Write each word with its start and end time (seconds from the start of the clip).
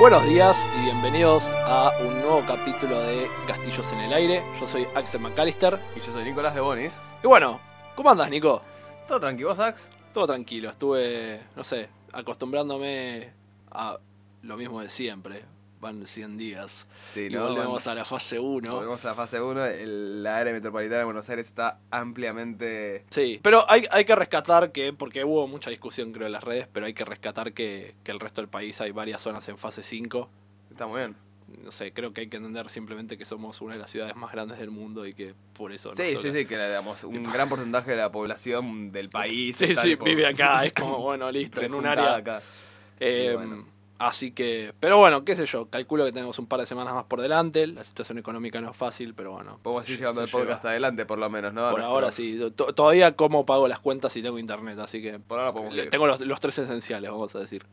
Buenos 0.00 0.24
días 0.24 0.66
y 0.78 0.84
bienvenidos 0.84 1.50
a 1.66 1.92
un 2.00 2.22
nuevo 2.22 2.42
capítulo 2.46 2.98
de 3.02 3.28
Castillos 3.46 3.92
en 3.92 3.98
el 3.98 4.14
Aire. 4.14 4.42
Yo 4.58 4.66
soy 4.66 4.86
Axel 4.94 5.20
McAllister. 5.20 5.78
Y 5.94 6.00
yo 6.00 6.10
soy 6.10 6.24
Nicolás 6.24 6.54
de 6.54 6.62
Bonis. 6.62 6.98
Y 7.22 7.26
bueno, 7.26 7.60
¿cómo 7.94 8.08
andas, 8.08 8.30
Nico? 8.30 8.62
Todo 9.06 9.20
tranquilo, 9.20 9.50
¿vos, 9.50 9.58
Ax? 9.58 9.88
Todo 10.14 10.26
tranquilo. 10.26 10.70
Estuve, 10.70 11.42
no 11.54 11.64
sé, 11.64 11.90
acostumbrándome 12.14 13.30
a 13.70 13.98
lo 14.40 14.56
mismo 14.56 14.80
de 14.80 14.88
siempre. 14.88 15.44
Van 15.80 16.06
100 16.06 16.36
días. 16.36 16.86
Sí, 17.08 17.28
y 17.30 17.36
volvemos 17.36 17.86
a 17.86 17.94
la 17.94 18.04
fase 18.04 18.38
1. 18.38 18.70
Volvemos 18.70 19.02
a 19.04 19.08
la 19.08 19.14
fase 19.14 19.40
1. 19.40 19.60
La 20.20 20.36
área 20.36 20.52
metropolitana 20.52 20.98
de 20.98 21.04
Buenos 21.04 21.28
Aires 21.30 21.46
está 21.46 21.78
ampliamente. 21.90 23.04
Sí, 23.08 23.40
pero 23.42 23.64
hay, 23.70 23.86
hay 23.90 24.04
que 24.04 24.14
rescatar 24.14 24.72
que, 24.72 24.92
porque 24.92 25.24
hubo 25.24 25.46
mucha 25.48 25.70
discusión 25.70 26.12
creo 26.12 26.26
en 26.26 26.32
las 26.32 26.44
redes, 26.44 26.68
pero 26.70 26.84
hay 26.84 26.92
que 26.92 27.04
rescatar 27.06 27.52
que, 27.54 27.94
que 28.04 28.10
el 28.12 28.20
resto 28.20 28.42
del 28.42 28.48
país 28.48 28.78
hay 28.82 28.90
varias 28.92 29.22
zonas 29.22 29.48
en 29.48 29.56
fase 29.56 29.82
5. 29.82 30.28
Está 30.70 30.86
muy 30.86 30.98
bien. 31.00 31.16
No 31.64 31.72
sé, 31.72 31.92
creo 31.92 32.12
que 32.12 32.20
hay 32.20 32.28
que 32.28 32.36
entender 32.36 32.68
simplemente 32.68 33.18
que 33.18 33.24
somos 33.24 33.60
una 33.60 33.72
de 33.72 33.80
las 33.80 33.90
ciudades 33.90 34.14
más 34.14 34.30
grandes 34.32 34.58
del 34.58 34.70
mundo 34.70 35.04
y 35.06 35.14
que 35.14 35.34
por 35.54 35.72
eso... 35.72 35.92
Sí, 35.96 36.16
sí, 36.16 36.30
sí, 36.30 36.44
que 36.44 36.56
digamos, 36.56 37.02
un 37.04 37.24
gran 37.24 37.48
porcentaje 37.48 37.90
de 37.92 37.96
la 37.96 38.12
población 38.12 38.92
del 38.92 39.08
país. 39.08 39.56
Sí, 39.56 39.74
sí, 39.74 39.96
vive 39.96 40.26
acá, 40.26 40.64
es 40.64 40.72
como, 40.74 40.98
bueno, 40.98 41.30
listo, 41.32 41.60
en 41.62 41.74
un 41.74 41.86
área. 41.86 42.16
acá. 42.16 42.42
Eh, 43.00 43.30
Y 43.32 43.34
bueno. 43.34 43.79
Así 44.00 44.32
que, 44.32 44.72
pero 44.80 44.96
bueno, 44.96 45.26
qué 45.26 45.36
sé 45.36 45.44
yo, 45.44 45.68
calculo 45.68 46.06
que 46.06 46.12
tenemos 46.12 46.38
un 46.38 46.46
par 46.46 46.58
de 46.60 46.64
semanas 46.66 46.94
más 46.94 47.04
por 47.04 47.20
delante, 47.20 47.66
la 47.66 47.84
situación 47.84 48.16
económica 48.16 48.58
no 48.62 48.70
es 48.70 48.76
fácil, 48.76 49.12
pero 49.14 49.32
bueno. 49.32 49.58
Podemos 49.62 49.86
ir 49.90 49.96
se- 49.96 50.00
llevando 50.00 50.22
el 50.22 50.30
podcast 50.30 50.62
lleva. 50.62 50.70
adelante, 50.70 51.04
por 51.04 51.18
lo 51.18 51.28
menos, 51.28 51.52
¿no? 51.52 51.70
Por 51.70 51.82
ahora 51.82 52.10
sí, 52.10 52.40
to- 52.56 52.72
todavía 52.74 53.14
como 53.14 53.44
pago 53.44 53.68
las 53.68 53.78
cuentas 53.80 54.12
si 54.14 54.22
tengo 54.22 54.38
internet, 54.38 54.78
así 54.78 55.02
que 55.02 55.18
Por 55.18 55.38
ahora 55.38 55.52
podemos 55.52 55.90
tengo 55.90 56.06
los, 56.06 56.18
los 56.22 56.40
tres 56.40 56.56
esenciales, 56.58 57.10
vamos 57.10 57.34
a 57.36 57.40
decir. 57.40 57.66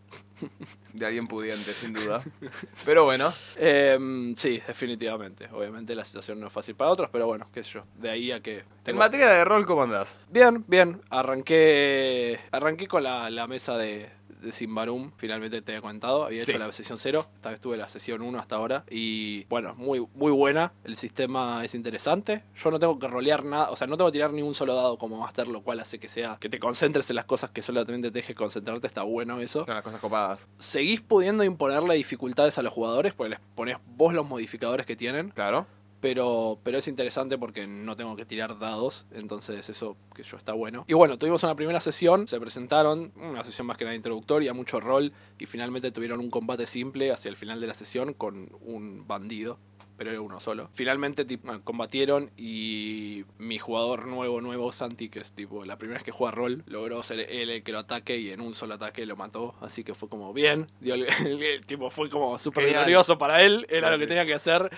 De 0.94 1.06
alguien 1.06 1.28
pudiente, 1.30 1.72
sin 1.74 1.94
duda. 1.94 2.22
Pero 2.86 3.06
bueno, 3.06 3.34
Eh, 3.56 4.34
sí, 4.36 4.62
definitivamente, 4.68 5.48
obviamente 5.54 5.96
la 5.96 6.04
situación 6.04 6.42
no 6.42 6.48
es 6.48 6.54
fácil 6.54 6.76
para 6.76 6.92
otros, 6.92 7.10
pero 7.10 7.26
bueno, 7.26 7.48
qué 7.54 7.64
sé 7.64 7.72
yo, 7.72 7.84
de 7.96 8.10
ahí 8.10 8.32
a 8.34 8.42
que... 8.42 8.66
en 8.86 8.98
materia 8.98 9.30
de 9.30 9.46
rol, 9.46 9.66
¿cómo 9.66 9.84
andás? 9.84 10.18
Bien, 10.30 10.66
bien. 10.68 11.02
Arranqué 11.10 12.40
arranqué 12.52 12.88
con 12.88 13.04
la, 13.04 13.30
la 13.30 13.48
mesa 13.48 13.78
de, 13.78 14.10
de 14.42 14.52
Simbarum. 14.52 15.12
Finalmente 15.18 15.62
te 15.62 15.76
he 15.76 15.82
contado. 15.82 16.26
Había 16.26 16.44
hecho 16.44 16.52
Sí. 16.54 16.58
la 16.58 16.72
sesión 16.72 16.98
0. 16.98 17.28
Esta 17.36 17.50
vez 17.52 17.60
tuve 17.62 17.78
la 17.78 17.90
sesión 17.90 18.22
1 18.22 18.40
hasta 18.40 18.56
ahora. 18.56 18.84
Y 18.90 19.46
bueno, 19.46 19.76
muy, 19.76 20.06
muy 20.16 20.32
buena. 20.32 20.74
El 20.84 20.98
sistema 20.98 21.64
es 21.66 21.76
interesante. 21.76 22.44
Yo 22.56 22.72
no 22.72 22.80
tengo 22.80 22.98
que 23.00 23.08
rolear 23.08 23.44
nada. 23.46 23.70
O 23.72 23.76
sea, 23.76 23.88
no 23.88 23.98
tengo 23.98 24.10
que 24.10 24.14
tirar 24.14 24.32
ni 24.34 24.42
un 24.42 24.54
solo 24.54 24.76
dado 24.76 24.98
como 24.98 25.18
máster, 25.20 25.48
lo 25.48 25.62
cual 25.62 25.80
hace 25.80 26.00
que 26.00 26.10
sea 26.10 26.38
que 26.40 26.50
te 26.50 26.60
concentres 26.60 27.10
en 27.10 27.16
las 27.16 27.26
cosas 27.26 27.50
que 27.52 27.62
solamente 27.62 28.10
te 28.12 28.20
deje 28.20 28.36
concentrarte. 28.36 28.88
Está 28.88 29.04
bueno 29.04 29.40
eso. 29.40 29.66
Son 29.66 29.74
las 29.74 29.84
cosas 29.84 30.00
copadas. 30.00 30.48
Seguís 30.58 31.02
pudiendo 31.02 31.44
imponerle 31.44 31.96
dificultades 31.96 32.58
a 32.58 32.62
los 32.62 32.74
jugadores 32.74 33.14
porque 33.14 33.32
les 33.32 33.40
pones 33.56 33.78
vos 33.96 34.14
los 34.14 34.26
modificadores 34.28 34.86
que 34.86 34.96
tienen. 34.96 35.30
Claro. 35.30 35.66
Pero, 36.00 36.60
pero 36.64 36.78
es 36.78 36.88
interesante 36.88 37.38
porque 37.38 37.66
no 37.66 37.96
tengo 37.96 38.16
que 38.16 38.26
tirar 38.26 38.60
dados, 38.60 39.08
entonces 39.12 39.68
eso 39.68 39.98
que 40.14 40.22
yo 40.22 40.38
está 40.38 40.54
bueno. 40.54 40.86
Y 40.88 40.94
bueno, 40.94 41.18
tuvimos 41.18 41.44
una 41.44 41.56
primera 41.56 41.82
sesión, 41.82 42.28
se 42.28 42.40
presentaron, 42.40 43.12
una 43.16 43.44
sesión 43.44 43.66
más 43.66 43.78
que 43.78 43.84
nada 43.84 43.96
introductoria, 43.96 44.54
mucho 44.54 44.80
rol, 44.80 45.12
y 45.40 45.48
finalmente 45.48 45.92
tuvieron 45.92 46.20
un 46.20 46.30
combate 46.30 46.68
simple 46.68 47.12
hacia 47.12 47.30
el 47.30 47.36
final 47.36 47.60
de 47.60 47.68
la 47.68 47.74
sesión 47.74 48.14
con 48.14 48.52
un 48.62 49.08
bandido. 49.08 49.58
Pero 49.98 50.12
era 50.12 50.22
uno 50.22 50.40
solo. 50.40 50.70
Finalmente 50.74 51.26
tipo, 51.26 51.52
combatieron 51.64 52.32
y 52.38 53.26
mi 53.38 53.58
jugador 53.58 54.08
nuevo, 54.08 54.42
nuevo, 54.42 54.72
Santi, 54.72 55.10
que 55.10 55.20
es 55.20 55.32
tipo 55.32 55.66
la 55.66 55.78
primera 55.78 55.98
vez 55.98 56.04
que 56.06 56.12
juega 56.12 56.32
rol, 56.32 56.64
logró 56.68 57.02
ser 57.04 57.20
él 57.32 57.50
el 57.50 57.64
que 57.64 57.72
lo 57.72 57.80
ataque 57.80 58.18
y 58.18 58.30
en 58.32 58.42
un 58.42 58.54
solo 58.56 58.76
ataque 58.76 59.06
lo 59.06 59.16
mató. 59.16 59.56
Así 59.62 59.84
que 59.84 59.96
fue 59.96 60.08
como 60.10 60.34
bien. 60.34 60.68
Dio 60.80 60.94
el- 60.94 61.08
el- 61.26 61.66
tipo, 61.66 61.90
fue 61.90 62.10
como 62.10 62.38
súper 62.40 62.66
glorioso 62.70 63.18
para 63.18 63.42
él. 63.44 63.66
Era 63.70 63.90
lo 63.92 63.98
que 64.00 64.08
tenía 64.08 64.26
que 64.26 64.34
hacer. 64.34 64.70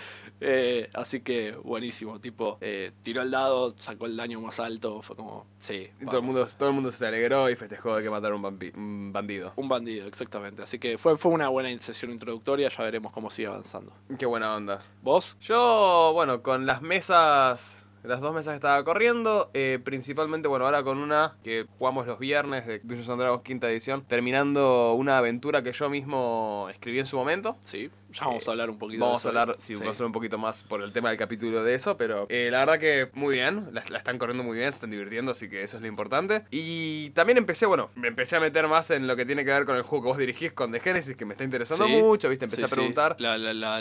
Eh, 0.41 0.89
así 0.93 1.19
que 1.21 1.51
buenísimo, 1.51 2.19
tipo, 2.19 2.57
eh, 2.61 2.91
tiró 3.03 3.21
el 3.21 3.31
dado, 3.31 3.71
sacó 3.77 4.05
el 4.05 4.15
daño 4.15 4.39
más 4.39 4.59
alto, 4.59 5.01
fue 5.01 5.15
como, 5.15 5.45
sí. 5.59 5.89
Y 5.99 6.05
todo 6.05 6.19
el, 6.19 6.23
mundo, 6.25 6.45
todo 6.57 6.69
el 6.69 6.75
mundo 6.75 6.91
se 6.93 7.05
alegró 7.05 7.49
y 7.49 7.55
festejó 7.57 7.97
de 7.97 8.03
que 8.03 8.09
mataron 8.09 8.43
un 8.45 9.11
bandido. 9.11 9.51
Un 9.57 9.67
bandido, 9.67 10.07
exactamente. 10.07 10.61
Así 10.63 10.79
que 10.79 10.97
fue, 10.97 11.17
fue 11.17 11.31
una 11.33 11.49
buena 11.49 11.69
sesión 11.81 12.11
introductoria, 12.11 12.69
ya 12.69 12.83
veremos 12.83 13.11
cómo 13.11 13.29
sigue 13.29 13.49
avanzando. 13.49 13.93
Qué 14.17 14.25
buena 14.25 14.55
onda. 14.55 14.79
¿Vos? 15.09 15.37
Yo, 15.41 16.11
bueno, 16.13 16.43
con 16.43 16.67
las 16.67 16.83
mesas, 16.83 17.83
las 18.03 18.21
dos 18.21 18.31
mesas 18.31 18.51
que 18.51 18.57
estaba 18.57 18.83
corriendo, 18.83 19.49
eh, 19.55 19.79
principalmente, 19.83 20.47
bueno, 20.47 20.65
ahora 20.65 20.83
con 20.83 20.99
una 20.99 21.35
que 21.43 21.65
jugamos 21.79 22.05
los 22.05 22.19
viernes 22.19 22.67
de 22.67 22.77
Dungeons 22.77 23.09
and 23.09 23.19
Dragons 23.19 23.41
quinta 23.43 23.67
edición, 23.71 24.05
terminando 24.07 24.93
una 24.93 25.17
aventura 25.17 25.63
que 25.63 25.71
yo 25.71 25.89
mismo 25.89 26.67
escribí 26.69 26.99
en 26.99 27.07
su 27.07 27.17
momento. 27.17 27.57
Sí, 27.61 27.89
ya 28.11 28.25
vamos 28.25 28.47
a 28.47 28.51
hablar 28.51 28.69
un 28.69 28.77
poquito 28.77 29.05
Vamos 29.05 29.23
de 29.23 29.27
a 29.27 29.29
hablar, 29.29 29.55
sí, 29.59 29.73
vamos 29.75 29.87
a 29.87 29.89
hablar 29.91 30.05
un 30.07 30.11
poquito 30.13 30.37
más 30.37 30.63
por 30.63 30.81
el 30.81 30.91
tema 30.91 31.09
del 31.09 31.17
capítulo 31.17 31.63
de 31.63 31.75
eso, 31.75 31.97
pero 31.97 32.25
eh, 32.29 32.49
la 32.51 32.59
verdad 32.59 32.79
que 32.79 33.09
muy 33.13 33.35
bien, 33.35 33.69
la, 33.71 33.83
la 33.89 33.97
están 33.97 34.17
corriendo 34.17 34.43
muy 34.43 34.57
bien, 34.57 34.71
se 34.71 34.77
están 34.77 34.91
divirtiendo, 34.91 35.31
así 35.31 35.49
que 35.49 35.63
eso 35.63 35.77
es 35.77 35.81
lo 35.81 35.87
importante. 35.87 36.43
Y 36.51 37.09
también 37.11 37.37
empecé, 37.37 37.65
bueno, 37.65 37.89
me 37.95 38.07
empecé 38.07 38.35
a 38.35 38.39
meter 38.39 38.67
más 38.67 38.89
en 38.91 39.07
lo 39.07 39.15
que 39.15 39.25
tiene 39.25 39.45
que 39.45 39.51
ver 39.51 39.65
con 39.65 39.75
el 39.75 39.83
juego 39.83 40.03
que 40.03 40.07
vos 40.09 40.17
dirigís 40.17 40.51
con 40.53 40.71
The 40.71 40.79
Genesis, 40.79 41.15
que 41.15 41.25
me 41.25 41.33
está 41.33 41.43
interesando 41.43 41.85
Sí, 41.85 41.91
mucho, 41.91 42.29
¿viste? 42.29 42.45
Empecé 42.45 42.65
a 42.65 42.67
preguntar. 42.67 43.15
La- 43.19 43.37
la- 43.37 43.79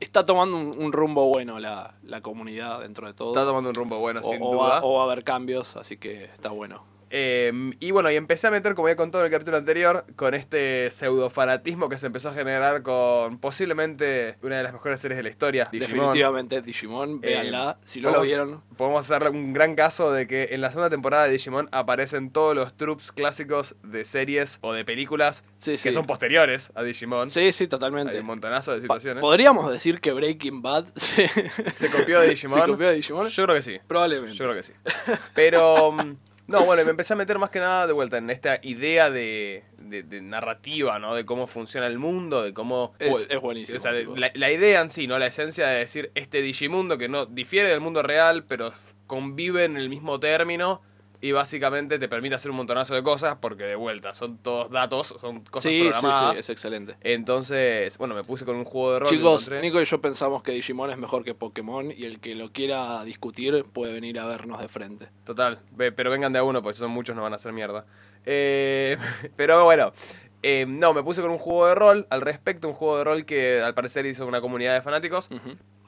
está 0.00 0.26
tomando 0.26 0.56
un, 0.56 0.74
un 0.78 0.92
rumbo 0.92 1.26
bueno 1.28 1.58
la, 1.58 1.94
la 2.02 2.20
comunidad 2.20 2.80
dentro 2.80 3.06
de 3.06 3.14
todo. 3.14 3.30
Está 3.32 3.44
tomando 3.44 3.70
un 3.70 3.74
rumbo 3.74 3.98
bueno, 3.98 4.20
o, 4.22 4.30
sin 4.30 4.42
o 4.42 4.50
duda. 4.52 4.80
va, 4.80 4.84
o 4.84 4.94
va 4.94 5.02
a 5.02 5.04
haber 5.04 5.24
cambios, 5.24 5.76
así 5.76 5.96
que 5.96 6.24
está 6.24 6.50
bueno. 6.50 6.84
Eh, 7.10 7.52
y 7.80 7.90
bueno, 7.90 8.10
y 8.10 8.16
empecé 8.16 8.46
a 8.46 8.50
meter, 8.50 8.74
como 8.74 8.88
ya 8.88 8.94
contado 8.96 9.22
en 9.24 9.26
el 9.26 9.32
capítulo 9.32 9.56
anterior, 9.56 10.04
con 10.16 10.34
este 10.34 10.90
pseudo 10.92 11.28
fanatismo 11.28 11.88
que 11.88 11.98
se 11.98 12.06
empezó 12.06 12.28
a 12.28 12.32
generar 12.32 12.82
con 12.82 13.38
posiblemente 13.38 14.36
una 14.42 14.56
de 14.58 14.62
las 14.62 14.72
mejores 14.72 15.00
series 15.00 15.16
de 15.16 15.22
la 15.24 15.28
historia, 15.28 15.68
Digimon. 15.70 15.90
Definitivamente, 15.96 16.62
Digimon, 16.62 17.14
Eh, 17.22 17.28
véanla. 17.28 17.78
si 17.82 18.00
no 18.00 18.10
lo 18.10 18.22
vieron, 18.22 18.62
Podemos 18.76 19.10
hacer 19.10 19.28
un 19.28 19.52
gran 19.52 19.74
caso 19.74 20.10
de 20.10 20.26
que 20.26 20.48
en 20.52 20.62
la 20.62 20.70
segunda 20.70 20.88
temporada 20.88 21.24
de 21.24 21.32
Digimon 21.32 21.68
aparecen 21.70 22.30
todos 22.30 22.54
los 22.54 22.74
troops 22.76 23.12
clásicos 23.12 23.74
de 23.82 24.04
series 24.06 24.58
o 24.62 24.72
de 24.72 24.84
películas 24.86 25.44
sí, 25.58 25.76
que 25.76 25.92
son 25.92 26.06
posteriores 26.06 26.72
a 26.74 26.82
Digimon. 26.82 27.28
Sí, 27.28 27.52
sí, 27.52 27.66
totalmente. 27.66 28.14
Hay 28.14 28.20
un 28.20 28.26
montonazo 28.26 28.72
de 28.72 28.78
Pa- 28.78 28.94
situaciones. 28.94 29.20
Podríamos 29.20 29.70
decir 29.70 30.00
que 30.00 30.12
Breaking 30.12 30.62
Bad 30.62 30.86
se, 30.96 31.28
Se 31.72 31.90
copió 31.90 32.20
de 32.20 32.30
Digimon. 32.30 32.60
se 32.62 32.66
copió 32.68 32.88
de 32.88 32.94
Digimon. 32.94 33.28
Yo 33.28 33.44
creo 33.44 33.56
que 33.56 33.62
sí. 33.62 33.78
Probablemente. 33.86 34.34
Yo 34.34 34.44
creo 34.44 34.56
que 34.56 34.62
sí. 34.62 34.72
Pero. 35.34 35.94
No, 36.50 36.64
bueno, 36.64 36.84
me 36.84 36.90
empecé 36.90 37.12
a 37.12 37.16
meter 37.16 37.38
más 37.38 37.50
que 37.50 37.60
nada 37.60 37.86
de 37.86 37.92
vuelta 37.92 38.18
en 38.18 38.28
esta 38.30 38.58
idea 38.62 39.08
de, 39.10 39.62
de- 39.78 40.02
de 40.02 40.20
narrativa, 40.20 40.98
¿no? 40.98 41.14
De 41.14 41.24
cómo 41.24 41.46
funciona 41.46 41.86
el 41.86 41.98
mundo, 41.98 42.42
de 42.42 42.52
cómo... 42.52 42.92
Es- 42.98 43.28
es 43.30 43.40
buenísimo, 43.40 43.78
O 43.78 43.80
sea, 43.80 43.92
de- 43.92 44.00
tipo. 44.00 44.16
la, 44.16 44.30
la 44.34 44.50
idea 44.50 44.80
en 44.80 44.90
sí, 44.90 45.06
¿no? 45.06 45.18
La 45.18 45.26
esencia 45.26 45.66
de 45.68 45.78
decir 45.78 46.10
este 46.14 46.42
Digimundo 46.42 46.98
que 46.98 47.08
no 47.08 47.26
difiere 47.26 47.68
del 47.68 47.80
mundo 47.80 48.02
real, 48.02 48.44
pero 48.44 48.72
convive 49.06 49.64
en 49.64 49.76
el 49.76 49.88
mismo 49.88 50.18
término 50.20 50.82
y 51.22 51.32
básicamente 51.32 51.98
te 51.98 52.08
permite 52.08 52.34
hacer 52.34 52.50
un 52.50 52.56
montonazo 52.56 52.94
de 52.94 53.02
cosas 53.02 53.36
porque 53.40 53.64
de 53.64 53.74
vuelta 53.74 54.14
son 54.14 54.38
todos 54.38 54.70
datos, 54.70 55.08
son 55.20 55.40
cosas 55.42 55.70
sí, 55.70 55.78
sí, 55.82 55.88
programadas. 55.90 56.34
sí, 56.34 56.40
es 56.40 56.48
excelente. 56.50 56.96
Entonces, 57.02 57.98
bueno, 57.98 58.14
me 58.14 58.24
puse 58.24 58.44
con 58.44 58.56
un 58.56 58.64
juego 58.64 58.94
de 58.94 58.98
rol. 59.00 59.08
Chicos, 59.08 59.46
encontré- 59.48 59.60
Nico 59.60 59.80
y 59.80 59.84
yo 59.84 60.00
pensamos 60.00 60.42
que 60.42 60.52
Digimon 60.52 60.90
es 60.90 60.98
mejor 60.98 61.22
que 61.24 61.34
Pokémon 61.34 61.90
y 61.94 62.04
el 62.04 62.20
que 62.20 62.34
lo 62.34 62.50
quiera 62.50 63.04
discutir 63.04 63.64
puede 63.72 63.92
venir 63.92 64.18
a 64.18 64.26
vernos 64.26 64.60
de 64.60 64.68
frente. 64.68 65.08
Total, 65.24 65.60
pero 65.76 66.10
vengan 66.10 66.32
de 66.32 66.38
a 66.38 66.42
uno, 66.42 66.62
porque 66.62 66.74
si 66.74 66.80
son 66.80 66.90
muchos 66.90 67.14
no 67.14 67.22
van 67.22 67.32
a 67.32 67.36
hacer 67.36 67.52
mierda. 67.52 67.84
Eh, 68.24 68.96
pero 69.36 69.64
bueno, 69.64 69.92
eh, 70.42 70.64
no, 70.66 70.94
me 70.94 71.02
puse 71.02 71.20
con 71.20 71.30
un 71.30 71.38
juego 71.38 71.66
de 71.66 71.74
rol 71.74 72.06
al 72.10 72.22
respecto, 72.22 72.66
un 72.66 72.74
juego 72.74 72.98
de 72.98 73.04
rol 73.04 73.24
que 73.26 73.60
al 73.60 73.74
parecer 73.74 74.06
hizo 74.06 74.26
una 74.26 74.40
comunidad 74.40 74.74
de 74.74 74.82
fanáticos. 74.82 75.28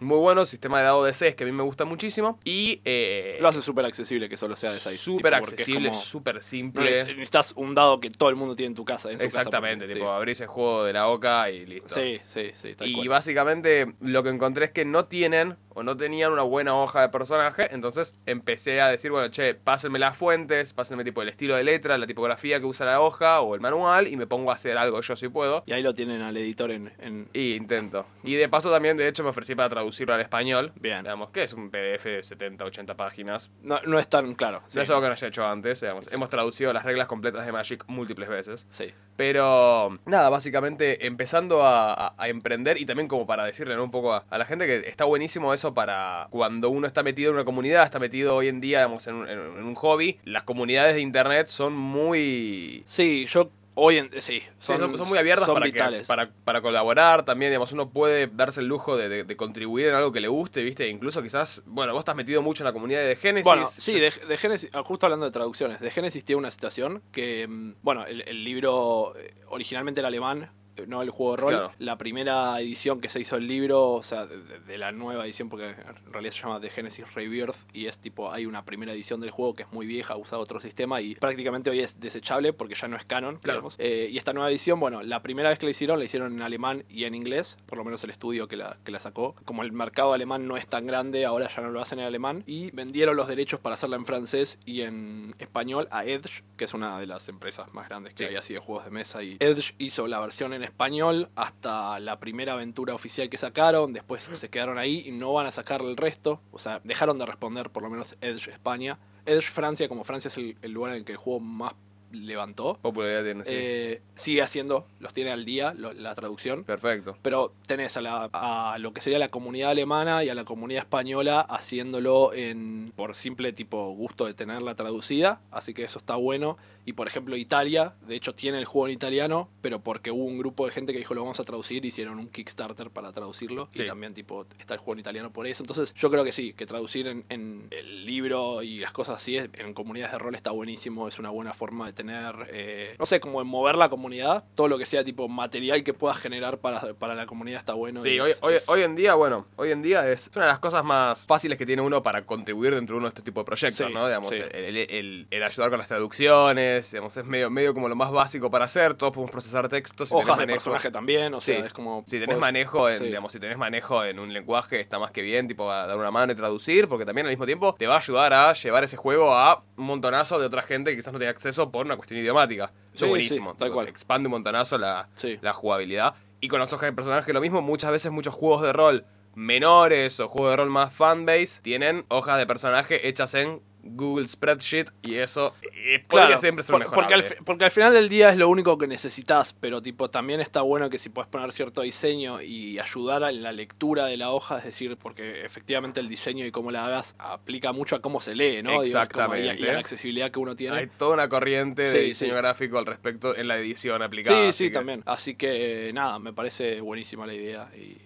Muy 0.02 0.18
bueno, 0.18 0.44
sistema 0.46 0.78
de 0.78 0.84
dado 0.84 1.04
de 1.04 1.14
6 1.14 1.34
que 1.34 1.44
a 1.44 1.46
mí 1.46 1.52
me 1.52 1.62
gusta 1.62 1.84
muchísimo. 1.84 2.38
Y 2.44 2.80
eh, 2.84 3.38
Lo 3.40 3.48
hace 3.48 3.62
súper 3.62 3.84
accesible 3.84 4.28
que 4.28 4.36
solo 4.36 4.56
sea 4.56 4.72
de 4.72 4.78
6. 4.78 5.00
súper 5.00 5.34
accesible, 5.34 5.94
súper 5.94 6.42
simple. 6.42 6.90
necesitas 7.04 7.52
un 7.56 7.74
dado 7.74 8.00
que 8.00 8.10
todo 8.10 8.28
el 8.30 8.36
mundo 8.36 8.54
tiene 8.56 8.68
en 8.68 8.74
tu 8.74 8.84
casa. 8.84 9.10
en 9.10 9.18
su 9.18 9.24
casa, 9.26 9.38
Exactamente, 9.38 9.86
tipo 9.86 10.10
abrís 10.10 10.40
el 10.40 10.46
juego 10.48 10.84
de 10.84 10.92
la 10.92 11.06
boca 11.06 11.50
y 11.50 11.66
listo. 11.66 11.94
Sí, 11.94 12.20
sí, 12.24 12.50
sí, 12.54 12.70
sí, 12.70 12.74
tal 12.74 12.88
Y 12.88 12.94
cual. 12.94 13.08
básicamente 13.08 13.94
lo 14.00 14.22
que 14.22 14.28
encontré 14.30 14.66
es 14.66 14.72
que 14.72 14.84
no 14.84 15.04
tienen 15.06 15.56
o 15.74 15.82
no 15.82 15.96
tenían 15.96 16.32
una 16.32 16.42
buena 16.42 16.74
hoja 16.76 17.00
de 17.00 17.08
personaje, 17.08 17.66
entonces 17.74 18.14
empecé 18.26 18.82
a 18.82 18.88
decir, 18.88 19.10
bueno, 19.10 19.28
che, 19.28 19.54
pásenme 19.54 19.98
las 19.98 20.14
fuentes, 20.16 20.74
pásenme 20.74 21.02
tipo 21.02 21.22
el 21.22 21.30
estilo 21.30 21.56
de 21.56 21.64
letra, 21.64 21.96
la 21.96 22.06
tipografía 22.06 22.60
que 22.60 22.66
usa 22.66 22.84
la 22.84 23.00
hoja 23.00 23.40
o 23.40 23.54
el 23.54 23.60
manual 23.62 24.06
y 24.06 24.16
me 24.16 24.26
pongo 24.26 24.50
a 24.50 24.54
hacer 24.54 24.76
algo 24.76 25.00
yo 25.00 25.16
si 25.16 25.28
puedo. 25.28 25.62
Y 25.66 25.72
ahí 25.72 25.82
lo 25.82 25.94
tienen 25.94 26.20
al 26.20 26.36
editor 26.36 26.70
en... 26.72 26.92
en- 26.98 27.28
Y 27.32 27.54
intento. 27.54 28.04
Y 28.22 28.34
de 28.34 28.48
paso 28.50 28.70
también, 28.70 28.96
de 28.98 29.08
hecho, 29.08 29.22
me 29.22 29.30
ofrecí 29.30 29.54
para 29.54 29.70
traducirlo 29.92 30.14
al 30.14 30.20
español. 30.22 30.72
Bien. 30.80 31.02
Digamos, 31.02 31.30
que 31.30 31.42
es 31.42 31.52
un 31.52 31.70
PDF 31.70 32.04
de 32.04 32.22
70, 32.22 32.64
80 32.64 32.96
páginas. 32.96 33.50
No, 33.62 33.78
no 33.86 33.98
es 33.98 34.08
tan 34.08 34.34
claro. 34.34 34.62
sí. 34.66 34.76
No 34.78 34.82
es 34.82 34.88
algo 34.90 35.02
que 35.02 35.08
no 35.08 35.12
haya 35.12 35.28
hecho 35.28 35.46
antes, 35.46 35.80
digamos. 35.80 36.12
Hemos 36.12 36.30
traducido 36.30 36.72
las 36.72 36.84
reglas 36.84 37.06
completas 37.06 37.44
de 37.44 37.52
Magic 37.52 37.84
múltiples 37.88 38.28
veces. 38.28 38.66
Sí. 38.70 38.92
Pero 39.16 39.98
nada, 40.06 40.30
básicamente 40.30 41.06
empezando 41.06 41.62
a, 41.62 41.92
a- 41.92 42.14
a 42.16 42.28
emprender 42.28 42.78
y 42.80 42.86
también 42.86 43.06
como 43.08 43.26
para 43.26 43.44
decirle 43.44 43.76
¿no? 43.76 43.84
un 43.84 43.90
poco 43.90 44.14
a, 44.14 44.24
a 44.30 44.38
la 44.38 44.44
gente 44.46 44.66
que 44.66 44.88
está 44.88 45.04
buenísimo 45.04 45.52
eso 45.52 45.74
para 45.74 46.26
cuando 46.30 46.70
uno 46.70 46.86
está 46.86 47.02
metido 47.02 47.30
en 47.30 47.36
una 47.36 47.44
comunidad, 47.44 47.84
está 47.84 47.98
metido 47.98 48.34
hoy 48.36 48.48
en 48.48 48.60
día 48.60 48.78
digamos, 48.80 49.06
en, 49.06 49.14
un, 49.16 49.28
en 49.28 49.38
un 49.38 49.74
hobby, 49.74 50.18
las 50.24 50.42
comunidades 50.44 50.94
de 50.94 51.02
internet 51.02 51.46
son 51.48 51.74
muy... 51.74 52.82
Sí, 52.86 53.26
yo 53.26 53.50
Hoy 53.74 53.98
en 53.98 54.10
sí, 54.20 54.40
Sí, 54.40 54.42
son, 54.58 54.96
son, 54.98 55.08
muy 55.08 55.16
abiertas 55.18 55.46
son 55.46 55.54
para, 55.54 55.70
que- 55.70 56.04
para, 56.06 56.30
para 56.44 56.60
colaborar 56.60 57.24
también, 57.24 57.50
digamos, 57.52 57.72
uno 57.72 57.88
puede 57.88 58.26
darse 58.26 58.60
el 58.60 58.66
lujo 58.66 58.96
de, 58.98 59.08
de- 59.08 59.24
de 59.24 59.36
contribuir 59.36 59.88
en 59.88 59.94
algo 59.94 60.12
que 60.12 60.20
le 60.20 60.28
guste, 60.28 60.62
¿viste? 60.62 60.88
Incluso 60.88 61.22
quizás, 61.22 61.62
bueno, 61.64 61.92
vos 61.92 62.00
estás 62.00 62.14
metido 62.14 62.42
mucho 62.42 62.62
en 62.62 62.66
la 62.66 62.72
comunidad 62.74 63.00
de 63.00 63.16
Genesis. 63.16 63.44
Bueno, 63.44 63.66
sí, 63.66 63.98
de, 63.98 64.10
de 64.28 64.36
Génesis, 64.36 64.70
ah, 64.74 64.82
justo 64.84 65.06
hablando 65.06 65.24
de 65.24 65.32
traducciones, 65.32 65.80
de 65.80 65.90
Génesis 65.90 66.22
tiene 66.24 66.38
una 66.40 66.50
situación 66.50 67.02
que, 67.12 67.46
mm, 67.48 67.74
bueno, 67.82 68.04
el, 68.04 68.22
el 68.28 68.44
libro 68.44 69.14
eh, 69.16 69.32
originalmente 69.48 70.00
era 70.02 70.08
alemán, 70.08 70.50
no 70.86 71.02
el 71.02 71.10
juego 71.10 71.32
de 71.32 71.36
rol. 71.42 71.50
Claro. 71.52 71.72
La 71.78 71.98
primera 71.98 72.58
edición 72.60 73.00
que 73.00 73.08
se 73.08 73.20
hizo 73.20 73.36
el 73.36 73.46
libro, 73.46 73.90
o 73.92 74.02
sea, 74.02 74.26
de, 74.26 74.78
la 74.78 74.92
nueva 74.92 75.24
edición, 75.24 75.48
porque 75.48 75.70
en 75.70 76.12
realidad 76.12 76.32
se 76.32 76.40
llama 76.42 76.60
The 76.60 76.70
Genesis 76.70 77.14
Rebirth, 77.14 77.56
y 77.72 77.86
es 77.86 77.98
tipo, 77.98 78.32
hay 78.32 78.46
una 78.46 78.64
primera 78.64 78.92
edición 78.92 79.20
del 79.20 79.30
juego 79.30 79.54
que 79.54 79.62
es 79.64 79.72
muy 79.72 79.86
vieja, 79.86 80.16
usa 80.16 80.38
otro 80.38 80.60
sistema, 80.60 81.00
y 81.00 81.14
prácticamente 81.14 81.70
hoy 81.70 81.80
es 81.80 82.00
desechable 82.00 82.52
porque 82.52 82.74
ya 82.74 82.88
no 82.88 82.96
es 82.96 83.04
canon, 83.04 83.36
Claro. 83.36 83.58
digamos. 83.60 83.76
Eh, 83.78 84.08
y 84.10 84.18
esta 84.18 84.32
nueva 84.32 84.50
edición, 84.50 84.80
bueno, 84.80 85.02
la 85.02 85.22
primera 85.22 85.50
vez 85.50 85.58
que 85.58 85.66
la 85.66 85.70
hicieron, 85.70 85.98
la 85.98 86.04
hicieron 86.04 86.32
en 86.32 86.42
alemán 86.42 86.84
y 86.88 87.04
en 87.04 87.14
inglés, 87.14 87.58
por 87.66 87.78
lo 87.78 87.84
menos 87.84 88.02
el 88.04 88.10
estudio 88.10 88.48
que 88.48 88.56
la, 88.56 88.78
que 88.84 88.92
la 88.92 89.00
sacó. 89.00 89.34
Como 89.44 89.62
el 89.62 89.72
mercado 89.72 90.12
alemán 90.12 90.46
no 90.48 90.56
es 90.56 90.66
tan 90.66 90.86
grande, 90.86 91.24
ahora 91.24 91.48
ya 91.48 91.62
no 91.62 91.70
lo 91.70 91.80
hacen 91.80 91.98
en 91.98 92.06
alemán, 92.06 92.44
y 92.46 92.70
vendieron 92.72 93.16
los 93.16 93.28
derechos 93.28 93.60
para 93.60 93.74
hacerla 93.74 93.96
en 93.96 94.06
francés 94.06 94.58
y 94.64 94.82
en 94.82 95.34
español 95.38 95.88
a 95.90 96.04
Edge, 96.04 96.42
que 96.56 96.64
es 96.64 96.74
una 96.74 96.98
de 96.98 97.06
las 97.06 97.28
empresas 97.28 97.72
más 97.72 97.88
grandes 97.88 98.14
que 98.14 98.24
Sí. 98.24 98.30
hay 98.30 98.36
así 98.36 98.54
de 98.54 98.60
juegos 98.60 98.84
de 98.84 98.90
mesa. 98.90 99.22
Y 99.22 99.36
Edge 99.40 99.74
hizo 99.78 100.06
la 100.06 100.20
versión 100.20 100.52
en 100.52 100.61
español 100.64 101.28
hasta 101.36 101.98
la 102.00 102.18
primera 102.20 102.52
aventura 102.54 102.94
oficial 102.94 103.28
que 103.30 103.38
sacaron, 103.38 103.92
después 103.92 104.22
se 104.32 104.48
quedaron 104.50 104.78
ahí 104.78 105.02
y 105.06 105.12
no 105.12 105.32
van 105.32 105.46
a 105.46 105.50
sacar 105.50 105.80
el 105.82 105.96
resto, 105.96 106.40
o 106.52 106.58
sea, 106.58 106.80
dejaron 106.84 107.18
de 107.18 107.26
responder 107.26 107.70
por 107.70 107.82
lo 107.82 107.90
menos 107.90 108.16
Edge 108.20 108.48
España. 108.50 108.98
Edge 109.26 109.48
Francia, 109.50 109.88
como 109.88 110.04
Francia 110.04 110.28
es 110.28 110.36
el, 110.36 110.56
el 110.62 110.72
lugar 110.72 110.92
en 110.92 110.98
el 110.98 111.04
que 111.04 111.12
el 111.12 111.18
juego 111.18 111.40
más 111.40 111.74
levantó, 112.10 112.74
Popularidad 112.82 113.24
tiene, 113.24 113.44
sí. 113.46 113.50
eh, 113.54 114.02
sigue 114.14 114.42
haciendo, 114.42 114.86
los 115.00 115.14
tiene 115.14 115.30
al 115.30 115.46
día 115.46 115.72
lo- 115.74 115.94
la 115.94 116.14
traducción. 116.14 116.62
Perfecto. 116.64 117.16
Pero 117.22 117.54
tenés 117.66 117.96
a, 117.96 118.02
la- 118.02 118.28
a 118.34 118.76
lo 118.78 118.92
que 118.92 119.00
sería 119.00 119.18
la 119.18 119.30
comunidad 119.30 119.70
alemana 119.70 120.22
y 120.22 120.28
a 120.28 120.34
la 120.34 120.44
comunidad 120.44 120.82
española 120.82 121.40
haciéndolo 121.40 122.34
en 122.34 122.92
por 122.96 123.14
simple 123.14 123.54
tipo 123.54 123.88
gusto 123.94 124.26
de 124.26 124.34
tenerla 124.34 124.74
traducida. 124.74 125.40
Así 125.50 125.72
que 125.72 125.84
eso 125.84 125.98
está 126.00 126.16
bueno. 126.16 126.58
Y 126.84 126.94
por 126.94 127.06
ejemplo 127.06 127.36
Italia, 127.36 127.94
de 128.06 128.16
hecho 128.16 128.34
tiene 128.34 128.58
el 128.58 128.64
juego 128.64 128.86
en 128.88 128.94
italiano, 128.94 129.48
pero 129.60 129.80
porque 129.82 130.10
hubo 130.10 130.24
un 130.24 130.38
grupo 130.38 130.66
de 130.66 130.72
gente 130.72 130.92
que 130.92 130.98
dijo 130.98 131.14
lo 131.14 131.22
vamos 131.22 131.38
a 131.40 131.44
traducir, 131.44 131.84
hicieron 131.84 132.18
un 132.18 132.28
Kickstarter 132.28 132.90
para 132.90 133.12
traducirlo. 133.12 133.68
Sí. 133.72 133.82
Y 133.82 133.86
también 133.86 134.14
tipo 134.14 134.46
está 134.58 134.74
el 134.74 134.80
juego 134.80 134.94
en 134.94 134.98
italiano 135.00 135.32
por 135.32 135.46
eso. 135.46 135.62
Entonces 135.62 135.94
yo 135.94 136.10
creo 136.10 136.24
que 136.24 136.32
sí, 136.32 136.52
que 136.54 136.66
traducir 136.66 137.06
en, 137.08 137.24
en 137.28 137.68
el 137.70 138.04
libro 138.06 138.62
y 138.62 138.78
las 138.78 138.92
cosas 138.92 139.16
así 139.16 139.36
en 139.36 139.74
comunidades 139.74 140.12
de 140.12 140.18
rol 140.18 140.34
está 140.34 140.50
buenísimo. 140.50 141.06
Es 141.08 141.18
una 141.18 141.30
buena 141.30 141.52
forma 141.54 141.86
de 141.86 141.92
tener, 141.92 142.34
eh, 142.52 142.96
no 142.98 143.06
sé, 143.06 143.20
como 143.20 143.38
de 143.38 143.44
mover 143.44 143.76
la 143.76 143.88
comunidad. 143.88 144.44
Todo 144.54 144.68
lo 144.68 144.78
que 144.78 144.86
sea 144.86 145.04
tipo 145.04 145.28
material 145.28 145.84
que 145.84 145.94
puedas 145.94 146.18
generar 146.18 146.58
para, 146.58 146.94
para 146.94 147.14
la 147.14 147.26
comunidad 147.26 147.60
está 147.60 147.74
bueno. 147.74 148.02
Sí, 148.02 148.16
es- 148.16 148.20
hoy, 148.22 148.32
hoy, 148.40 148.54
es- 148.54 148.68
hoy 148.68 148.82
en 148.82 148.96
día, 148.96 149.14
bueno, 149.14 149.46
hoy 149.56 149.70
en 149.70 149.82
día 149.82 150.10
es 150.10 150.30
una 150.34 150.46
de 150.46 150.50
las 150.50 150.58
cosas 150.58 150.84
más 150.84 151.26
fáciles 151.26 151.56
que 151.58 151.66
tiene 151.66 151.82
uno 151.82 152.02
para 152.02 152.26
contribuir 152.26 152.74
dentro 152.74 152.94
de 152.94 152.98
uno 152.98 153.06
de 153.06 153.10
este 153.10 153.22
tipo 153.22 153.40
de 153.40 153.44
proyectos, 153.44 153.86
Sí, 153.86 153.92
¿no? 153.94 154.06
Digamos, 154.06 154.30
sí. 154.30 154.36
el, 154.36 154.76
el- 154.76 154.76
el- 154.90 155.26
el 155.30 155.42
ayudar 155.42 155.70
con 155.70 155.78
las 155.78 155.88
traducciones, 155.88 156.71
digamos, 156.80 157.16
es 157.16 157.24
medio, 157.24 157.50
medio 157.50 157.74
como 157.74 157.88
lo 157.88 157.96
más 157.96 158.10
básico 158.10 158.50
para 158.50 158.64
hacer, 158.66 158.94
todos 158.94 159.12
podemos 159.12 159.30
procesar 159.30 159.68
textos. 159.68 160.08
si 160.08 160.14
Hojas 160.14 160.38
de 160.38 160.44
manejo- 160.46 160.54
personaje 160.54 160.90
también, 160.90 161.34
o 161.34 161.40
sea, 161.40 161.56
Sí. 161.60 161.66
es 161.66 161.72
como... 161.72 162.02
Si 162.06 162.18
tenés 162.18 162.36
podés- 162.36 162.40
manejo 162.40 162.88
en, 162.88 162.98
sí. 162.98 163.04
digamos, 163.04 163.32
si 163.32 163.38
tenés 163.40 163.58
manejo 163.58 164.04
en 164.04 164.18
un 164.18 164.32
lenguaje 164.32 164.80
está 164.80 164.98
más 164.98 165.10
que 165.10 165.22
bien, 165.22 165.48
tipo 165.48 165.70
a 165.70 165.86
dar 165.86 165.96
una 165.98 166.10
mano 166.10 166.32
y 166.32 166.36
traducir, 166.36 166.88
porque 166.88 167.04
también 167.04 167.26
al 167.26 167.32
mismo 167.32 167.46
tiempo 167.46 167.74
te 167.78 167.86
va 167.86 167.94
a 167.96 167.98
ayudar 167.98 168.32
a 168.32 168.52
llevar 168.54 168.84
ese 168.84 168.96
juego 168.96 169.32
a 169.34 169.62
un 169.76 169.84
montonazo 169.86 170.38
de 170.38 170.46
otra 170.46 170.62
gente 170.62 170.90
que 170.90 170.96
quizás 170.96 171.12
no 171.12 171.18
tenga 171.18 171.30
acceso 171.30 171.70
por 171.70 171.86
una 171.86 171.96
cuestión 171.96 172.20
idiomática. 172.20 172.64
Eso 172.64 172.72
Sí, 172.92 173.04
es 173.04 173.10
buenísimo. 173.10 173.54
tal 173.54 173.70
cual. 173.72 173.88
Expande 173.88 174.26
un 174.28 174.32
montonazo 174.32 174.78
la, 174.78 175.08
la 175.40 175.52
jugabilidad. 175.52 176.14
Y 176.40 176.48
con 176.48 176.58
las 176.60 176.72
hojas 176.72 176.88
de 176.88 176.92
personaje 176.92 177.32
lo 177.32 177.40
mismo, 177.40 177.62
muchas 177.62 177.90
veces 177.92 178.10
muchos 178.10 178.34
juegos 178.34 178.62
de 178.62 178.72
rol 178.72 179.04
menores 179.34 180.20
o 180.20 180.28
juegos 180.28 180.50
de 180.52 180.56
rol 180.56 180.70
más 180.70 180.92
fanbase 180.92 181.60
tienen 181.62 182.04
hojas 182.08 182.38
de 182.38 182.46
personaje 182.46 183.08
hechas 183.08 183.34
en 183.34 183.60
Google 183.84 184.28
Spreadsheet 184.28 184.90
y 185.02 185.16
eso 185.16 185.54
eh, 185.62 185.98
podría 186.06 186.26
Claro, 186.28 186.38
siempre 186.38 186.62
ser 186.62 186.72
por- 186.74 186.80
mejorable. 186.80 187.02
porque, 187.02 187.14
al, 187.14 187.22
fi- 187.22 187.44
porque 187.44 187.64
al 187.64 187.70
final 187.72 187.92
del 187.92 188.08
día 188.08 188.30
es 188.30 188.36
lo 188.36 188.48
único 188.48 188.78
que 188.78 188.86
necesitas, 188.86 189.52
pero 189.54 189.82
tipo 189.82 190.08
también 190.08 190.40
está 190.40 190.62
bueno 190.62 190.88
que 190.88 190.98
si 190.98 191.08
puedes 191.08 191.28
poner 191.28 191.52
cierto 191.52 191.82
diseño 191.82 192.40
y 192.40 192.78
ayudar 192.78 193.24
a 193.24 193.32
la 193.32 193.50
lectura 193.52 194.06
de 194.06 194.16
la 194.16 194.30
hoja, 194.30 194.58
es 194.58 194.64
decir, 194.64 194.96
porque 194.96 195.44
efectivamente 195.44 195.98
el 196.00 196.08
diseño 196.08 196.46
y 196.46 196.52
cómo 196.52 196.70
la 196.70 196.86
hagas 196.86 197.16
aplica 197.18 197.72
mucho 197.72 197.96
a 197.96 198.00
cómo 198.00 198.20
se 198.20 198.34
lee, 198.34 198.62
¿no? 198.62 198.74
Y, 198.74 198.86
a, 198.86 199.02
Exactamente. 199.02 199.56
y 199.60 199.66
a 199.68 199.72
la 199.72 199.78
accesibilidad 199.80 200.30
que 200.30 200.38
uno 200.38 200.54
tiene. 200.54 200.76
Hay 200.76 200.86
toda 200.86 201.14
una 201.14 201.28
corriente 201.28 201.88
Sí, 201.88 201.96
de 201.98 202.02
diseño 202.04 202.32
sí. 202.34 202.36
gráfico 202.36 202.78
al 202.78 202.86
respecto 202.86 203.36
en 203.36 203.48
la 203.48 203.58
edición 203.58 204.00
aplicada. 204.02 204.46
Sí, 204.46 204.52
sí, 204.52 204.64
que 204.68 204.74
también. 204.74 205.02
Así 205.06 205.34
que 205.34 205.90
nada, 205.92 206.18
me 206.20 206.32
parece 206.32 206.80
buenísima 206.80 207.26
la 207.26 207.34
idea 207.34 207.68
y 207.76 207.96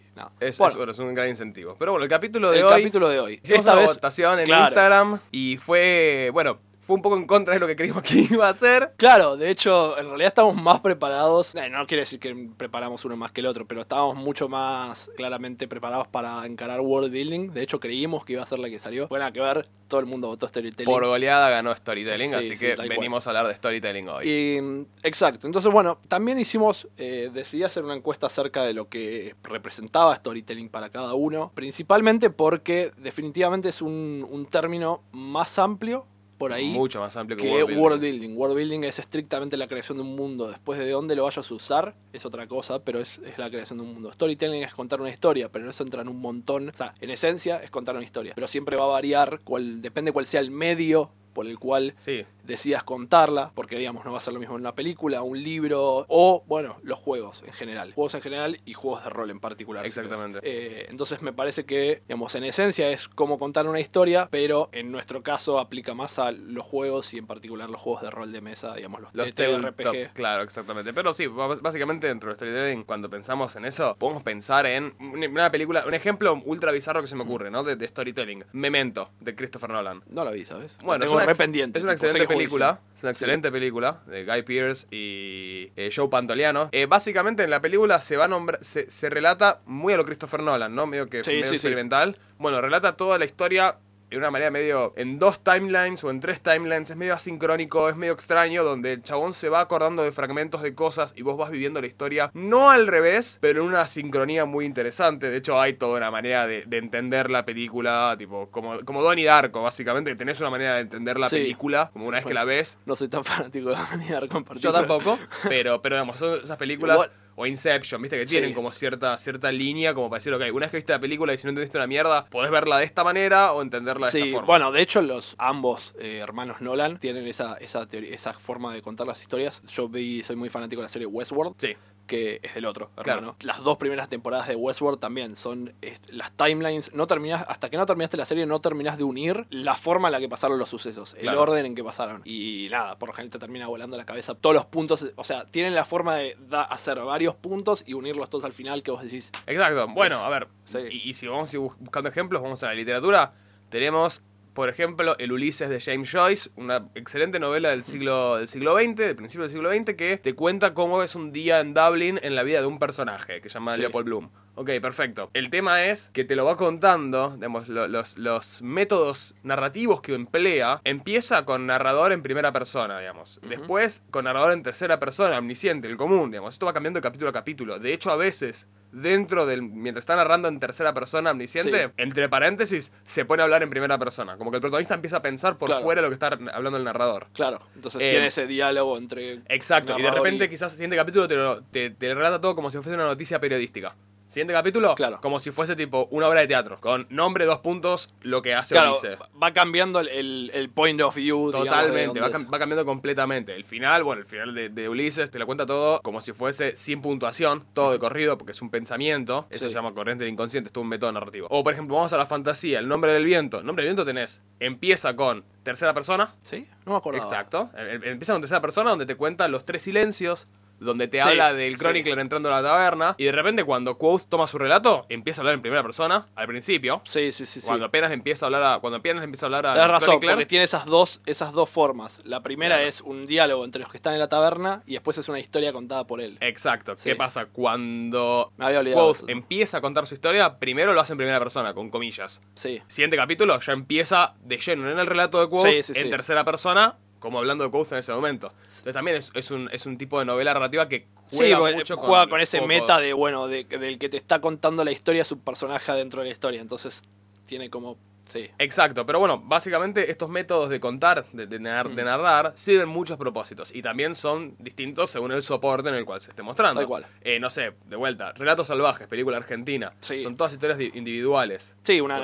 Es, 0.41 0.57
Bueno, 0.59 0.71
es- 0.71 0.77
bueno, 0.77 0.93
es 0.93 0.99
un 0.99 1.15
gran 1.15 1.29
incentivo. 1.29 1.77
Pero 1.79 1.93
bueno, 1.93 2.05
el 2.05 2.11
capítulo 2.11 2.51
de 2.51 2.59
el 2.61 2.65
hoy. 2.65 2.71
capítulo 2.81 3.09
de 3.09 3.21
hoy. 3.21 3.41
Hicimos 3.43 3.61
Esta 3.61 3.73
una 3.73 3.81
vez, 3.83 3.89
votación 3.95 4.39
en 4.41 4.47
claro. 4.47 4.65
Instagram 4.69 5.19
y 5.31 5.59
fue, 5.59 6.31
bueno, 6.33 6.59
fue 6.87 6.95
un 6.95 7.03
poco 7.03 7.17
en 7.17 7.27
contra 7.27 7.55
de 7.55 7.61
lo 7.61 7.67
que 7.67 7.75
creímos 7.75 8.03
que 8.03 8.21
iba 8.31 8.49
a 8.49 8.55
ser. 8.55 8.93
Claro, 8.97 9.37
de 9.37 9.51
hecho, 9.51 9.99
en 9.99 10.07
realidad 10.07 10.29
estamos 10.29 10.55
más 10.55 10.81
preparados. 10.81 11.55
eh, 11.57 11.69
no 11.69 11.85
quiere 11.87 12.03
decir 12.03 12.21
que 12.21 12.49
preparamos 12.57 13.05
uno 13.05 13.17
más 13.17 13.33
que 13.33 13.41
el 13.41 13.47
otro, 13.47 13.67
pero 13.67 13.81
estábamos 13.81 14.15
mucho 14.17 14.49
más 14.49 15.11
claramente 15.17 15.67
preparados 15.67 16.07
para 16.07 16.47
encarar 16.47 16.81
world 16.81 17.11
building. 17.11 17.53
De 17.53 17.63
hecho, 17.63 17.81
creímos 17.81 18.25
que 18.25 18.35
iba 18.35 18.43
a 18.43 18.47
ser 18.47 18.61
la 18.61 18.71
que 18.71 18.79
salió. 18.79 19.09
Buena 19.09 19.33
que 19.33 19.41
ver, 19.41 19.67
todo 19.89 19.99
el 19.99 20.07
mundo 20.07 20.29
votó 20.29 20.47
Storytelling. 20.47 20.85
Por 20.93 21.05
goleada 21.05 21.51
ganó 21.51 21.75
Storytelling, 21.75 22.31
Sí, 22.31 22.37
así 22.37 22.55
sí, 22.57 22.67
que 22.67 22.77
cual. 22.77 22.89
venimos 22.89 23.27
a 23.27 23.31
hablar 23.31 23.49
de 23.49 23.55
Storytelling 23.57 24.09
hoy. 24.09 24.29
Y, 24.29 24.87
exacto. 25.03 25.49
Entonces, 25.49 25.73
bueno, 25.73 25.99
también 26.07 26.39
hicimos, 26.39 26.87
eh, 26.99 27.31
decidí 27.33 27.65
hacer 27.65 27.85
una 27.85 27.95
encuesta 27.95 28.29
acerca 28.29 28.63
de 28.63 28.75
lo 28.75 28.89
que 28.89 29.35
representaba 29.43 30.15
storytelling 30.15 30.69
para 30.69 30.91
cada 30.91 31.15
uno. 31.15 31.51
Principalmente 31.55 32.31
porque 32.31 32.93
definitivamente 32.97 33.71
es 33.71 33.83
un, 33.83 34.25
un 34.31 34.47
término 34.47 35.03
más 35.11 35.59
amplio 35.59 36.07
por 36.37 36.53
ahí. 36.53 36.71
Mucho 36.71 37.01
más 37.01 37.17
amplio 37.17 37.37
que, 37.37 37.45
que 37.45 37.49
World 37.51 37.67
Building. 37.69 37.83
world 37.83 38.01
building. 38.01 38.37
World 38.37 38.57
building 38.57 38.85
es 38.85 38.99
estrictamente 38.99 39.57
la 39.57 39.67
creación 39.67 39.99
de 39.99 40.05
un 40.05 40.15
mundo. 40.15 40.49
Después 40.49 40.79
de 40.79 40.91
dónde 40.91 41.17
lo 41.17 41.25
vayas 41.25 41.51
a 41.51 41.55
usar 41.55 41.95
es 42.13 42.25
otra 42.27 42.47
cosa, 42.47 42.81
pero 42.81 43.01
es, 43.01 43.19
es 43.19 43.39
la 43.39 43.51
creación 43.51 43.79
de 43.79 43.85
un 43.85 43.95
mundo. 43.95 44.13
Storytelling 44.13 44.63
es 44.63 44.75
contar 44.75 45.01
una 45.01 45.11
historia, 45.11 45.51
pero 45.51 45.69
eso 45.69 45.83
entra 45.83 46.03
en 46.03 46.09
un 46.09 46.21
montón. 46.21 46.69
O 46.69 46.75
sea, 46.75 46.95
en 47.01 47.11
esencia 47.11 47.59
es 47.59 47.71
contar 47.71 47.97
una 47.97 48.05
historia. 48.05 48.33
Pero 48.35 48.49
siempre 48.49 48.77
va 48.77 48.85
a 48.85 48.89
variar, 48.89 49.41
cuál, 49.45 49.81
depende 49.81 50.13
cuál 50.13 50.27
sea 50.27 50.41
el 50.41 50.51
medio 50.51 51.11
por 51.37 51.47
el 51.47 51.59
cual 51.59 51.93
Sí, 51.99 52.25
decidas 52.45 52.83
contarla, 52.83 53.53
porque 53.55 53.77
digamos 53.77 54.05
no 54.07 54.13
va 54.13 54.19
a 54.19 54.21
ser 54.23 54.33
lo 54.33 54.41
mismo 54.41 54.55
en 54.55 54.63
una 54.63 54.75
película, 54.75 55.21
un 55.21 55.43
libro 55.43 56.07
o, 56.09 56.43
bueno, 56.47 56.79
los 56.83 56.99
juegos 56.99 57.43
en 57.47 57.53
general. 57.53 57.93
Juegos 57.93 58.15
en 58.15 58.23
general 58.23 58.59
y 58.65 58.73
juegos 58.73 59.05
de 59.05 59.11
rol 59.11 59.31
en 59.31 59.39
particular. 59.41 59.85
Exactamente. 59.85 60.41
Eh, 60.43 60.87
entonces 60.89 61.21
me 61.21 61.35
parece 61.35 61.67
que, 61.67 62.03
digamos, 62.09 62.35
en 62.37 62.45
esencia 62.45 62.89
es 62.91 63.07
como 63.09 63.39
contar 63.39 63.67
una 63.67 63.81
historia, 63.81 64.29
pero 64.31 64.71
en 64.73 64.91
nuestro 64.91 65.23
caso 65.23 65.59
aplica 65.59 65.93
más 65.93 66.19
a 66.19 66.33
los 66.33 66.65
juegos 66.65 67.13
y 67.13 67.19
en 67.19 67.27
particular 67.27 67.69
los 67.69 67.81
juegos 67.83 68.01
de 68.03 68.11
rol 68.11 68.33
de 68.33 68.41
mesa, 68.41 68.75
digamos, 68.75 69.03
los, 69.03 69.15
los 69.15 69.35
TTRPG. 69.35 70.13
claro, 70.15 70.43
exactamente. 70.43 70.95
Pero 70.95 71.13
sí, 71.13 71.27
bás- 71.27 71.61
básicamente 71.61 72.07
dentro 72.07 72.31
de 72.31 72.37
Storytelling, 72.37 72.85
cuando 72.85 73.11
pensamos 73.11 73.55
en 73.57 73.67
eso, 73.67 73.95
podemos 73.99 74.23
pensar 74.23 74.65
en 74.67 74.95
una 74.99 75.51
película, 75.51 75.85
un 75.87 75.95
ejemplo 75.95 76.41
ultra 76.45 76.73
bizarro 76.73 77.01
que 77.03 77.07
se 77.09 77.17
me 77.17 77.25
ocurre, 77.25 77.51
¿no? 77.51 77.63
De, 77.63 77.77
de 77.77 77.87
Storytelling. 77.89 78.45
Memento, 78.53 79.11
de 79.21 79.35
Christopher 79.35 79.71
Nolan. 79.71 80.03
No 80.09 80.25
la 80.25 80.31
vi, 80.31 80.45
¿sabes? 80.47 80.79
Bueno, 80.83 81.05
es 81.05 81.11
una, 81.11 81.26
es 81.31 81.83
una 81.83 81.93
excelente 81.93 82.27
película. 82.27 82.81
Es 82.95 83.03
una 83.03 83.13
excelente 83.13 83.51
película 83.53 84.01
de 84.07 84.25
Guy 84.25 84.43
Pearce 84.43 84.87
y 84.91 85.71
eh, 85.77 85.91
Joe 85.95 86.09
Pantoliano. 86.09 86.69
Eh, 86.73 86.87
básicamente 86.87 87.45
en 87.45 87.51
la 87.51 87.61
película 87.61 88.01
se 88.01 88.17
va 88.17 88.25
a 88.25 88.29
nombrar, 88.29 88.65
se, 88.65 88.91
se 88.91 89.11
relata 89.11 89.61
muy 89.67 89.93
a 89.93 89.97
lo 89.97 90.05
Christopher 90.05 90.43
Nolan, 90.43 90.75
¿no? 90.75 90.87
Medio 90.87 91.09
que 91.09 91.23
Sí, 91.25 91.31
medio 91.33 91.45
sí, 91.45 91.51
sí. 91.51 91.55
experimental. 91.57 92.17
Bueno, 92.39 92.61
relata 92.61 92.97
toda 92.97 93.19
la 93.19 93.25
historia 93.25 93.77
de 94.17 94.21
una 94.21 94.31
manera 94.31 94.51
medio 94.51 94.93
en 94.97 95.19
dos 95.19 95.43
timelines 95.45 96.03
o 96.05 96.11
en 96.11 96.21
tres 96.21 96.41
timelines, 96.41 96.91
es 96.91 96.97
medio 96.97 97.15
asincrónico, 97.15 97.89
es 97.89 97.97
medio 97.97 98.13
extraño, 98.15 98.65
donde 98.65 98.93
el 98.95 99.03
chabón 99.03 99.33
se 99.35 99.49
va 99.49 99.61
acordando 99.61 100.03
de 100.03 100.13
fragmentos 100.13 100.63
de 100.63 100.75
cosas 100.75 101.13
y 101.17 101.23
vos 101.23 101.37
vas 101.37 101.51
viviendo 101.51 101.81
la 101.81 101.87
historia, 101.87 102.31
no 102.35 102.71
al 102.71 102.87
revés, 102.87 103.39
pero 103.41 103.61
en 103.63 103.69
una 103.69 103.87
sincronía 103.87 104.45
muy 104.47 104.65
interesante. 104.65 105.29
De 105.31 105.37
hecho, 105.37 105.61
hay 105.61 105.75
toda 105.75 105.99
una 105.99 106.11
manera 106.11 106.47
de, 106.47 106.65
de 106.67 106.79
entender 106.79 107.31
la 107.31 107.45
película, 107.45 108.15
tipo, 108.19 108.51
como, 108.51 108.81
como 108.85 109.03
Donnie 109.03 109.25
Darko, 109.27 109.63
básicamente, 109.63 110.11
que 110.11 110.17
tenés 110.17 110.41
una 110.41 110.51
manera 110.51 110.75
de 110.77 110.81
entender 110.81 111.19
la 111.19 111.29
Sí. 111.29 111.37
película, 111.37 111.91
como 111.93 112.07
una 112.07 112.17
vez 112.19 112.27
que 112.27 112.35
la 112.35 112.45
ves. 112.45 112.79
No 112.87 112.97
soy 112.97 113.09
tan 113.09 113.25
fanático 113.25 113.69
de 113.71 113.77
Donnie 113.77 114.09
Darko 114.11 114.39
en 114.39 114.45
Yo 114.45 114.49
particular. 114.73 114.87
tampoco, 114.87 115.19
pero, 115.49 115.83
pero 115.83 115.97
digamos, 115.97 116.17
son 116.19 116.41
esas 116.43 116.57
películas. 116.57 116.97
Igual- 116.97 117.11
O 117.37 117.47
Inception, 117.47 118.01
viste, 118.01 118.19
que 118.19 118.25
tienen 118.25 118.51
Sí. 118.51 118.55
como 118.55 118.73
cierta, 118.73 119.17
cierta 119.19 119.53
línea 119.53 119.93
como 119.95 120.09
para 120.09 120.19
decir, 120.19 120.33
ok, 120.33 120.43
una 120.53 120.65
vez 120.67 120.71
que 120.71 120.77
viste 120.79 120.93
la 120.93 120.99
película 121.01 121.35
y 121.35 121.39
si 121.39 121.45
no 121.45 121.51
entendiste 121.51 121.77
una 121.77 121.87
mierda, 121.87 122.25
podés 122.27 122.51
verla 122.51 122.79
de 122.79 122.85
esta 122.87 123.05
manera 123.05 123.53
o 123.53 123.61
entenderla 123.63 124.07
de 124.07 124.13
Sí, 124.13 124.19
esta 124.21 124.31
forma. 124.33 124.47
bueno, 124.47 124.73
de 124.73 124.81
hecho 124.81 125.03
los 125.03 125.35
ambos 125.39 125.95
eh, 126.01 126.19
hermanos 126.23 126.61
Nolan 126.63 126.99
tienen 126.99 127.27
esa, 127.27 127.55
esa, 127.59 127.87
teoría- 127.87 128.15
esa 128.15 128.33
forma 128.33 128.73
de 128.73 128.81
contar 128.83 129.07
las 129.07 129.21
historias. 129.21 129.63
Yo 129.67 129.89
vi, 129.89 130.23
soy 130.23 130.37
muy 130.37 130.49
fanático 130.49 130.81
de 130.81 130.85
la 130.87 130.89
serie 130.89 131.07
Westworld. 131.07 131.55
Sí. 131.59 131.77
Que 132.07 132.41
es 132.43 132.55
del 132.55 132.65
otro, 132.67 132.91
Claro. 133.03 133.37
Las 133.41 133.63
dos 133.63 133.77
primeras 133.79 134.09
temporadas 134.09 134.49
de 134.49 134.57
Westworld 134.57 134.99
también 135.01 135.37
son 135.37 135.75
las 136.09 136.33
timelines. 136.33 136.93
No 136.95 137.07
terminás, 137.07 137.45
hasta 137.49 137.69
que 137.71 137.77
no 137.77 137.85
terminaste 137.87 138.17
la 138.17 138.27
serie, 138.27 138.47
no 138.47 138.61
terminás 138.61 138.97
de 138.99 139.05
unir 139.05 139.47
la 139.51 139.75
forma 139.77 140.09
en 140.09 140.13
la 140.13 140.19
que 140.21 140.29
pasaron 140.29 140.59
los 140.59 140.69
sucesos, 140.69 141.15
el 141.15 141.21
Claro. 141.23 141.43
orden 141.43 141.67
en 141.67 141.75
que 141.75 141.83
pasaron. 141.85 142.23
Y 142.25 142.69
nada, 142.71 142.97
por 142.99 143.09
lo 143.09 143.13
general 143.15 143.31
te 143.33 143.39
termina 143.39 143.67
volando 143.67 143.97
la 143.97 144.05
cabeza 144.07 144.35
todos 144.35 144.55
los 144.55 144.65
puntos. 144.67 145.07
O 145.17 145.25
sea, 145.25 145.45
tienen 145.47 145.75
la 145.75 145.85
forma 145.85 146.15
de 146.17 146.37
da- 146.49 146.63
hacer 146.63 146.99
varios 147.01 147.35
puntos 147.35 147.83
y 147.87 147.95
unirlos 147.95 148.31
todos 148.31 148.45
al 148.45 148.53
final 148.53 148.83
que 148.83 148.91
vos 148.91 149.03
decís. 149.03 149.33
Exacto. 149.47 149.89
Bueno, 149.89 150.17
a 150.19 150.29
ver, 150.29 150.49
sí. 150.65 150.79
y, 150.91 151.11
y 151.11 151.15
si 151.15 151.27
vamos 151.27 151.53
a 151.53 151.57
ir 151.57 151.61
bus- 151.61 151.77
buscando 151.79 152.09
ejemplos, 152.09 152.41
vamos 152.43 152.63
a 152.63 152.67
la 152.67 152.75
literatura. 152.75 153.33
Tenemos, 153.71 154.23
por 154.57 154.71
ejemplo, 154.71 155.17
el 155.19 155.33
Ulises 155.33 155.69
de 155.69 155.79
James 155.83 156.11
Joyce, 156.11 156.49
una 156.57 156.89
excelente 156.95 157.39
novela 157.39 157.69
del 157.69 157.85
siglo, 157.85 158.39
del 158.39 158.49
siglo 158.49 158.75
XX, 158.75 158.97
del 158.97 159.15
principio 159.15 159.43
del 159.43 159.51
siglo 159.51 159.71
XX, 159.71 159.95
que 159.97 160.17
te 160.17 160.35
cuenta 160.35 160.73
cómo 160.73 161.03
es 161.03 161.15
un 161.15 161.31
día 161.31 161.61
en 161.61 161.75
Dublin 161.75 162.19
en 162.23 162.35
la 162.35 162.43
vida 162.43 162.63
de 162.63 162.67
un 162.67 162.79
personaje 162.79 163.43
que 163.43 163.51
se 163.51 163.55
llama 163.55 163.73
Sí. 163.73 163.83
Leopold 163.83 164.07
Bloom. 164.07 164.31
Ok, 164.59 164.71
perfecto. 164.81 165.29
El 165.35 165.51
tema 165.51 165.85
es 165.85 166.11
que 166.15 166.25
te 166.25 166.35
lo 166.35 166.47
va 166.47 166.57
contando, 166.57 167.33
digamos, 167.37 167.69
lo- 167.69 167.89
los, 167.89 168.17
los 168.17 168.63
métodos 168.63 169.35
narrativos 169.43 170.01
que 170.01 170.15
emplea, 170.15 170.81
empieza 170.85 171.45
con 171.45 171.67
narrador 171.67 172.11
en 172.13 172.23
primera 172.23 172.53
persona, 172.53 172.99
digamos. 172.99 173.39
Después 173.47 174.03
con 174.11 174.25
narrador 174.25 174.53
en 174.53 174.63
tercera 174.63 174.99
persona, 174.99 175.39
omnisciente, 175.39 175.89
el 175.89 175.99
común, 175.99 176.31
digamos. 176.31 176.55
Esto 176.55 176.65
va 176.65 176.73
cambiando 176.73 176.99
de 176.99 177.03
capítulo 177.03 177.29
a 177.29 177.33
capítulo. 177.35 177.79
De 177.79 177.93
hecho, 177.93 178.11
a 178.11 178.17
veces, 178.17 178.67
dentro 178.93 179.45
del. 179.45 179.61
mientras 179.63 180.05
está 180.05 180.17
narrando 180.17 180.49
en 180.49 180.59
tercera 180.59 180.95
persona, 180.95 181.33
omnisciente, 181.33 181.89
Sí. 181.89 181.93
entre 181.99 182.31
paréntesis, 182.31 182.93
se 183.05 183.27
pone 183.27 183.43
a 183.43 183.45
hablar 183.45 183.63
en 183.63 183.69
primera 183.69 183.99
persona. 183.99 184.39
Como 184.39 184.51
que 184.51 184.57
el 184.57 184.63
protagonista 184.63 184.95
empieza 184.95 185.19
a 185.19 185.23
pensar 185.23 185.59
por 185.59 185.69
Claro. 185.69 185.83
fuera 185.85 186.01
de 186.01 186.07
lo 186.07 186.11
que 186.11 186.15
está 186.15 186.29
hablando 186.55 186.79
el 186.79 186.85
narrador. 186.85 187.27
Claro, 187.35 187.61
entonces 187.75 188.01
Eh, 188.01 188.09
tiene 188.09 188.29
ese 188.29 188.47
diálogo 188.47 188.97
entre. 188.97 189.43
Exacto, 189.51 189.99
y 189.99 190.03
de 190.03 190.11
repente 190.11 190.49
quizás 190.49 190.73
el 190.73 190.79
siguiente 190.79 190.97
capítulo 190.97 191.29
te, 191.29 191.37
lo- 191.37 191.63
te, 191.63 191.91
te 191.91 192.15
relata 192.15 192.41
todo 192.41 192.57
como 192.57 192.71
si 192.71 192.79
fuese 192.79 192.95
una 192.95 193.05
noticia 193.05 193.39
periodística. 193.39 193.95
Siguiente 194.27 194.53
capítulo, 194.53 194.95
Claro. 194.97 195.21
como 195.23 195.39
si 195.39 195.53
fuese 195.53 195.77
tipo 195.77 196.09
una 196.11 196.27
obra 196.29 196.41
de 196.41 196.49
teatro, 196.49 196.79
con 196.81 197.07
nombre, 197.11 197.45
dos 197.45 197.59
puntos, 197.61 198.13
lo 198.23 198.43
que 198.43 198.55
hace 198.55 198.75
Claro, 198.75 198.93
Ulises. 198.93 199.17
va 199.41 199.53
cambiando 199.53 200.01
el, 200.01 200.09
el- 200.09 200.51
el 200.53 200.69
point 200.69 201.01
of 201.01 201.15
view. 201.15 201.47
digamos, 201.47 201.69
Totalmente, 201.69 202.21
va, 202.21 202.59
cambiando 202.59 202.85
completamente. 202.85 203.55
El 203.55 203.65
final, 203.65 204.03
bueno, 204.03 204.21
el 204.23 204.27
final 204.27 204.53
de, 204.53 204.69
de 204.69 204.89
Ulises 204.89 205.31
te 205.31 205.39
lo 205.39 205.47
cuenta 205.47 205.65
todo 205.65 206.01
como 206.03 206.21
si 206.21 206.33
fuese 206.33 206.75
sin 206.75 207.01
puntuación, 207.03 207.65
todo 207.73 207.93
de 207.93 207.99
corrido, 208.01 208.37
porque 208.37 208.51
es 208.51 208.61
un 208.61 208.69
pensamiento. 208.71 209.47
Eso 209.49 209.65
Sí. 209.67 209.71
se 209.71 209.75
llama 209.77 209.95
corriente 209.95 210.25
del 210.25 210.33
inconsciente, 210.33 210.69
es 210.69 210.73
todo 210.73 210.83
un 210.83 210.89
método 210.89 211.13
narrativo. 211.13 211.47
O, 211.51 211.63
por 211.63 211.73
ejemplo, 211.73 211.95
vamos 211.97 212.13
a 212.13 212.17
la 212.19 212.27
fantasía, 212.27 212.81
el 212.81 212.89
nombre 212.89 213.13
del 213.13 213.25
viento. 213.25 213.61
El 213.61 213.67
nombre 213.67 213.85
del 213.85 213.91
viento 213.95 214.05
tenés, 214.05 214.43
empieza 214.59 215.15
con 215.15 215.45
tercera 215.63 215.95
persona, 215.95 216.35
¿Sí? 216.43 216.67
No 216.85 216.93
me 216.93 216.99
acuerdo. 216.99 217.23
Exacto. 217.23 217.71
Eh, 217.77 218.01
eh, 218.03 218.11
Empieza 218.11 218.33
con 218.33 218.43
tercera 218.43 218.61
persona 218.61 218.91
donde 218.91 219.07
te 219.07 219.15
cuenta 219.17 219.47
los 219.49 219.65
tres 219.65 219.83
silencios, 219.83 220.49
donde 220.81 221.09
te 221.09 221.21
Sí, 221.21 221.29
habla 221.29 221.53
del 221.55 221.75
sí. 221.75 221.81
Chronicler 221.81 222.19
entrando 222.19 222.53
a 222.53 222.61
la 222.61 222.69
taberna. 222.69 223.15
Y 223.19 223.25
de 223.25 223.33
repente 223.33 223.65
cuando 223.65 223.97
Quoth 223.99 224.29
toma 224.29 224.47
su 224.47 224.59
relato, 224.59 225.07
empieza 225.09 225.41
a 225.41 225.43
hablar 225.43 225.55
en 225.55 225.63
primera 225.63 225.83
persona, 225.83 226.27
al 226.35 226.47
principio. 226.47 227.01
Sí, 227.05 227.33
sí, 227.33 227.47
sí. 227.47 227.61
sí. 227.61 227.67
Cuando 227.67 227.87
apenas 227.87 228.13
empieza 228.13 228.45
a 228.45 228.49
hablar 228.49 228.63
a, 228.63 228.79
cuando 228.81 228.99
apenas 228.99 229.25
empieza 229.25 229.47
a 229.47 229.49
hablar 229.49 229.67
a 229.67 229.75
Tenés 229.75 229.89
razón, 229.89 230.07
Chronicler. 230.09 230.35
porque 230.35 230.47
tiene 230.47 230.65
esas 230.65 230.87
dos, 230.87 231.21
esas 231.27 231.53
dos 231.53 231.69
formas. 231.71 232.23
La 232.25 232.43
primera 232.43 232.77
Claro. 232.77 232.89
es 232.89 233.01
un 233.01 233.27
diálogo 233.27 233.65
entre 233.65 233.81
los 233.81 233.91
que 233.91 233.97
están 233.99 234.13
en 234.15 234.19
la 234.21 234.29
taberna 234.29 234.83
y 234.87 234.93
después 234.95 235.17
es 235.19 235.29
una 235.29 235.39
historia 235.39 235.73
contada 235.73 236.07
por 236.07 236.21
él. 236.21 236.37
Exacto. 236.41 236.95
¿Qué 237.03 237.15
pasa? 237.17 237.47
Cuando 237.47 238.53
Quoth 238.93 239.29
empieza 239.29 239.79
a 239.79 239.81
contar 239.81 240.07
su 240.07 240.15
historia, 240.15 240.59
primero 240.59 240.93
lo 240.93 241.01
hace 241.01 241.13
en 241.13 241.19
primera 241.19 241.39
persona, 241.39 241.75
con 241.75 241.91
comillas. 241.91 242.43
Sí. 242.55 242.83
Siguiente 242.89 243.17
capítulo 243.17 243.59
ya 243.61 243.73
empieza 243.73 244.35
de 244.43 244.59
lleno 244.59 244.91
en 244.91 244.99
el 244.99 245.07
relato 245.07 245.41
de 245.41 245.49
Quoth, 245.49 245.67
en 245.97 246.11
tercera 246.11 246.45
persona, 246.45 246.97
como 247.19 247.39
hablando 247.39 247.65
de 247.65 247.71
Quoth 247.71 247.93
en 247.93 247.99
ese 247.99 248.13
momento. 248.13 248.53
Entonces 248.63 248.93
también 248.93 249.17
es, 249.17 249.31
es 249.35 249.51
un, 249.51 249.69
es 249.73 249.87
un 249.87 249.99
tipo 249.99 250.19
de 250.19 250.25
novela 250.25 250.55
narrativa 250.55 250.89
que 250.89 251.07
Sí, 251.27 251.39
juega 251.39 251.59
porque 251.59 251.75
mucho 251.75 251.97
juega 251.97 252.29
con, 252.29 252.41
ese 252.41 252.61
meta 252.61 253.01
de, 253.01 253.13
bueno, 253.13 253.49
de, 253.49 253.65
del 253.65 253.99
que 253.99 254.09
te 254.09 254.17
está 254.17 254.41
contando 254.41 254.85
la 254.85 254.93
historia, 254.93 255.25
su 255.25 255.41
personaje 255.41 255.93
dentro 255.93 256.21
de 256.21 256.29
la 256.29 256.33
historia. 256.33 256.61
Entonces 256.61 257.03
tiene 257.47 257.69
como. 257.69 257.99
Sí. 258.27 258.51
Exacto, 258.59 259.07
pero 259.07 259.19
bueno, 259.21 259.41
básicamente 259.45 260.11
estos 260.11 260.29
métodos 260.29 260.69
de 260.69 260.81
contar, 260.81 261.25
de, 261.33 261.47
de 261.47 261.61
nar- 261.61 261.89
Mm. 261.91 261.95
de 261.95 262.05
narrar, 262.05 262.53
sirven 262.57 262.89
muchos 262.89 263.17
propósitos 263.17 263.75
y 263.75 263.83
también 263.83 264.15
son 264.15 264.57
distintos 264.59 265.11
según 265.11 265.33
el 265.33 265.43
soporte 265.43 265.89
en 265.89 265.95
el 265.95 266.05
cual 266.05 266.21
se 266.21 266.31
esté 266.31 266.43
mostrando. 266.43 266.81
Tal 266.81 266.89
cual. 266.89 267.07
Eh, 267.23 267.39
no 267.41 267.51
sé, 267.51 267.73
de 267.87 267.97
vuelta, 267.97 268.33
Relatos 268.33 268.67
Salvajes, 268.67 269.07
película 269.07 269.37
argentina. 269.37 269.93
Sí. 270.01 270.23
Son 270.23 270.37
todas 270.37 270.53
historias 270.53 270.79
di- 270.79 270.91
individuales. 270.95 271.75
Sí, 271.83 272.01
una, 272.01 272.19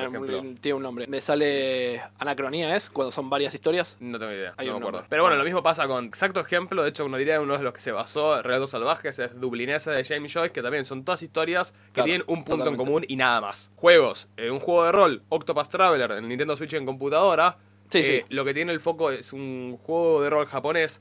tiene 0.61 0.75
un 0.75 0.83
nombre. 0.83 1.07
Me 1.07 1.21
sale 1.21 2.03
Anacronía, 2.19 2.77
¿es? 2.77 2.91
Cuando 2.91 3.11
son 3.11 3.31
varias 3.31 3.55
historias. 3.55 3.97
No 4.01 4.19
tengo 4.19 4.33
idea, 4.33 4.55
Hay 4.57 4.67
no 4.67 4.73
me 4.75 4.79
acuerdo. 4.79 4.93
nombre. 4.99 5.07
Pero 5.09 5.23
bueno, 5.23 5.37
lo 5.37 5.45
mismo 5.45 5.63
pasa 5.63 5.87
con 5.87 6.05
exacto 6.07 6.41
ejemplo, 6.41 6.83
de 6.83 6.91
hecho 6.91 7.05
uno 7.05 7.17
diría 7.17 7.41
uno 7.41 7.57
de 7.57 7.63
los 7.65 7.73
que 7.73 7.81
se 7.81 7.93
basó 7.93 8.37
en 8.39 8.43
Relatos 8.45 8.71
Salvajes 8.71 9.19
es 9.19 9.41
Dublinesa 9.41 9.93
de 9.93 10.05
James 10.05 10.33
Joyce, 10.33 10.53
que 10.53 10.63
también 10.63 10.85
son 10.85 11.05
todas 11.05 11.23
historias 11.23 11.73
que 11.87 11.93
Claro, 11.93 12.07
tienen 12.07 12.25
un 12.27 12.45
punto 12.45 12.51
totalmente. 12.65 12.83
en 12.83 12.87
común 12.87 13.05
y 13.09 13.17
nada 13.17 13.41
más. 13.41 13.73
Juegos, 13.77 14.29
eh, 14.37 14.51
un 14.51 14.61
juego 14.61 14.85
de 14.85 14.93
rol, 14.93 15.23
Octopath 15.29 15.71
Traveler 15.99 16.23
en 16.23 16.29
Nintendo 16.29 16.57
Switch 16.57 16.75
en 16.75 16.87
computadora. 16.87 17.59
Sí, 17.89 17.99
eh, 17.99 18.05
sí. 18.05 18.35
Lo 18.35 18.45
que 18.45 18.55
tiene 18.55 18.73
el 18.73 18.81
foco 18.81 19.11
es 19.11 19.33
un 19.33 19.79
juego 19.83 20.23
de 20.23 20.31
rol 20.31 20.47
japonés 20.47 21.01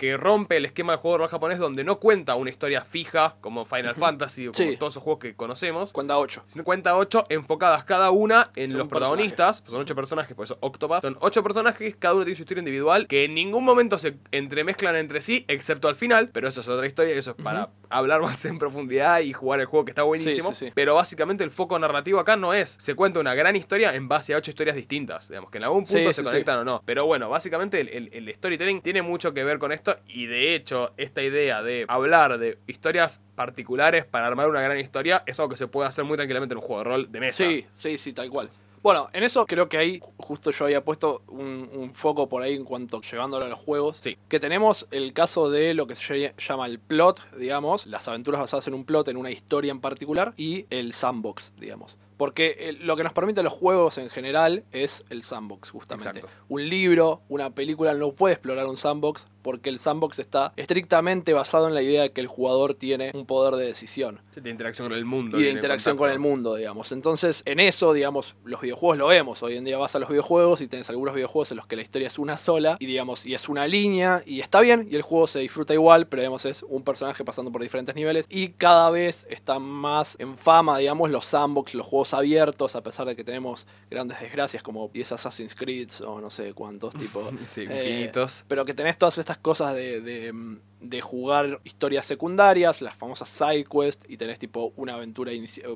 que 0.00 0.16
rompe 0.16 0.56
el 0.56 0.64
esquema 0.64 0.94
del 0.94 1.00
juego 1.00 1.16
de 1.16 1.18
rol 1.24 1.28
japonés 1.28 1.58
donde 1.58 1.84
no 1.84 1.98
cuenta 2.00 2.34
una 2.34 2.48
historia 2.48 2.80
fija 2.80 3.36
como 3.42 3.66
Final 3.66 3.94
Fantasy 3.94 4.48
o 4.48 4.52
como 4.52 4.70
Sí. 4.70 4.76
todos 4.78 4.94
esos 4.94 5.02
juegos 5.02 5.20
que 5.20 5.34
conocemos. 5.36 5.92
Cuenta 5.92 6.16
8. 6.16 6.42
Sino 6.46 6.64
cuenta 6.64 6.96
ocho 6.96 7.26
enfocadas 7.28 7.84
cada 7.84 8.10
una 8.10 8.50
en 8.56 8.78
los 8.78 8.88
protagonistas. 8.88 9.62
Son 9.66 9.78
ocho 9.80 9.94
personajes, 9.94 10.34
por 10.34 10.44
eso 10.46 10.56
Octopath. 10.60 11.02
Son 11.02 11.18
ocho 11.20 11.42
personajes, 11.42 11.96
cada 11.96 12.14
uno 12.14 12.24
tiene 12.24 12.34
su 12.36 12.44
historia 12.44 12.60
individual, 12.60 13.06
que 13.08 13.24
en 13.26 13.34
ningún 13.34 13.62
momento 13.62 13.98
se 13.98 14.16
entremezclan 14.32 14.96
entre 14.96 15.20
sí, 15.20 15.44
excepto 15.48 15.86
al 15.88 15.96
final. 15.96 16.30
Pero 16.30 16.48
eso 16.48 16.62
es 16.62 16.68
otra 16.68 16.86
historia 16.86 17.14
y 17.14 17.18
eso 17.18 17.32
es 17.36 17.42
para 17.42 17.68
hablar 17.90 18.22
más 18.22 18.42
en 18.46 18.58
profundidad 18.58 19.20
y 19.20 19.34
jugar 19.34 19.60
el 19.60 19.66
juego 19.66 19.84
que 19.84 19.90
está 19.90 20.04
buenísimo. 20.04 20.48
Sí, 20.54 20.54
sí, 20.54 20.66
sí. 20.68 20.72
Pero 20.74 20.94
básicamente 20.94 21.44
el 21.44 21.50
foco 21.50 21.78
narrativo 21.78 22.20
acá 22.20 22.36
no 22.38 22.54
es. 22.54 22.76
Se 22.80 22.94
cuenta 22.94 23.20
una 23.20 23.34
gran 23.34 23.54
historia 23.54 23.94
en 23.94 24.08
base 24.08 24.32
a 24.32 24.38
ocho 24.38 24.50
historias 24.50 24.76
distintas. 24.76 25.28
Digamos 25.28 25.50
que 25.50 25.58
en 25.58 25.64
algún 25.64 25.84
punto 25.84 26.12
se 26.14 26.24
conectan 26.24 26.58
o 26.60 26.64
no. 26.64 26.82
Pero 26.86 27.04
bueno, 27.04 27.28
básicamente 27.28 27.80
el, 27.80 27.88
el- 27.88 28.10
el 28.14 28.34
storytelling 28.34 28.80
tiene 28.80 29.02
mucho 29.02 29.34
que 29.34 29.44
ver 29.44 29.58
con 29.58 29.72
esto. 29.72 29.89
Y 30.06 30.26
de 30.26 30.54
hecho, 30.54 30.92
esta 30.96 31.22
idea 31.22 31.62
de 31.62 31.84
hablar 31.88 32.38
de 32.38 32.58
historias 32.66 33.22
particulares 33.34 34.04
para 34.04 34.26
armar 34.26 34.48
una 34.48 34.60
gran 34.60 34.78
historia 34.78 35.22
es 35.26 35.38
algo 35.38 35.50
que 35.50 35.56
se 35.56 35.66
puede 35.66 35.88
hacer 35.88 36.04
muy 36.04 36.16
tranquilamente 36.16 36.54
en 36.54 36.58
un 36.58 36.64
juego 36.64 36.82
de 36.82 36.84
rol 36.84 37.12
de 37.12 37.20
mesa. 37.20 37.36
Sí, 37.36 37.66
sí, 37.74 37.98
sí, 37.98 38.12
tal 38.12 38.30
cual. 38.30 38.50
Bueno, 38.82 39.08
en 39.12 39.24
eso 39.24 39.44
creo 39.44 39.68
que 39.68 39.76
ahí 39.76 40.00
justo 40.16 40.50
yo 40.50 40.64
había 40.64 40.82
puesto 40.82 41.22
un, 41.28 41.68
un 41.70 41.92
foco 41.92 42.30
por 42.30 42.42
ahí 42.42 42.54
en 42.54 42.64
cuanto 42.64 43.02
llevándolo 43.02 43.44
a 43.44 43.48
los 43.48 43.58
juegos. 43.58 43.98
Sí. 43.98 44.16
Que 44.28 44.40
tenemos 44.40 44.88
el 44.90 45.12
caso 45.12 45.50
de 45.50 45.74
lo 45.74 45.86
que 45.86 45.94
se 45.94 46.34
llama 46.38 46.64
el 46.66 46.78
plot, 46.78 47.36
digamos, 47.36 47.86
las 47.86 48.08
aventuras 48.08 48.40
basadas 48.40 48.68
en 48.68 48.74
un 48.74 48.86
plot, 48.86 49.08
en 49.08 49.18
una 49.18 49.30
historia 49.30 49.70
en 49.70 49.80
particular, 49.80 50.32
y 50.38 50.64
el 50.70 50.94
sandbox, 50.94 51.52
digamos. 51.58 51.98
Porque 52.20 52.54
eh, 52.58 52.72
lo 52.78 52.96
que 52.96 53.02
nos 53.02 53.14
permite 53.14 53.42
los 53.42 53.54
juegos 53.54 53.96
en 53.96 54.10
general 54.10 54.62
es 54.72 55.04
el 55.08 55.22
sandbox, 55.22 55.70
justamente. 55.70 56.18
Exacto. 56.18 56.28
Un 56.50 56.68
libro, 56.68 57.22
una 57.30 57.54
película 57.54 57.94
no 57.94 58.12
puede 58.12 58.34
explorar 58.34 58.66
un 58.66 58.76
sandbox 58.76 59.26
porque 59.40 59.70
el 59.70 59.78
sandbox 59.78 60.18
está 60.18 60.52
estrictamente 60.56 61.32
basado 61.32 61.66
en 61.66 61.72
la 61.72 61.80
idea 61.80 62.02
de 62.02 62.12
que 62.12 62.20
el 62.20 62.26
jugador 62.26 62.74
tiene 62.74 63.10
un 63.14 63.24
poder 63.24 63.54
de 63.54 63.64
decisión 63.64 64.20
de 64.36 64.50
interacción 64.50 64.88
con 64.88 64.96
el 64.96 65.04
mundo. 65.04 65.38
y 65.38 65.44
de 65.44 65.50
interacción 65.50 65.96
con 65.96 66.10
el 66.10 66.18
mundo, 66.18 66.54
digamos. 66.54 66.92
Entonces, 66.92 67.42
en 67.46 67.60
eso, 67.60 67.92
digamos, 67.92 68.36
los 68.44 68.60
videojuegos 68.60 68.98
lo 68.98 69.06
vemos. 69.08 69.42
Hoy 69.42 69.56
en 69.56 69.64
día 69.64 69.76
vas 69.78 69.94
a 69.94 69.98
los 69.98 70.08
videojuegos 70.08 70.60
y 70.60 70.68
tenés 70.68 70.88
algunos 70.90 71.14
videojuegos 71.14 71.50
en 71.50 71.56
los 71.56 71.66
que 71.66 71.76
la 71.76 71.82
historia 71.82 72.08
es 72.08 72.18
una 72.18 72.38
sola 72.38 72.76
y, 72.78 72.86
digamos, 72.86 73.26
y 73.26 73.34
es 73.34 73.48
una 73.48 73.66
línea 73.66 74.22
y 74.24 74.40
está 74.40 74.60
bien 74.60 74.88
y 74.90 74.96
el 74.96 75.02
juego 75.02 75.26
se 75.26 75.40
disfruta 75.40 75.74
igual, 75.74 76.06
pero, 76.06 76.22
digamos, 76.22 76.44
es 76.44 76.64
un 76.68 76.82
personaje 76.82 77.24
pasando 77.24 77.52
por 77.52 77.62
diferentes 77.62 77.94
niveles 77.94 78.26
y 78.28 78.48
cada 78.50 78.90
vez 78.90 79.26
están 79.28 79.62
más 79.62 80.16
en 80.18 80.36
fama, 80.36 80.78
digamos, 80.78 81.10
los 81.10 81.26
sandbox, 81.26 81.74
los 81.74 81.86
juegos 81.86 82.09
abiertos, 82.14 82.76
a 82.76 82.82
pesar 82.82 83.06
de 83.06 83.16
que 83.16 83.24
tenemos 83.24 83.66
grandes 83.90 84.20
desgracias 84.20 84.62
como 84.62 84.88
10 84.88 85.12
Assassin's 85.12 85.54
Creed 85.54 85.90
o 86.06 86.20
no 86.20 86.30
sé 86.30 86.52
cuántos 86.54 86.94
tipos. 86.94 87.28
Sí, 87.48 87.62
Eh, 87.62 87.90
infinitos. 87.90 88.44
pero 88.48 88.64
que 88.64 88.74
tenés 88.74 88.96
todas 88.98 89.18
estas 89.18 89.38
cosas 89.38 89.74
de, 89.74 90.00
de, 90.00 90.32
de 90.80 91.00
jugar 91.00 91.60
historias 91.64 92.06
secundarias, 92.06 92.80
las 92.82 92.94
famosas 92.94 93.28
side 93.28 93.64
quests, 93.64 94.04
y 94.08 94.16
tenés 94.16 94.38
tipo 94.38 94.72
una 94.76 94.94
aventura 94.94 95.32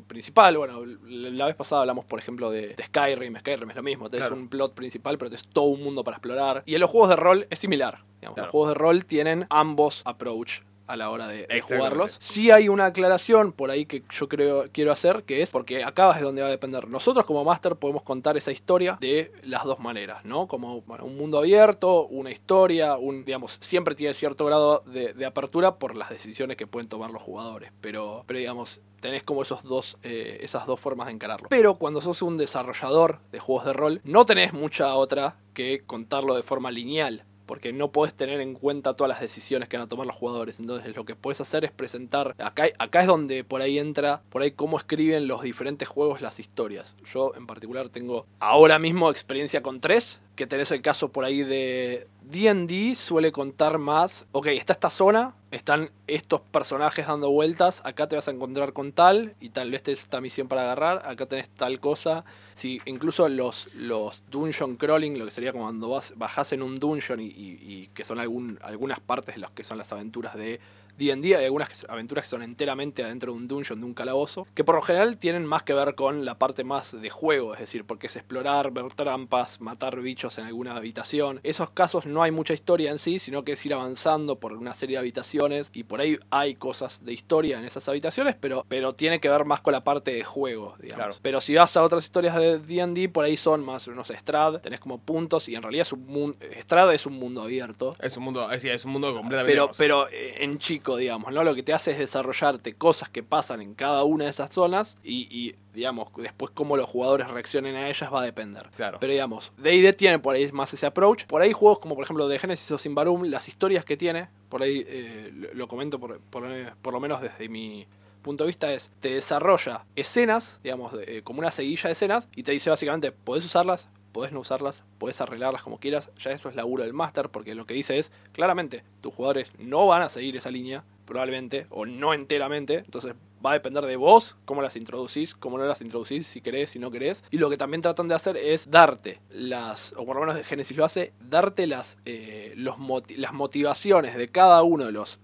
principal. 0.07 0.57
Bueno, 0.57 0.83
la 1.07 1.47
vez 1.47 1.55
pasada 1.57 1.83
hablamos, 1.83 2.05
por 2.05 2.19
ejemplo, 2.19 2.51
de, 2.51 2.69
de 2.75 2.85
Skyrim. 2.85 3.37
Skyrim 3.39 3.71
es 3.71 3.77
lo 3.77 3.83
mismo, 3.83 4.11
tenés 4.11 4.27
Claro. 4.27 4.41
un 4.41 4.49
plot 4.49 4.75
principal, 4.75 5.19
pero 5.19 5.31
tenés 5.31 5.47
todo 5.49 5.67
un 5.67 5.83
mundo 5.83 6.05
para 6.05 6.17
explorar. 6.17 6.63
Y 6.67 6.75
en 6.75 6.81
los 6.81 6.91
juegos 6.91 7.11
de 7.11 7.17
rol 7.17 7.47
es 7.51 7.59
similar. 7.59 8.05
digamos. 8.21 8.35
Claro. 8.35 8.47
Los 8.47 8.51
juegos 8.51 8.69
de 8.71 8.75
rol 8.75 9.05
tienen 9.05 9.47
ambos 9.51 10.03
approach 10.05 10.61
a 10.87 10.97
la 10.97 11.11
hora 11.11 11.29
de, 11.29 11.47
jugarlos. 11.61 12.17
Sí 12.21 12.51
hay 12.51 12.69
una 12.69 12.87
aclaración 12.87 13.53
por 13.53 13.71
ahí 13.71 13.87
que 13.87 14.03
yo 14.11 14.29
creo 14.29 14.65
quiero 14.73 14.93
hacer, 14.93 15.25
que 15.25 15.43
es 15.43 15.51
porque 15.51 15.85
acá 15.85 16.11
es 16.11 16.19
de 16.19 16.23
donde 16.23 16.43
va 16.43 16.49
a 16.49 16.51
depender. 16.51 16.89
Nosotros 16.89 17.27
como 17.27 17.45
máster 17.45 17.77
podemos 17.77 18.03
contar 18.03 18.37
esa 18.37 18.53
historia 18.53 18.99
de 19.01 19.33
las 19.43 19.65
dos 19.65 19.79
maneras, 19.79 20.25
¿no? 20.25 20.47
Como 20.47 20.83
bueno, 20.83 21.05
un 21.05 21.17
mundo 21.17 21.39
abierto, 21.39 22.07
una 22.07 22.31
historia, 22.31 22.97
un, 22.97 23.25
digamos, 23.25 23.59
siempre 23.61 23.95
tiene 23.95 24.15
cierto 24.15 24.45
grado 24.45 24.83
de, 24.87 25.13
de 25.13 25.27
apertura 25.27 25.77
por 25.77 25.97
las 25.97 26.11
decisiones 26.11 26.57
que 26.57 26.67
pueden 26.67 26.89
tomar 26.89 27.11
los 27.11 27.23
jugadores. 27.23 27.73
Pero, 27.81 28.25
pero 28.27 28.39
digamos, 28.39 28.81
tenés 29.05 29.23
como 29.23 29.43
esos 29.43 29.63
dos, 29.65 29.99
eh, 30.03 30.39
esas 30.41 30.65
dos 30.65 30.81
formas 30.81 31.09
de 31.09 31.13
encararlo. 31.13 31.49
Pero 31.51 31.75
cuando 31.75 32.01
sos 32.01 32.23
un 32.23 32.39
desarrollador 32.39 33.21
de 33.33 33.39
juegos 33.39 33.67
de 33.67 33.75
rol, 33.75 34.01
no 34.03 34.25
tenés 34.25 34.55
mucha 34.55 34.95
otra 34.95 35.37
que 35.53 35.83
contarlo 35.85 36.35
de 36.35 36.43
forma 36.43 36.71
lineal. 36.71 37.27
Porque 37.47 37.73
no 37.73 37.93
podés 37.93 38.15
tener 38.15 38.41
en 38.41 38.55
cuenta 38.55 38.95
todas 38.95 39.09
las 39.09 39.21
decisiones 39.21 39.69
que 39.69 39.77
van 39.77 39.87
a 39.87 39.89
tomar 39.89 40.07
los 40.07 40.17
jugadores. 40.17 40.59
Entonces 40.59 40.95
lo 40.97 41.05
que 41.05 41.17
puedes 41.17 41.41
hacer 41.41 41.65
es 41.65 41.71
presentar, 41.71 42.35
acá, 42.39 42.67
acá 42.79 43.01
es 43.01 43.07
donde 43.07 43.45
por 43.45 43.61
ahí 43.61 43.79
entra, 43.79 44.23
por 44.31 44.43
ahí 44.43 44.53
cómo 44.53 44.77
escriben 44.77 45.27
los 45.27 45.43
diferentes 45.43 45.89
juegos 45.89 46.21
las 46.21 46.41
historias. 46.41 46.95
Yo 47.05 47.35
en 47.37 47.47
particular 47.47 47.89
tengo 47.89 48.27
ahora 48.41 48.79
mismo 48.79 49.11
experiencia 49.11 49.63
con 49.63 49.81
tres, 49.81 50.21
que 50.37 50.47
tenés 50.47 50.71
el 50.71 50.83
caso 50.83 51.11
por 51.11 51.25
ahí 51.25 51.43
de 51.43 52.09
D&D 52.31 52.95
suele 52.95 53.33
contar 53.33 53.79
más, 53.79 54.27
ok, 54.33 54.47
está 54.47 54.73
esta 54.73 54.89
zona, 54.89 55.35
están 55.51 55.91
estos 56.07 56.41
personajes 56.41 57.07
dando 57.07 57.31
vueltas, 57.31 57.83
acá 57.85 58.09
te 58.09 58.17
vas 58.17 58.29
a 58.29 58.31
encontrar 58.31 58.73
con 58.73 58.93
tal, 58.93 59.35
y 59.41 59.51
tal 59.51 59.71
vez 59.71 59.83
te 59.83 59.93
esta 59.93 60.23
misión 60.23 60.49
para 60.49 60.63
agarrar, 60.63 61.03
acá 61.05 61.27
tenés 61.27 61.51
tal 61.51 61.81
cosa. 61.81 62.25
Si 62.55 62.81
incluso 62.87 63.29
los, 63.29 63.69
los 63.75 64.25
dungeon 64.31 64.77
crawling, 64.77 65.19
lo 65.19 65.27
que 65.27 65.31
sería 65.33 65.53
cuando 65.53 65.91
vas, 65.91 66.15
bajás 66.17 66.53
en 66.53 66.63
un 66.63 66.77
dungeon 66.77 67.21
y, 67.21 67.91
que 67.95 68.05
son 68.07 68.19
algunas 68.19 69.01
partes 69.01 69.35
de 69.35 69.43
las 69.43 69.51
que 69.51 69.63
son 69.63 69.77
las 69.77 69.93
aventuras 69.93 70.35
de 70.35 70.61
D&D, 70.99 71.37
hay 71.37 71.45
algunas 71.45 71.87
aventuras 71.89 72.25
que 72.25 72.31
son 72.31 72.43
enteramente 72.43 73.03
adentro 73.03 73.33
de 73.33 73.39
un 73.39 73.49
dungeon, 73.49 73.81
de 73.81 73.87
un 73.87 73.95
calabozo, 73.95 74.47
que 74.55 74.65
por 74.65 74.75
lo 74.75 74.83
general 74.83 75.19
tienen 75.19 75.45
más 75.47 75.63
que 75.63 75.75
ver 75.75 75.95
con 75.95 76.25
la 76.25 76.39
parte 76.39 76.65
más 76.65 77.01
de 77.01 77.11
juego, 77.11 77.55
es 77.55 77.61
decir, 77.61 77.85
porque 77.85 78.07
es 78.07 78.17
explorar, 78.17 78.71
ver 78.73 78.87
trampas, 78.95 79.61
matar 79.61 80.01
bichos 80.01 80.39
en 80.39 80.45
alguna 80.45 80.77
habitación. 80.77 81.41
Esos 81.43 81.71
casos 81.71 82.07
no 82.07 82.23
hay 82.23 82.31
mucha 82.31 82.55
historia 82.55 82.91
en 82.91 82.99
sí, 82.99 83.19
sino 83.19 83.45
que 83.45 83.53
es 83.53 83.67
ir 83.67 83.75
avanzando 83.75 84.39
por 84.39 84.53
una 84.53 84.75
serie 84.75 84.97
de 84.97 85.01
habitaciones 85.01 85.71
y 85.73 85.85
por 85.85 86.01
ahí 86.01 86.19
hay 86.31 86.55
cosas 86.55 87.05
de 87.05 87.13
historia 87.13 87.59
en 87.59 87.65
esas 87.65 87.89
habitaciones, 87.89 88.37
pero, 88.39 88.65
pero 88.69 88.95
tiene 88.95 89.21
que 89.21 89.29
ver 89.29 89.45
más 89.45 89.61
con 89.61 89.73
la 89.73 89.85
parte 89.85 90.13
de 90.13 90.25
juego, 90.25 90.77
digamos. 90.81 91.05
Claro. 91.05 91.15
Pero 91.23 91.41
si 91.41 91.55
vas 91.55 91.77
a 91.77 91.83
otras 91.83 92.05
historias 92.05 92.37
de 92.37 92.59
D&D, 92.59 93.09
por 93.09 93.25
ahí 93.25 93.37
son 93.37 93.65
más, 93.65 93.89
no 93.89 94.05
sé, 94.05 94.15
Strad, 94.15 94.61
tenés 94.61 94.81
como 94.81 94.99
puntos 94.99 95.49
y 95.49 95.55
en 95.55 95.63
realidad 95.63 95.83
es 95.83 95.93
un 95.93 96.07
mundo, 96.07 96.39
Strad 96.61 96.95
es 96.95 97.07
un 97.07 97.15
mundo 97.15 97.43
abierto. 97.43 97.97
Es 98.01 98.17
un 98.17 98.25
mundo, 98.25 98.51
es, 98.51 98.65
es 98.65 98.85
un 98.85 98.93
mundo 98.93 99.15
completamente. 99.15 99.53
Pero, 99.53 99.71
pero 99.77 100.09
eh, 100.09 100.37
en 100.41 100.59
chico, 100.59 100.84
digamos, 100.97 101.33
¿no? 101.33 101.43
Lo 101.43 101.55
que 101.55 101.63
te 101.63 101.73
hace 101.73 101.91
es 101.93 101.99
desarrollarte 101.99 102.75
cosas 102.75 103.09
que 103.09 103.23
pasan 103.23 103.61
en 103.61 103.75
cada 103.75 104.05
una 104.05 104.25
de 104.25 104.31
esas 104.31 104.51
zonas 104.51 104.97
y, 105.03 105.27
y, 105.31 105.57
digamos, 105.73 106.09
después 106.17 106.51
cómo 106.53 106.77
los 106.77 106.87
jugadores 106.89 107.29
reaccionen 107.31 107.75
a 107.77 107.89
ellas 107.89 108.13
va 108.13 108.21
a 108.21 108.25
depender. 108.25 108.71
Claro. 108.77 108.99
Pero 109.01 109.13
digamos, 109.13 109.53
D&D 109.57 109.93
tiene 109.95 110.19
por 110.19 110.35
ahí 110.37 110.51
más 110.53 110.73
ese 110.75 110.87
approach. 110.87 111.25
Por 111.27 111.43
ahí 111.43 111.53
juegos 111.53 111.79
como 111.81 111.95
por 111.95 112.05
ejemplo 112.05 112.29
de 112.29 112.39
Genesis 112.39 112.71
o 112.71 112.79
Simbarum, 112.79 113.25
las 113.25 113.49
historias 113.49 113.85
que 113.85 113.97
tiene, 113.97 114.29
por 114.49 114.63
ahí 114.63 114.85
eh, 114.87 115.31
lo, 115.35 115.55
lo 115.55 115.69
comento 115.69 115.99
por, 115.99 116.21
por, 116.21 116.45
por 116.83 116.93
lo 116.93 117.01
menos 117.01 117.21
desde 117.21 117.49
mi 117.49 117.87
punto 118.23 118.45
de 118.45 118.49
vista 118.49 118.73
es, 118.73 118.91
te 119.01 119.15
desarrolla 119.15 119.85
escenas, 119.97 120.59
digamos, 120.63 120.93
de- 120.95 121.19
eh, 121.19 121.23
como 121.23 121.41
una 121.41 121.51
seguilla 121.53 121.89
de 121.89 121.93
escenas 121.93 122.29
y 122.35 122.43
te 122.43 122.53
dice 122.53 122.71
básicamente, 122.71 123.13
podés 123.13 123.45
usarlas, 123.45 123.89
podés 124.15 124.33
no 124.33 124.41
usarlas, 124.41 124.85
podés 124.99 125.21
arreglarlas 125.21 125.63
como 125.63 125.79
quieras, 125.79 126.09
ya 126.19 126.31
eso 126.31 126.49
es 126.49 126.55
laburo 126.55 126.85
del 126.85 126.95
máster, 126.95 127.29
porque 127.29 127.55
lo 127.57 127.67
que 127.67 127.75
dice 127.75 127.99
es, 127.99 128.13
claramente, 128.33 128.85
tus 129.01 129.13
jugadores 129.13 129.51
no 129.59 129.87
van 129.89 130.03
a 130.03 130.09
seguir 130.09 130.37
esa 130.37 130.53
línea, 130.53 130.85
probablemente, 131.05 131.67
o 131.69 131.85
no 131.85 132.15
enteramente, 132.15 132.79
entonces 132.79 133.15
va 133.45 133.51
a 133.51 133.55
depender 133.55 133.85
de 133.85 133.97
vos 133.97 134.37
cómo 134.45 134.63
las 134.63 134.77
introducís, 134.77 135.35
cómo 135.35 135.59
no 135.59 135.65
las 135.65 135.83
introducís, 135.83 136.29
si 136.29 136.41
querés, 136.41 136.71
si 136.71 136.79
no 136.79 136.91
querés. 136.91 137.25
Y 137.31 137.39
lo 137.39 137.51
que 137.51 137.57
también 137.57 137.83
tratan 137.83 138.09
de 138.09 138.15
hacer 138.15 138.37
es 138.37 138.71
darte 138.71 139.21
las, 139.31 139.93
o 139.97 140.07
por 140.07 140.15
lo 140.15 140.21
menos 140.21 140.37
de 140.37 140.45
Genesis 140.45 140.77
lo 140.77 140.85
hace, 140.85 141.13
darte 141.21 141.67
las, 141.67 141.99
eh, 142.07 142.55
las 142.57 143.33
motivaciones 143.33 144.17
de 144.17 144.29
cada 144.29 144.63
uno 144.63 144.87
de 144.87 144.93
los 144.93 145.19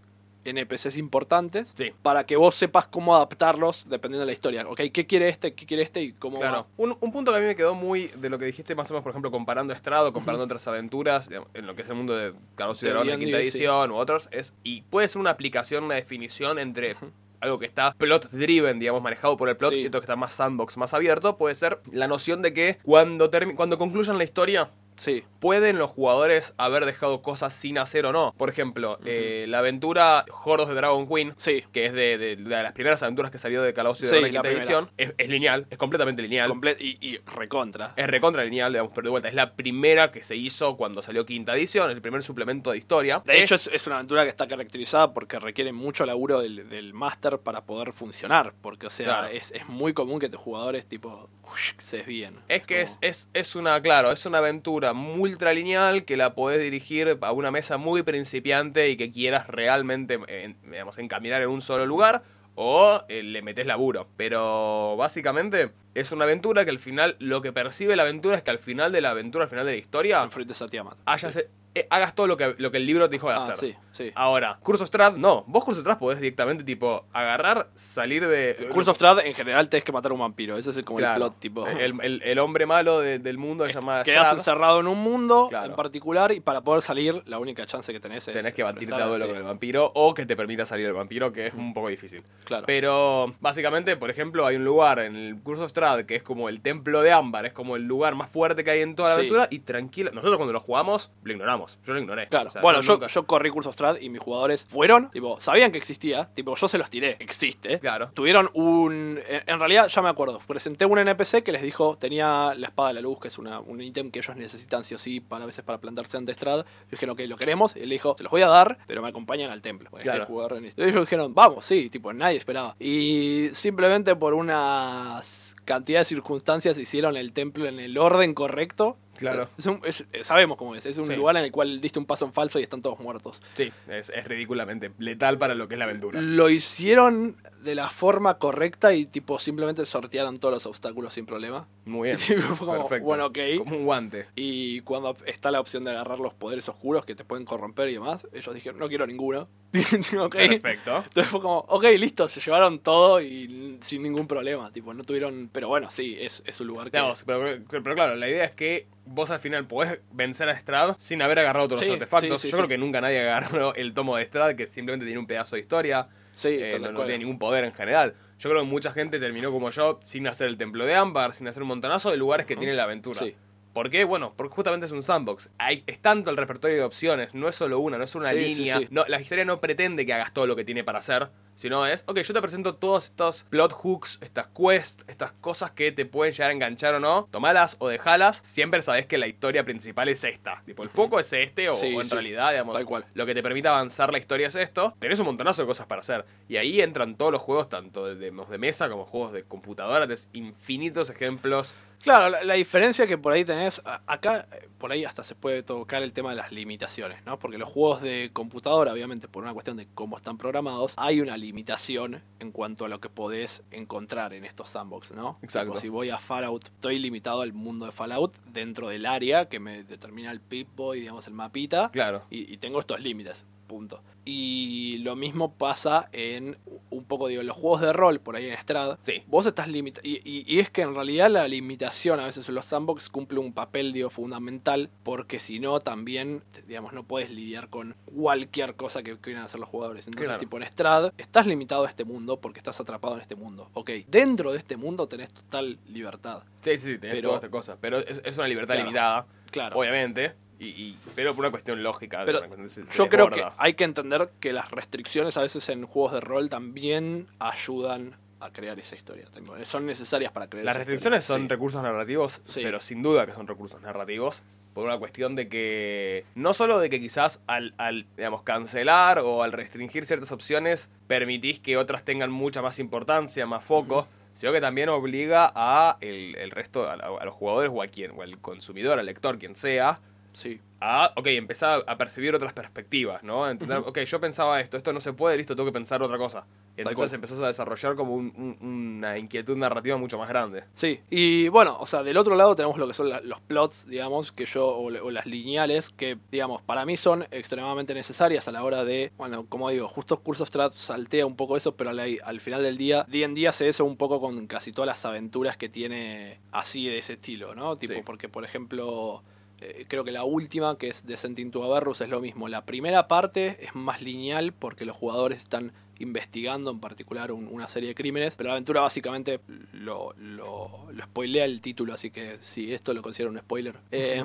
NPCs 0.44 0.97
importantes 0.97 1.73
Sí. 1.76 1.92
para 2.02 2.25
que 2.25 2.37
vos 2.37 2.54
sepas 2.54 2.87
cómo 2.87 3.14
adaptarlos 3.14 3.87
dependiendo 3.88 4.20
de 4.20 4.26
la 4.26 4.32
historia. 4.32 4.66
Ok, 4.68 4.80
¿qué 4.92 5.06
quiere 5.06 5.28
este? 5.28 5.54
¿Qué 5.54 5.66
quiere 5.66 5.82
este? 5.82 6.02
Y 6.02 6.12
cómo 6.12 6.38
Claro. 6.38 6.66
Un, 6.76 6.97
un 7.00 7.12
punto 7.12 7.30
que 7.32 7.38
a 7.38 7.40
mí 7.40 7.47
me 7.47 7.56
quedó 7.56 7.75
muy 7.75 8.09
de 8.16 8.30
lo 8.30 8.38
que 8.38 8.44
dijiste, 8.47 8.75
más 8.75 8.90
o 8.90 8.94
menos, 8.94 9.02
por 9.02 9.11
ejemplo, 9.11 9.30
comparando 9.30 9.73
Estrado, 9.75 10.12
comparando 10.12 10.44
otras 10.44 10.66
aventuras, 10.68 11.28
en 11.54 11.66
lo 11.66 11.75
que 11.75 11.82
es 11.82 11.88
el 11.88 11.94
mundo 11.94 12.16
de 12.16 12.32
Carlos 12.54 12.82
y 12.82 12.87
De 12.87 12.92
Dragón 12.92 13.09
D&D, 13.09 13.25
quinta 13.25 13.38
sí. 13.38 13.42
edición 13.44 13.90
u 13.90 13.97
otros, 13.97 14.28
es, 14.32 14.54
y 14.62 14.82
puede 14.82 15.09
ser 15.09 15.20
una 15.20 15.30
aplicación, 15.30 15.85
una 15.85 15.94
definición 15.97 16.59
entre 16.59 16.97
algo 17.40 17.59
que 17.59 17.64
está 17.66 17.92
plot 17.94 18.30
driven, 18.32 18.78
digamos, 18.78 19.00
manejado 19.02 19.37
por 19.38 19.49
el 19.49 19.56
plot, 19.56 19.70
Sí. 19.70 19.76
y 19.80 19.87
otro 19.87 20.00
que 20.00 20.04
está 20.04 20.16
más 20.16 20.35
sandbox, 20.35 20.76
más 20.76 20.93
abierto, 20.93 21.38
puede 21.38 21.54
ser 21.54 21.80
la 21.91 22.06
noción 22.06 22.43
de 22.43 22.52
que 22.52 22.78
cuando, 22.82 23.30
cuando 23.56 23.78
concluyan 23.78 24.19
la 24.19 24.25
historia, 24.25 24.71
Sí, 25.00 25.25
¿Pueden 25.39 25.78
los 25.78 25.91
jugadores 25.91 26.52
haber 26.58 26.84
dejado 26.84 27.23
cosas 27.23 27.54
sin 27.54 27.78
hacer 27.78 28.04
o 28.04 28.13
no? 28.13 28.34
Por 28.36 28.50
ejemplo, 28.50 28.99
eh, 29.06 29.47
la 29.49 29.60
aventura 29.60 30.26
Joros 30.28 30.69
de 30.69 30.75
Dragon 30.75 31.08
Queen, 31.08 31.32
sí. 31.39 31.65
que 31.73 31.86
es 31.86 31.95
de, 31.95 32.19
de- 32.19 32.36
de 32.36 32.63
las 32.63 32.73
primeras 32.75 33.02
aventuras 33.02 33.30
que 33.30 33.39
salió 33.39 33.63
de 33.63 33.73
Calabozos 33.73 34.02
y 34.02 34.06
Sí, 34.08 34.17
Dragones 34.17 34.43
la 34.43 34.50
edición, 34.50 34.91
es, 34.99 35.15
es 35.17 35.28
lineal, 35.30 35.67
es 35.71 35.78
completamente 35.78 36.21
lineal. 36.21 36.50
Comple- 36.50 36.76
y, 36.78 36.99
y 37.00 37.17
recontra. 37.25 37.95
Es 37.97 38.06
recontra 38.08 38.45
lineal, 38.45 38.73
digamos, 38.73 38.93
pero 38.95 39.06
de 39.06 39.10
vuelta, 39.13 39.28
es 39.30 39.34
la 39.34 39.54
primera 39.54 40.13
que 40.13 40.23
se 40.23 40.36
hizo 40.36 40.76
cuando 40.76 41.00
salió 41.00 41.25
quinta 41.25 41.56
edición, 41.56 41.91
el 41.91 42.02
primer 42.02 42.23
suplemento 42.23 42.71
de 42.73 42.76
historia. 42.76 43.23
De 43.25 43.43
hecho, 43.43 43.54
es, 43.54 43.71
es 43.73 43.86
una 43.86 43.97
aventura 43.97 44.25
que 44.25 44.28
está 44.28 44.47
caracterizada 44.47 45.15
porque 45.15 45.39
requiere 45.41 45.73
mucho 45.73 46.04
laburo 46.04 46.43
del, 46.43 46.69
del 46.69 46.93
máster 46.93 47.39
para 47.39 47.65
poder 47.65 47.93
funcionar. 47.95 48.52
Porque, 48.60 48.89
o 48.89 48.91
sea, 48.91 49.06
Claro. 49.06 49.28
es, 49.28 49.52
es 49.52 49.67
muy 49.67 49.95
común 49.95 50.21
que 50.21 50.28
tus 50.28 50.41
jugadores, 50.41 50.84
tipo, 50.84 51.30
se. 51.78 52.04
Es 52.49 52.63
que 52.65 52.80
es, 52.82 52.99
es, 53.00 53.28
es 53.34 53.54
una, 53.56 53.80
claro, 53.82 54.10
es 54.13 54.25
una 54.26 54.39
aventura 54.39 54.93
multralineal 54.93 56.04
que 56.04 56.17
la 56.17 56.34
podés 56.34 56.60
dirigir 56.60 57.19
a 57.21 57.32
una 57.32 57.50
mesa 57.50 57.76
muy 57.76 58.02
principiante 58.02 58.89
y 58.91 58.97
que 58.97 59.10
quieras 59.10 59.47
realmente, 59.49 60.19
digamos, 60.65 60.99
encaminar 60.99 61.43
en 61.43 61.49
un 61.49 61.60
solo 61.60 61.86
lugar 61.86 62.23
o 62.54 63.02
eh, 63.08 63.23
le 63.23 63.43
metes 63.43 63.67
laburo. 63.67 64.08
Pero 64.17 64.97
básicamente 64.97 65.71
es 65.95 66.13
una 66.13 66.25
aventura 66.25 66.65
que 66.65 66.71
al 66.71 66.78
final, 66.78 67.17
lo 67.19 67.41
que 67.43 67.52
percibe 67.52 67.97
la 67.97 68.02
aventura 68.02 68.36
es 68.36 68.43
que 68.43 68.50
al 68.50 68.58
final 68.58 68.93
de 68.93 69.00
la 69.00 69.10
aventura, 69.10 69.45
al 69.45 69.50
final 69.50 69.65
de 69.67 69.73
la 69.73 69.78
historia, 69.78 70.23
Enfrentes 70.23 70.60
a 70.63 70.67
Tiamat. 70.69 70.99
hayas, 71.06 71.36
eh, 71.75 71.86
hagas 71.91 72.15
todo 72.15 72.26
lo 72.26 72.36
que, 72.36 72.54
lo 72.58 72.71
que 72.71 72.76
el 72.78 72.86
libro 72.86 73.08
te 73.08 73.15
dijo 73.15 73.28
de 73.28 73.34
Ah, 73.34 73.39
hacer. 73.39 73.54
sí, 73.56 73.76
sí. 73.93 74.11
Ahora, 74.15 74.59
Curso 74.63 74.87
Strat, 74.87 75.15
no. 75.17 75.45
Vos 75.47 75.65
Curso 75.65 75.81
Strat 75.81 75.99
podés 75.99 76.21
directamente, 76.21 76.65
tipo, 76.65 77.05
agarrar, 77.13 77.69
salir 77.75 78.26
de... 78.26 78.69
Curse 78.73 78.91
of 78.91 78.97
Strahd, 78.97 79.21
en 79.21 79.35
general, 79.35 79.69
tenés 79.69 79.85
que 79.85 79.93
matar 79.93 80.11
a 80.11 80.15
un 80.15 80.21
vampiro. 80.21 80.57
Ese 80.57 80.71
es 80.71 80.76
el- 80.76 80.85
como 80.85 80.99
Claro. 80.99 81.15
el 81.26 81.31
plot, 81.31 81.41
tipo. 81.41 81.67
El, 81.67 81.95
el- 82.03 82.23
el 82.23 82.39
hombre 82.39 82.67
malo 82.67 83.00
de- 83.00 83.19
del 83.19 83.39
mundo 83.39 83.67
se 83.67 83.73
llama 83.73 84.03
Quedas 84.03 84.25
Strahd. 84.26 84.39
encerrado 84.39 84.81
en 84.81 84.87
un 84.87 84.99
mundo 84.99 85.47
Claro. 85.50 85.67
en 85.67 85.76
particular 85.76 86.33
y 86.33 86.41
para 86.41 86.63
poder 86.63 86.83
salir, 86.83 87.23
la 87.26 87.39
única 87.39 87.67
chance 87.67 87.93
que 87.93 88.00
tenés 88.00 88.26
es. 88.29 88.35
Tenés 88.35 88.53
que 88.55 88.63
batirte 88.63 88.95
a 88.95 89.07
duelo 89.07 89.25
sí, 89.25 89.29
con 89.31 89.37
el 89.39 89.45
vampiro 89.45 89.91
o 89.95 90.15
que 90.15 90.26
te 90.26 90.37
permita 90.37 90.65
salir 90.67 90.87
del 90.87 90.95
vampiro, 90.95 91.33
que 91.33 91.49
es 91.49 91.55
un 91.55 91.73
poco 91.75 91.89
difícil. 91.89 92.23
Claro. 92.45 92.65
Pero 92.67 93.35
básicamente, 93.41 93.97
por 93.97 94.11
ejemplo, 94.11 94.47
hay 94.47 94.57
un 94.57 94.65
lugar 94.65 94.99
en 95.00 95.17
el 95.17 95.41
Curso 95.43 95.65
of 95.65 95.71
Strahd 95.71 96.05
que 96.07 96.17
es 96.17 96.23
como 96.23 96.49
el 96.49 96.61
templo 96.61 97.03
de 97.03 97.13
Ámbar, 97.13 97.47
es 97.47 97.53
como 97.53 97.76
el 97.76 97.83
lugar 97.85 98.15
más 98.15 98.29
fuerte 98.31 98.65
que 98.65 98.71
hay 98.71 98.81
en 98.83 98.95
toda 98.95 99.11
la 99.11 99.15
Sí. 99.17 99.21
aventura 99.21 99.49
y 99.50 99.61
tranquila. 99.61 100.11
Nosotros 100.13 100.37
cuando 100.37 100.53
lo 100.53 100.61
jugamos, 100.61 101.11
lo 101.23 101.33
ignoramos. 101.33 101.79
Yo 101.85 101.93
lo 101.95 102.00
ignoré. 102.00 102.29
Claro. 102.29 102.49
O 102.49 102.53
sea, 102.53 102.63
bueno, 102.63 102.81
yo, 102.81 102.93
nunca- 102.95 103.07
yo 103.07 103.26
corrí 103.26 103.50
Curse 103.50 103.69
of 103.71 103.76
Y 104.00 104.08
mis 104.08 104.21
jugadores 104.21 104.66
fueron, 104.69 105.10
tipo, 105.10 105.40
sabían 105.40 105.73
que 105.73 105.78
existía, 105.78 106.30
tipo, 106.34 106.54
yo 106.54 106.69
se 106.69 106.78
los 106.78 106.90
tiré, 106.90 107.16
existe. 107.19 107.78
Claro. 107.80 108.10
Tuvieron 108.14 108.50
un. 108.54 109.21
En, 109.28 109.43
en 109.47 109.58
realidad, 109.58 109.88
ya 109.88 110.02
me 110.02 110.08
acuerdo, 110.08 110.40
presenté 110.47 110.86
un 110.86 110.99
NPC 110.99 111.43
que 111.43 111.52
les 111.52 111.62
dijo, 111.62 111.97
tenía 111.99 112.54
la 112.56 112.69
espada 112.69 112.88
de 112.88 112.95
la 112.95 113.00
luz, 113.00 113.19
que 113.21 113.28
es 113.28 113.38
una, 113.38 113.60
un 113.60 113.80
ítem 113.80 114.10
que 114.10 114.19
ellos 114.21 114.36
necesitan 114.36 114.84
sí 114.84 114.95
o 114.95 114.99
sí 114.99 115.21
para 115.21 115.45
a 115.45 115.47
veces 115.47 115.64
para 115.64 115.78
plantarse 115.78 116.16
ante 116.16 116.32
Strad. 116.32 116.60
Yo 116.60 116.64
dije, 116.90 117.10
ok, 117.10 117.21
lo 117.26 117.36
queremos. 117.36 117.76
Y 117.76 117.80
él 117.80 117.90
dijo, 117.90 118.14
se 118.16 118.23
los 118.23 118.30
voy 118.30 118.43
a 118.43 118.49
dar, 118.49 118.78
pero 118.86 119.02
me 119.02 119.08
acompañan 119.08 119.50
al 119.50 119.62
templo. 119.62 119.90
Claro. 119.90 120.26
este. 120.62 120.82
Y 120.82 120.84
ellos 120.84 121.00
dijeron, 121.00 121.34
vamos, 121.34 121.64
sí, 121.64 121.90
tipo, 121.90 122.12
nadie 122.12 122.38
esperaba. 122.38 122.76
Y 122.78 123.49
simplemente 123.52 124.14
por 124.16 124.34
unas 124.34 125.56
cantidad 125.64 126.00
de 126.00 126.04
circunstancias 126.04 126.78
hicieron 126.78 127.16
el 127.16 127.32
templo 127.32 127.66
en 127.66 127.78
el 127.78 127.97
orden 127.99 128.34
correcto. 128.34 128.97
Claro. 129.21 129.49
Es 129.56 129.67
un- 129.67 129.80
es- 129.85 130.04
sabemos 130.23 130.56
cómo 130.56 130.75
es. 130.75 130.85
Es 130.87 130.99
un 130.99 131.06
Sí. 131.06 131.15
lugar 131.15 131.37
en 131.37 131.45
el 131.45 131.52
cual 131.52 131.80
diste 131.80 131.99
un 131.99 132.06
paso 132.06 132.25
en 132.25 132.33
falso 132.33 132.59
y 132.59 132.63
están 132.63 132.83
todos 132.83 132.99
muertos. 132.99 133.41
Sí, 133.54 133.71
es, 133.89 134.11
es 134.11 134.25
ridículamente 134.26 134.91
letal 134.99 135.39
para 135.39 135.54
lo 135.54 135.69
que 135.69 135.75
es 135.75 135.78
la 135.78 135.85
aventura. 135.85 136.21
Lo 136.21 136.50
hicieron 136.50 137.37
de 137.62 137.75
la 137.75 137.88
forma 137.90 138.38
correcta 138.38 138.94
y 138.94 139.04
tipo 139.06 139.38
simplemente 139.38 139.84
sortearon 139.86 140.38
todos 140.38 140.54
los 140.54 140.66
obstáculos 140.66 141.14
sin 141.14 141.26
problema. 141.26 141.66
Muy 141.84 142.08
bien. 142.08 142.18
Y 142.30 142.56
como, 142.56 142.73
Perfecto. 142.73 143.04
bueno, 143.04 143.26
ok. 143.26 143.38
Como 143.58 143.76
un 143.76 143.84
guante. 143.84 144.26
Y 144.36 144.80
cuando 144.80 145.16
está 145.26 145.50
la 145.50 145.60
opción 145.60 145.84
de 145.84 145.90
agarrar 145.90 146.18
los 146.20 146.32
poderes 146.34 146.68
oscuros 146.68 147.04
que 147.04 147.14
te 147.14 147.25
pueden 147.25 147.44
corromper 147.44 147.88
y 147.88 147.94
demás, 147.94 148.26
ellos 148.32 148.54
dijeron, 148.54 148.78
no 148.78 148.88
quiero 148.88 149.06
ninguno. 149.06 149.46
Perfecto. 149.73 150.96
Entonces 151.04 151.26
fue 151.26 151.40
como, 151.40 151.58
ok, 151.68 151.84
listo, 151.99 152.28
se 152.28 152.40
llevaron 152.40 152.78
todo 152.80 153.20
y 153.20 153.78
sin 153.82 154.02
ningún 154.02 154.26
problema. 154.26 154.73
Tipo, 154.73 154.94
no 154.94 155.04
tuvieron. 155.04 155.49
Pero 155.52 155.68
bueno, 155.68 155.90
sí, 155.90 156.16
es, 156.20 156.42
es 156.46 156.60
un 156.60 156.66
lugar 156.66 156.90
que. 156.90 156.96
Digamos, 156.99 157.23
pero, 157.25 157.62
pero 157.68 157.94
claro, 157.94 158.16
la 158.16 158.28
idea 158.28 158.44
es 158.44 158.50
que 158.52 158.86
vos 159.06 159.30
al 159.30 159.40
final 159.40 159.66
podés 159.66 160.00
vencer 160.12 160.49
a 160.49 160.58
Strad 160.58 160.96
sin 160.99 161.23
haber 161.23 161.38
agarrado 161.40 161.68
todos 161.68 161.80
Sí, 161.80 161.86
los 161.86 161.94
artefactos. 161.94 162.40
sí, 162.40 162.49
sí, 162.49 162.52
Yo 162.52 162.58
creo 162.58 162.68
que 162.68 162.78
nunca 162.78 163.00
nadie 163.00 163.20
agarró 163.20 163.75
el 163.75 163.92
tomo 163.92 164.16
de 164.16 164.25
Strad, 164.25 164.54
que 164.56 164.66
simplemente 164.68 165.04
tiene 165.06 165.18
un 165.20 165.26
pedazo 165.26 165.56
de 165.56 165.62
historia. 165.62 166.08
Sí, 166.32 166.56
eh, 166.60 166.78
no, 166.78 166.95
tiene 167.04 167.19
ningún 167.19 167.38
poder 167.38 167.64
en 167.64 167.73
general. 167.73 168.14
Yo 168.38 168.49
creo 168.50 168.62
que 168.62 168.69
mucha 168.69 168.93
gente 168.93 169.19
terminó 169.19 169.50
como 169.52 169.71
yo, 169.71 170.00
sin 170.02 170.26
hacer 170.26 170.49
el 170.49 170.56
templo 170.56 170.86
de 170.86 170.95
Ámbar, 170.95 171.34
sin 171.34 171.47
hacer 171.49 171.62
un 171.62 171.69
montonazo 171.69 172.10
de 172.10 172.16
lugares 172.16 172.47
que 172.47 172.56
tiene 172.56 172.73
la 172.75 172.84
aventura. 172.84 173.19
Sí. 173.19 173.36
¿Por 173.73 173.89
qué? 173.91 174.04
Bueno, 174.04 174.35
porque 174.37 174.54
justamente 174.54 174.87
es 174.87 174.93
un 174.93 175.02
sandbox. 175.02 175.50
Hay, 175.59 175.85
es 175.87 176.00
tanto 176.00 176.30
el 176.30 176.37
repertorio 176.37 176.76
de 176.76 176.83
opciones, 176.83 177.33
no 177.35 177.49
es 177.49 177.54
solo 177.54 177.78
una, 177.78 177.99
no 177.99 178.04
es 178.04 178.15
una 178.15 178.30
Sí, 178.30 178.37
línea. 178.37 178.78
sí. 178.78 178.89
No, 178.91 179.04
la 179.06 179.21
historia 179.21 179.45
no 179.45 179.61
pretende 179.61 180.04
que 180.04 180.13
hagas 180.13 180.33
todo 180.35 180.47
lo 180.47 180.56
que 180.56 180.65
tiene 180.65 180.83
para 180.85 180.99
hacer, 180.99 181.28
Sino 181.56 181.85
es, 181.87 182.04
ok, 182.06 182.21
yo 182.21 182.33
te 182.33 182.41
presento 182.41 182.76
todos 182.76 183.04
estos 183.04 183.43
plot 183.50 183.73
hooks, 183.73 184.19
estas 184.23 184.47
quests, 184.47 185.04
estas 185.09 185.33
cosas 185.33 185.71
que 185.73 185.93
te 185.93 186.06
pueden 186.06 186.33
llegar 186.33 186.49
a 186.49 186.52
enganchar 186.54 186.95
o 186.95 187.00
no. 187.00 187.28
Tomalas 187.30 187.76
o 187.80 187.89
dejalas. 187.89 188.39
Siempre 188.43 188.80
sabes 188.80 189.04
que 189.04 189.19
la 189.19 189.26
historia 189.26 189.63
principal 189.63 190.09
es 190.09 190.25
esta. 190.25 190.63
Tipo, 190.65 190.83
el 190.85 190.89
foco 190.89 191.21
es 191.21 191.30
este, 191.35 191.69
o, 191.69 191.76
en 191.78 192.09
realidad, 192.09 192.52
digamos, 192.52 192.75
tal 192.76 192.87
cual. 192.87 193.04
lo 193.13 193.26
que 193.26 193.35
te 193.35 193.43
permite 193.43 193.69
avanzar 193.69 194.11
la 194.11 194.17
historia 194.17 194.49
es 194.49 194.54
esto. 194.54 194.95
Tenés 195.00 195.19
un 195.19 195.26
montonazo 195.26 195.61
de 195.61 195.69
cosas 195.69 195.85
para 195.87 196.00
hacer. 196.00 196.25
Y 196.49 196.56
ahí 196.56 196.80
entran 196.80 197.15
todos 197.19 197.30
los 197.30 197.43
juegos, 197.43 197.69
tanto 197.69 198.06
de, 198.06 198.15
de- 198.15 198.30
de 198.30 198.59
mesa 198.59 198.89
como 198.89 199.04
juegos 199.04 199.33
de 199.35 199.43
computadora. 199.43 200.06
Tenés 200.06 200.30
infinitos 200.33 201.11
ejemplos. 201.11 201.75
Claro, 202.02 202.30
la, 202.30 202.43
la 202.45 202.54
diferencia 202.54 203.06
que 203.06 203.19
por 203.19 203.32
ahí 203.32 203.45
tenés, 203.45 203.82
acá 203.84 204.47
eh, 204.52 204.69
por 204.78 204.91
ahí 204.91 205.04
hasta 205.04 205.23
se 205.23 205.34
puede 205.34 205.63
tocar 205.63 206.02
el 206.02 206.13
tema 206.15 206.30
de 206.30 206.36
las 206.36 206.50
limitaciones, 206.50 207.25
¿no? 207.26 207.39
Porque 207.39 207.58
los 207.58 207.69
juegos 207.69 208.00
de 208.00 208.30
computadora, 208.32 208.93
obviamente 208.93 209.28
por 209.28 209.43
una 209.43 209.52
cuestión 209.52 209.76
de 209.76 209.86
cómo 209.95 210.17
están 210.17 210.39
programados, 210.39 210.95
hay 210.97 211.21
una 211.21 211.36
limitación 211.36 212.23
en 212.39 212.52
cuanto 212.52 212.84
a 212.84 212.89
lo 212.89 213.00
que 213.00 213.08
podés 213.10 213.63
encontrar 213.71 214.32
en 214.32 214.45
estos 214.45 214.71
sandbox, 214.71 215.13
¿no? 215.13 215.39
Exacto. 215.43 215.73
Tipo, 215.73 215.80
si 215.80 215.89
voy 215.91 216.10
a 216.10 216.19
Fallout, 216.19 216.65
estoy 216.65 216.99
limitado 216.99 217.43
al 217.43 217.52
mundo 217.52 217.84
de 217.86 217.93
Fallout 217.93 218.36
dentro 218.47 218.89
del 218.89 219.04
área 219.04 219.49
que 219.49 219.60
me 219.60 219.84
determina 219.84 220.30
el 220.30 220.41
Pip-Boy, 220.41 221.00
digamos, 221.00 221.26
el 221.26 221.34
mapita, 221.34 221.91
Claro. 221.91 222.25
y, 222.30 222.52
y 222.52 222.56
tengo 222.56 222.80
estos 222.80 223.00
límites, 223.00 223.45
punto. 223.71 224.02
Y 224.25 224.99
lo 224.99 225.17
mismo 225.17 225.54
pasa 225.54 226.09
en 226.13 226.59
un 226.91 227.04
poco, 227.04 227.28
digo, 227.28 227.41
en 227.41 227.47
los 227.47 227.56
juegos 227.56 227.80
de 227.80 227.93
rol, 227.93 228.21
por 228.21 228.37
ahí 228.37 228.47
en 228.49 228.56
Strad. 228.59 228.99
Sí. 229.00 229.23
Vos 229.26 229.47
estás 229.47 229.69
limitado. 229.69 230.06
Y, 230.06 230.21
y- 230.28 230.45
y 230.47 230.59
es 230.59 230.69
que 230.71 230.83
en 230.83 230.95
realidad 230.95 231.30
la 231.30 231.49
limitación 231.49 232.21
a 232.21 232.26
veces 232.26 232.49
en 232.49 232.54
los 232.54 232.67
sandbox 232.67 233.09
cumple 233.09 233.39
un 233.39 233.52
papel, 233.52 233.93
digo, 233.93 234.11
fundamental, 234.11 234.91
porque 235.02 235.41
si 235.41 235.59
no, 235.59 235.80
también, 235.80 236.43
digamos, 236.67 236.93
no 236.93 237.04
puedes 237.04 237.30
lidiar 237.30 237.69
con 237.71 237.97
cualquier 238.15 238.75
cosa 238.75 239.02
que 239.02 239.17
quieran 239.19 239.45
hacer 239.45 239.59
los 239.61 239.69
jugadores. 239.69 240.06
Entonces, 240.06 240.26
Claro. 240.28 240.41
tipo 240.41 240.56
en 240.59 240.65
Strad, 240.65 241.13
estás 241.17 241.47
limitado 241.47 241.85
a 241.85 241.89
este 241.89 242.04
mundo 242.04 242.41
porque 242.41 242.59
estás 242.61 242.78
atrapado 242.80 243.15
en 243.15 243.23
este 243.23 243.37
mundo. 243.37 243.71
Ok, 243.75 243.91
dentro 244.09 244.52
de 244.52 244.59
este 244.59 244.76
mundo 244.76 245.06
tenés 245.09 245.33
total 245.33 245.78
libertad. 245.89 246.43
Sí, 246.61 246.73
sí, 246.76 246.93
sí, 246.95 246.99
tenés 246.99 247.17
Pero- 247.17 247.28
todas 247.30 247.39
estas 247.45 247.50
cosas. 247.50 247.78
Pero 247.80 247.99
es, 247.99 248.21
es 248.25 248.37
una 248.37 248.49
libertad 248.49 248.75
Claro. 248.75 248.87
limitada, 248.91 249.26
Claro. 249.50 249.78
obviamente. 249.78 250.35
Y, 250.60 250.66
y- 250.66 250.99
pero 251.16 251.34
por 251.34 251.44
una 251.44 251.50
cuestión 251.50 251.82
lógica. 251.82 252.23
Pero 252.25 252.38
cuestión- 252.40 252.68
se- 252.68 252.84
se 252.86 252.96
Yo 252.96 253.08
creo 253.08 253.30
que 253.30 253.44
hay 253.56 253.75
que 253.75 253.84
entender 253.84 254.30
que 254.40 254.52
las 254.52 254.70
restricciones 254.70 255.36
a 255.36 255.40
veces 255.42 255.68
en 255.70 255.86
juegos 255.86 256.12
de 256.12 256.20
rol 256.20 256.49
también 256.50 257.26
ayudan 257.38 258.14
a 258.40 258.50
crear 258.50 258.78
esa 258.78 258.94
historia. 258.94 259.26
Son 259.64 259.84
necesarias 259.86 260.32
para 260.32 260.49
crear 260.49 260.64
Las 260.64 260.76
esa 260.76 260.78
restricciones 260.80 261.20
historia. 261.25 261.38
son 261.40 261.42
Sí. 261.46 261.49
recursos 261.49 261.82
narrativos, 261.82 262.40
Sí. 262.44 262.60
pero 262.62 262.80
sin 262.80 263.02
duda 263.02 263.26
que 263.26 263.32
son 263.32 263.46
recursos 263.46 263.80
narrativos. 263.82 264.42
Por 264.75 264.84
una 264.86 264.99
cuestión 264.99 265.34
de 265.34 265.49
que. 265.49 266.25
No 266.36 266.54
solo 266.54 266.78
de 266.78 266.88
que 266.90 267.00
quizás 267.00 267.42
al, 267.49 267.75
al, 267.76 268.06
digamos, 268.16 268.42
cancelar 268.44 269.18
o 269.18 269.42
al 269.42 269.52
restringir 269.52 270.06
ciertas 270.06 270.30
opciones 270.30 270.88
permitís 271.08 271.58
que 271.58 271.76
otras 271.76 272.04
tengan 272.04 272.30
mucha 272.30 272.62
más 272.62 272.78
importancia, 272.78 273.46
más 273.46 273.64
foco. 273.64 274.06
Sino 274.34 274.52
que 274.52 274.60
también 274.62 274.88
obliga 274.88 275.52
a 275.54 275.99
el, 276.00 276.34
el 276.36 276.50
resto, 276.50 276.88
a, 276.88 276.94
a 276.94 277.25
los 277.26 277.34
jugadores 277.34 277.70
o 277.75 277.82
a 277.82 277.88
quien, 277.88 278.12
o 278.12 278.23
al 278.23 278.38
consumidor, 278.38 278.99
al 278.99 279.04
lector, 279.04 279.38
quien 279.38 279.54
sea, 279.54 280.00
Sí. 280.32 280.60
a, 280.80 281.12
ok, 281.16 281.26
empezar 281.26 281.84
a 281.86 281.99
percibir 281.99 282.34
otras 282.34 282.52
perspectivas, 282.54 283.23
¿no? 283.23 283.49
Entender, 283.50 283.78
ok, 283.78 283.99
yo 284.00 284.19
pensaba 284.21 284.60
esto, 284.60 284.76
esto 284.78 284.93
no 284.95 285.00
se 285.00 285.12
puede, 285.12 285.36
listo, 285.36 285.54
tengo 285.54 285.66
que 285.66 285.73
pensar 285.73 286.02
otra 286.02 286.16
cosa. 286.16 286.47
Y 286.76 286.80
entonces 286.82 287.12
empezás 287.12 287.38
a 287.40 287.49
desarrollar 287.49 287.97
como 287.97 288.14
un- 288.14 288.32
un- 288.36 288.56
una 288.99 289.19
inquietud 289.19 289.56
narrativa 289.58 289.99
mucho 289.99 290.16
más 290.16 290.28
grande. 290.30 290.64
Sí, 290.73 291.00
y 291.10 291.49
bueno, 291.49 291.76
o 291.80 291.86
sea, 291.86 292.02
del 292.02 292.16
otro 292.16 292.34
lado 292.36 292.56
tenemos 292.56 292.78
lo 292.78 292.86
que 292.88 292.95
son 292.95 293.10
la- 293.10 293.21
los 293.21 293.40
plots, 293.43 293.86
digamos, 293.88 294.32
que 294.32 294.47
yo, 294.47 294.66
o, 294.69 294.84
o 294.86 295.10
las 295.10 295.26
lineales, 295.26 295.90
que, 295.90 296.16
digamos, 296.30 296.62
para 296.62 296.86
mí 296.86 296.97
son 296.97 297.25
extremadamente 297.30 297.93
necesarias 297.93 298.49
a 298.49 298.52
la 298.52 298.64
hora 298.64 298.82
de, 298.84 299.12
bueno, 299.19 299.45
como 299.49 299.69
digo, 299.69 299.86
justo 299.88 300.21
Curse 300.23 300.45
of 300.45 300.49
Strat 300.49 300.73
saltea 300.73 301.26
un 301.26 301.36
poco 301.36 301.58
eso, 301.58 301.76
pero 301.76 301.90
al, 301.90 302.00
al 302.25 302.40
final 302.40 302.62
del 302.62 302.78
día, 302.78 303.04
día 303.08 303.26
en 303.26 303.34
día 303.34 303.50
hace 303.50 303.69
eso 303.69 303.84
un 303.84 303.97
poco 303.99 304.19
con 304.21 304.47
casi 304.47 304.73
todas 304.73 304.86
las 304.86 305.04
aventuras 305.04 305.58
que 305.58 305.69
tiene 305.69 306.40
así 306.52 306.86
de 306.86 306.99
ese 306.99 307.14
estilo, 307.14 307.54
¿no? 307.54 307.76
Tipo, 307.76 307.95
Sí. 307.95 308.00
porque, 308.06 308.28
por 308.30 308.45
ejemplo... 308.45 309.23
eh, 309.60 309.84
creo 309.88 310.04
que 310.04 310.12
la 310.12 310.25
última, 310.25 310.76
que 310.78 310.88
es 310.88 311.06
Descent 311.06 311.38
into 311.38 311.62
Averrus, 311.64 312.00
es 312.00 312.08
lo 312.08 312.20
mismo. 312.20 312.49
La 312.49 312.64
primera 312.64 313.08
parte 313.08 313.58
es 313.64 313.75
más 313.75 314.00
lineal 314.02 314.52
porque 314.52 314.84
los 314.84 314.96
jugadores 314.96 315.38
están 315.40 315.73
investigando 315.99 316.70
en 316.70 316.80
particular 316.80 317.30
un- 317.30 317.46
una 317.46 317.68
serie 317.68 317.90
de 317.90 317.94
crímenes, 317.94 318.34
pero 318.34 318.49
la 318.49 318.54
aventura 318.54 318.80
básicamente 318.80 319.40
lo, 319.75 320.14
lo, 320.16 320.86
lo 320.90 321.04
spoilea 321.04 321.44
el 321.44 321.60
título, 321.60 321.92
así 321.92 322.10
que 322.10 322.38
si 322.40 322.73
esto 322.73 322.94
lo 322.94 323.02
considero 323.02 323.30
un 323.30 323.38
spoiler. 323.38 323.76
Eh, 323.92 324.25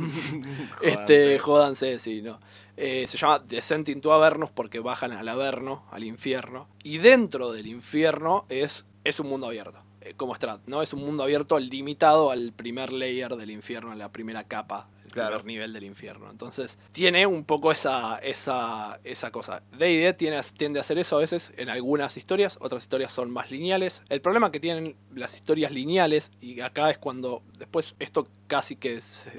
este, 0.81 1.37
jódanse, 1.39 1.99
sí, 1.99 2.21
no. 2.21 2.39
Eh, 2.77 3.05
se 3.07 3.17
llama 3.17 3.39
Descent 3.39 3.89
into 3.89 4.13
Avernus 4.13 4.51
porque 4.51 4.79
bajan 4.79 5.11
al 5.11 5.27
Averno, 5.27 5.83
al 5.91 6.03
infierno, 6.03 6.67
y 6.83 6.97
dentro 6.97 7.51
del 7.51 7.67
infierno 7.67 8.45
es, 8.49 8.85
es 9.03 9.19
un 9.19 9.27
mundo 9.27 9.47
abierto. 9.47 9.79
eh, 10.01 10.13
Como 10.15 10.35
Strat, 10.35 10.61
¿no? 10.67 10.81
Es 10.81 10.93
un 10.93 11.01
mundo 11.01 11.23
abierto 11.23 11.59
limitado 11.59 12.31
al 12.31 12.53
primer 12.53 12.91
layer 12.93 13.35
del 13.35 13.51
infierno, 13.51 13.91
a 13.91 13.95
la 13.95 14.11
primera 14.11 14.43
capa, 14.45 14.87
Claro. 15.15 15.39
primer 15.39 15.45
nivel 15.45 15.73
del 15.73 15.83
infierno. 15.85 16.29
Entonces, 16.29 16.77
tiene 16.91 17.25
un 17.25 17.43
poco 17.45 17.71
esa, 17.71 18.17
esa, 18.19 18.99
esa 19.03 19.31
cosa. 19.31 19.63
D&D 19.77 20.13
tiene, 20.13 20.39
tiende 20.57 20.79
a 20.79 20.81
hacer 20.81 20.97
eso 20.97 21.17
a 21.17 21.21
veces 21.21 21.53
en 21.57 21.69
algunas 21.69 22.17
historias, 22.17 22.57
otras 22.61 22.83
historias 22.83 23.11
son 23.11 23.31
más 23.31 23.49
lineales. 23.49 24.03
El 24.09 24.21
problema 24.21 24.51
que 24.51 24.59
tienen 24.59 24.95
las 25.13 25.35
historias 25.35 25.71
lineales, 25.71 26.31
y 26.41 26.59
acá 26.61 26.89
es 26.91 26.97
cuando 26.97 27.41
después 27.57 27.95
esto 27.99 28.27
casi 28.47 28.75
que 28.75 29.01
se- 29.01 29.31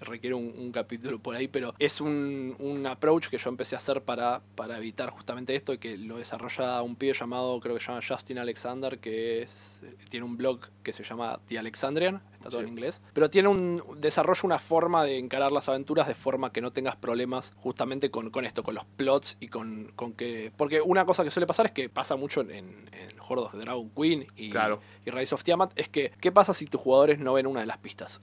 requiere 0.00 0.34
un, 0.34 0.52
un 0.56 0.72
capítulo 0.72 1.18
por 1.18 1.34
ahí, 1.36 1.48
pero 1.48 1.74
es 1.78 2.00
un, 2.00 2.56
un 2.58 2.86
approach 2.86 3.28
que 3.28 3.38
yo 3.38 3.50
empecé 3.50 3.74
a 3.74 3.78
hacer 3.78 4.02
para, 4.02 4.42
para 4.54 4.78
evitar 4.78 5.10
justamente 5.10 5.54
esto 5.54 5.72
y 5.74 5.78
que 5.78 5.96
lo 5.98 6.16
desarrolla 6.16 6.82
un 6.82 6.96
pibe 6.96 7.12
llamado, 7.14 7.60
creo 7.60 7.74
que 7.74 7.80
se 7.80 7.88
llama 7.88 8.00
Justin 8.06 8.38
Alexander, 8.38 8.98
que 8.98 9.42
es, 9.42 9.82
tiene 10.08 10.24
un 10.26 10.36
blog 10.36 10.60
que 10.82 10.92
se 10.92 11.04
llama 11.04 11.38
The 11.48 11.58
Alexandrian, 11.58 12.22
está 12.34 12.48
todo 12.48 12.60
Sí. 12.60 12.64
en 12.64 12.68
inglés, 12.70 13.00
pero 13.12 13.28
tiene 13.30 13.48
un 13.48 13.82
desarrolla 13.98 14.40
una 14.44 14.58
forma 14.58 15.04
de 15.04 15.18
encarar 15.18 15.52
las 15.52 15.68
aventuras 15.68 16.08
de 16.08 16.14
forma 16.14 16.52
que 16.52 16.60
no 16.60 16.72
tengas 16.72 16.96
problemas 16.96 17.52
justamente 17.56 18.10
con, 18.10 18.30
con 18.30 18.44
esto, 18.44 18.62
con 18.62 18.74
los 18.74 18.84
plots 18.84 19.36
y 19.40 19.48
con, 19.48 19.92
con 19.96 20.12
que... 20.14 20.52
Porque 20.56 20.80
una 20.80 21.04
cosa 21.04 21.24
que 21.24 21.30
suele 21.30 21.46
pasar 21.46 21.66
es 21.66 21.72
que 21.72 21.88
pasa 21.90 22.16
mucho 22.16 22.40
en, 22.40 22.48
en 22.50 23.20
Horde 23.28 23.42
of 23.42 23.52
the 23.52 23.58
Dragon 23.58 23.90
Queen 23.90 24.26
y, 24.36 24.50
Claro. 24.50 24.80
y 25.04 25.10
Rise 25.10 25.34
of 25.34 25.44
Tiamat, 25.44 25.72
es 25.78 25.88
que, 25.88 26.12
¿qué 26.20 26.32
pasa 26.32 26.54
si 26.54 26.64
tus 26.66 26.80
jugadores 26.80 27.18
no 27.20 27.34
ven 27.34 27.46
una 27.46 27.60
de 27.60 27.66
las 27.66 27.78
pistas? 27.78 28.20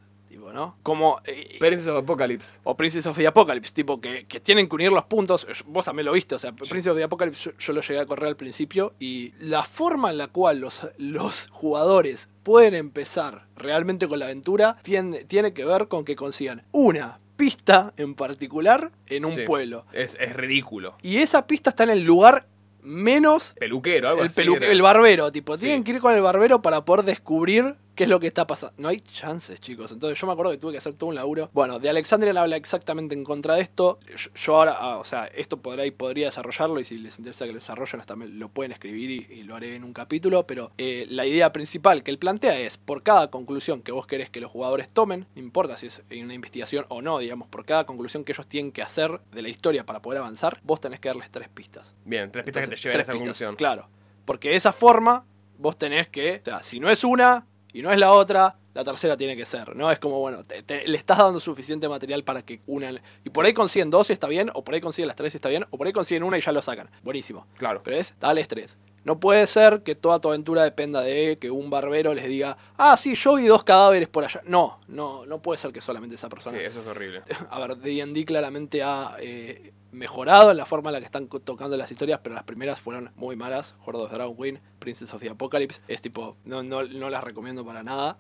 ¿No? 0.54 0.78
Como... 0.84 1.20
eh, 1.26 1.58
Princess 1.60 1.88
of 1.88 1.98
Apocalypse. 1.98 2.60
o 2.64 2.76
Princess 2.78 3.06
of 3.06 3.18
the 3.18 3.28
Apocalypse, 3.28 3.74
tipo 3.74 4.00
que, 4.02 4.26
que 4.26 4.40
tienen 4.40 4.68
que 4.70 4.76
unir 4.76 4.92
los 4.92 5.06
puntos. 5.06 5.48
Vos 5.66 5.86
también 5.86 6.06
lo 6.06 6.12
viste, 6.14 6.36
o 6.36 6.40
sea, 6.40 6.52
Princess 6.54 6.88
of 6.88 6.98
the 6.98 7.04
Apocalypse 7.04 7.52
yo, 7.52 7.58
yo 7.58 7.74
lo 7.74 7.82
llegué 7.82 8.00
a 8.00 8.06
correr 8.06 8.28
al 8.30 8.36
principio 8.38 8.94
y 9.00 9.32
la 9.40 9.64
forma 9.64 10.12
en 10.12 10.18
la 10.18 10.28
cual 10.28 10.60
los, 10.60 10.82
los 10.98 11.48
jugadores 11.52 12.30
pueden 12.44 12.74
empezar 12.76 13.46
realmente 13.56 14.08
con 14.08 14.20
la 14.20 14.26
aventura 14.26 14.78
tiene, 14.84 15.26
tiene 15.26 15.54
que 15.54 15.66
ver 15.66 15.88
con 15.88 16.06
que 16.06 16.16
consigan 16.16 16.64
una 16.72 17.20
pista 17.36 17.94
en 17.98 18.16
particular 18.16 18.92
en 19.08 19.26
un 19.26 19.32
Sí. 19.32 19.42
pueblo. 19.46 19.86
Es, 19.94 20.18
es 20.20 20.34
ridículo. 20.36 20.96
Y 21.04 21.18
esa 21.18 21.46
pista 21.46 21.70
está 21.72 21.84
en 21.84 21.92
el 21.92 22.04
lugar 22.04 22.48
menos 22.82 23.54
Peluquero, 23.60 24.10
algo 24.10 24.22
el, 24.22 24.28
así. 24.28 24.42
el 24.42 24.82
barbero, 24.82 25.32
tipo, 25.32 25.58
Sí. 25.58 25.66
tienen 25.66 25.84
que 25.84 25.92
ir 25.92 26.00
con 26.00 26.14
el 26.16 26.22
barbero 26.22 26.62
para 26.62 26.86
poder 26.86 27.06
descubrir 27.06 27.76
qué 27.98 28.04
es 28.04 28.10
lo 28.10 28.20
que 28.20 28.28
está 28.28 28.46
pasando. 28.46 28.76
No 28.78 28.88
hay 28.88 29.02
chances, 29.02 29.60
chicos. 29.60 29.92
Entonces 29.92 30.20
yo 30.20 30.28
me 30.28 30.34
acuerdo 30.34 30.52
que 30.52 30.60
tuve 30.60 30.72
que 30.72 30.78
hacer 30.78 30.94
todo 30.94 31.10
un 31.10 31.16
laburo. 31.16 31.50
Bueno, 31.52 31.80
de 31.80 31.90
Alexandrian 31.90 32.38
habla 32.38 32.56
exactamente 32.56 33.16
en 33.16 33.24
contra 33.24 33.56
de 33.56 33.62
esto. 33.62 34.00
Yo, 34.16 34.30
yo 34.34 34.56
ahora, 34.56 34.78
ah, 34.80 34.98
o 35.00 35.04
sea, 35.04 35.26
esto 35.26 35.58
podrá 35.58 35.86
y 35.86 35.92
podría 35.92 36.28
desarrollarlo 36.28 36.80
y 36.80 36.86
si 36.86 37.00
les 37.00 37.18
interesa 37.18 37.46
que 37.46 37.54
lo 37.54 37.58
desarrollen, 37.58 38.00
hasta 38.00 38.16
lo 38.16 38.50
pueden 38.50 38.72
escribir 38.72 39.10
y, 39.10 39.34
y 39.34 39.44
lo 39.44 39.56
haré 39.56 39.76
en 39.76 39.84
un 39.84 39.94
capítulo. 39.94 40.46
Pero 40.46 40.72
eh, 40.78 41.08
la 41.10 41.26
idea 41.26 41.52
principal 41.52 42.04
que 42.04 42.12
él 42.12 42.20
plantea 42.20 42.60
es, 42.60 42.78
por 42.78 43.02
cada 43.02 43.32
conclusión 43.32 43.82
que 43.82 43.92
vos 43.92 44.06
querés 44.06 44.30
que 44.30 44.40
los 44.40 44.52
jugadores 44.52 44.90
tomen, 44.90 45.26
no 45.36 45.42
importa 45.42 45.76
si 45.76 45.88
es 45.88 46.04
en 46.12 46.26
una 46.26 46.36
investigación 46.36 46.86
o 46.90 47.02
no, 47.02 47.18
digamos, 47.18 47.48
por 47.48 47.66
cada 47.66 47.88
conclusión 47.88 48.24
que 48.24 48.32
ellos 48.32 48.46
tienen 48.46 48.72
que 48.72 48.84
hacer 48.84 49.20
de 49.32 49.42
la 49.42 49.50
historia 49.50 49.88
para 49.88 50.04
poder 50.04 50.20
avanzar, 50.20 50.60
vos 50.64 50.80
tenés 50.80 51.00
que 51.00 51.10
darles 51.10 51.32
tres 51.32 51.50
pistas. 51.50 51.96
Bien, 52.06 52.32
tres 52.32 52.46
pistas 52.46 52.70
que 52.70 52.76
te 52.76 52.82
lleven 52.82 53.00
a 53.00 53.02
esa 53.02 53.12
pistas, 53.14 53.18
conclusión. 53.18 53.56
Claro. 53.56 53.90
Porque 54.24 54.50
de 54.50 54.56
esa 54.58 54.72
forma 54.72 55.26
vos 55.58 55.80
tenés 55.80 56.08
que. 56.10 56.42
O 56.42 56.46
sea, 56.46 56.62
si 56.62 56.80
no 56.80 56.90
es 56.90 57.04
una 57.04 57.48
y 57.78 57.82
no 57.82 57.92
es 57.92 57.98
la 58.00 58.12
otra, 58.12 58.56
la 58.74 58.84
tercera 58.84 59.16
tiene 59.18 59.36
que 59.36 59.46
ser. 59.46 59.76
¿No? 59.76 59.92
Es 59.92 60.00
como, 60.00 60.20
bueno, 60.20 60.44
te- 60.44 60.62
te- 60.64 60.88
le 60.88 60.98
estás 60.98 61.18
dando 61.18 61.40
suficiente 61.40 61.88
material 61.88 62.24
para 62.24 62.42
que 62.44 62.62
una. 62.68 62.92
Y 63.24 63.30
por 63.30 63.46
ahí 63.46 63.54
consiguen 63.54 63.90
dos 63.90 64.10
y 64.10 64.14
está 64.14 64.28
bien, 64.28 64.50
o 64.54 64.64
por 64.64 64.74
ahí 64.76 64.82
consiguen 64.82 65.08
las 65.08 65.16
tres 65.16 65.34
y 65.34 65.38
está 65.38 65.50
bien, 65.50 65.66
o 65.70 65.78
por 65.78 65.86
ahí 65.88 65.94
consiguen 65.94 66.24
una 66.24 66.38
y 66.38 66.42
ya 66.42 66.52
lo 66.52 66.62
sacan. 66.62 66.90
Buenísimo. 67.04 67.46
Claro. 67.58 67.82
Pero 67.84 67.98
es, 67.98 68.16
dale 68.20 68.44
tres. 68.46 68.78
No 69.04 69.20
puede 69.20 69.48
ser 69.48 69.84
que 69.84 69.96
toda 69.96 70.20
tu 70.20 70.28
aventura 70.28 70.64
dependa 70.64 71.02
de 71.02 71.38
que 71.40 71.50
un 71.50 71.70
barbero 71.70 72.14
les 72.14 72.26
diga, 72.28 72.58
ah, 72.78 72.98
sí, 72.98 73.16
yo 73.16 73.36
vi 73.36 73.46
dos 73.46 73.64
cadáveres 73.64 74.10
por 74.10 74.26
allá. 74.26 74.42
No, 74.46 74.80
no, 74.88 75.26
no 75.26 75.42
puede 75.42 75.58
ser 75.60 75.72
que 75.72 75.80
solamente 75.82 76.16
esa 76.16 76.28
Sí, 76.28 76.32
persona 76.32 76.60
eso 76.60 76.82
es 76.82 76.88
horrible. 76.88 77.24
a 77.50 77.60
ver, 77.60 77.78
D&D 77.78 78.26
claramente 78.26 78.84
ha 78.84 79.16
eh, 79.20 79.72
mejorado 79.94 80.52
en 80.52 80.58
la 80.58 80.66
forma 80.66 80.90
en 80.90 80.94
la 80.94 81.00
que 81.00 81.06
están 81.06 81.28
tocando 81.28 81.78
las 81.78 81.90
historias, 81.90 82.20
pero 82.22 82.36
las 82.36 82.44
primeras 82.44 82.82
fueron 82.82 83.12
muy 83.16 83.36
malas. 83.38 83.76
Horde 83.86 84.04
of 84.04 84.12
Dragon 84.12 84.36
Queen, 84.36 84.60
Princess 84.80 85.14
of 85.14 85.22
the 85.22 85.30
Apocalypse, 85.30 85.82
es 85.88 86.02
tipo, 86.02 86.36
no, 86.44 86.62
no, 86.64 86.84
no 86.84 87.10
las 87.10 87.24
recomiendo 87.24 87.66
para 87.66 87.84
nada. 87.84 88.18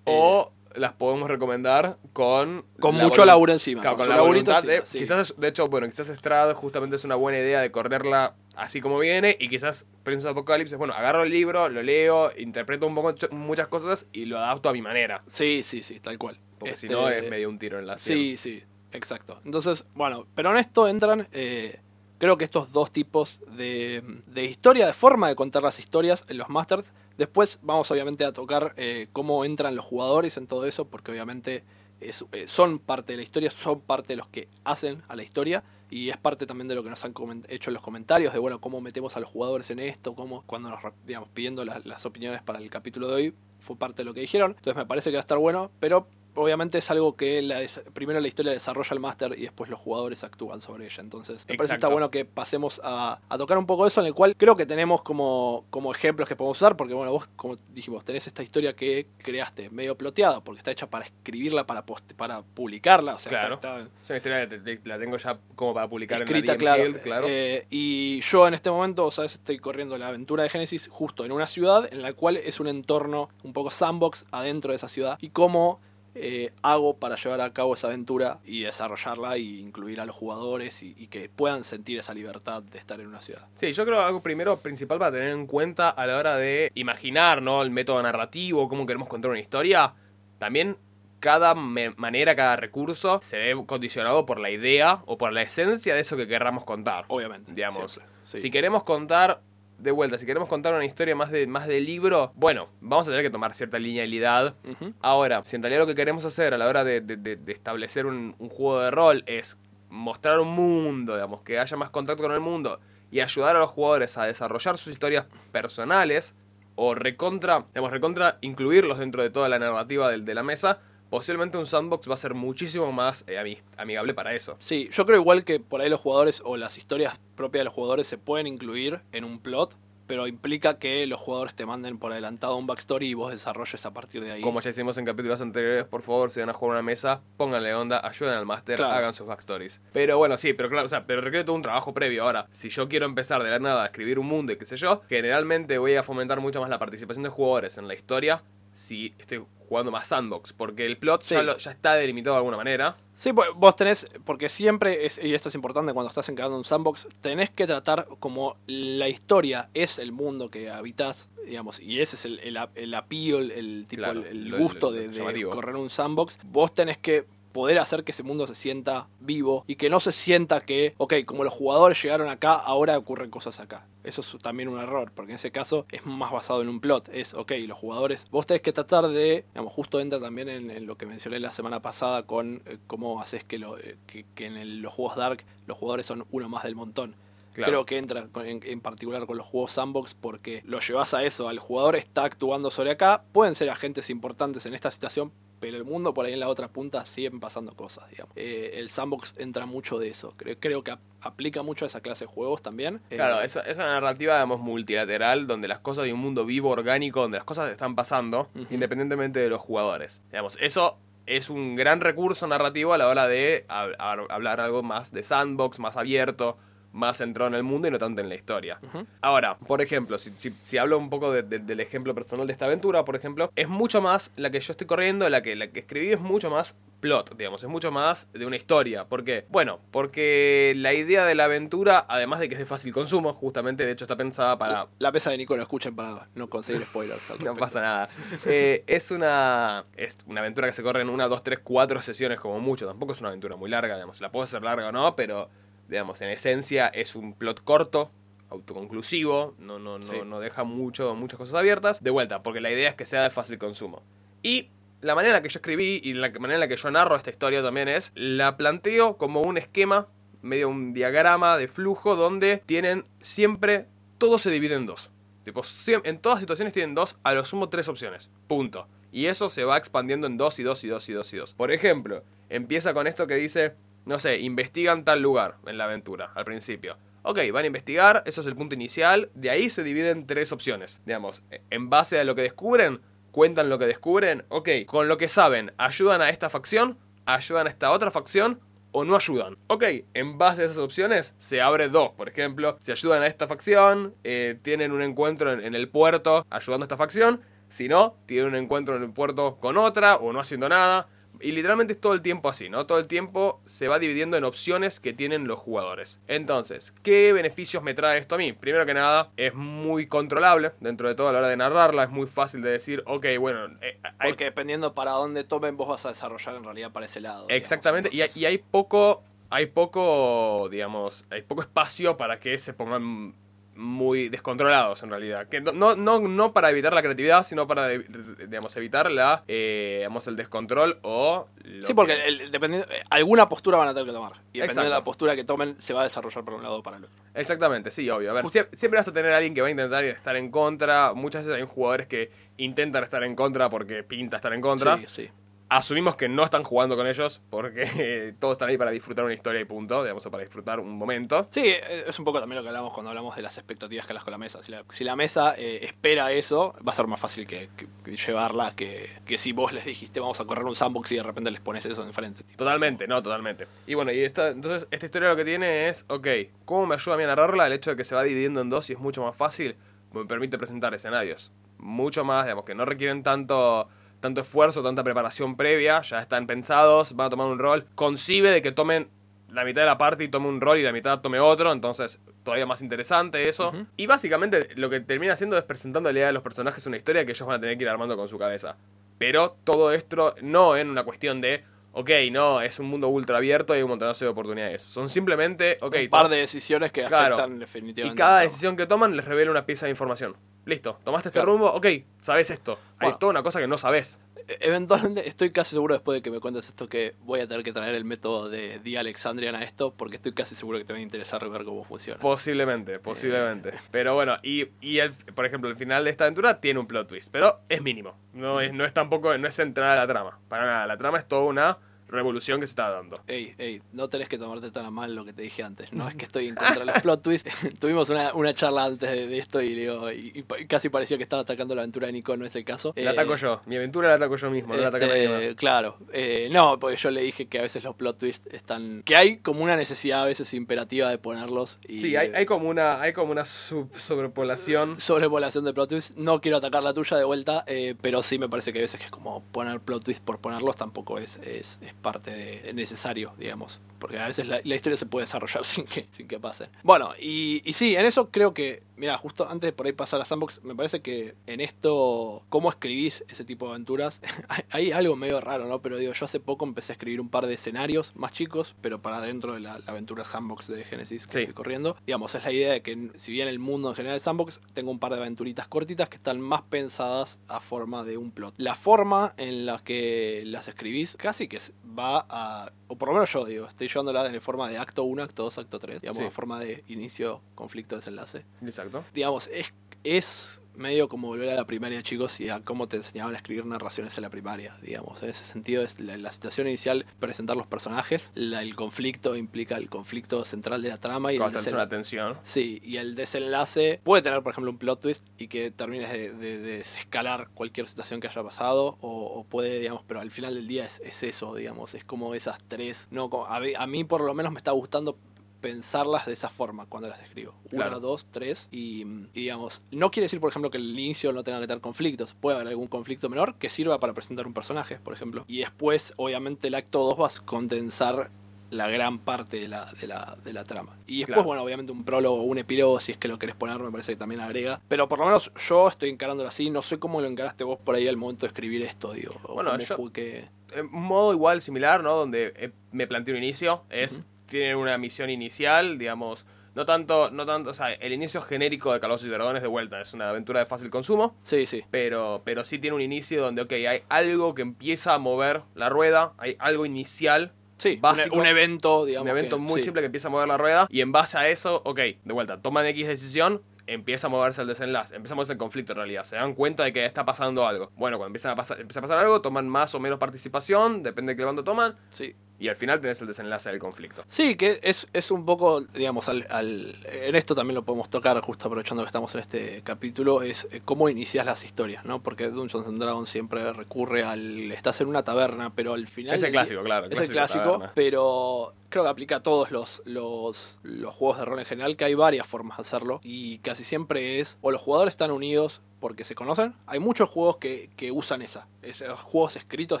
O 0.04 0.52
las 0.74 0.92
podemos 0.92 1.28
recomendar 1.28 1.96
con... 2.12 2.64
Con 2.78 2.96
la 2.98 3.04
mucho 3.04 3.24
laburo 3.24 3.52
encima. 3.52 3.80
Claro, 3.82 3.96
con 3.96 4.08
la 4.08 4.20
voluntad 4.20 4.62
de... 4.62 4.82
sí. 4.84 4.98
Quizás, 4.98 5.34
de 5.36 5.48
hecho, 5.48 5.66
bueno, 5.68 5.88
quizás 5.88 6.08
Strad 6.08 6.54
justamente 6.54 6.96
es 6.96 7.04
una 7.04 7.16
buena 7.16 7.38
idea 7.38 7.60
de 7.60 7.70
correrla 7.70 8.34
así 8.54 8.80
como 8.80 8.98
viene 8.98 9.36
y 9.40 9.48
quizás 9.48 9.86
Prince 10.02 10.26
of 10.26 10.32
Apocalipsis, 10.32 10.76
bueno, 10.76 10.92
agarro 10.94 11.22
el 11.22 11.30
libro, 11.30 11.68
lo 11.68 11.82
leo, 11.82 12.30
interpreto 12.36 12.86
un 12.86 12.94
poco 12.94 13.14
ch- 13.14 13.30
muchas 13.30 13.68
cosas 13.68 14.06
y 14.12 14.26
lo 14.26 14.38
adapto 14.38 14.68
a 14.68 14.72
mi 14.72 14.82
manera. 14.82 15.22
Sí, 15.26 15.62
sí, 15.62 15.82
sí, 15.82 15.98
tal 16.00 16.18
cual. 16.18 16.38
Porque 16.58 16.76
si 16.76 16.86
Este, 16.86 16.94
no 16.96 17.08
es 17.08 17.28
medio 17.30 17.48
un 17.48 17.58
tiro 17.58 17.78
en 17.78 17.86
la. 17.86 17.96
Sí, 17.96 18.36
sí, 18.36 18.62
exacto. 18.92 19.40
Entonces, 19.44 19.84
bueno, 19.94 20.26
pero 20.34 20.50
en 20.50 20.58
esto 20.58 20.88
entran, 20.88 21.26
eh, 21.32 21.80
creo 22.18 22.36
que 22.36 22.44
estos 22.44 22.70
dos 22.70 22.92
tipos 22.92 23.40
de, 23.56 24.02
de 24.26 24.44
historia, 24.44 24.86
de 24.86 24.92
forma 24.92 25.28
de 25.28 25.36
contar 25.36 25.62
las 25.62 25.78
historias 25.78 26.24
en 26.28 26.36
los 26.36 26.50
Masters. 26.50 26.92
Después 27.20 27.58
vamos 27.60 27.90
obviamente 27.90 28.24
a 28.24 28.32
tocar 28.32 28.72
eh, 28.78 29.08
cómo 29.12 29.44
entran 29.44 29.76
los 29.76 29.84
jugadores 29.84 30.38
en 30.38 30.46
todo 30.46 30.64
eso, 30.64 30.86
porque 30.86 31.12
obviamente 31.12 31.64
eh, 32.00 32.14
son 32.46 32.78
parte 32.78 33.12
de 33.12 33.18
la 33.18 33.22
historia, 33.22 33.50
son 33.50 33.82
parte 33.82 34.14
de 34.14 34.16
los 34.16 34.26
que 34.28 34.48
hacen 34.64 35.02
a 35.06 35.16
la 35.16 35.22
historia. 35.22 35.62
Y 35.90 36.08
es 36.08 36.16
parte 36.16 36.46
también 36.46 36.68
de 36.68 36.74
lo 36.74 36.82
que 36.82 36.88
nos 36.88 37.04
han 37.04 37.12
hecho 37.50 37.68
en 37.68 37.74
los 37.74 37.82
comentarios, 37.82 38.32
de 38.32 38.38
bueno, 38.38 38.58
cómo 38.58 38.80
metemos 38.80 39.18
a 39.18 39.20
los 39.20 39.28
jugadores 39.28 39.70
en 39.70 39.80
esto, 39.80 40.14
cómo, 40.14 40.44
cuando 40.46 40.70
nos, 40.70 40.80
digamos, 41.04 41.28
pidiendo 41.28 41.62
las 41.66 42.06
opiniones 42.06 42.40
para 42.40 42.58
el 42.58 42.70
capítulo 42.70 43.08
de 43.08 43.14
hoy, 43.14 43.34
fue 43.58 43.76
parte 43.76 44.02
de 44.02 44.04
lo 44.04 44.14
que 44.14 44.22
dijeron. 44.22 44.52
Entonces 44.56 44.76
me 44.76 44.86
parece 44.86 45.10
que 45.10 45.16
va 45.16 45.20
a 45.20 45.28
estar 45.28 45.36
bueno, 45.36 45.70
pero 45.78 46.06
obviamente 46.34 46.78
es 46.78 46.90
algo 46.90 47.16
que 47.16 47.42
la 47.42 47.60
primero 47.92 48.20
la 48.20 48.28
historia 48.28 48.52
desarrolla 48.52 48.94
el 48.94 49.00
máster 49.00 49.34
y 49.38 49.42
después 49.42 49.68
los 49.70 49.78
jugadores 49.80 50.22
actúan 50.24 50.60
sobre 50.60 50.84
ella. 50.86 51.00
Entonces, 51.02 51.44
me 51.48 51.56
parece 51.56 51.72
que 51.72 51.76
está 51.76 51.88
bueno 51.88 52.10
que 52.10 52.24
pasemos 52.24 52.80
a, 52.84 53.20
a 53.28 53.38
tocar 53.38 53.58
un 53.58 53.66
poco 53.66 53.86
eso, 53.86 54.00
en 54.00 54.06
el 54.06 54.14
cual 54.14 54.36
creo 54.36 54.56
que 54.56 54.66
tenemos 54.66 55.02
como, 55.02 55.64
como 55.70 55.92
ejemplos 55.92 56.28
que 56.28 56.36
podemos 56.36 56.56
usar, 56.56 56.76
porque 56.76 56.94
bueno, 56.94 57.12
vos, 57.12 57.28
como 57.36 57.56
dijimos, 57.72 58.04
tenés 58.04 58.26
esta 58.26 58.42
historia 58.42 58.74
que 58.74 59.06
creaste 59.18 59.70
medio 59.70 59.96
ploteada, 59.96 60.42
porque 60.42 60.58
está 60.58 60.70
hecha 60.70 60.88
para 60.88 61.04
escribirla, 61.06 61.66
para, 61.66 61.84
post- 61.86 62.12
para 62.14 62.42
publicarla. 62.42 63.14
O 63.14 63.18
sea, 63.18 63.30
Claro. 63.30 63.54
está- 63.56 63.80
está- 63.80 63.90
Es 64.04 64.10
una 64.10 64.16
historia 64.16 64.48
que 64.48 64.58
te- 64.58 64.76
te- 64.76 64.88
la 64.88 64.98
tengo 64.98 65.16
ya 65.16 65.38
como 65.54 65.74
para 65.74 65.88
publicar 65.88 66.22
escrita, 66.22 66.52
en 66.54 66.58
la 66.64 66.74
claro. 66.76 66.92
Claro. 67.02 67.26
Eh, 67.28 67.66
y 67.70 68.20
yo 68.22 68.46
en 68.48 68.54
este 68.54 68.70
momento, 68.70 69.10
¿sabes? 69.10 69.34
Estoy 69.34 69.58
corriendo 69.58 69.96
la 69.98 70.08
aventura 70.08 70.42
de 70.42 70.48
Génesis 70.48 70.88
justo 70.90 71.24
en 71.24 71.32
una 71.32 71.46
ciudad 71.46 71.92
en 71.92 72.02
la 72.02 72.12
cual 72.12 72.36
es 72.36 72.60
un 72.60 72.68
entorno 72.68 73.28
un 73.44 73.52
poco 73.52 73.70
sandbox 73.70 74.24
adentro 74.30 74.72
de 74.72 74.76
esa 74.76 74.88
ciudad. 74.88 75.18
Y 75.20 75.30
cómo 75.30 75.80
eh, 76.14 76.52
hago 76.62 76.96
para 76.96 77.16
llevar 77.16 77.40
a 77.40 77.52
cabo 77.52 77.74
esa 77.74 77.86
aventura 77.88 78.40
y 78.44 78.62
desarrollarla 78.62 79.36
e 79.36 79.40
incluir 79.40 80.00
a 80.00 80.04
los 80.04 80.16
jugadores 80.16 80.82
y, 80.82 80.94
y 80.96 81.06
que 81.06 81.28
puedan 81.28 81.64
sentir 81.64 81.98
esa 81.98 82.14
libertad 82.14 82.62
de 82.62 82.78
estar 82.78 83.00
en 83.00 83.06
una 83.06 83.20
ciudad. 83.20 83.46
Sí, 83.54 83.72
yo 83.72 83.84
creo 83.84 83.98
que 83.98 84.04
algo 84.04 84.22
primero 84.22 84.56
principal 84.58 84.98
para 84.98 85.12
tener 85.12 85.30
en 85.30 85.46
cuenta 85.46 85.90
a 85.90 86.06
la 86.06 86.16
hora 86.16 86.36
de 86.36 86.70
imaginar, 86.74 87.42
¿no? 87.42 87.62
El 87.62 87.70
método 87.70 88.02
narrativo, 88.02 88.68
cómo 88.68 88.86
queremos 88.86 89.08
contar 89.08 89.30
una 89.30 89.40
historia. 89.40 89.94
También 90.38 90.76
cada 91.20 91.54
manera, 91.54 92.34
cada 92.34 92.56
recurso 92.56 93.20
se 93.22 93.38
ve 93.38 93.64
condicionado 93.66 94.24
por 94.26 94.40
la 94.40 94.50
idea 94.50 95.02
o 95.06 95.18
por 95.18 95.32
la 95.32 95.42
esencia 95.42 95.94
de 95.94 96.00
eso 96.00 96.16
que 96.16 96.26
querramos 96.26 96.64
contar. 96.64 97.04
Obviamente. 97.08 97.52
Digamos, 97.52 98.00
sí. 98.24 98.38
Si 98.38 98.50
queremos 98.50 98.82
contar, 98.82 99.42
de 99.82 99.90
vuelta, 99.90 100.18
si 100.18 100.26
queremos 100.26 100.48
contar 100.48 100.74
una 100.74 100.84
historia 100.84 101.14
más 101.16 101.30
de, 101.30 101.46
más 101.46 101.66
de 101.66 101.80
libro, 101.80 102.32
bueno, 102.36 102.68
vamos 102.80 103.06
a 103.06 103.10
tener 103.10 103.24
que 103.24 103.30
tomar 103.30 103.54
cierta 103.54 103.78
linealidad. 103.78 104.54
Ahora, 105.00 105.42
si 105.44 105.56
en 105.56 105.62
realidad 105.62 105.80
lo 105.82 105.86
que 105.86 105.94
queremos 105.94 106.24
hacer 106.24 106.54
a 106.54 106.58
la 106.58 106.66
hora 106.68 106.84
de, 106.84 107.00
de- 107.00 107.16
de- 107.16 107.36
de 107.36 107.52
establecer 107.52 108.06
un, 108.06 108.34
un 108.38 108.48
juego 108.48 108.80
de 108.80 108.90
rol 108.90 109.24
es 109.26 109.56
mostrar 109.88 110.38
un 110.40 110.48
mundo, 110.48 111.14
digamos, 111.14 111.42
que 111.42 111.58
haya 111.58 111.76
más 111.76 111.90
contacto 111.90 112.22
con 112.22 112.32
el 112.32 112.40
mundo 112.40 112.78
y 113.10 113.20
ayudar 113.20 113.56
a 113.56 113.58
los 113.60 113.70
jugadores 113.70 114.16
a 114.18 114.24
desarrollar 114.24 114.78
sus 114.78 114.92
historias 114.92 115.26
personales 115.64 116.34
o 116.76 116.94
recontra, 116.94 117.66
digamos, 117.74 117.90
recontra 117.90 118.38
incluirlos 118.40 118.98
dentro 118.98 119.22
de 119.22 119.30
toda 119.30 119.48
la 119.48 119.58
narrativa 119.58 120.10
de, 120.10 120.34
la 120.34 120.42
mesa, 120.42 120.80
posiblemente 121.10 121.58
un 121.58 121.66
sandbox 121.66 122.08
va 122.08 122.14
a 122.14 122.18
ser 122.18 122.34
muchísimo 122.34 122.90
más 122.92 123.24
eh, 123.26 123.36
ami- 123.36 123.60
amigable 123.76 124.14
para 124.14 124.34
eso. 124.34 124.56
Sí, 124.60 124.88
yo 124.92 125.04
creo 125.06 125.18
igual 125.20 125.44
que 125.44 125.60
por 125.60 125.80
ahí 125.80 125.90
los 125.90 126.00
jugadores 126.00 126.42
o 126.44 126.56
las 126.56 126.78
historias 126.78 127.18
propias 127.36 127.60
de 127.60 127.64
los 127.66 127.74
jugadores 127.74 128.06
se 128.06 128.16
pueden 128.18 128.46
incluir 128.46 129.00
en 129.12 129.24
un 129.24 129.38
plot, 129.40 129.76
pero 130.06 130.26
implica 130.26 130.76
que 130.80 131.06
los 131.06 131.20
jugadores 131.20 131.54
te 131.54 131.64
manden 131.66 131.96
por 131.96 132.10
adelantado 132.10 132.56
un 132.56 132.66
backstory 132.66 133.10
y 133.10 133.14
vos 133.14 133.30
desarrolles 133.30 133.86
a 133.86 133.92
partir 133.92 134.24
de 134.24 134.32
ahí. 134.32 134.40
Como 134.42 134.60
ya 134.60 134.70
hicimos 134.70 134.98
en 134.98 135.04
capítulos 135.04 135.40
anteriores, 135.40 135.84
por 135.84 136.02
favor, 136.02 136.32
si 136.32 136.40
van 136.40 136.50
a 136.50 136.52
jugar 136.52 136.72
una 136.78 136.82
mesa, 136.82 137.20
pónganle 137.36 137.72
onda, 137.74 138.00
ayuden 138.04 138.34
al 138.34 138.44
máster, 138.44 138.74
Claro. 138.76 138.92
hagan 138.94 139.12
sus 139.12 139.28
backstories. 139.28 139.80
Pero 139.92 140.18
bueno, 140.18 140.36
sí, 140.36 140.52
pero 140.52 140.68
claro, 140.68 140.86
o 140.86 140.88
sea, 140.88 141.06
pero 141.06 141.20
requiere 141.20 141.44
todo 141.44 141.54
un 141.54 141.62
trabajo 141.62 141.94
previo. 141.94 142.24
Ahora, 142.24 142.48
si 142.50 142.70
yo 142.70 142.88
quiero 142.88 143.06
empezar 143.06 143.40
de 143.44 143.50
la 143.50 143.60
nada 143.60 143.84
a 143.84 143.86
escribir 143.86 144.18
un 144.18 144.26
mundo 144.26 144.52
y 144.52 144.56
qué 144.56 144.64
sé 144.64 144.76
yo, 144.76 145.02
generalmente 145.08 145.78
voy 145.78 145.94
a 145.94 146.02
fomentar 146.02 146.40
mucho 146.40 146.60
más 146.60 146.70
la 146.70 146.80
participación 146.80 147.22
de 147.22 147.28
jugadores 147.28 147.78
en 147.78 147.86
la 147.86 147.94
historia 147.94 148.42
si 148.72 149.14
estoy 149.18 149.44
jugando 149.68 149.90
más 149.92 150.08
sandbox, 150.08 150.52
porque 150.52 150.84
el 150.86 150.96
plot 150.98 151.22
Sí. 151.22 151.34
ya, 151.34 151.42
lo- 151.42 151.56
ya 151.56 151.70
está 151.70 151.94
delimitado 151.94 152.34
de 152.34 152.38
alguna 152.38 152.56
manera. 152.56 152.96
Sí, 153.14 153.32
pues, 153.32 153.48
vos 153.54 153.76
tenés, 153.76 154.10
porque 154.24 154.48
siempre, 154.48 155.06
es, 155.06 155.22
y 155.22 155.32
esto 155.34 155.48
es 155.48 155.54
importante 155.54 155.92
cuando 155.92 156.08
estás 156.08 156.28
encarando 156.28 156.56
un 156.56 156.64
sandbox, 156.64 157.06
tenés 157.20 157.50
que 157.50 157.66
tratar 157.66 158.08
como 158.18 158.56
la 158.66 159.08
historia 159.08 159.68
es 159.74 159.98
el 159.98 160.10
mundo 160.12 160.48
que 160.48 160.70
habitas, 160.70 161.28
digamos, 161.46 161.78
y 161.78 162.00
ese 162.00 162.16
es 162.16 162.24
el, 162.24 162.38
el, 162.40 162.58
el 162.74 162.94
appeal, 162.94 163.50
el, 163.52 163.86
tipo, 163.86 164.02
Claro, 164.02 164.24
el, 164.26 164.56
gusto 164.56 164.90
de, 164.90 165.08
de 165.08 165.44
correr 165.44 165.76
un 165.76 165.90
sandbox. 165.90 166.38
Vos 166.44 166.74
tenés 166.74 166.98
que 166.98 167.26
poder 167.52 167.78
hacer 167.78 168.04
que 168.04 168.12
ese 168.12 168.22
mundo 168.22 168.46
se 168.46 168.54
sienta 168.54 169.08
vivo 169.20 169.64
y 169.66 169.74
que 169.76 169.90
no 169.90 169.98
se 170.00 170.12
sienta 170.12 170.60
que, 170.62 170.94
ok, 170.98 171.14
como 171.26 171.42
los 171.44 171.52
jugadores 171.52 172.00
llegaron 172.02 172.28
acá, 172.28 172.54
ahora 172.54 172.96
ocurren 172.96 173.28
cosas 173.30 173.58
acá. 173.60 173.86
Eso 174.02 174.22
es 174.22 174.36
también 174.42 174.68
un 174.68 174.78
error, 174.80 175.12
porque 175.14 175.32
en 175.32 175.36
ese 175.36 175.52
caso 175.52 175.86
es 175.90 176.06
más 176.06 176.32
basado 176.32 176.62
en 176.62 176.68
un 176.68 176.80
plot. 176.80 177.08
Es, 177.12 177.34
ok, 177.34 177.52
los 177.66 177.76
jugadores, 177.76 178.26
vos 178.30 178.46
tenés 178.46 178.62
que 178.62 178.72
tratar 178.72 179.06
de, 179.08 179.44
digamos, 179.52 179.72
justo 179.72 180.00
entra 180.00 180.18
también 180.18 180.48
en, 180.48 180.70
en 180.70 180.86
lo 180.86 180.96
que 180.96 181.04
mencioné 181.06 181.38
la 181.38 181.52
semana 181.52 181.82
pasada 181.82 182.22
con 182.24 182.62
eh, 182.64 182.78
cómo 182.86 183.20
haces 183.20 183.44
que, 183.44 183.58
lo, 183.58 183.78
eh, 183.78 183.98
que, 184.06 184.24
que 184.34 184.46
en 184.46 184.56
el- 184.56 184.80
los 184.80 184.92
juegos 184.92 185.16
Dark 185.16 185.44
los 185.66 185.76
jugadores 185.76 186.06
son 186.06 186.24
uno 186.30 186.48
más 186.48 186.62
del 186.64 186.76
montón. 186.76 187.14
Claro. 187.52 187.70
Creo 187.72 187.84
que 187.86 187.98
entra 187.98 188.28
en, 188.44 188.60
en 188.64 188.80
particular 188.80 189.26
con 189.26 189.36
los 189.36 189.44
juegos 189.46 189.72
sandbox 189.72 190.14
porque 190.14 190.62
lo 190.64 190.78
llevas 190.78 191.12
a 191.14 191.24
eso, 191.24 191.48
al 191.48 191.58
jugador 191.58 191.96
está 191.96 192.24
actuando 192.24 192.70
sobre 192.70 192.92
acá, 192.92 193.24
pueden 193.32 193.54
ser 193.54 193.68
agentes 193.70 194.08
importantes 194.08 194.64
en 194.66 194.74
esta 194.74 194.90
situación, 194.90 195.32
pero 195.60 195.76
el 195.76 195.84
mundo 195.84 196.14
por 196.14 196.26
ahí 196.26 196.32
en 196.32 196.40
la 196.40 196.48
otra 196.48 196.68
punta 196.68 197.04
siguen 197.04 197.38
pasando 197.38 197.72
cosas, 197.74 198.08
digamos. 198.10 198.32
Eh, 198.36 198.72
el 198.74 198.90
sandbox 198.90 199.34
entra 199.38 199.66
mucho 199.66 199.98
de 199.98 200.08
eso, 200.08 200.32
creo, 200.36 200.56
creo 200.58 200.82
que 200.82 200.90
ap- 200.92 201.00
aplica 201.20 201.62
mucho 201.62 201.84
a 201.84 201.88
esa 201.88 202.00
clase 202.00 202.24
de 202.24 202.28
juegos 202.30 202.62
también. 202.62 203.00
Eh, 203.10 203.16
Claro, 203.16 203.42
es, 203.42 203.54
es 203.56 203.76
una 203.76 203.92
narrativa, 203.92 204.34
digamos, 204.34 204.60
multilateral, 204.60 205.46
donde 205.46 205.68
las 205.68 205.78
cosas 205.80 206.04
de 206.06 206.12
un 206.12 206.20
mundo 206.20 206.44
vivo, 206.46 206.70
orgánico, 206.70 207.20
donde 207.20 207.38
las 207.38 207.44
cosas 207.44 207.70
están 207.70 207.94
pasando, 207.94 208.48
independientemente 208.70 209.38
de 209.38 209.48
los 209.50 209.60
jugadores. 209.60 210.22
Digamos, 210.30 210.56
eso 210.60 210.96
es 211.26 211.50
un 211.50 211.76
gran 211.76 212.00
recurso 212.00 212.46
narrativo 212.46 212.92
a 212.94 212.98
la 212.98 213.06
hora 213.06 213.28
de 213.28 213.64
hab- 213.68 213.96
hab- 213.98 214.26
hablar 214.30 214.60
algo 214.60 214.82
más 214.82 215.12
de 215.12 215.22
sandbox, 215.22 215.78
más 215.78 215.96
abierto, 215.96 216.56
más 216.92 217.18
centrado 217.18 217.48
en 217.48 217.54
el 217.54 217.62
mundo 217.62 217.88
y 217.88 217.90
no 217.90 217.98
tanto 217.98 218.20
en 218.20 218.28
la 218.28 218.34
historia. 218.34 218.80
Ahora, 219.20 219.56
por 219.56 219.80
ejemplo, 219.80 220.18
si, 220.18 220.30
si- 220.38 220.54
si 220.64 220.78
hablo 220.78 220.98
un 220.98 221.08
poco 221.10 221.32
de- 221.32 221.42
de- 221.42 221.58
del 221.60 221.80
ejemplo 221.80 222.14
personal 222.14 222.46
de 222.46 222.52
esta 222.52 222.64
aventura, 222.64 223.04
por 223.04 223.14
ejemplo, 223.16 223.50
es 223.56 223.68
mucho 223.68 224.00
más 224.02 224.32
la 224.36 224.50
que 224.50 224.60
yo 224.60 224.72
estoy 224.72 224.86
corriendo, 224.86 225.28
la 225.28 225.42
que, 225.42 225.54
la 225.56 225.68
que 225.68 225.80
escribí 225.80 226.10
es 226.12 226.20
mucho 226.20 226.50
más 226.50 226.74
plot, 227.00 227.34
digamos, 227.38 227.62
es 227.62 227.68
mucho 227.70 227.90
más 227.90 228.28
de 228.34 228.44
una 228.44 228.56
historia. 228.56 229.06
¿Por 229.06 229.24
qué? 229.24 229.46
Bueno, 229.48 229.80
porque 229.90 230.74
la 230.76 230.92
idea 230.92 231.24
de 231.24 231.34
la 231.34 231.44
aventura, 231.44 232.04
además 232.08 232.40
de 232.40 232.48
que 232.48 232.54
es 232.54 232.58
de 232.58 232.66
fácil 232.66 232.92
consumo, 232.92 233.32
justamente, 233.32 233.86
de 233.86 233.92
hecho 233.92 234.04
está 234.04 234.16
pensada 234.16 234.58
para... 234.58 234.86
La 234.98 235.10
pesa 235.10 235.30
de 235.30 235.38
Nico 235.38 235.56
lo 235.56 235.62
escuchen 235.62 235.96
para 235.96 236.28
no 236.34 236.50
conseguir 236.50 236.82
spoilers. 236.82 237.22
No 237.44 237.54
pasa 237.54 237.80
nada. 237.80 238.08
Eh, 238.44 238.84
es 238.86 239.10
una 239.12 239.84
es 239.96 240.18
una 240.26 240.40
aventura 240.40 240.66
que 240.66 240.74
se 240.74 240.82
corre 240.82 241.00
en 241.00 241.08
una, 241.08 241.26
dos, 241.28 241.42
tres, 241.42 241.60
cuatro 241.62 242.02
sesiones 242.02 242.38
como 242.38 242.60
mucho. 242.60 242.86
Tampoco 242.86 243.12
es 243.14 243.20
una 243.20 243.28
aventura 243.28 243.56
muy 243.56 243.70
larga, 243.70 243.94
digamos. 243.94 244.20
La 244.20 244.30
puede 244.30 244.46
ser 244.46 244.62
larga 244.62 244.88
o 244.88 244.92
no, 244.92 245.16
pero, 245.16 245.48
digamos, 245.90 246.20
en 246.22 246.30
esencia 246.30 246.86
es 246.88 247.14
un 247.16 247.34
plot 247.34 247.62
corto, 247.64 248.10
autoconclusivo, 248.48 249.54
no, 249.58 249.78
no, 249.78 249.98
no, 249.98 250.04
Sí. 250.04 250.16
no 250.24 250.40
deja 250.40 250.64
mucho, 250.64 251.14
muchas 251.14 251.38
cosas 251.38 251.54
abiertas. 251.54 252.02
De 252.02 252.10
vuelta, 252.10 252.42
porque 252.42 252.60
la 252.60 252.70
idea 252.70 252.88
es 252.88 252.94
que 252.94 253.06
sea 253.06 253.22
de 253.22 253.30
fácil 253.30 253.58
consumo. 253.58 254.02
Y 254.42 254.70
la 255.00 255.14
manera 255.14 255.34
en 255.34 255.38
la 255.38 255.42
que 255.42 255.48
yo 255.48 255.58
escribí 255.58 256.00
y 256.02 256.14
la 256.14 256.30
manera 256.30 256.54
en 256.54 256.60
la 256.60 256.68
que 256.68 256.76
yo 256.76 256.90
narro 256.90 257.16
esta 257.16 257.30
historia 257.30 257.62
también 257.62 257.88
es, 257.88 258.12
la 258.14 258.56
planteo 258.56 259.16
como 259.16 259.42
un 259.42 259.58
esquema, 259.58 260.08
medio 260.42 260.68
un 260.68 260.92
diagrama 260.92 261.58
de 261.58 261.68
flujo 261.68 262.16
donde 262.16 262.62
tienen 262.64 263.04
siempre, 263.20 263.86
todo 264.18 264.38
se 264.38 264.50
divide 264.50 264.74
en 264.74 264.86
dos. 264.86 265.10
Tipo, 265.44 265.62
en 266.04 266.18
todas 266.18 266.40
situaciones 266.40 266.72
tienen 266.74 266.94
dos, 266.94 267.18
a 267.22 267.32
lo 267.32 267.44
sumo 267.44 267.68
tres 267.68 267.88
opciones. 267.88 268.30
Punto. 268.46 268.86
Y 269.10 269.26
eso 269.26 269.48
se 269.48 269.64
va 269.64 269.76
expandiendo 269.76 270.26
en 270.26 270.36
dos 270.36 270.58
y 270.60 270.62
dos 270.62 270.84
y 270.84 270.88
dos 270.88 271.08
y 271.08 271.12
dos 271.14 271.32
y 271.32 271.36
dos. 271.38 271.54
Por 271.54 271.72
ejemplo, 271.72 272.22
empieza 272.48 272.94
con 272.94 273.06
esto 273.06 273.26
que 273.26 273.34
dice, 273.34 273.74
no 274.04 274.18
sé, 274.18 274.38
investigan 274.38 275.04
tal 275.04 275.22
lugar 275.22 275.56
en 275.66 275.78
la 275.78 275.84
aventura, 275.84 276.32
al 276.34 276.44
principio. 276.44 276.96
Ok, 277.22 277.38
van 277.52 277.64
a 277.64 277.66
investigar, 277.66 278.22
eso 278.26 278.40
es 278.40 278.46
el 278.46 278.56
punto 278.56 278.74
inicial, 278.74 279.30
de 279.34 279.50
ahí 279.50 279.68
se 279.68 279.82
dividen 279.82 280.26
tres 280.26 280.52
opciones. 280.52 281.02
Digamos, 281.04 281.42
en 281.70 281.90
base 281.90 282.18
a 282.18 282.24
lo 282.24 282.34
que 282.34 282.42
descubren, 282.42 283.00
cuentan 283.30 283.68
lo 283.68 283.78
que 283.78 283.86
descubren, 283.86 284.44
ok, 284.48 284.68
con 284.86 285.08
lo 285.08 285.18
que 285.18 285.28
saben, 285.28 285.72
ayudan 285.76 286.22
a 286.22 286.30
esta 286.30 286.48
facción, 286.48 286.98
ayudan 287.26 287.66
a 287.66 287.70
esta 287.70 287.90
otra 287.90 288.10
facción, 288.10 288.60
o 288.92 289.04
no 289.04 289.16
ayudan. 289.16 289.56
Ok, 289.68 289.84
en 290.14 290.38
base 290.38 290.62
a 290.62 290.64
esas 290.64 290.78
opciones 290.78 291.34
se 291.38 291.60
abre 291.60 291.88
dos. 291.88 292.10
Por 292.12 292.28
ejemplo, 292.28 292.76
si 292.80 292.90
ayudan 292.90 293.22
a 293.22 293.26
esta 293.26 293.46
facción, 293.46 294.14
eh, 294.24 294.58
tienen 294.62 294.92
un 294.92 295.02
encuentro 295.02 295.52
en, 295.52 295.60
en 295.60 295.74
el 295.74 295.88
puerto 295.88 296.46
ayudando 296.50 296.84
a 296.84 296.86
esta 296.86 296.96
facción. 296.96 297.40
Si 297.68 297.88
no, 297.88 298.16
tienen 298.26 298.46
un 298.46 298.56
encuentro 298.56 298.96
en 298.96 299.02
el 299.02 299.12
puerto 299.12 299.58
con 299.60 299.76
otra 299.76 300.16
o 300.16 300.32
no 300.32 300.40
haciendo 300.40 300.68
nada. 300.68 301.08
Y 301.40 301.52
literalmente 301.52 301.94
es 301.94 302.00
todo 302.00 302.12
el 302.14 302.22
tiempo 302.22 302.48
así, 302.48 302.68
¿no? 302.68 302.86
Todo 302.86 302.98
el 302.98 303.06
tiempo 303.06 303.60
se 303.64 303.88
va 303.88 303.98
dividiendo 303.98 304.36
en 304.36 304.44
opciones 304.44 305.00
que 305.00 305.12
tienen 305.12 305.46
los 305.46 305.58
jugadores. 305.58 306.20
Entonces, 306.28 306.92
¿qué 307.02 307.32
beneficios 307.32 307.82
me 307.82 307.94
trae 307.94 308.18
esto 308.18 308.34
a 308.34 308.38
mí? 308.38 308.52
Primero 308.52 308.84
que 308.86 308.94
nada, 308.94 309.30
es 309.36 309.54
muy 309.54 310.06
controlable 310.06 310.72
dentro 310.80 311.08
de 311.08 311.14
todo 311.14 311.28
a 311.28 311.32
la 311.32 311.38
hora 311.38 311.48
de 311.48 311.56
narrarla. 311.56 312.04
Es 312.04 312.10
muy 312.10 312.26
fácil 312.26 312.62
de 312.62 312.70
decir, 312.70 313.02
ok, 313.06 313.26
bueno, 313.38 313.66
eh, 313.80 313.98
hay- 314.18 314.30
Porque 314.32 314.44
dependiendo 314.44 314.94
para 314.94 315.12
dónde 315.12 315.44
tomen, 315.44 315.76
vos 315.76 315.88
vas 315.88 316.04
a 316.06 316.10
desarrollar 316.10 316.54
en 316.56 316.64
realidad 316.64 316.92
para 316.92 317.06
ese 317.06 317.20
lado. 317.20 317.46
digamos. 317.46 317.62
Exactamente, 317.62 318.10
y 318.12 318.16
hay, 318.16 318.22
Entonces, 318.22 318.42
y 318.42 318.46
hay 318.46 318.58
poco, 318.58 319.22
hay 319.48 319.66
poco, 319.66 320.68
digamos, 320.70 321.24
hay 321.30 321.42
poco 321.42 321.62
espacio 321.62 322.16
para 322.16 322.38
que 322.38 322.58
se 322.58 322.72
pongan 322.72 323.34
muy 323.76 324.28
descontrolados 324.28 325.02
en 325.02 325.10
realidad. 325.10 325.48
Que 325.48 325.60
no, 325.60 325.72
no, 325.96 326.18
no, 326.20 326.52
para 326.52 326.70
evitar 326.70 326.92
la 326.92 327.02
creatividad, 327.02 327.44
sino 327.46 327.66
para, 327.66 327.88
digamos, 327.88 328.76
evitar 328.76 329.10
la, 329.10 329.42
eh, 329.48 329.96
digamos, 330.00 330.26
el 330.26 330.36
descontrol 330.36 330.98
o... 331.02 331.48
Sí, 331.80 331.94
porque 331.94 332.14
que- 332.16 332.28
el- 332.28 332.50
dependiendo, 332.50 332.86
eh, 332.92 333.00
alguna 333.10 333.48
postura 333.48 333.78
van 333.78 333.88
a 333.88 333.94
tener 333.94 334.06
que 334.06 334.12
tomar. 334.12 334.32
Y 334.52 334.58
dependiendo 334.58 334.82
de 334.84 334.88
la 334.90 335.04
postura 335.04 335.34
que 335.36 335.44
tomen, 335.44 335.80
se 335.80 335.94
va 335.94 336.00
a 336.00 336.04
desarrollar 336.04 336.44
para 336.44 336.56
un 336.56 336.62
lado 336.62 336.78
o 336.78 336.82
para 336.82 336.98
el 336.98 337.04
otro. 337.04 337.16
Exactamente, 337.34 337.90
sí, 337.90 338.08
obvio. 338.10 338.30
A 338.30 338.34
ver, 338.34 338.42
siempre 338.72 338.98
vas 338.98 339.08
a 339.08 339.12
tener 339.12 339.32
a 339.32 339.36
alguien 339.36 339.54
que 339.54 339.62
va 339.62 339.68
a 339.68 339.70
intentar 339.70 340.04
estar 340.04 340.36
en 340.36 340.50
contra. 340.50 341.12
Muchas 341.14 341.46
veces 341.46 341.60
hay 341.60 341.66
jugadores 341.66 342.06
que 342.06 342.30
intentan 342.58 343.02
estar 343.02 343.22
en 343.24 343.34
contra 343.34 343.70
porque 343.70 344.02
pinta 344.02 344.36
estar 344.36 344.52
en 344.52 344.60
contra. 344.60 344.98
Sí, 344.98 345.04
sí. 345.08 345.30
Asumimos 345.72 346.16
que 346.16 346.28
no 346.28 346.42
están 346.42 346.64
jugando 346.64 346.96
con 346.96 347.06
ellos 347.06 347.40
porque 347.48 348.34
todos 348.40 348.52
están 348.54 348.70
ahí 348.70 348.76
para 348.76 348.90
disfrutar 348.90 349.24
una 349.24 349.34
historia 349.34 349.60
y 349.60 349.64
punto, 349.64 350.02
digamos, 350.02 350.26
o 350.26 350.30
para 350.30 350.42
disfrutar 350.42 350.80
un 350.80 350.90
momento. 350.98 351.46
Sí, 351.48 351.62
eh, 351.64 352.04
es 352.08 352.18
un 352.18 352.24
poco 352.24 352.40
también 352.40 352.56
lo 352.56 352.62
que 352.64 352.70
hablamos 352.70 352.92
cuando 352.92 353.10
hablamos 353.10 353.36
de 353.36 353.42
las 353.42 353.56
expectativas 353.56 354.04
que 354.04 354.12
hablas 354.12 354.24
con 354.24 354.32
la 354.32 354.38
mesa. 354.38 354.64
Si 354.64 354.72
la, 354.72 354.84
si 354.90 355.04
la 355.04 355.14
mesa 355.14 355.54
eh, 355.56 355.84
espera 355.84 356.32
eso, 356.32 356.74
va 356.86 356.90
a 356.90 356.94
ser 356.96 357.06
más 357.06 357.20
fácil 357.20 357.46
que, 357.46 357.68
que- 357.76 357.86
que 358.04 358.16
llevarla 358.16 358.72
que, 358.74 359.10
que 359.24 359.38
si 359.38 359.52
vos 359.52 359.72
les 359.72 359.84
dijiste 359.84 360.18
vamos 360.18 360.40
a 360.40 360.44
correr 360.44 360.64
un 360.64 360.74
sandbox 360.74 361.12
y 361.12 361.16
de 361.18 361.22
repente 361.22 361.52
les 361.52 361.60
pones 361.60 361.86
eso 361.86 362.02
enfrente. 362.04 362.42
tipo. 362.42 362.58
Totalmente, 362.58 363.06
no, 363.06 363.22
totalmente. 363.22 363.68
Y 363.86 363.94
bueno, 363.94 364.10
y 364.10 364.24
esta, 364.24 364.48
entonces 364.48 364.88
esta 364.90 365.06
historia 365.06 365.28
lo 365.28 365.36
que 365.36 365.44
tiene 365.44 365.88
es, 365.88 366.04
ok, 366.08 366.26
¿cómo 366.64 366.86
me 366.86 366.96
ayuda 366.96 367.14
a 367.14 367.16
mí 367.18 367.22
a 367.22 367.28
narrarla? 367.28 367.68
El 367.68 367.74
hecho 367.74 367.90
de 367.90 367.96
que 367.96 368.02
se 368.02 368.16
va 368.16 368.24
dividiendo 368.24 368.60
en 368.60 368.70
dos 368.70 368.90
y 368.90 368.94
es 368.94 368.98
mucho 368.98 369.22
más 369.22 369.36
fácil, 369.36 369.76
me 370.12 370.24
permite 370.24 370.58
presentar 370.58 370.92
escenarios. 370.94 371.52
Mucho 371.78 372.24
más, 372.24 372.44
digamos, 372.44 372.64
que 372.64 372.74
no 372.74 372.84
requieren 372.84 373.22
tanto, 373.22 373.88
tanto 374.20 374.42
esfuerzo, 374.42 374.82
tanta 374.82 375.02
preparación 375.02 375.56
previa, 375.56 376.02
ya 376.02 376.20
están 376.20 376.46
pensados, 376.46 377.14
van 377.14 377.26
a 377.26 377.30
tomar 377.30 377.46
un 377.46 377.58
rol. 377.58 377.86
Concibe 377.94 378.50
de 378.50 378.62
que 378.62 378.72
tomen 378.72 379.08
la 379.52 379.64
mitad 379.64 379.82
de 379.82 379.86
la 379.86 379.98
parte 379.98 380.24
y 380.24 380.28
tome 380.28 380.48
un 380.48 380.60
rol 380.60 380.78
y 380.78 380.82
la 380.82 380.92
mitad 380.92 381.20
tome 381.20 381.40
otro, 381.40 381.72
entonces 381.72 382.20
todavía 382.44 382.66
más 382.66 382.82
interesante 382.82 383.48
eso. 383.48 383.72
Y 383.96 384.06
básicamente 384.06 384.68
lo 384.76 384.90
que 384.90 385.00
termina 385.00 385.34
haciendo 385.34 385.56
es 385.58 385.64
presentando 385.64 386.10
la 386.10 386.18
idea 386.18 386.26
de 386.28 386.32
los 386.32 386.42
personajes 386.42 386.86
una 386.86 386.96
historia 386.96 387.24
que 387.24 387.32
ellos 387.32 387.46
van 387.46 387.56
a 387.56 387.60
tener 387.60 387.76
que 387.76 387.84
ir 387.84 387.90
armando 387.90 388.16
con 388.16 388.28
su 388.28 388.38
cabeza. 388.38 388.76
Pero 389.18 389.56
todo 389.64 389.92
esto 389.92 390.34
no 390.42 390.76
en 390.76 390.88
una 390.88 391.04
cuestión 391.04 391.40
de, 391.40 391.64
ok, 391.92 392.10
no, 392.30 392.60
es 392.62 392.78
un 392.78 392.86
mundo 392.86 393.08
ultra 393.08 393.36
abierto 393.38 393.74
y 393.74 393.78
hay 393.78 393.82
un 393.82 393.90
montonazo 393.90 394.24
de 394.24 394.30
oportunidades. 394.30 394.82
Son 394.82 395.08
simplemente, 395.08 395.78
ok, 395.80 395.96
un 396.02 396.08
par 396.10 396.28
de 396.28 396.36
decisiones 396.36 396.92
que 396.92 397.04
Claro. 397.04 397.34
afectan 397.34 397.56
y 397.56 397.58
definitivamente. 397.60 398.18
cada 398.18 398.30
la 398.30 398.36
trama. 398.38 398.42
decisión 398.44 398.76
que 398.76 398.86
toman 398.86 399.16
les 399.16 399.24
revela 399.24 399.50
una 399.50 399.66
pieza 399.66 399.86
de 399.86 399.90
información. 399.90 400.36
Listo, 400.66 400.98
tomaste 401.04 401.30
este 401.30 401.42
rumbo, 401.42 401.72
ok, 401.72 401.86
sabes 402.20 402.50
esto. 402.50 402.78
Hay 402.98 403.14
toda 403.18 403.30
una 403.30 403.42
cosa 403.42 403.60
que 403.60 403.66
no 403.66 403.78
sabes. 403.78 404.18
Eventualmente 404.60 405.28
estoy 405.28 405.50
casi 405.50 405.70
seguro 405.70 405.94
después 405.94 406.16
de 406.16 406.22
que 406.22 406.30
me 406.30 406.40
cuentes 406.40 406.68
esto 406.68 406.88
que 406.88 407.14
voy 407.20 407.40
a 407.40 407.48
tener 407.48 407.62
que 407.62 407.72
traer 407.72 407.94
el 407.94 408.04
método 408.04 408.48
de 408.48 408.80
The 408.82 408.98
Alexandrian 408.98 409.54
a 409.54 409.62
esto 409.62 409.94
porque 409.94 410.16
estoy 410.16 410.32
casi 410.32 410.54
seguro 410.54 410.78
que 410.78 410.84
te 410.84 410.92
va 410.92 410.98
a 410.98 411.02
interesar 411.02 411.48
ver 411.48 411.64
cómo 411.64 411.84
funciona. 411.84 412.18
Posiblemente, 412.20 412.98
posiblemente. 412.98 413.70
Eh. 413.70 413.78
Pero 413.90 414.14
bueno, 414.14 414.36
y, 414.42 414.68
y 414.80 414.98
el, 414.98 415.12
por 415.12 415.46
ejemplo, 415.46 415.70
el 415.70 415.76
final 415.76 416.04
de 416.04 416.10
esta 416.10 416.24
aventura 416.24 416.60
tiene 416.60 416.80
un 416.80 416.86
plot 416.86 417.08
twist, 417.08 417.30
pero 417.30 417.60
es 417.68 417.82
mínimo. 417.82 418.16
No 418.32 418.60
es, 418.60 418.72
no 418.72 418.84
es 418.84 418.92
tampoco, 418.92 419.36
no 419.36 419.48
es 419.48 419.54
central 419.54 419.98
a 419.98 420.00
la 420.02 420.06
trama. 420.06 420.38
Para 420.48 420.66
nada, 420.66 420.86
la 420.86 420.96
trama 420.96 421.18
es 421.18 421.26
toda 421.26 421.44
una 421.44 421.78
revolución 422.10 422.60
que 422.60 422.66
se 422.66 422.72
está 422.72 422.90
dando. 422.90 423.20
Ey, 423.26 423.54
ey, 423.58 423.82
no 423.92 424.08
tenés 424.08 424.28
que 424.28 424.38
tomarte 424.38 424.70
tan 424.70 424.84
a 424.84 424.90
mal 424.90 425.14
lo 425.14 425.24
que 425.24 425.32
te 425.32 425.42
dije 425.42 425.62
antes. 425.62 425.92
No 425.92 426.08
es 426.08 426.14
que 426.14 426.24
estoy 426.24 426.48
en 426.48 426.54
contra 426.56 426.80
de 426.80 426.84
los 426.86 427.00
plot 427.02 427.22
twists. 427.22 427.50
Tuvimos 427.78 428.10
una, 428.10 428.34
una 428.34 428.52
charla 428.54 428.84
antes 428.84 429.10
de, 429.10 429.26
de 429.26 429.38
esto 429.38 429.60
y, 429.62 429.74
digo, 429.74 430.10
y, 430.10 430.44
casi 430.68 430.88
parecía 430.88 431.16
que 431.16 431.22
estaba 431.22 431.42
atacando 431.42 431.74
la 431.74 431.82
aventura 431.82 432.06
de 432.06 432.12
Nico, 432.12 432.36
no 432.36 432.44
es 432.44 432.54
el 432.56 432.64
caso. 432.64 432.92
La 432.96 433.02
Eh, 433.02 433.08
ataco 433.08 433.36
yo. 433.36 433.60
Mi 433.66 433.76
aventura 433.76 434.08
la 434.08 434.14
ataco 434.16 434.36
yo 434.36 434.50
mismo, 434.50 434.74
no 434.74 434.80
la 434.80 434.88
ataca 434.88 435.06
este, 435.06 435.28
nadie 435.28 435.48
más. 435.48 435.56
Claro, 435.56 435.98
eh, 436.12 436.48
no, 436.52 436.78
porque 436.78 436.96
yo 436.96 437.10
le 437.10 437.22
dije 437.22 437.46
que 437.46 437.58
a 437.58 437.62
veces 437.62 437.82
los 437.84 437.94
plot 437.94 438.18
twists 438.18 438.48
están. 438.52 439.02
que 439.04 439.16
hay 439.16 439.38
como 439.38 439.62
una 439.62 439.76
necesidad 439.76 440.22
a 440.22 440.26
veces 440.26 440.52
imperativa 440.54 441.08
de 441.10 441.18
ponerlos. 441.18 441.78
Y, 441.88 442.00
Sí, 442.00 442.16
hay, 442.16 442.32
hay 442.34 442.46
como 442.46 442.68
una, 442.68 443.00
hay 443.00 443.12
como 443.12 443.32
una 443.32 443.44
sub- 443.44 443.94
sobrepoblación. 443.96 444.98
sobrepoblación 445.00 445.64
de 445.64 445.72
plot 445.72 445.88
twists. 445.90 446.16
No 446.18 446.40
quiero 446.40 446.56
atacar 446.58 446.82
la 446.82 446.94
tuya 446.94 447.16
de 447.16 447.24
vuelta, 447.24 447.64
eh, 447.66 447.94
pero 448.00 448.22
sí 448.22 448.38
me 448.38 448.48
parece 448.48 448.72
que 448.72 448.78
a 448.78 448.82
veces 448.82 448.98
que 448.98 449.06
es 449.06 449.10
como 449.12 449.42
poner 449.52 449.80
plot 449.80 450.04
twists 450.04 450.24
por 450.24 450.40
ponerlos 450.40 450.76
tampoco 450.76 451.18
es, 451.18 451.36
es, 451.38 451.78
es 451.82 451.94
parte 452.00 452.30
de 452.30 452.72
necesario, 452.72 453.34
digamos. 453.38 453.80
Porque 454.00 454.18
a 454.18 454.26
veces 454.26 454.48
la, 454.48 454.60
la 454.64 454.74
historia 454.74 454.96
se 454.96 455.06
puede 455.06 455.24
desarrollar 455.26 455.64
sin 455.66 455.84
que, 455.84 456.08
sin 456.10 456.26
que 456.26 456.40
pase. 456.40 456.66
Bueno, 456.82 457.10
y, 457.20 457.62
y 457.64 457.74
sí, 457.74 457.94
en 457.94 458.06
eso 458.06 458.30
creo 458.30 458.52
que, 458.54 458.82
mira, 458.96 459.16
justo 459.16 459.48
antes 459.48 459.68
de 459.68 459.72
por 459.72 459.86
ahí 459.86 459.92
pasar 459.92 460.20
a 460.20 460.24
Sandbox, 460.24 460.64
me 460.64 460.74
parece 460.74 461.00
que 461.00 461.36
en 461.46 461.60
esto, 461.60 462.44
cómo 462.48 462.70
escribís 462.70 463.24
ese 463.28 463.44
tipo 463.44 463.66
de 463.66 463.72
aventuras, 463.72 464.20
hay, 464.70 464.90
algo 464.90 465.14
medio 465.16 465.40
raro, 465.40 465.66
¿no? 465.66 465.80
Pero 465.82 465.96
digo, 465.98 466.12
yo 466.12 466.24
hace 466.24 466.40
poco 466.40 466.64
empecé 466.64 466.92
a 466.92 466.94
escribir 466.94 467.20
un 467.20 467.28
par 467.28 467.46
de 467.46 467.54
escenarios 467.54 468.12
más 468.16 468.32
chicos, 468.32 468.74
pero 468.80 469.00
para 469.02 469.20
dentro 469.20 469.54
de 469.54 469.60
la, 469.60 469.78
la 469.78 469.92
aventura 469.92 470.24
Sandbox 470.24 470.66
de 470.68 470.82
Genesis 470.84 471.26
que 471.26 471.32
Sí. 471.32 471.38
estoy 471.40 471.54
corriendo. 471.54 471.96
Digamos, 472.06 472.34
es 472.34 472.42
la 472.44 472.52
idea 472.52 472.72
de 472.72 472.82
que 472.82 473.10
si 473.16 473.30
bien 473.32 473.46
el 473.48 473.58
mundo 473.58 473.90
en 473.90 473.94
general 473.94 474.16
es 474.16 474.22
Sandbox, 474.22 474.60
tengo 474.72 474.90
un 474.90 474.98
par 474.98 475.12
de 475.12 475.18
aventuritas 475.18 475.68
cortitas 475.68 476.08
que 476.08 476.16
están 476.16 476.40
más 476.40 476.62
pensadas 476.62 477.38
a 477.48 477.60
forma 477.60 478.04
de 478.04 478.16
un 478.16 478.30
plot. 478.30 478.54
La 478.56 478.74
forma 478.74 479.34
en 479.36 479.66
la 479.66 479.78
que 479.78 480.42
las 480.46 480.68
escribís 480.68 481.16
casi 481.18 481.48
que 481.48 481.58
va 481.98 482.24
a, 482.28 482.72
o 482.88 482.96
por 482.96 483.08
lo 483.08 483.14
menos 483.14 483.32
yo 483.32 483.44
digo, 483.44 483.66
estoy 483.66 483.88
llevándola 483.92 484.26
en 484.32 484.40
forma 484.40 484.68
de 484.70 484.78
acto 484.78 485.04
1, 485.04 485.22
acto 485.22 485.42
2, 485.44 485.58
acto 485.58 485.78
3, 485.78 486.00
digamos, 486.00 486.18
Sí. 486.18 486.24
a 486.24 486.30
forma 486.30 486.60
de 486.60 486.84
inicio, 486.88 487.42
conflicto, 487.54 487.96
desenlace. 487.96 488.44
Exacto. 488.62 489.04
Digamos, 489.14 489.48
es, 489.52 489.72
es 490.04 490.60
medio 490.76 491.08
como 491.08 491.28
volver 491.28 491.48
a 491.50 491.54
la 491.54 491.66
primaria, 491.66 492.02
chicos, 492.02 492.40
y 492.40 492.48
a 492.48 492.60
cómo 492.60 492.88
te 492.88 492.96
enseñaban 492.96 493.34
a 493.34 493.36
escribir 493.36 493.66
narraciones 493.66 494.16
en 494.16 494.22
la 494.22 494.30
primaria, 494.30 494.76
digamos. 494.82 495.22
En 495.22 495.30
ese 495.30 495.44
sentido, 495.44 495.82
es 495.82 496.00
la, 496.00 496.16
la 496.16 496.32
situación 496.32 496.66
inicial, 496.68 497.06
presentar 497.18 497.56
los 497.56 497.66
personajes, 497.66 498.30
la- 498.34 498.62
el 498.62 498.74
conflicto 498.76 499.36
implica 499.36 499.76
el 499.76 499.88
conflicto 499.90 500.44
central 500.44 500.82
de 500.82 500.88
la 500.90 500.98
trama 500.98 501.32
y 501.32 501.36
el 501.36 501.42
una 501.42 501.50
tensión. 501.88 502.38
Sí, 502.42 502.80
y 502.84 502.96
el 502.96 503.14
desenlace 503.14 504.00
puede 504.04 504.22
tener, 504.22 504.42
por 504.42 504.52
ejemplo, 504.52 504.70
un 504.70 504.78
plot 504.78 505.00
twist 505.00 505.26
y 505.38 505.48
que 505.48 505.70
termines 505.70 506.10
de, 506.12 506.32
de- 506.32 506.58
de 506.58 506.76
desescalar 506.78 507.48
cualquier 507.54 507.86
situación 507.88 508.20
que 508.20 508.28
haya 508.28 508.42
pasado, 508.42 508.96
o, 509.00 509.24
o 509.26 509.44
puede, 509.44 509.78
digamos, 509.80 510.02
pero 510.06 510.20
al 510.20 510.30
final 510.30 510.54
del 510.54 510.66
día 510.68 510.84
es, 510.86 511.00
es 511.04 511.22
eso, 511.22 511.54
digamos, 511.54 511.94
es 511.94 512.04
como 512.04 512.34
esas 512.34 512.58
tres. 512.68 513.08
No, 513.10 513.28
a 513.48 513.86
mí 513.86 514.04
por 514.04 514.20
lo 514.22 514.34
menos 514.34 514.52
me 514.52 514.58
está 514.58 514.70
gustando 514.72 515.16
pensarlas 515.60 516.26
de 516.26 516.32
esa 516.32 516.48
forma 516.48 516.86
cuando 516.86 517.08
las 517.08 517.20
escribo. 517.20 517.54
Claro. 517.68 517.90
Una, 517.90 517.98
dos, 518.00 518.26
tres. 518.30 518.68
Y, 518.70 519.02
y, 519.02 519.42
digamos, 519.42 519.82
no 519.90 520.10
quiere 520.10 520.24
decir, 520.24 520.40
por 520.40 520.50
ejemplo, 520.50 520.70
que 520.70 520.78
el 520.78 520.90
inicio 520.98 521.32
no 521.32 521.42
tenga 521.44 521.60
que 521.60 521.66
tener 521.66 521.80
conflictos. 521.80 522.34
Puede 522.34 522.56
haber 522.56 522.68
algún 522.68 522.88
conflicto 522.88 523.28
menor 523.28 523.56
que 523.56 523.70
sirva 523.70 523.98
para 524.00 524.14
presentar 524.14 524.46
un 524.46 524.54
personaje, 524.54 524.98
por 524.98 525.12
ejemplo. 525.14 525.44
Y 525.46 525.58
después, 525.58 526.14
obviamente, 526.16 526.68
el 526.68 526.74
acto 526.74 527.00
2 527.04 527.16
vas 527.18 527.38
a 527.38 527.42
condensar 527.44 528.30
la 528.70 528.86
gran 528.88 529.18
parte 529.18 529.58
de 529.58 529.66
la, 529.66 529.92
de 530.00 530.06
la, 530.06 530.38
de 530.44 530.52
la 530.52 530.62
trama. 530.62 530.96
Y 531.08 531.18
después, 531.18 531.34
Claro. 531.34 531.42
bueno, 531.44 531.62
obviamente 531.64 531.90
un 531.90 532.04
prólogo 532.04 532.36
o 532.36 532.42
un 532.44 532.56
epílogo, 532.56 533.00
si 533.00 533.10
es 533.10 533.18
que 533.18 533.26
lo 533.26 533.36
querés 533.36 533.56
poner, 533.56 533.78
me 533.80 533.90
parece 533.90 534.12
que 534.12 534.16
también 534.16 534.40
agrega. 534.40 534.80
Pero 534.86 535.08
por 535.08 535.18
lo 535.18 535.24
menos 535.26 535.50
yo 535.68 535.88
estoy 535.88 536.08
encarándolo 536.10 536.48
así. 536.48 536.70
No 536.70 536.80
sé 536.82 537.00
cómo 537.00 537.20
lo 537.20 537.26
encaraste 537.26 537.64
vos 537.64 537.80
por 537.80 537.96
ahí 537.96 538.06
al 538.06 538.16
momento 538.16 538.42
de 538.46 538.48
escribir 538.48 538.82
esto, 538.82 539.12
digo. 539.12 539.40
Bueno, 539.52 539.76
yo- 539.76 539.96
fue 539.96 540.12
que... 540.12 540.48
En 540.72 540.86
un 540.86 541.02
modo 541.02 541.32
igual, 541.32 541.62
similar, 541.62 542.04
¿no? 542.04 542.14
Donde 542.14 542.52
eh, 542.54 542.70
me 542.92 543.08
planteé 543.08 543.34
un 543.34 543.38
inicio. 543.42 543.82
Es. 543.90 544.20
Tienen 544.50 544.76
una 544.76 544.98
misión 544.98 545.30
inicial, 545.30 545.96
digamos. 545.98 546.44
No 546.74 546.84
tanto, 546.86 547.30
no 547.30 547.46
tanto, 547.46 547.70
o 547.70 547.74
sea, 547.74 547.92
el 547.92 548.12
inicio 548.12 548.40
genérico 548.42 548.92
de 548.92 549.00
Calabozos 549.00 549.26
y 549.26 549.30
Dragones 549.30 549.60
de 549.62 549.68
vuelta. 549.68 550.00
Es 550.00 550.12
una 550.14 550.30
aventura 550.30 550.60
de 550.60 550.66
fácil 550.66 550.88
consumo. 550.90 551.36
Sí, 551.42 551.66
sí. 551.66 551.82
Pero, 551.90 552.42
pero 552.44 552.64
sí 552.64 552.78
tiene 552.78 552.94
un 552.94 553.02
inicio 553.02 553.42
donde, 553.42 553.62
ok, 553.62 553.72
hay 553.72 554.02
algo 554.08 554.54
que 554.54 554.62
empieza 554.62 555.14
a 555.14 555.18
mover 555.18 555.62
la 555.74 555.88
rueda. 555.88 556.32
Hay 556.38 556.56
algo 556.60 556.86
inicial 556.86 557.52
Sí, 557.76 557.98
un- 558.32 558.38
un, 558.40 558.46
evento, 558.46 559.04
digamos. 559.06 559.24
un 559.24 559.36
evento 559.36 559.56
que- 559.56 559.62
muy 559.62 559.80
sí. 559.80 559.84
simple 559.86 560.02
que 560.02 560.06
empieza 560.06 560.28
a 560.28 560.30
mover 560.30 560.46
la 560.46 560.58
rueda 560.58 560.86
y 560.90 561.00
en 561.00 561.12
base 561.12 561.38
a 561.38 561.48
eso, 561.48 561.80
ok, 561.84 561.98
de 562.24 562.32
vuelta, 562.34 562.60
toman 562.60 562.84
X 562.86 563.08
decisión, 563.08 563.62
empieza 563.86 564.26
a 564.26 564.30
moverse 564.30 564.60
el 564.62 564.68
desenlace, 564.68 565.16
empieza 565.16 565.32
a 565.32 565.36
moverse 565.36 565.52
el 565.54 565.58
conflicto 565.58 565.92
en 565.92 565.96
realidad, 565.96 566.22
se 566.24 566.36
dan 566.36 566.54
cuenta 566.54 566.84
de 566.84 566.92
que 566.92 567.04
está 567.06 567.24
pasando 567.24 567.66
algo. 567.66 567.90
Bueno, 567.96 568.18
cuando 568.18 568.26
empiezan 568.28 568.52
a 568.52 568.54
pasar, 568.54 568.78
empieza 568.80 569.00
a 569.00 569.02
pasar 569.02 569.18
algo, 569.18 569.40
toman 569.40 569.66
más 569.68 569.94
o 569.94 569.98
menos 570.00 570.18
participación, 570.18 571.02
depende 571.02 571.32
de 571.32 571.36
qué 571.38 571.44
bando 571.44 571.64
toman, 571.64 571.96
Sí. 572.10 572.36
Y 572.60 572.68
al 572.68 572.76
final 572.76 573.00
tenés 573.00 573.20
el 573.20 573.26
desenlace 573.26 573.70
del 573.70 573.80
conflicto. 573.80 574.22
Sí, 574.28 574.54
que 574.54 574.78
es, 574.82 575.08
es 575.12 575.30
un 575.32 575.44
poco, 575.44 575.80
digamos, 575.80 576.28
al, 576.28 576.46
al- 576.50 576.94
en 577.04 577.34
esto 577.34 577.54
también 577.56 577.74
lo 577.74 577.84
podemos 577.84 578.08
tocar, 578.10 578.40
justo 578.42 578.66
aprovechando 578.68 579.02
que 579.02 579.06
estamos 579.08 579.34
en 579.34 579.40
este 579.40 579.82
capítulo, 579.82 580.42
es 580.42 580.68
eh, 580.70 580.80
cómo 580.84 581.08
inicias 581.08 581.44
las 581.44 581.64
historias, 581.64 582.04
¿no? 582.04 582.22
Porque 582.22 582.48
Dungeons 582.50 582.86
and 582.86 583.00
Dragons 583.02 583.28
siempre 583.28 583.72
recurre 583.72 584.22
al, 584.22 584.70
estás 584.70 585.00
en 585.00 585.08
una 585.08 585.24
taberna, 585.24 585.74
pero 585.74 585.94
al 585.94 586.06
final... 586.06 586.34
Es 586.36 586.42
el 586.42 586.52
clásico, 586.52 586.82
claro. 586.84 587.06
Es 587.10 587.18
el 587.18 587.28
clásico, 587.30 587.64
taberna. 587.64 587.92
pero 587.94 588.74
creo 588.90 589.04
que 589.04 589.10
aplica 589.10 589.36
a 589.36 589.42
todos 589.42 589.70
los, 589.70 590.02
los, 590.04 590.80
los 590.82 591.14
juegos 591.14 591.38
de 591.38 591.44
rol 591.46 591.58
en 591.60 591.64
general, 591.64 591.96
que 591.96 592.04
hay 592.04 592.14
varias 592.14 592.46
formas 592.46 592.76
de 592.76 592.82
hacerlo. 592.82 593.20
Y 593.22 593.58
casi 593.58 593.84
siempre 593.84 594.40
es, 594.40 594.58
o 594.60 594.70
los 594.70 594.80
jugadores 594.82 595.12
están 595.12 595.30
unidos 595.30 595.80
porque 596.00 596.24
se 596.24 596.34
conocen. 596.34 596.74
Hay 596.86 596.98
muchos 596.98 597.28
juegos 597.28 597.58
que, 597.58 597.90
que 597.96 598.10
usan 598.10 598.42
esa. 598.42 598.66
Esos 598.82 599.20
juegos 599.20 599.56
escritos, 599.56 600.00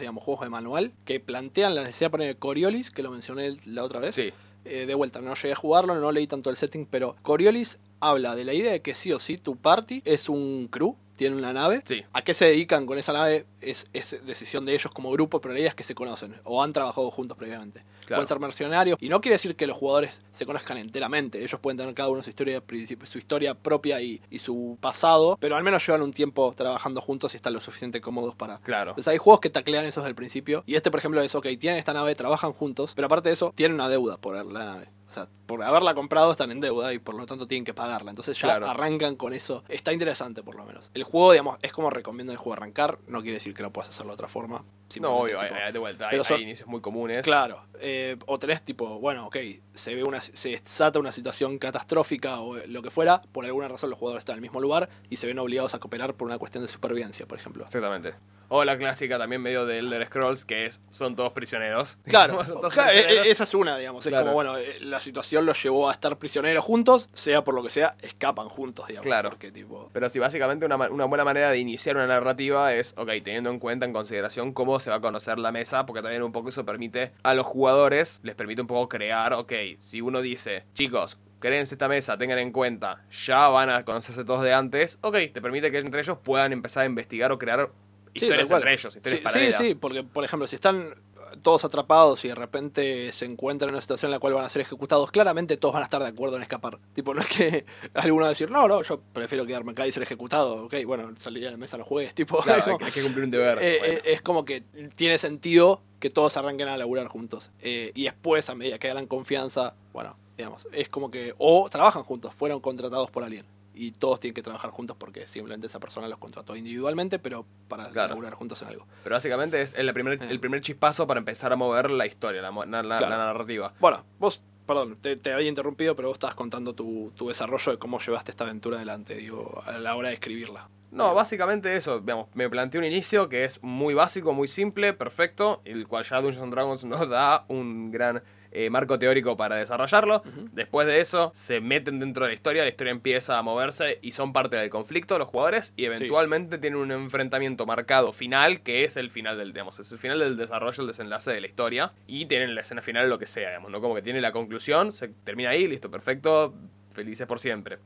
digamos, 0.00 0.24
juegos 0.24 0.44
de 0.44 0.50
manual, 0.50 0.92
que 1.04 1.20
plantean 1.20 1.74
la 1.74 1.82
necesidad 1.82 2.06
de 2.06 2.10
poner 2.10 2.36
Coriolis, 2.38 2.90
que 2.90 3.02
lo 3.02 3.10
mencioné 3.10 3.58
la 3.66 3.84
otra 3.84 4.00
vez. 4.00 4.14
Sí. 4.14 4.32
Eh, 4.64 4.86
de 4.86 4.94
vuelta, 4.94 5.20
no 5.20 5.34
llegué 5.34 5.52
a 5.52 5.56
jugarlo, 5.56 5.94
no 5.98 6.12
leí 6.12 6.26
tanto 6.26 6.50
el 6.50 6.56
setting, 6.56 6.86
pero 6.86 7.16
Coriolis 7.22 7.78
habla 8.00 8.34
de 8.34 8.44
la 8.44 8.52
idea 8.52 8.72
de 8.72 8.82
que 8.82 8.94
sí 8.94 9.12
o 9.12 9.18
sí 9.18 9.38
tu 9.38 9.56
party 9.56 10.02
es 10.04 10.28
un 10.28 10.68
crew, 10.70 10.96
tiene 11.16 11.36
una 11.36 11.52
nave. 11.52 11.82
Sí. 11.84 12.02
¿A 12.12 12.22
qué 12.22 12.34
se 12.34 12.46
dedican 12.46 12.86
con 12.86 12.98
esa 12.98 13.12
nave? 13.12 13.46
Es, 13.60 13.86
es 13.92 14.24
decisión 14.24 14.64
de 14.64 14.74
ellos 14.74 14.92
como 14.92 15.10
grupo, 15.12 15.40
pero 15.40 15.54
la 15.54 15.60
idea 15.60 15.70
es 15.70 15.74
que 15.74 15.84
se 15.84 15.94
conocen 15.94 16.34
o 16.44 16.62
han 16.62 16.72
trabajado 16.72 17.10
juntos 17.10 17.36
previamente. 17.36 17.84
Claro. 18.10 18.18
Pueden 18.22 18.26
ser 18.28 18.40
mercenarios. 18.40 18.96
Y 19.00 19.08
no 19.08 19.20
quiere 19.20 19.34
decir 19.36 19.54
que 19.54 19.68
los 19.68 19.76
jugadores 19.76 20.20
se 20.32 20.44
conozcan 20.44 20.78
enteramente. 20.78 21.40
Ellos 21.42 21.60
pueden 21.60 21.76
tener 21.78 21.94
cada 21.94 22.08
uno 22.08 22.22
su 22.24 22.30
historia, 22.30 22.60
su 23.04 23.18
historia 23.18 23.54
propia 23.54 24.00
y, 24.00 24.20
y 24.30 24.40
su 24.40 24.76
pasado, 24.80 25.36
pero 25.40 25.54
al 25.54 25.62
menos 25.62 25.86
llevan 25.86 26.02
un 26.02 26.12
tiempo 26.12 26.52
trabajando 26.56 27.00
juntos 27.00 27.34
y 27.34 27.36
están 27.36 27.52
lo 27.52 27.60
suficiente 27.60 28.00
cómodos 28.00 28.34
para, 28.34 28.58
Claro. 28.58 28.90
entonces 28.90 29.12
hay 29.12 29.18
juegos 29.18 29.38
que 29.40 29.48
taclean 29.50 29.84
eso 29.84 30.00
desde 30.00 30.08
el 30.10 30.16
principio. 30.16 30.64
Y 30.66 30.74
este, 30.74 30.90
por 30.90 30.98
ejemplo, 30.98 31.20
es, 31.22 31.32
ok, 31.36 31.46
tienen 31.60 31.78
esta 31.78 31.92
nave, 31.92 32.16
trabajan 32.16 32.52
juntos, 32.52 32.94
pero 32.96 33.06
aparte 33.06 33.28
de 33.28 33.34
eso, 33.34 33.52
tienen 33.54 33.76
una 33.76 33.88
deuda 33.88 34.16
por 34.16 34.34
la 34.44 34.64
nave. 34.64 34.88
O 35.08 35.12
sea, 35.12 35.28
por 35.50 35.64
haberla 35.64 35.94
comprado 35.94 36.30
están 36.30 36.52
en 36.52 36.60
deuda 36.60 36.92
y 36.94 37.00
por 37.00 37.16
lo 37.16 37.26
tanto 37.26 37.48
tienen 37.48 37.64
que 37.64 37.74
pagarla. 37.74 38.10
Entonces 38.10 38.38
ya 38.38 38.46
Claro. 38.46 38.68
arrancan 38.68 39.16
con 39.16 39.32
eso. 39.32 39.64
Está 39.68 39.92
interesante 39.92 40.44
por 40.44 40.54
lo 40.54 40.64
menos. 40.64 40.92
El 40.94 41.02
juego, 41.02 41.32
digamos, 41.32 41.58
es 41.60 41.72
como 41.72 41.90
recomiendo 41.90 42.30
el 42.32 42.38
juego 42.38 42.52
arrancar. 42.52 42.98
No 43.08 43.20
quiere 43.20 43.34
decir 43.38 43.52
que 43.52 43.62
no 43.64 43.72
puedas 43.72 43.88
hacerlo 43.88 44.12
de 44.12 44.14
otra 44.14 44.28
forma. 44.28 44.64
No, 45.00 45.10
obvio, 45.18 45.40
tipo, 45.40 45.54
hay- 45.54 45.62
hay- 45.62 45.72
de 45.72 45.78
vuelta. 45.80 46.04
Hay, 46.04 46.10
pero 46.12 46.22
son- 46.24 46.36
hay 46.36 46.42
inicios 46.44 46.68
muy 46.68 46.80
comunes. 46.80 47.24
Claro, 47.24 47.64
eh, 47.80 48.16
o 48.26 48.38
tenés 48.38 48.62
tipo, 48.62 48.98
bueno, 49.00 49.26
ok, 49.26 49.36
se 49.74 49.94
ve 49.96 50.04
una, 50.04 50.20
se 50.20 50.50
desata 50.50 50.98
una 51.00 51.10
situación 51.12 51.58
catastrófica 51.58 52.40
o 52.40 52.56
lo 52.56 52.82
que 52.82 52.90
fuera, 52.90 53.22
por 53.32 53.44
alguna 53.44 53.66
razón 53.68 53.90
los 53.90 53.98
jugadores 53.98 54.22
están 54.22 54.34
en 54.34 54.38
el 54.38 54.42
mismo 54.42 54.60
lugar 54.60 54.88
y 55.08 55.16
se 55.16 55.26
ven 55.26 55.38
obligados 55.38 55.74
a 55.74 55.78
cooperar 55.80 56.14
por 56.14 56.26
una 56.26 56.38
cuestión 56.38 56.62
de 56.64 56.68
supervivencia, 56.68 57.26
por 57.26 57.38
ejemplo. 57.38 57.64
Exactamente. 57.64 58.14
O 58.52 58.64
la 58.64 58.76
clásica 58.76 59.16
también 59.16 59.40
medio 59.42 59.64
de 59.64 59.78
Elder 59.78 60.04
Scrolls, 60.06 60.44
que 60.44 60.66
es 60.66 60.80
son 60.90 61.14
todos 61.14 61.32
prisioneros. 61.32 61.98
Claro, 62.04 62.34
Son 62.44 62.56
todos 62.60 62.74
claro, 62.74 62.90
e- 62.90 62.94
prisioneros. 62.94 63.26
e- 63.26 63.30
esa 63.30 63.44
es 63.44 63.54
una, 63.54 63.78
digamos. 63.78 64.04
Es 64.04 64.10
Claro. 64.10 64.24
como, 64.24 64.34
bueno, 64.34 64.58
eh, 64.58 64.78
la 64.80 64.98
situación 64.98 65.39
los 65.44 65.62
llevó 65.62 65.88
a 65.88 65.92
estar 65.92 66.18
prisioneros 66.18 66.64
juntos, 66.64 67.08
sea 67.12 67.44
por 67.44 67.54
lo 67.54 67.62
que 67.62 67.70
sea, 67.70 67.94
escapan 68.02 68.48
juntos, 68.48 68.86
digamos. 68.88 69.06
Claro. 69.06 69.30
Porque, 69.30 69.50
tipo, 69.50 69.90
Pero 69.92 70.08
sí, 70.08 70.18
básicamente 70.18 70.66
una, 70.66 70.76
buena 70.76 71.24
manera 71.24 71.50
de 71.50 71.58
iniciar 71.58 71.96
una 71.96 72.06
narrativa 72.06 72.74
es, 72.74 72.94
ok, 72.96 73.08
teniendo 73.24 73.50
en 73.50 73.58
cuenta, 73.58 73.86
en 73.86 73.92
consideración 73.92 74.52
cómo 74.52 74.80
se 74.80 74.90
va 74.90 74.96
a 74.96 75.00
conocer 75.00 75.38
la 75.38 75.52
mesa, 75.52 75.86
porque 75.86 76.02
también 76.02 76.22
un 76.22 76.32
poco 76.32 76.48
eso 76.48 76.64
permite 76.64 77.12
a 77.22 77.34
los 77.34 77.46
jugadores, 77.46 78.20
les 78.22 78.34
permite 78.34 78.62
un 78.62 78.66
poco 78.66 78.88
crear, 78.88 79.32
ok, 79.32 79.52
si 79.78 80.00
uno 80.00 80.20
dice, 80.22 80.64
chicos, 80.74 81.18
créense 81.40 81.74
esta 81.74 81.88
mesa, 81.88 82.16
tengan 82.18 82.38
en 82.38 82.52
cuenta, 82.52 83.04
ya 83.10 83.48
van 83.48 83.70
a 83.70 83.84
conocerse 83.84 84.24
todos 84.24 84.42
de 84.42 84.52
antes, 84.52 84.98
ok, 85.02 85.16
te 85.32 85.40
permite 85.40 85.70
que 85.70 85.78
entre 85.78 86.00
ellos 86.00 86.18
puedan 86.22 86.52
empezar 86.52 86.84
a 86.84 86.86
investigar 86.86 87.32
o 87.32 87.38
crear 87.38 87.70
historias 88.12 88.50
entre 88.50 88.72
ellos, 88.72 88.96
historias 88.96 89.20
Sí, 89.20 89.24
paralelas. 89.24 89.56
Sí, 89.56 89.68
sí, 89.68 89.74
porque, 89.74 90.02
por 90.02 90.24
ejemplo, 90.24 90.46
si 90.46 90.56
están 90.56 90.94
todos 91.42 91.64
atrapados 91.64 92.24
y 92.24 92.28
de 92.28 92.34
repente 92.34 93.12
se 93.12 93.24
encuentran 93.24 93.68
en 93.70 93.74
una 93.74 93.80
situación 93.80 94.08
en 94.08 94.12
la 94.12 94.18
cual 94.18 94.34
van 94.34 94.44
a 94.44 94.48
ser 94.48 94.62
ejecutados, 94.62 95.10
claramente 95.10 95.56
todos 95.56 95.74
van 95.74 95.82
a 95.82 95.86
estar 95.86 96.02
de 96.02 96.08
acuerdo 96.08 96.36
en 96.36 96.42
escapar. 96.42 96.78
Tipo, 96.94 97.14
no 97.14 97.20
es 97.20 97.26
que 97.28 97.64
alguno 97.94 98.22
va 98.22 98.26
a 98.26 98.30
decir, 98.30 98.50
no, 98.50 98.66
no, 98.68 98.82
yo 98.82 99.00
prefiero 99.12 99.46
quedarme 99.46 99.72
acá 99.72 99.86
y 99.86 99.92
ser 99.92 100.02
ejecutado. 100.02 100.64
Ok, 100.64 100.74
bueno, 100.86 101.12
salí 101.18 101.40
de 101.40 101.50
la 101.50 101.56
mesa, 101.56 101.76
no 101.78 101.84
juegues. 101.84 102.14
Tipo, 102.14 102.40
Claro, 102.42 102.58
hay, 102.58 102.64
como- 102.64 102.78
que- 102.78 102.84
hay 102.86 102.92
que 102.92 103.02
cumplir 103.02 103.24
un 103.24 103.30
deber. 103.30 103.58
Eh, 103.62 103.76
bueno. 103.78 103.94
eh, 103.94 104.02
es 104.04 104.22
como 104.22 104.44
que 104.44 104.62
tiene 104.96 105.18
sentido 105.18 105.80
que 106.00 106.10
todos 106.10 106.36
arranquen 106.36 106.68
a 106.68 106.76
laburar 106.76 107.06
juntos. 107.08 107.50
Eh, 107.62 107.92
y 107.94 108.04
después, 108.04 108.48
a 108.50 108.54
medida 108.54 108.78
que 108.78 108.88
ganan 108.88 109.06
confianza, 109.06 109.74
bueno, 109.92 110.16
digamos, 110.36 110.66
es 110.72 110.88
como 110.88 111.10
que. 111.10 111.34
O 111.38 111.68
trabajan 111.70 112.02
juntos, 112.04 112.32
fueron 112.34 112.60
contratados 112.60 113.10
por 113.10 113.22
alguien. 113.24 113.44
Y 113.82 113.92
todos 113.92 114.20
tienen 114.20 114.34
que 114.34 114.42
trabajar 114.42 114.70
juntos 114.70 114.94
porque 114.98 115.26
simplemente 115.26 115.66
esa 115.66 115.80
persona 115.80 116.06
los 116.06 116.18
contrató 116.18 116.54
individualmente, 116.54 117.18
pero 117.18 117.46
para 117.66 117.88
Claro. 117.88 118.10
laburar 118.10 118.34
juntos 118.34 118.60
en 118.60 118.68
algo. 118.68 118.86
Pero 119.02 119.14
básicamente 119.16 119.62
es 119.62 119.72
el 119.74 119.90
primer, 119.94 120.22
Eh. 120.22 120.26
el 120.28 120.38
primer 120.38 120.60
chispazo 120.60 121.06
para 121.06 121.18
empezar 121.18 121.50
a 121.52 121.56
mover 121.56 121.90
la 121.90 122.04
historia, 122.04 122.42
la, 122.42 122.50
la- 122.50 122.82
la- 122.82 122.98
Claro. 122.98 123.08
la 123.08 123.16
narrativa. 123.16 123.72
Bueno, 123.80 124.04
vos, 124.18 124.42
perdón, 124.66 124.98
te, 125.00 125.16
te 125.16 125.32
había 125.32 125.48
interrumpido, 125.48 125.96
pero 125.96 126.08
vos 126.08 126.16
estabas 126.16 126.34
contando 126.36 126.74
tu, 126.74 127.10
tu 127.16 127.28
desarrollo 127.28 127.72
de 127.72 127.78
cómo 127.78 127.98
llevaste 127.98 128.32
esta 128.32 128.44
aventura 128.44 128.76
adelante, 128.76 129.14
digo, 129.14 129.62
a 129.64 129.72
la 129.78 129.96
hora 129.96 130.08
de 130.08 130.14
escribirla. 130.14 130.68
No, 130.90 131.14
básicamente 131.14 131.74
eso, 131.76 132.00
digamos, 132.00 132.26
me 132.34 132.50
planteé 132.50 132.80
un 132.80 132.84
inicio 132.84 133.28
que 133.30 133.44
es 133.44 133.62
muy 133.62 133.94
básico, 133.94 134.34
muy 134.34 134.48
simple, 134.48 134.92
perfecto, 134.92 135.62
el 135.64 135.86
cual 135.88 136.04
ya 136.04 136.16
Dungeons 136.20 136.42
and 136.42 136.52
Dragons 136.52 136.84
nos 136.84 137.08
da 137.08 137.44
un 137.48 137.90
gran 137.92 138.22
eh, 138.52 138.70
marco 138.70 138.98
teórico 138.98 139.36
para 139.36 139.56
desarrollarlo. 139.56 140.22
Después 140.52 140.86
de 140.86 141.00
eso, 141.00 141.30
se 141.34 141.60
meten 141.60 142.00
dentro 142.00 142.24
de 142.24 142.30
la 142.30 142.34
historia, 142.34 142.62
la 142.62 142.68
historia 142.68 142.90
empieza 142.90 143.38
a 143.38 143.42
moverse 143.42 143.98
y 144.02 144.12
son 144.12 144.32
parte 144.32 144.56
del 144.56 144.70
conflicto 144.70 145.18
los 145.18 145.28
jugadores 145.28 145.72
y 145.76 145.84
eventualmente 145.84 146.58
tienen 146.58 146.80
un 146.80 146.92
enfrentamiento 146.92 147.66
marcado 147.66 148.12
final, 148.12 148.62
que 148.62 148.84
es 148.84 148.96
el 148.96 149.10
final 149.10 149.38
del, 149.38 149.52
digamos, 149.52 149.78
es 149.78 149.90
el 149.92 149.98
final 149.98 150.18
del 150.18 150.36
desarrollo, 150.36 150.82
el 150.82 150.88
desenlace 150.88 151.30
de 151.30 151.40
la 151.40 151.46
historia 151.46 151.92
y 152.06 152.26
tienen 152.26 152.54
la 152.54 152.62
escena 152.62 152.82
final 152.82 153.08
lo 153.08 153.18
que 153.18 153.26
sea, 153.26 153.48
digamos, 153.48 153.70
¿no? 153.70 153.80
Como 153.80 153.94
que 153.94 154.02
tiene 154.02 154.20
la 154.20 154.32
conclusión, 154.32 154.92
se 154.92 155.08
termina 155.08 155.50
ahí, 155.50 155.66
listo, 155.66 155.90
perfecto, 155.90 156.54
felices 156.92 157.26
por 157.26 157.40
siempre. 157.40 157.78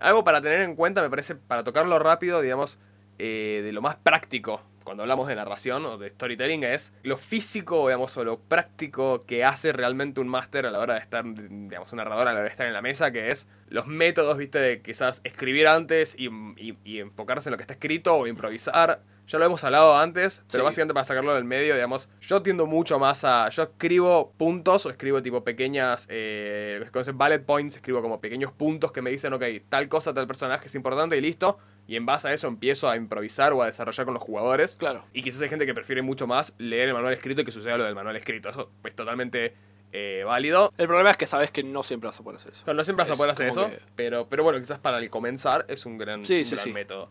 Algo 0.00 0.24
para 0.24 0.40
tener 0.40 0.60
en 0.62 0.74
cuenta, 0.74 1.02
me 1.02 1.10
parece, 1.10 1.36
para 1.36 1.64
tocarlo 1.64 1.98
rápido, 1.98 2.40
digamos, 2.40 2.78
eh, 3.18 3.62
de 3.64 3.72
lo 3.72 3.82
más 3.82 3.96
práctico 3.96 4.62
cuando 4.88 5.02
hablamos 5.02 5.28
de 5.28 5.36
narración 5.36 5.84
o 5.84 5.98
de 5.98 6.08
storytelling 6.08 6.64
es 6.64 6.94
lo 7.02 7.18
físico, 7.18 7.86
digamos, 7.88 8.16
o 8.16 8.24
lo 8.24 8.38
práctico 8.40 9.24
que 9.26 9.44
hace 9.44 9.72
realmente 9.72 10.18
un 10.20 10.28
máster 10.28 10.64
a 10.64 10.70
la 10.70 10.78
hora 10.80 10.94
de 10.94 11.00
estar, 11.00 11.24
digamos, 11.26 11.92
un 11.92 11.98
narrador 11.98 12.26
a 12.26 12.32
la 12.32 12.38
hora 12.38 12.44
de 12.44 12.50
estar 12.50 12.66
en 12.66 12.72
la 12.72 12.80
mesa, 12.80 13.10
que 13.12 13.28
es 13.28 13.46
los 13.68 13.86
métodos, 13.86 14.38
viste, 14.38 14.58
de 14.58 14.80
quizás 14.80 15.20
escribir 15.24 15.68
antes 15.68 16.14
y, 16.18 16.28
y- 16.56 16.78
y 16.84 17.00
enfocarse 17.00 17.50
en 17.50 17.52
lo 17.52 17.56
que 17.58 17.64
está 17.64 17.74
escrito 17.74 18.14
o 18.16 18.26
improvisar. 18.26 19.02
Ya 19.26 19.38
lo 19.38 19.44
hemos 19.44 19.62
hablado 19.62 19.94
antes, 19.98 20.42
pero 20.50 20.62
Sí. 20.62 20.64
básicamente 20.64 20.94
para 20.94 21.04
sacarlo 21.04 21.34
del 21.34 21.44
medio, 21.44 21.74
digamos, 21.74 22.08
yo 22.22 22.40
tiendo 22.42 22.64
mucho 22.66 22.98
más 22.98 23.24
a. 23.24 23.50
Yo 23.50 23.64
escribo 23.64 24.32
puntos 24.38 24.86
o 24.86 24.90
escribo 24.90 25.22
tipo 25.22 25.44
pequeñas. 25.44 26.06
Eh, 26.10 26.82
bullet 27.12 27.40
points, 27.40 27.76
escribo 27.76 28.00
como 28.00 28.22
pequeños 28.22 28.52
puntos 28.52 28.90
que 28.90 29.02
me 29.02 29.10
dicen, 29.10 29.34
ok, 29.34 29.42
tal 29.68 29.86
cosa, 29.90 30.14
tal 30.14 30.26
personaje 30.26 30.68
es 30.68 30.74
importante 30.74 31.14
y 31.18 31.20
listo. 31.20 31.58
Y 31.88 31.96
en 31.96 32.06
base 32.06 32.28
a 32.28 32.32
eso 32.34 32.46
empiezo 32.46 32.88
a 32.88 32.96
improvisar 32.96 33.52
o 33.54 33.62
a 33.62 33.66
desarrollar 33.66 34.04
con 34.04 34.14
los 34.14 34.22
jugadores. 34.22 34.76
Claro. 34.76 35.04
Y 35.14 35.22
quizás 35.22 35.40
hay 35.42 35.48
gente 35.48 35.64
que 35.66 35.74
prefiere 35.74 36.02
mucho 36.02 36.26
más 36.28 36.52
leer 36.58 36.88
el 36.88 36.94
manual 36.94 37.14
escrito 37.14 37.40
y 37.40 37.44
que 37.44 37.50
suceda 37.50 37.76
lo 37.78 37.84
del 37.84 37.94
manual 37.94 38.14
escrito. 38.14 38.50
Eso 38.50 38.70
es 38.84 38.94
totalmente 38.94 39.54
eh, 39.92 40.22
válido. 40.26 40.70
El 40.76 40.86
problema 40.86 41.10
es 41.10 41.16
que 41.16 41.26
sabes 41.26 41.50
que 41.50 41.62
no 41.62 41.82
siempre 41.82 42.08
vas 42.08 42.20
a 42.20 42.22
poder 42.22 42.36
hacer 42.36 42.52
eso. 42.52 42.62
No, 42.66 42.74
no 42.74 42.84
siempre 42.84 43.02
vas 43.04 43.10
a 43.10 43.16
poder 43.16 43.32
hacer 43.32 43.48
eso, 43.48 43.68
que- 43.70 43.78
pero, 43.96 44.28
pero 44.28 44.44
bueno, 44.44 44.58
quizás 44.60 44.78
para 44.78 44.98
el 44.98 45.08
comenzar 45.08 45.64
es 45.68 45.86
un 45.86 45.96
gran, 45.96 46.26
Sí, 46.26 46.40
un 46.40 46.44
sí, 46.44 46.54
gran 46.56 46.64
sí. 46.64 46.72
método. 46.74 47.10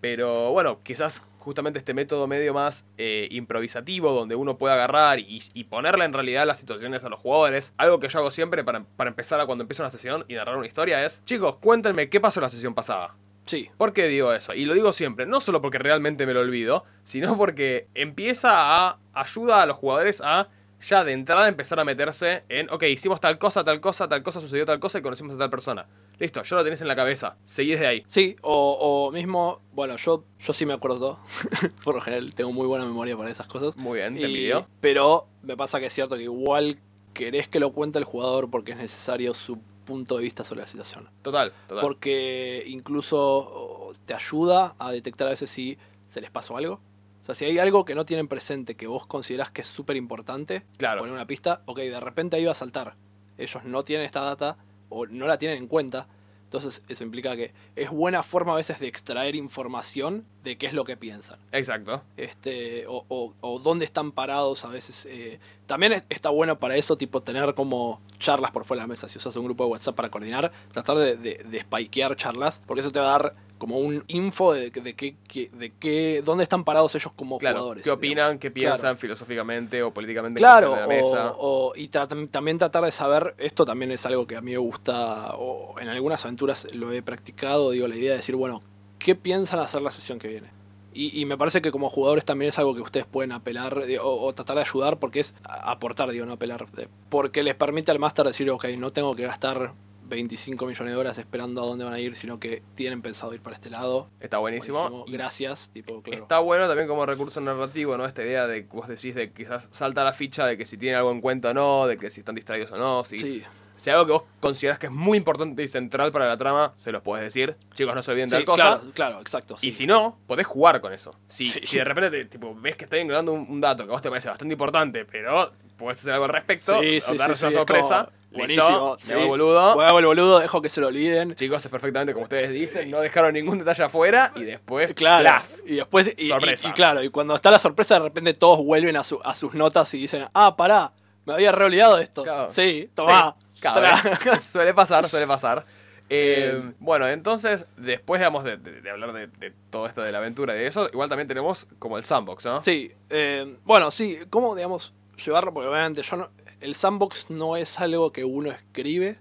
Pero 0.00 0.50
bueno, 0.52 0.80
quizás 0.82 1.22
justamente 1.38 1.78
este 1.78 1.92
método 1.94 2.26
medio 2.26 2.52
más 2.54 2.84
eh, 2.98 3.28
improvisativo, 3.30 4.12
donde 4.12 4.34
uno 4.36 4.56
puede 4.58 4.74
agarrar 4.74 5.18
y, 5.18 5.42
y 5.54 5.64
ponerle 5.64 6.04
en 6.06 6.12
realidad 6.14 6.46
las 6.46 6.58
situaciones 6.60 7.04
a 7.04 7.08
los 7.10 7.20
jugadores. 7.20 7.74
Algo 7.78 8.00
que 8.00 8.08
yo 8.08 8.18
hago 8.18 8.30
siempre 8.30 8.64
para, 8.64 8.84
para 8.84 9.08
empezar 9.10 9.40
a 9.40 9.46
cuando 9.46 9.62
empiezo 9.64 9.82
una 9.82 9.90
sesión 9.90 10.24
y 10.28 10.34
narrar 10.34 10.56
una 10.56 10.66
historia 10.66 11.04
es, 11.04 11.22
chicos, 11.24 11.56
cuéntenme 11.56 12.08
qué 12.08 12.20
pasó 12.20 12.40
la 12.40 12.48
sesión 12.50 12.74
pasada. 12.74 13.14
Sí. 13.46 13.70
¿Por 13.76 13.92
qué 13.92 14.06
digo 14.06 14.32
eso? 14.32 14.54
Y 14.54 14.64
lo 14.64 14.74
digo 14.74 14.92
siempre, 14.92 15.26
no 15.26 15.40
solo 15.40 15.60
porque 15.60 15.78
realmente 15.78 16.26
me 16.26 16.34
lo 16.34 16.40
olvido, 16.40 16.84
sino 17.04 17.36
porque 17.36 17.88
empieza 17.94 18.88
a 18.88 18.98
ayuda 19.12 19.62
a 19.62 19.66
los 19.66 19.76
jugadores 19.76 20.20
a 20.24 20.48
ya 20.80 21.02
de 21.02 21.12
entrada 21.12 21.48
empezar 21.48 21.80
a 21.80 21.84
meterse 21.84 22.44
en, 22.48 22.70
ok, 22.70 22.82
hicimos 22.84 23.20
tal 23.20 23.38
cosa, 23.38 23.64
tal 23.64 23.80
cosa, 23.80 24.08
tal 24.08 24.22
cosa, 24.22 24.40
sucedió 24.40 24.66
tal 24.66 24.80
cosa 24.80 24.98
y 24.98 25.02
conocimos 25.02 25.34
a 25.36 25.38
tal 25.38 25.50
persona. 25.50 25.86
Listo, 26.18 26.42
ya 26.42 26.56
lo 26.56 26.64
tenés 26.64 26.82
en 26.82 26.88
la 26.88 26.96
cabeza, 26.96 27.36
seguí 27.44 27.72
desde 27.72 27.86
ahí. 27.86 28.04
Sí, 28.06 28.36
o, 28.42 29.06
o 29.08 29.10
mismo, 29.10 29.62
bueno, 29.72 29.96
yo, 29.96 30.24
yo 30.38 30.52
sí 30.52 30.66
me 30.66 30.74
acuerdo. 30.74 31.18
Por 31.84 31.94
lo 31.94 32.00
general 32.00 32.34
tengo 32.34 32.52
muy 32.52 32.66
buena 32.66 32.84
memoria 32.84 33.16
para 33.16 33.30
esas 33.30 33.46
cosas. 33.46 33.76
Muy 33.76 33.98
bien, 33.98 34.14
te 34.14 34.24
envidio. 34.24 34.68
Pero 34.80 35.26
me 35.42 35.56
pasa 35.56 35.80
que 35.80 35.86
es 35.86 35.92
cierto 35.92 36.16
que 36.16 36.24
igual 36.24 36.78
querés 37.14 37.48
que 37.48 37.60
lo 37.60 37.72
cuente 37.72 37.98
el 37.98 38.04
jugador 38.04 38.50
porque 38.50 38.72
es 38.72 38.78
necesario 38.78 39.32
su 39.34 39.60
punto 39.84 40.16
de 40.16 40.22
vista 40.22 40.44
sobre 40.44 40.62
la 40.62 40.66
situación. 40.66 41.08
Total, 41.22 41.52
total. 41.68 41.80
Porque 41.82 42.64
incluso 42.66 43.18
oh, 43.20 43.92
te 44.04 44.14
ayuda 44.14 44.74
a 44.78 44.90
detectar 44.92 45.26
a 45.28 45.30
veces 45.30 45.50
si 45.50 45.78
se 46.08 46.20
les 46.20 46.30
pasó 46.30 46.56
algo. 46.56 46.80
O 47.22 47.24
sea, 47.24 47.34
si 47.34 47.44
hay 47.46 47.58
algo 47.58 47.84
que 47.84 47.94
no 47.94 48.04
tienen 48.04 48.28
presente 48.28 48.74
que 48.76 48.86
vos 48.86 49.06
considerás 49.06 49.50
que 49.50 49.62
es 49.62 49.68
súper 49.68 49.96
importante, 49.96 50.66
Claro. 50.76 51.00
poner 51.00 51.14
una 51.14 51.26
pista, 51.26 51.62
ok, 51.66 51.78
de 51.78 52.00
repente 52.00 52.36
ahí 52.36 52.44
va 52.44 52.52
a 52.52 52.54
saltar. 52.54 52.96
Ellos 53.38 53.64
no 53.64 53.82
tienen 53.82 54.04
esta 54.06 54.20
data 54.20 54.58
o 54.90 55.06
no 55.06 55.26
la 55.26 55.38
tienen 55.38 55.58
en 55.58 55.66
cuenta. 55.66 56.06
Entonces 56.54 56.82
eso 56.88 57.02
implica 57.02 57.34
que 57.34 57.52
es 57.74 57.90
buena 57.90 58.22
forma 58.22 58.52
a 58.52 58.56
veces 58.56 58.78
de 58.78 58.86
extraer 58.86 59.34
información 59.34 60.24
de 60.44 60.56
qué 60.56 60.66
es 60.66 60.72
lo 60.72 60.84
que 60.84 60.96
piensan. 60.96 61.36
Exacto. 61.50 62.04
Este, 62.16 62.86
o, 62.86 63.04
o- 63.08 63.34
o 63.40 63.58
dónde 63.58 63.84
están 63.84 64.12
parados 64.12 64.64
a 64.64 64.68
veces. 64.68 65.04
eh, 65.10 65.40
también 65.66 65.94
es- 65.94 66.04
está 66.10 66.30
bueno 66.30 66.60
para 66.60 66.76
eso, 66.76 66.96
tipo, 66.96 67.22
tener 67.22 67.54
como 67.56 68.00
charlas 68.20 68.52
por 68.52 68.64
fuera 68.64 68.82
de 68.82 68.84
la 68.84 68.92
mesa. 68.92 69.08
Si 69.08 69.18
usas 69.18 69.34
un 69.34 69.46
grupo 69.46 69.64
de 69.64 69.70
WhatsApp 69.72 69.96
para 69.96 70.10
coordinar, 70.10 70.52
tratar 70.70 70.96
de, 70.98 71.16
de, 71.16 71.42
de 71.42 71.60
spikear 71.62 72.14
charlas, 72.14 72.62
porque 72.66 72.82
eso 72.82 72.92
te 72.92 73.00
va 73.00 73.06
a 73.16 73.18
dar 73.18 73.34
como 73.64 73.78
un 73.78 74.04
info 74.08 74.52
de, 74.52 74.68
de 74.68 74.94
qué, 74.94 75.16
de 75.52 75.72
qué, 75.80 76.20
dónde 76.22 76.42
están 76.42 76.64
parados 76.64 76.94
ellos 76.94 77.10
como 77.16 77.38
Claro, 77.38 77.60
jugadores. 77.60 77.82
¿qué 77.84 77.90
opinan, 77.90 78.14
digamos. 78.38 78.40
qué 78.40 78.52
Claro. 78.52 78.74
piensan 78.74 78.98
filosóficamente 78.98 79.82
o 79.82 79.90
políticamente 79.94 80.38
Claro, 80.38 80.74
en 80.74 80.80
la 80.80 80.86
mesa? 80.86 81.30
o, 81.32 81.68
o- 81.70 81.76
y 81.76 81.88
tra- 81.88 82.28
también 82.30 82.58
tratar 82.58 82.84
de 82.84 82.92
saber, 82.92 83.34
esto 83.38 83.64
también 83.64 83.90
es 83.90 84.04
algo 84.04 84.26
que 84.26 84.36
a 84.36 84.42
mí 84.42 84.50
me 84.50 84.58
gusta, 84.58 85.34
o 85.36 85.78
en 85.80 85.88
algunas 85.88 86.22
aventuras 86.26 86.66
lo 86.74 86.92
he 86.92 87.00
practicado, 87.00 87.70
digo, 87.70 87.88
la 87.88 87.96
idea 87.96 88.10
de 88.10 88.18
decir, 88.18 88.36
bueno, 88.36 88.62
¿qué 88.98 89.14
piensan 89.14 89.60
hacer 89.60 89.80
la 89.80 89.90
sesión 89.90 90.18
que 90.18 90.28
viene? 90.28 90.48
Y, 90.92 91.18
y 91.18 91.24
me 91.24 91.38
parece 91.38 91.62
que 91.62 91.72
como 91.72 91.88
jugadores 91.88 92.24
también 92.26 92.50
es 92.50 92.58
algo 92.58 92.74
que 92.74 92.82
ustedes 92.82 93.06
pueden 93.06 93.32
apelar 93.32 93.82
o, 94.02 94.20
o 94.26 94.32
tratar 94.34 94.56
de 94.56 94.62
ayudar 94.62 94.98
porque 94.98 95.20
es 95.20 95.34
aportar, 95.42 96.10
digo, 96.10 96.26
no 96.26 96.34
apelar. 96.34 96.66
Porque 97.08 97.42
les 97.42 97.54
permite 97.54 97.90
al 97.90 97.98
máster 97.98 98.26
decir, 98.26 98.48
ok, 98.50 98.66
no 98.78 98.90
tengo 98.92 99.16
que 99.16 99.24
gastar 99.24 99.72
25 100.06 100.66
millones 100.66 100.92
de 100.94 100.98
horas 101.00 101.18
esperando 101.18 101.62
a 101.62 101.66
dónde 101.66 101.84
van 101.84 101.94
a 101.94 101.98
ir, 102.00 102.14
sino 102.16 102.38
que 102.38 102.62
tienen 102.74 103.02
pensado 103.02 103.34
ir 103.34 103.40
para 103.40 103.56
este 103.56 103.70
lado. 103.70 104.08
Está 104.20 104.38
buenísimo. 104.38 104.80
Buenísimo, 104.80 105.04
Gracias, 105.08 105.70
tipo, 105.72 106.02
claro. 106.02 106.22
Está 106.22 106.38
bueno 106.40 106.66
también 106.68 106.86
como 106.88 107.04
recurso 107.06 107.40
narrativo, 107.40 107.96
¿no? 107.96 108.04
Esta 108.04 108.22
idea 108.22 108.46
de 108.46 108.66
que 108.66 108.76
vos 108.76 108.88
decís 108.88 109.14
de 109.14 109.32
quizás 109.32 109.68
salta 109.70 110.04
la 110.04 110.12
ficha 110.12 110.46
de 110.46 110.56
que 110.58 110.66
si 110.66 110.76
tienen 110.76 110.98
algo 110.98 111.10
en 111.12 111.20
cuenta 111.20 111.50
o 111.50 111.54
no, 111.54 111.86
de 111.86 111.96
que 111.98 112.10
si 112.10 112.20
están 112.20 112.34
distraídos 112.34 112.70
o 112.72 112.76
no, 112.76 113.02
si, 113.04 113.18
Sí, 113.18 113.42
si 113.76 113.90
hay 113.90 113.94
algo 113.94 114.06
que 114.06 114.12
vos 114.12 114.22
considerás 114.40 114.78
que 114.78 114.86
es 114.86 114.92
muy 114.92 115.18
importante 115.18 115.62
y 115.62 115.68
central 115.68 116.12
para 116.12 116.26
la 116.28 116.36
trama, 116.36 116.72
se 116.76 116.92
los 116.92 117.02
podés 117.02 117.24
decir. 117.24 117.56
Chicos, 117.74 117.94
no 117.94 118.02
se 118.02 118.10
olviden 118.12 118.28
de 118.30 118.36
sí, 118.38 118.44
tal 118.44 118.46
cosa. 118.46 118.62
claro, 118.62 118.92
claro, 118.94 119.20
exacto. 119.20 119.56
Y 119.62 119.72
si 119.72 119.86
no, 119.86 120.18
podés 120.26 120.46
jugar 120.46 120.80
con 120.80 120.92
eso. 120.92 121.14
Si, 121.28 121.44
Sí. 121.44 121.60
si 121.64 121.78
de 121.78 121.84
repente 121.84 122.10
te- 122.10 122.24
tipo, 122.26 122.54
ves 122.54 122.76
que 122.76 122.84
está 122.84 122.98
ignorando 122.98 123.32
un, 123.32 123.46
un 123.48 123.60
dato 123.60 123.84
que 123.84 123.90
a 123.90 123.92
vos 123.92 124.02
te 124.02 124.10
parece 124.10 124.28
bastante 124.28 124.52
importante, 124.52 125.04
pero 125.04 125.52
podés 125.76 125.98
hacer 125.98 126.12
algo 126.12 126.26
al 126.26 126.30
respecto, 126.30 126.80
Sí, 126.80 126.98
o 126.98 127.00
sí, 127.00 127.12
una 127.14 127.34
sorpresa. 127.34 128.04
como, 128.04 128.23
Buenísimo. 128.36 128.96
me 129.06 129.12
hago 129.14 129.22
el 129.22 129.28
boludo. 129.28 129.80
Hago 129.80 129.98
el 129.98 130.06
boludo, 130.06 130.38
dejo 130.40 130.60
que 130.62 130.68
se 130.68 130.80
lo 130.80 130.88
olviden. 130.88 131.34
Chicos, 131.34 131.64
es 131.64 131.70
perfectamente 131.70 132.12
como 132.12 132.24
ustedes 132.24 132.50
dicen, 132.50 132.90
no 132.90 133.00
dejaron 133.00 133.32
ningún 133.34 133.58
detalle 133.58 133.84
afuera 133.84 134.32
y 134.36 134.42
después, 134.42 134.92
Claro. 134.94 135.22
plaf. 135.22 135.50
Y 135.66 135.76
después, 135.76 136.12
y, 136.16 136.28
Sorpresa. 136.28 136.68
y 136.68 136.72
claro, 136.72 137.02
y 137.02 137.08
cuando 137.10 137.34
está 137.34 137.50
la 137.50 137.58
sorpresa, 137.58 137.94
de 137.94 138.00
repente 138.00 138.34
todos 138.34 138.58
vuelven 138.64 138.96
a, 138.96 139.04
su- 139.04 139.20
a 139.24 139.34
sus 139.34 139.54
notas 139.54 139.92
y 139.94 139.98
dicen, 139.98 140.26
ah, 140.34 140.56
pará, 140.56 140.92
me 141.24 141.32
había 141.34 141.52
reolvidado 141.52 141.96
de 141.96 142.04
esto. 142.04 142.22
Claro. 142.24 142.50
Sí, 142.50 142.90
tomá. 142.94 143.36
Sí, 143.54 143.60
claro, 143.60 143.96
suele 144.40 144.74
pasar, 144.74 145.08
suele 145.08 145.26
pasar. 145.26 145.64
Eh, 146.10 146.72
bueno, 146.80 147.08
entonces, 147.08 147.64
después 147.78 148.20
digamos, 148.20 148.44
de, 148.44 148.58
de- 148.58 148.82
de 148.82 148.90
hablar 148.90 149.12
de, 149.14 149.26
de 149.28 149.52
todo 149.70 149.86
esto 149.86 150.02
de 150.02 150.12
la 150.12 150.18
aventura 150.18 150.54
y 150.54 150.58
de 150.58 150.66
eso, 150.66 150.88
igual 150.92 151.08
también 151.08 151.28
tenemos 151.28 151.66
como 151.78 151.96
el 151.96 152.04
sandbox, 152.04 152.44
¿no? 152.44 152.62
Sí, 152.62 152.92
eh, 153.08 153.56
bueno, 153.64 153.90
sí, 153.90 154.18
¿cómo, 154.28 154.54
digamos, 154.54 154.92
llevarlo? 155.24 155.54
Porque 155.54 155.68
obviamente 155.70 156.02
yo 156.02 156.16
no, 156.16 156.30
el 156.64 156.74
sandbox 156.74 157.28
no 157.28 157.56
es 157.58 157.78
algo 157.78 158.10
que 158.10 158.24
uno 158.24 158.50
escribe, 158.50 159.18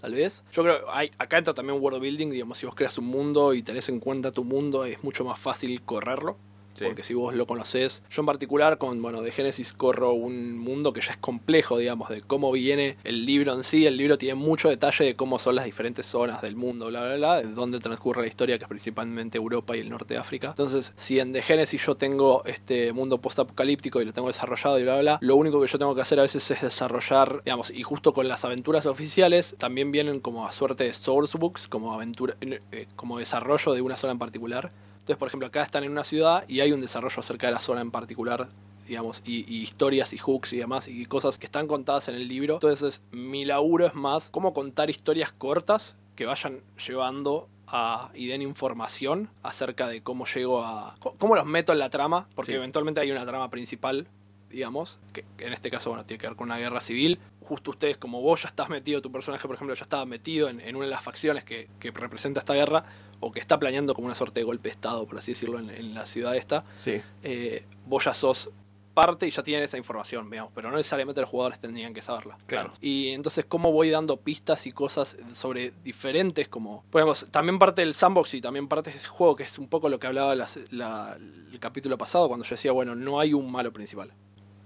tal 0.00 0.14
vez. 0.14 0.44
Yo 0.50 0.62
creo, 0.62 0.90
hay, 0.90 1.10
acá 1.18 1.36
entra 1.36 1.52
también 1.52 1.78
world 1.78 2.00
building, 2.00 2.30
digamos, 2.30 2.56
si 2.56 2.64
vos 2.64 2.74
creas 2.74 2.96
un 2.96 3.04
mundo 3.04 3.52
y 3.52 3.62
tenés 3.62 3.90
en 3.90 4.00
cuenta 4.00 4.32
tu 4.32 4.44
mundo, 4.44 4.86
es 4.86 5.04
mucho 5.04 5.22
más 5.22 5.38
fácil 5.38 5.82
correrlo. 5.82 6.38
Porque 6.84 7.02
si 7.02 7.14
vos 7.14 7.34
lo 7.34 7.46
conocés, 7.46 8.02
yo 8.10 8.22
en 8.22 8.26
particular 8.26 8.78
con, 8.78 9.00
bueno, 9.02 9.22
de 9.22 9.30
Génesis 9.30 9.72
corro 9.72 10.12
un 10.12 10.58
mundo 10.58 10.92
que 10.92 11.00
ya 11.00 11.12
es 11.12 11.18
complejo, 11.18 11.78
digamos, 11.78 12.08
de 12.08 12.20
cómo 12.20 12.52
viene 12.52 12.96
el 13.04 13.26
libro 13.26 13.54
en 13.54 13.64
sí. 13.64 13.86
El 13.86 13.96
libro 13.96 14.18
tiene 14.18 14.34
mucho 14.34 14.68
detalle 14.68 15.04
de 15.04 15.16
cómo 15.16 15.38
son 15.38 15.54
las 15.54 15.64
diferentes 15.64 16.06
zonas 16.06 16.42
del 16.42 16.56
mundo, 16.56 16.86
bla, 16.86 17.02
bla, 17.02 17.16
bla, 17.16 17.42
de 17.42 17.52
dónde 17.52 17.80
transcurre 17.80 18.22
la 18.22 18.28
historia, 18.28 18.58
que 18.58 18.64
es 18.64 18.68
principalmente 18.68 19.38
Europa 19.38 19.76
y 19.76 19.80
el 19.80 19.90
norte 19.90 20.14
de 20.14 20.20
África. 20.20 20.48
Entonces, 20.48 20.92
si 20.96 21.18
en 21.20 21.32
The 21.32 21.42
Génesis 21.42 21.84
yo 21.86 21.94
tengo 21.94 22.44
este 22.44 22.92
mundo 22.92 23.18
post-apocalíptico 23.18 24.00
y 24.00 24.04
lo 24.04 24.12
tengo 24.12 24.28
desarrollado 24.28 24.78
y 24.78 24.82
bla, 24.82 24.94
bla, 24.94 25.02
bla, 25.02 25.18
lo 25.20 25.36
único 25.36 25.60
que 25.60 25.66
yo 25.66 25.78
tengo 25.78 25.94
que 25.94 26.00
hacer 26.00 26.18
a 26.18 26.22
veces 26.22 26.50
es 26.50 26.62
desarrollar, 26.62 27.42
digamos, 27.44 27.70
y 27.70 27.82
justo 27.82 28.12
con 28.12 28.28
las 28.28 28.44
aventuras 28.44 28.86
oficiales, 28.86 29.54
también 29.58 29.90
vienen 29.92 30.20
como 30.20 30.46
a 30.46 30.52
suerte 30.52 30.84
de 30.84 30.94
sourcebooks, 30.94 31.68
como 31.68 31.92
aventura, 31.92 32.36
eh, 32.40 32.86
como 32.96 33.18
desarrollo 33.18 33.72
de 33.72 33.82
una 33.82 33.96
zona 33.96 34.12
en 34.12 34.18
particular. 34.18 34.70
Entonces, 35.06 35.18
por 35.18 35.28
ejemplo, 35.28 35.46
acá 35.46 35.62
están 35.62 35.84
en 35.84 35.92
una 35.92 36.02
ciudad 36.02 36.44
y 36.48 36.58
hay 36.58 36.72
un 36.72 36.80
desarrollo 36.80 37.20
acerca 37.20 37.46
de 37.46 37.52
la 37.52 37.60
zona 37.60 37.80
en 37.80 37.92
particular, 37.92 38.48
digamos, 38.88 39.22
y, 39.24 39.44
y 39.48 39.62
historias 39.62 40.12
y 40.12 40.18
hooks 40.18 40.52
y 40.52 40.56
demás, 40.56 40.88
y 40.88 41.06
cosas 41.06 41.38
que 41.38 41.46
están 41.46 41.68
contadas 41.68 42.08
en 42.08 42.16
el 42.16 42.26
libro. 42.26 42.54
Entonces, 42.54 43.02
mi 43.12 43.44
laburo 43.44 43.86
es 43.86 43.94
más 43.94 44.30
cómo 44.30 44.52
contar 44.52 44.90
historias 44.90 45.30
cortas 45.30 45.94
que 46.16 46.26
vayan 46.26 46.60
llevando 46.84 47.48
a, 47.68 48.10
y 48.14 48.26
den 48.26 48.42
información 48.42 49.30
acerca 49.44 49.86
de 49.86 50.02
cómo 50.02 50.26
llego 50.26 50.64
a... 50.64 50.96
cómo 51.18 51.36
los 51.36 51.46
meto 51.46 51.72
en 51.72 51.78
la 51.78 51.88
trama, 51.88 52.28
porque 52.34 52.50
Sí. 52.52 52.56
eventualmente 52.56 53.00
hay 53.00 53.12
una 53.12 53.24
trama 53.24 53.48
principal, 53.48 54.08
digamos, 54.50 54.98
que, 55.12 55.24
que 55.36 55.46
en 55.46 55.52
este 55.52 55.70
caso, 55.70 55.90
bueno, 55.90 56.04
tiene 56.04 56.20
que 56.20 56.26
ver 56.26 56.34
con 56.36 56.46
una 56.48 56.58
guerra 56.58 56.80
civil. 56.80 57.20
Justo 57.42 57.70
ustedes, 57.70 57.96
como 57.96 58.22
vos 58.22 58.42
ya 58.42 58.48
estás 58.48 58.70
metido, 58.70 59.00
tu 59.02 59.12
personaje, 59.12 59.46
por 59.46 59.54
ejemplo, 59.54 59.72
ya 59.76 59.84
estaba 59.84 60.04
metido 60.04 60.48
en, 60.48 60.58
en 60.60 60.74
una 60.74 60.86
de 60.86 60.90
las 60.90 61.04
facciones 61.04 61.44
que, 61.44 61.68
que 61.78 61.92
representa 61.92 62.40
esta 62.40 62.54
guerra, 62.54 62.82
o 63.20 63.32
que 63.32 63.40
está 63.40 63.58
planeando 63.58 63.94
como 63.94 64.06
una 64.06 64.14
suerte 64.14 64.40
de 64.40 64.44
golpe 64.44 64.68
de 64.68 64.72
Estado, 64.72 65.06
por 65.06 65.18
así 65.18 65.32
decirlo, 65.32 65.58
en, 65.58 65.70
en 65.70 65.94
la 65.94 66.06
ciudad 66.06 66.36
esta, 66.36 66.64
Sí. 66.76 67.00
eh, 67.22 67.64
vos 67.86 68.04
ya 68.04 68.14
sos 68.14 68.50
parte 68.94 69.26
y 69.26 69.30
ya 69.30 69.42
tienen 69.42 69.62
esa 69.62 69.76
información, 69.76 70.30
digamos, 70.30 70.52
pero 70.54 70.70
no 70.70 70.76
necesariamente 70.78 71.20
los 71.20 71.28
jugadores 71.28 71.60
tendrían 71.60 71.92
que 71.92 72.00
saberla. 72.00 72.38
Claro. 72.46 72.72
Y 72.80 73.08
entonces, 73.10 73.44
¿cómo 73.44 73.70
voy 73.70 73.90
dando 73.90 74.16
pistas 74.16 74.66
y 74.66 74.72
cosas 74.72 75.18
sobre 75.34 75.74
diferentes, 75.84 76.48
como, 76.48 76.82
podemos, 76.88 77.26
también 77.30 77.58
parte 77.58 77.82
del 77.82 77.92
sandbox 77.92 78.32
y 78.32 78.40
también 78.40 78.68
parte 78.68 78.90
del 78.90 79.06
juego, 79.06 79.36
que 79.36 79.42
es 79.44 79.58
un 79.58 79.68
poco 79.68 79.90
lo 79.90 79.98
que 79.98 80.06
hablaba 80.06 80.34
las- 80.34 80.58
la- 80.70 81.18
el 81.52 81.58
capítulo 81.60 81.98
pasado, 81.98 82.26
cuando 82.28 82.44
yo 82.46 82.50
decía, 82.54 82.72
bueno, 82.72 82.94
no 82.94 83.20
hay 83.20 83.34
un 83.34 83.52
malo 83.52 83.70
principal. 83.70 84.12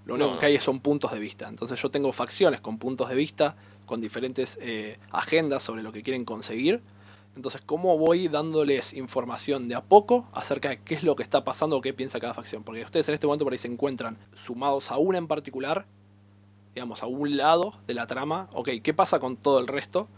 Lo 0.05 0.13
único 0.15 0.29
No, 0.29 0.33
no. 0.35 0.39
que 0.39 0.45
hay 0.45 0.57
son 0.59 0.79
puntos 0.79 1.11
de 1.11 1.19
vista. 1.19 1.49
Entonces 1.49 1.79
yo 1.81 1.91
tengo 1.91 2.11
facciones 2.13 2.61
con 2.61 2.77
puntos 2.77 3.09
de 3.09 3.15
vista, 3.15 3.57
con 3.85 3.99
diferentes 3.99 4.57
eh, 4.61 4.97
agendas 5.11 5.61
sobre 5.61 5.83
lo 5.83 5.91
que 5.91 6.03
quieren 6.03 6.23
conseguir. 6.23 6.81
Entonces, 7.35 7.61
¿cómo 7.65 7.97
voy 7.97 8.27
dándoles 8.27 8.93
información 8.93 9.69
de 9.69 9.75
a 9.75 9.81
poco 9.81 10.27
acerca 10.33 10.69
de 10.69 10.81
qué 10.81 10.95
es 10.95 11.03
lo 11.03 11.15
que 11.15 11.23
está 11.23 11.43
pasando 11.43 11.77
o 11.77 11.81
qué 11.81 11.93
piensa 11.93 12.19
cada 12.19 12.33
facción? 12.33 12.63
Porque 12.63 12.83
ustedes 12.83 13.07
en 13.07 13.13
este 13.13 13.25
momento 13.25 13.45
por 13.45 13.53
ahí 13.53 13.57
se 13.57 13.69
encuentran 13.69 14.17
sumados 14.33 14.91
a 14.91 14.97
una 14.97 15.17
en 15.17 15.27
particular, 15.27 15.85
digamos, 16.75 17.03
a 17.03 17.07
un 17.07 17.37
lado 17.37 17.73
de 17.87 17.93
la 17.93 18.05
trama. 18.05 18.49
Ok, 18.53 18.69
¿qué 18.83 18.93
pasa 18.93 19.19
con 19.19 19.37
todo 19.37 19.59
el 19.59 19.67
resto? 19.67 20.09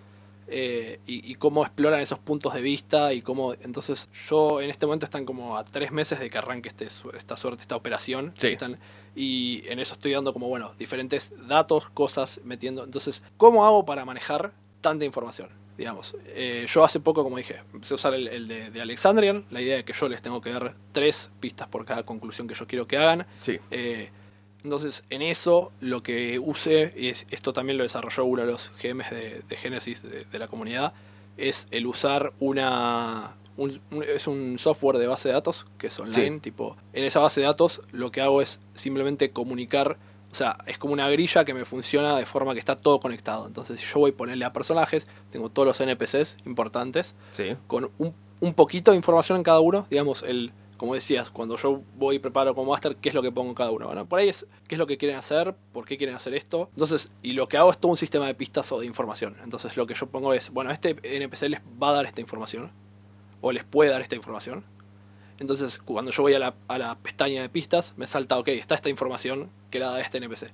Eh, 0.48 1.00
y, 1.08 1.32
y 1.32 1.36
cómo 1.36 1.64
exploran 1.64 2.00
esos 2.00 2.20
puntos 2.20 2.54
de 2.54 2.62
vista 2.62 3.14
y 3.14 3.22
cómo... 3.22 3.54
Entonces, 3.54 4.10
yo 4.28 4.60
en 4.60 4.70
este 4.70 4.86
momento 4.86 5.06
están 5.06 5.26
como 5.26 5.58
a 5.58 5.64
tres 5.64 5.92
meses 5.92 6.20
de 6.20 6.30
que 6.30 6.38
arranque 6.38 6.70
este, 6.70 6.90
esta 7.16 7.38
suerte, 7.38 7.62
esta 7.62 7.76
operación. 7.76 8.34
Sí. 8.36 8.48
Están, 8.48 8.80
y 9.16 9.64
en 9.68 9.80
eso 9.80 9.94
estoy 9.94 10.12
dando 10.12 10.34
como, 10.34 10.50
bueno, 10.50 10.72
diferentes 10.78 11.32
datos, 11.48 11.90
cosas, 11.92 12.42
metiendo... 12.44 12.84
Entonces, 12.84 13.22
¿cómo 13.38 13.66
hago 13.66 13.86
para 13.86 14.04
manejar 14.04 14.54
tanta 14.82 15.06
información? 15.06 15.50
Digamos, 15.78 16.16
Eh, 16.28 16.66
yo 16.68 16.84
hace 16.84 17.00
poco, 17.00 17.24
como 17.24 17.38
dije, 17.38 17.62
empecé 17.74 17.94
a 17.94 17.96
usar 17.96 18.14
el, 18.14 18.28
el 18.28 18.48
de, 18.48 18.70
de 18.70 18.82
Alexandrian, 18.82 19.46
la 19.50 19.62
idea 19.62 19.76
de 19.78 19.84
que 19.86 19.94
yo 19.94 20.08
les 20.08 20.22
tengo 20.22 20.40
que 20.42 20.52
dar 20.52 20.76
tres 20.92 21.32
pistas 21.40 21.68
por 21.68 21.86
cada 21.86 22.04
conclusión 22.04 22.48
que 22.48 22.54
yo 22.54 22.68
quiero 22.68 22.88
que 22.88 22.98
hagan. 22.98 23.26
Sí. 23.40 23.60
Eh, 23.72 24.10
entonces, 24.64 25.04
en 25.10 25.22
eso 25.24 25.72
lo 25.82 26.04
que 26.04 26.40
use, 26.40 26.94
y 26.96 27.10
es, 27.10 27.26
esto 27.32 27.52
también 27.54 27.78
lo 27.78 27.84
desarrolló 27.84 28.24
uno 28.26 28.46
de 28.46 28.52
los 28.52 28.72
GMs 28.82 29.10
de, 29.10 29.42
de 29.48 29.58
Genesis 29.58 30.02
de, 30.04 30.26
de 30.26 30.40
la 30.40 30.48
comunidad, 30.48 30.94
es 31.38 31.66
el 31.72 31.88
usar 31.88 32.32
una. 32.40 33.36
un- 33.58 33.82
un- 33.92 34.04
es 34.04 34.28
un 34.28 34.58
software 34.60 34.98
de 35.00 35.08
base 35.08 35.28
de 35.30 35.34
datos 35.34 35.66
que 35.78 35.88
es 35.88 36.00
online. 36.00 36.36
Sí. 36.36 36.40
Tipo, 36.40 36.78
en 36.94 37.04
esa 37.04 37.20
base 37.20 37.42
de 37.42 37.48
datos 37.48 37.82
lo 37.92 38.12
que 38.12 38.22
hago 38.22 38.42
es 38.42 38.60
simplemente 38.76 39.32
comunicar. 39.32 39.98
O 40.34 40.36
sea, 40.36 40.58
es 40.66 40.80
como 40.80 40.94
una 40.94 41.08
grilla 41.12 41.46
que 41.46 41.54
me 41.54 41.64
funciona 41.64 42.18
de 42.18 42.26
forma 42.26 42.54
que 42.54 42.60
está 42.60 42.76
todo 42.76 43.00
conectado. 43.00 43.46
Entonces, 43.46 43.80
si 43.80 43.86
yo 43.86 44.00
voy 44.00 44.10
a 44.12 44.18
ponerle 44.18 44.46
a 44.46 44.52
personajes, 44.52 45.06
tengo 45.30 45.50
todos 45.50 45.68
los 45.68 45.80
NPCs 45.80 46.38
importantes 46.48 47.14
Sí. 47.30 47.56
con 47.68 47.92
un, 48.00 48.16
un 48.40 48.54
poquito 48.56 48.90
de 48.90 48.98
información 48.98 49.38
en 49.38 49.44
cada 49.44 49.60
uno. 49.60 49.86
Digamos, 49.92 50.24
el, 50.24 50.52
como 50.78 50.96
decías, 50.96 51.30
cuando 51.30 51.56
yo 51.56 51.82
voy 51.98 52.16
y 52.16 52.20
preparo 52.20 52.56
como 52.56 52.72
máster, 52.72 52.96
¿qué 52.96 53.10
es 53.10 53.16
lo 53.16 53.22
que 53.22 53.32
pongo 53.32 53.50
en 53.50 53.54
cada 53.56 53.70
uno? 53.70 53.86
Bueno, 53.86 54.08
por 54.08 54.18
ahí 54.18 54.28
es 54.30 54.48
qué 54.68 54.74
es 54.74 54.80
lo 54.80 54.88
que 54.88 54.98
quieren 54.98 55.18
hacer, 55.20 55.54
por 55.72 55.86
qué 55.86 55.98
quieren 55.98 56.16
hacer 56.16 56.34
esto. 56.34 56.68
Entonces, 56.74 57.12
y 57.22 57.34
lo 57.34 57.48
que 57.48 57.58
hago 57.58 57.70
es 57.70 57.78
todo 57.78 57.92
un 57.92 57.98
sistema 57.98 58.26
de 58.26 58.34
pistas 58.34 58.72
o 58.72 58.80
de 58.80 58.88
información. 58.88 59.38
Entonces, 59.44 59.78
lo 59.78 59.86
que 59.86 59.94
yo 59.94 60.08
pongo 60.08 60.34
es, 60.34 60.50
bueno, 60.50 60.72
este 60.72 60.96
NPC 61.04 61.44
les 61.48 61.62
va 61.82 61.90
a 61.90 61.94
dar 61.94 62.06
esta 62.08 62.22
información, 62.22 62.72
o 63.40 63.52
les 63.52 63.64
puede 63.66 63.92
dar 63.92 64.02
esta 64.02 64.16
información. 64.16 64.64
Entonces, 65.40 65.78
cuando 65.80 66.12
yo 66.12 66.24
voy 66.24 66.34
a 66.34 66.40
la, 66.40 66.56
a 66.68 66.78
la 66.78 66.96
pestaña 66.98 67.42
de 67.42 67.50
pistas, 67.50 67.94
me 67.98 68.08
salta, 68.08 68.38
ok, 68.40 68.48
está 68.50 68.76
esta 68.76 68.90
información 68.90 69.50
que 69.74 69.80
la 69.80 69.90
da 69.90 70.00
este 70.00 70.20
NPC. 70.20 70.52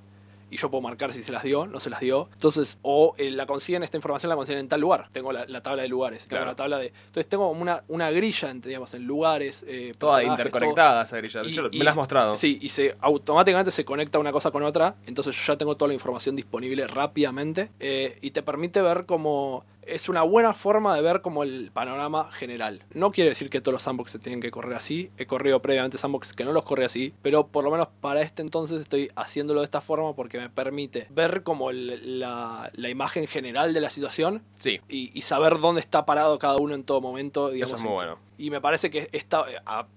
Y 0.52 0.58
yo 0.58 0.72
puedo 0.72 0.82
marcar 0.82 1.14
si 1.14 1.22
se 1.22 1.32
las 1.32 1.44
dio, 1.44 1.68
no 1.68 1.80
se 1.80 1.92
las 1.92 2.00
dio. 2.00 2.28
Entonces, 2.34 2.80
o 2.82 3.14
eh, 3.20 3.30
la 3.30 3.46
consiguen, 3.46 3.84
esta 3.84 3.98
información 3.98 4.32
la 4.32 4.36
consiguen 4.36 4.62
en 4.62 4.68
tal 4.68 4.82
lugar. 4.82 5.08
Tengo 5.12 5.32
la, 5.32 5.46
la 5.46 5.62
tabla 5.62 5.84
de 5.84 5.88
lugares. 5.90 6.26
Tengo 6.26 6.44
la 6.44 6.56
tabla 6.56 6.80
de. 6.80 6.88
Entonces 6.88 7.28
tengo 7.30 7.48
como 7.50 7.62
una, 7.62 7.84
una 7.88 8.10
grilla, 8.10 8.52
digamos, 8.56 8.92
en 8.96 9.04
lugares. 9.06 9.64
eh, 9.68 9.94
Toda 9.96 10.24
interconectada 10.24 11.04
esa 11.04 11.18
grilla. 11.18 11.44
Y- 11.44 11.52
Yo- 11.52 11.68
y- 11.72 11.78
me 11.78 11.84
la 11.86 11.92
has 11.92 11.96
mostrado. 11.96 12.36
Sí, 12.36 12.58
y 12.64 12.70
se 12.70 12.96
automáticamente 13.00 13.70
se 13.70 13.86
conecta 13.86 14.18
una 14.18 14.32
cosa 14.32 14.50
con 14.50 14.64
otra. 14.64 14.96
Entonces 15.06 15.36
yo 15.36 15.44
ya 15.54 15.56
tengo 15.56 15.78
toda 15.78 15.90
la 15.90 15.94
información 15.94 16.36
disponible 16.36 16.88
rápidamente. 16.88 17.70
eh, 17.80 18.18
y 18.22 18.32
te 18.32 18.42
permite 18.42 18.82
ver 18.82 19.06
como 19.06 19.64
es 19.96 20.10
una 20.10 20.22
buena 20.24 20.54
forma 20.54 20.96
de 20.96 21.02
ver 21.02 21.22
como 21.22 21.44
el 21.44 21.72
panorama 21.72 22.32
general. 22.32 22.84
No 22.94 23.12
quiere 23.12 23.30
decir 23.32 23.50
que 23.50 23.62
todos 23.62 23.74
los 23.74 23.84
sandbox 23.84 24.12
se 24.12 24.20
tienen 24.20 24.42
que 24.42 24.52
correr 24.52 24.74
así. 24.76 25.12
He 25.18 25.26
corrido 25.26 25.62
previamente 25.62 25.98
sandbox 25.98 26.34
que 26.34 26.46
no 26.46 26.52
los 26.54 26.64
corre 26.64 26.86
así, 26.86 27.14
pero 27.22 27.48
por 27.48 27.64
lo 27.64 27.72
menos 27.72 27.88
para 28.02 28.22
este 28.22 28.42
entonces 28.42 28.82
estoy 28.82 29.12
haciéndolo 29.16 29.62
de 29.62 29.66
esta 29.66 29.82
forma 29.82 30.14
porque 30.16 30.38
me 30.38 30.50
permite 30.50 31.08
ver 31.10 31.44
como 31.44 31.70
el- 31.70 32.20
la, 32.20 32.70
la 32.74 32.90
imagen 32.90 33.28
general 33.28 33.74
de 33.74 33.82
la 33.82 33.90
situación 33.90 34.44
Sí, 34.56 34.80
y, 34.90 35.12
y 35.18 35.22
saber 35.24 35.60
dónde 35.60 35.82
está 35.82 36.06
parado 36.06 36.40
cada 36.40 36.58
uno 36.58 36.76
en 36.76 36.84
todo 36.84 37.02
momento. 37.02 37.50
Digamos, 37.50 37.74
eso 37.74 37.78
es 37.78 37.84
muy 37.84 37.94
bueno. 37.94 38.18
y 38.38 38.50
me 38.50 38.62
parece 38.62 38.90
que 38.90 39.10
está, 39.12 39.46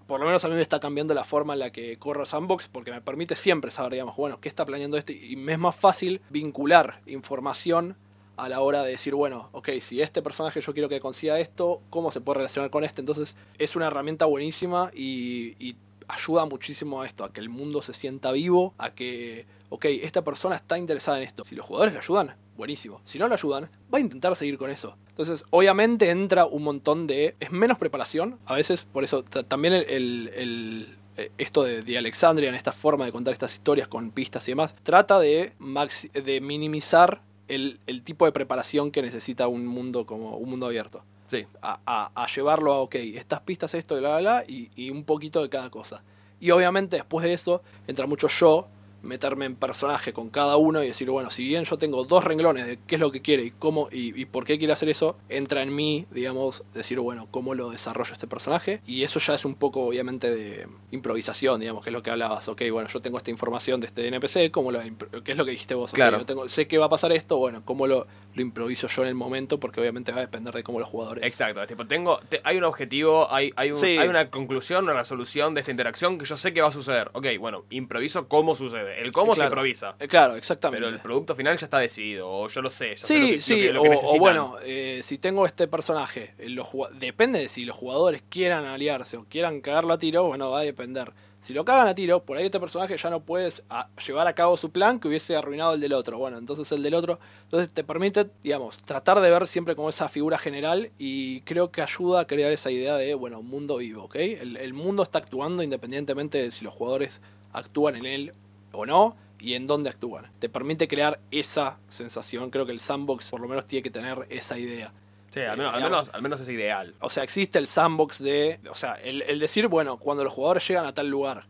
por 0.06 0.20
lo 0.20 0.26
menos 0.26 0.44
a 0.44 0.48
mí 0.48 0.54
me 0.54 0.62
está 0.62 0.80
cambiando 0.80 1.14
la 1.14 1.24
forma 1.24 1.52
en 1.52 1.58
la 1.60 1.70
que 1.70 1.96
corro 1.98 2.26
Sandbox 2.26 2.68
porque 2.68 2.90
me 2.90 3.00
permite 3.00 3.36
siempre 3.36 3.70
saber, 3.70 3.92
digamos, 3.92 4.16
bueno, 4.16 4.40
qué 4.40 4.48
está 4.48 4.64
planeando 4.64 4.96
este 4.96 5.12
y 5.12 5.36
me 5.36 5.52
es 5.52 5.58
más 5.58 5.76
fácil 5.76 6.20
vincular 6.30 7.00
información 7.06 7.96
a 8.36 8.48
la 8.48 8.60
hora 8.60 8.82
de 8.82 8.90
decir, 8.92 9.14
bueno, 9.14 9.48
ok, 9.52 9.68
si 9.80 10.00
este 10.00 10.22
personaje 10.22 10.60
yo 10.60 10.72
quiero 10.72 10.88
que 10.88 11.00
consiga 11.00 11.38
esto, 11.38 11.80
¿cómo 11.90 12.10
se 12.10 12.20
puede 12.20 12.38
relacionar 12.38 12.70
con 12.70 12.84
este? 12.84 13.00
Entonces 13.00 13.36
es 13.58 13.76
una 13.76 13.86
herramienta 13.88 14.24
buenísima 14.26 14.90
y, 14.94 15.76
ayuda 16.08 16.44
muchísimo 16.46 17.00
a 17.00 17.06
esto, 17.06 17.24
a 17.24 17.32
que 17.32 17.40
el 17.40 17.48
mundo 17.48 17.80
se 17.80 17.92
sienta 17.92 18.32
vivo, 18.32 18.74
a 18.76 18.90
que, 18.92 19.46
ok, 19.70 19.84
esta 19.86 20.22
persona 20.22 20.56
está 20.56 20.76
interesada 20.76 21.16
en 21.18 21.22
esto. 21.22 21.44
Si 21.44 21.54
los 21.54 21.64
jugadores 21.64 21.94
le 21.94 22.00
ayudan, 22.00 22.34
buenísimo. 22.56 23.00
Si 23.04 23.18
no 23.18 23.28
le 23.28 23.34
ayudan, 23.34 23.70
va 23.92 23.98
a 23.98 24.00
intentar 24.00 24.34
seguir 24.36 24.58
con 24.58 24.68
eso. 24.68 24.96
Entonces, 25.10 25.44
obviamente 25.50 26.10
entra 26.10 26.44
un 26.44 26.64
montón 26.64 27.06
de... 27.06 27.36
Es 27.40 27.50
menos 27.52 27.78
preparación, 27.78 28.38
a 28.44 28.54
veces, 28.56 28.84
por 28.84 29.04
eso 29.04 29.22
ta- 29.22 29.44
también 29.44 29.72
el... 29.74 30.96
eh, 31.16 31.30
esto 31.38 31.62
de, 31.62 31.82
de 31.82 31.96
Alexandria, 31.98 32.48
en 32.48 32.56
esta 32.56 32.72
forma 32.72 33.04
de 33.06 33.12
contar 33.12 33.32
estas 33.32 33.54
historias 33.54 33.88
con 33.88 34.10
pistas 34.10 34.46
y 34.48 34.52
demás, 34.52 34.74
trata 34.82 35.18
de, 35.20 35.52
maxi- 35.60 36.10
de 36.10 36.40
minimizar 36.40 37.22
el, 37.54 37.80
el 37.86 38.02
tipo 38.02 38.24
de 38.26 38.32
preparación 38.32 38.90
que 38.90 39.02
necesita 39.02 39.46
un 39.48 39.66
mundo 39.66 40.06
como 40.06 40.36
un 40.36 40.50
mundo 40.50 40.66
abierto 40.66 41.02
Sí, 41.26 41.46
a, 41.62 41.80
a- 41.86 42.10
a 42.24 42.26
llevarlo 42.26 42.72
a, 42.72 42.80
ok, 42.80 42.94
estas 42.96 43.40
pistas, 43.40 43.72
esto, 43.74 43.96
bla, 43.96 44.18
bla, 44.18 44.20
bla, 44.20 44.44
y, 44.46 44.70
y 44.76 44.90
un 44.90 45.04
poquito 45.04 45.40
de 45.42 45.48
cada 45.48 45.70
cosa. 45.70 46.02
Y 46.40 46.50
obviamente 46.50 46.96
después 46.96 47.24
de 47.24 47.32
eso 47.32 47.62
entra 47.86 48.06
mucho 48.06 48.28
yo, 48.28 48.66
meterme 49.02 49.46
en 49.46 49.56
personaje 49.56 50.12
con 50.12 50.28
cada 50.30 50.56
uno 50.56 50.82
y 50.82 50.86
decir, 50.88 51.10
bueno, 51.10 51.30
si 51.30 51.44
bien 51.44 51.64
yo 51.64 51.76
tengo 51.78 52.04
dos 52.04 52.24
renglones 52.24 52.66
de 52.66 52.78
qué 52.86 52.94
es 52.96 53.00
lo 53.00 53.10
que 53.12 53.20
quiere 53.20 53.44
y 53.44 53.50
cómo 53.50 53.88
y, 53.90 54.18
y 54.20 54.24
por 54.26 54.44
qué 54.44 54.58
quiere 54.58 54.72
hacer 54.72 54.88
eso, 54.88 55.16
entra 55.28 55.62
en 55.62 55.74
mí, 55.74 56.06
digamos, 56.10 56.64
decir, 56.74 57.00
bueno, 57.00 57.26
cómo 57.30 57.54
lo 57.54 57.70
desarrollo 57.70 58.12
este 58.12 58.26
personaje. 58.26 58.80
Y 58.86 59.02
eso 59.02 59.18
ya 59.18 59.34
es 59.34 59.44
un 59.44 59.54
poco, 59.54 59.82
obviamente, 59.84 60.30
de 60.34 60.66
improvisación, 60.92 61.60
digamos, 61.60 61.82
que 61.82 61.90
es 61.90 61.94
lo 61.94 62.02
que 62.02 62.10
hablabas. 62.10 62.48
Ok, 62.48 62.62
bueno, 62.70 62.88
yo 62.88 63.00
tengo 63.00 63.18
esta 63.18 63.30
información 63.30 63.80
de 63.80 63.86
este 63.88 64.06
NPC, 64.06 64.50
¿cómo 64.50 64.70
lo, 64.70 64.80
¿qué 65.24 65.32
es 65.32 65.38
lo 65.38 65.44
que 65.44 65.50
dijiste 65.50 65.74
vos? 65.74 65.92
Claro. 65.92 66.18
yo 66.18 66.26
tengo, 66.26 66.48
sé 66.48 66.66
que 66.68 66.78
va 66.78 66.86
a 66.86 66.90
pasar 66.90 67.12
esto, 67.12 67.38
bueno, 67.38 67.62
¿cómo 67.64 67.86
lo, 67.86 68.06
lo 68.34 68.42
improviso 68.42 68.86
yo 68.88 69.02
en 69.02 69.08
el 69.08 69.14
momento? 69.14 69.58
Porque 69.58 69.80
obviamente 69.80 70.12
va 70.12 70.18
a 70.18 70.22
depender 70.22 70.54
de 70.54 70.62
cómo 70.62 70.78
los 70.78 70.88
jugadores... 70.88 71.24
exacto. 71.24 71.66
Tipo, 71.66 71.86
tengo, 71.86 72.20
te- 72.28 72.40
hay 72.44 72.56
un 72.58 72.64
objetivo, 72.64 73.32
hay, 73.32 73.52
hay, 73.56 73.70
un- 73.72 73.78
Sí. 73.78 73.98
hay 73.98 74.08
una 74.08 74.30
conclusión, 74.30 74.84
una 74.84 74.94
resolución 74.94 75.54
de 75.54 75.60
esta 75.60 75.70
interacción 75.70 76.18
que 76.18 76.24
yo 76.24 76.36
sé 76.36 76.52
que 76.52 76.60
va 76.62 76.68
a 76.68 76.72
suceder. 76.72 77.10
Ok, 77.14 77.26
bueno, 77.40 77.64
improviso 77.70 78.28
cómo 78.28 78.54
sucede. 78.54 78.91
El 78.98 79.12
cómo 79.12 79.34
se 79.34 79.44
improvisa. 79.44 79.94
Eh, 79.98 80.08
Claro, 80.08 80.36
exactamente. 80.36 80.84
Pero 80.84 80.94
el 80.94 81.00
producto 81.00 81.34
final 81.34 81.56
ya 81.58 81.66
está 81.66 81.78
decidido, 81.78 82.28
o 82.30 82.48
yo 82.48 82.62
lo 82.62 82.70
sé. 82.70 82.94
ya 82.96 83.06
sé 83.06 83.18
lo 83.18 83.26
Sí, 83.26 83.32
que- 83.34 83.40
sí, 83.40 83.54
lo 83.54 83.62
que- 83.62 83.72
lo 83.72 83.80
o, 83.80 83.82
que 83.82 83.88
o 83.88 83.92
necesitan. 83.92 84.18
bueno, 84.20 84.56
eh, 84.64 85.00
si 85.02 85.18
tengo 85.18 85.46
este 85.46 85.68
personaje, 85.68 86.34
eh, 86.38 86.48
los 86.48 86.66
depende 86.98 87.38
de 87.40 87.48
si 87.48 87.64
los 87.64 87.76
jugadores 87.76 88.22
quieran 88.28 88.64
aliarse 88.66 89.16
o 89.16 89.24
quieran 89.28 89.60
cagarlo 89.60 89.92
a 89.94 89.98
tiro, 89.98 90.24
bueno, 90.24 90.50
va 90.50 90.60
a 90.60 90.62
depender. 90.62 91.12
Si 91.40 91.52
lo 91.54 91.64
cagan 91.64 91.88
a 91.88 91.94
tiro, 91.96 92.22
por 92.24 92.36
ahí 92.36 92.44
este 92.44 92.60
personaje 92.60 92.96
ya 92.96 93.10
no 93.10 93.24
puedes 93.24 93.64
a- 93.68 93.88
llevar 94.06 94.28
a 94.28 94.32
cabo 94.32 94.56
su 94.56 94.70
plan 94.70 95.00
que 95.00 95.08
hubiese 95.08 95.34
arruinado 95.34 95.74
el 95.74 95.80
del 95.80 95.92
otro. 95.92 96.16
Bueno, 96.16 96.38
entonces 96.38 96.70
el 96.70 96.84
del 96.84 96.94
otro, 96.94 97.18
entonces 97.42 97.68
te 97.68 97.82
permite, 97.82 98.26
digamos, 98.44 98.78
tratar 98.78 99.18
de 99.20 99.28
ver 99.28 99.48
siempre 99.48 99.74
como 99.74 99.88
esa 99.88 100.08
figura 100.08 100.38
general 100.38 100.92
y 100.98 101.40
creo 101.40 101.72
que 101.72 101.82
ayuda 101.82 102.20
a 102.20 102.26
crear 102.28 102.52
esa 102.52 102.70
idea 102.70 102.96
de, 102.96 103.14
bueno, 103.14 103.42
mundo 103.42 103.78
vivo, 103.78 104.04
¿ok? 104.04 104.14
El, 104.14 104.56
el 104.56 104.72
mundo 104.72 105.02
está 105.02 105.18
actuando 105.18 105.64
independientemente 105.64 106.40
de 106.40 106.52
si 106.52 106.64
los 106.64 106.74
jugadores 106.74 107.20
actúan 107.52 107.96
en 107.96 108.06
él 108.06 108.32
o 108.72 108.86
no 108.86 109.16
y 109.38 109.54
en 109.54 109.66
dónde 109.66 109.90
actúan. 109.90 110.30
Te 110.38 110.48
permite 110.48 110.88
crear 110.88 111.20
esa 111.30 111.80
sensación. 111.88 112.50
Creo 112.50 112.66
que 112.66 112.72
el 112.72 112.80
sandbox 112.80 113.30
por 113.30 113.40
lo 113.40 113.48
menos 113.48 113.66
tiene 113.66 113.82
que 113.82 113.90
tener 113.90 114.26
esa 114.30 114.58
idea. 114.58 114.92
Sí, 115.30 115.40
al 115.40 115.56
menos, 115.56 115.72
al 115.72 115.78
digamos. 115.80 115.90
menos, 115.90 116.14
al 116.14 116.22
menos 116.22 116.40
es 116.40 116.48
ideal. 116.48 116.94
O 117.00 117.10
sea, 117.10 117.22
existe 117.24 117.58
el 117.58 117.66
sandbox 117.66 118.22
de... 118.22 118.60
O 118.70 118.74
sea, 118.74 118.94
el, 118.94 119.22
el 119.22 119.38
decir, 119.38 119.68
bueno, 119.68 119.96
cuando 119.96 120.24
los 120.24 120.32
jugadores 120.32 120.66
llegan 120.68 120.84
a 120.84 120.94
tal 120.94 121.08
lugar, 121.08 121.46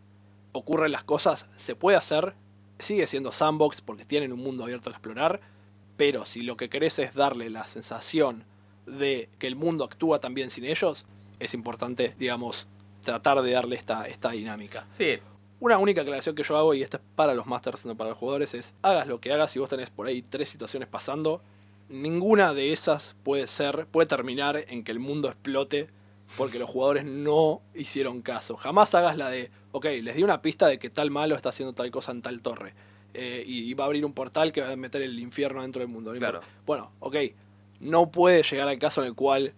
ocurren 0.52 0.92
las 0.92 1.04
cosas, 1.04 1.46
se 1.56 1.74
puede 1.74 1.96
hacer, 1.96 2.34
sigue 2.78 3.06
siendo 3.06 3.32
sandbox 3.32 3.80
porque 3.80 4.04
tienen 4.04 4.32
un 4.32 4.40
mundo 4.40 4.64
abierto 4.64 4.90
a 4.90 4.92
explorar, 4.92 5.40
pero 5.96 6.24
si 6.24 6.42
lo 6.42 6.56
que 6.56 6.68
querés 6.68 6.98
es 6.98 7.14
darle 7.14 7.50
la 7.50 7.66
sensación 7.66 8.44
de 8.86 9.28
que 9.38 9.46
el 9.46 9.56
mundo 9.56 9.84
actúa 9.84 10.20
también 10.20 10.50
sin 10.50 10.64
ellos, 10.64 11.06
es 11.38 11.54
importante, 11.54 12.14
digamos, 12.18 12.68
tratar 13.02 13.42
de 13.42 13.52
darle 13.52 13.76
esta, 13.76 14.06
esta 14.06 14.30
dinámica. 14.30 14.86
Sí, 14.92 15.18
Una 15.62 15.78
única 15.78 16.00
aclaración 16.00 16.34
que 16.34 16.42
yo 16.42 16.56
hago, 16.56 16.74
y 16.74 16.82
esta 16.82 16.96
es 16.96 17.04
para 17.14 17.34
los 17.34 17.46
masters, 17.46 17.86
no 17.86 17.96
para 17.96 18.10
los 18.10 18.18
jugadores, 18.18 18.52
es 18.52 18.74
hagas 18.82 19.06
lo 19.06 19.20
que 19.20 19.32
hagas 19.32 19.52
si 19.52 19.60
vos 19.60 19.68
tenés 19.68 19.90
por 19.90 20.08
ahí 20.08 20.20
tres 20.20 20.48
situaciones 20.48 20.88
pasando, 20.88 21.40
ninguna 21.88 22.52
de 22.52 22.72
esas 22.72 23.14
puede 23.22 23.46
ser, 23.46 23.86
puede 23.86 24.08
terminar 24.08 24.64
en 24.66 24.82
que 24.82 24.90
el 24.90 24.98
mundo 24.98 25.28
explote 25.28 25.88
porque 26.36 26.58
los 26.58 26.68
jugadores 26.68 27.04
no 27.04 27.62
hicieron 27.76 28.22
caso. 28.22 28.56
Jamás 28.56 28.92
hagas 28.96 29.16
la 29.16 29.30
de, 29.30 29.52
ok, 29.70 29.84
les 30.02 30.16
di 30.16 30.24
una 30.24 30.42
pista 30.42 30.66
de 30.66 30.80
que 30.80 30.90
tal 30.90 31.12
malo 31.12 31.36
está 31.36 31.50
haciendo 31.50 31.74
tal 31.74 31.92
cosa 31.92 32.10
en 32.10 32.22
tal 32.22 32.40
torre. 32.40 32.74
eh, 33.14 33.44
y, 33.46 33.70
y 33.70 33.74
va 33.74 33.84
a 33.84 33.86
abrir 33.86 34.04
un 34.04 34.14
portal 34.14 34.50
que 34.50 34.62
va 34.62 34.72
a 34.72 34.76
meter 34.76 35.02
el 35.02 35.18
infierno 35.20 35.62
dentro 35.62 35.80
del 35.80 35.88
mundo. 35.88 36.12
Claro. 36.14 36.40
Bueno, 36.66 36.90
ok, 36.98 37.16
no 37.80 38.10
puede 38.10 38.42
llegar 38.42 38.68
al 38.68 38.80
caso 38.80 39.00
en 39.02 39.08
el 39.08 39.14
cual 39.14 39.54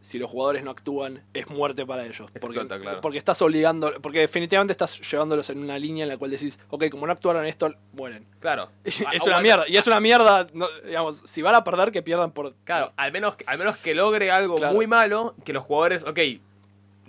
si 0.00 0.18
los 0.18 0.30
jugadores 0.30 0.64
no 0.64 0.70
actúan, 0.70 1.22
es 1.34 1.48
muerte 1.48 1.84
para 1.84 2.04
ellos. 2.06 2.30
Porque, 2.40 2.58
Explota, 2.58 2.80
claro. 2.80 3.00
porque 3.00 3.18
estás 3.18 3.40
obligando, 3.42 3.92
porque 4.00 4.20
definitivamente 4.20 4.72
estás 4.72 4.98
llevándolos 5.10 5.50
en 5.50 5.58
una 5.58 5.78
línea 5.78 6.04
en 6.04 6.08
la 6.08 6.16
cual 6.16 6.30
decís, 6.30 6.58
ok, 6.70 6.88
como 6.90 7.06
no 7.06 7.12
actuaron 7.12 7.44
esto, 7.44 7.72
mueren. 7.92 8.26
claro. 8.38 8.70
es 8.84 9.22
una 9.26 9.40
mierda, 9.40 9.64
y 9.68 9.76
es 9.76 9.86
una 9.86 10.00
mierda, 10.00 10.46
no, 10.54 10.66
digamos, 10.84 11.22
si 11.24 11.42
van 11.42 11.54
a 11.54 11.64
perder, 11.64 11.90
que 11.92 12.02
pierdan 12.02 12.32
por... 12.32 12.54
Claro, 12.64 12.92
al 12.96 13.12
menos, 13.12 13.34
al 13.46 13.58
menos 13.58 13.76
que 13.76 13.94
logre 13.94 14.30
algo 14.30 14.56
Claro. 14.56 14.74
muy 14.74 14.86
malo, 14.86 15.34
que 15.44 15.52
los 15.52 15.64
jugadores, 15.64 16.02
ok, 16.04 16.18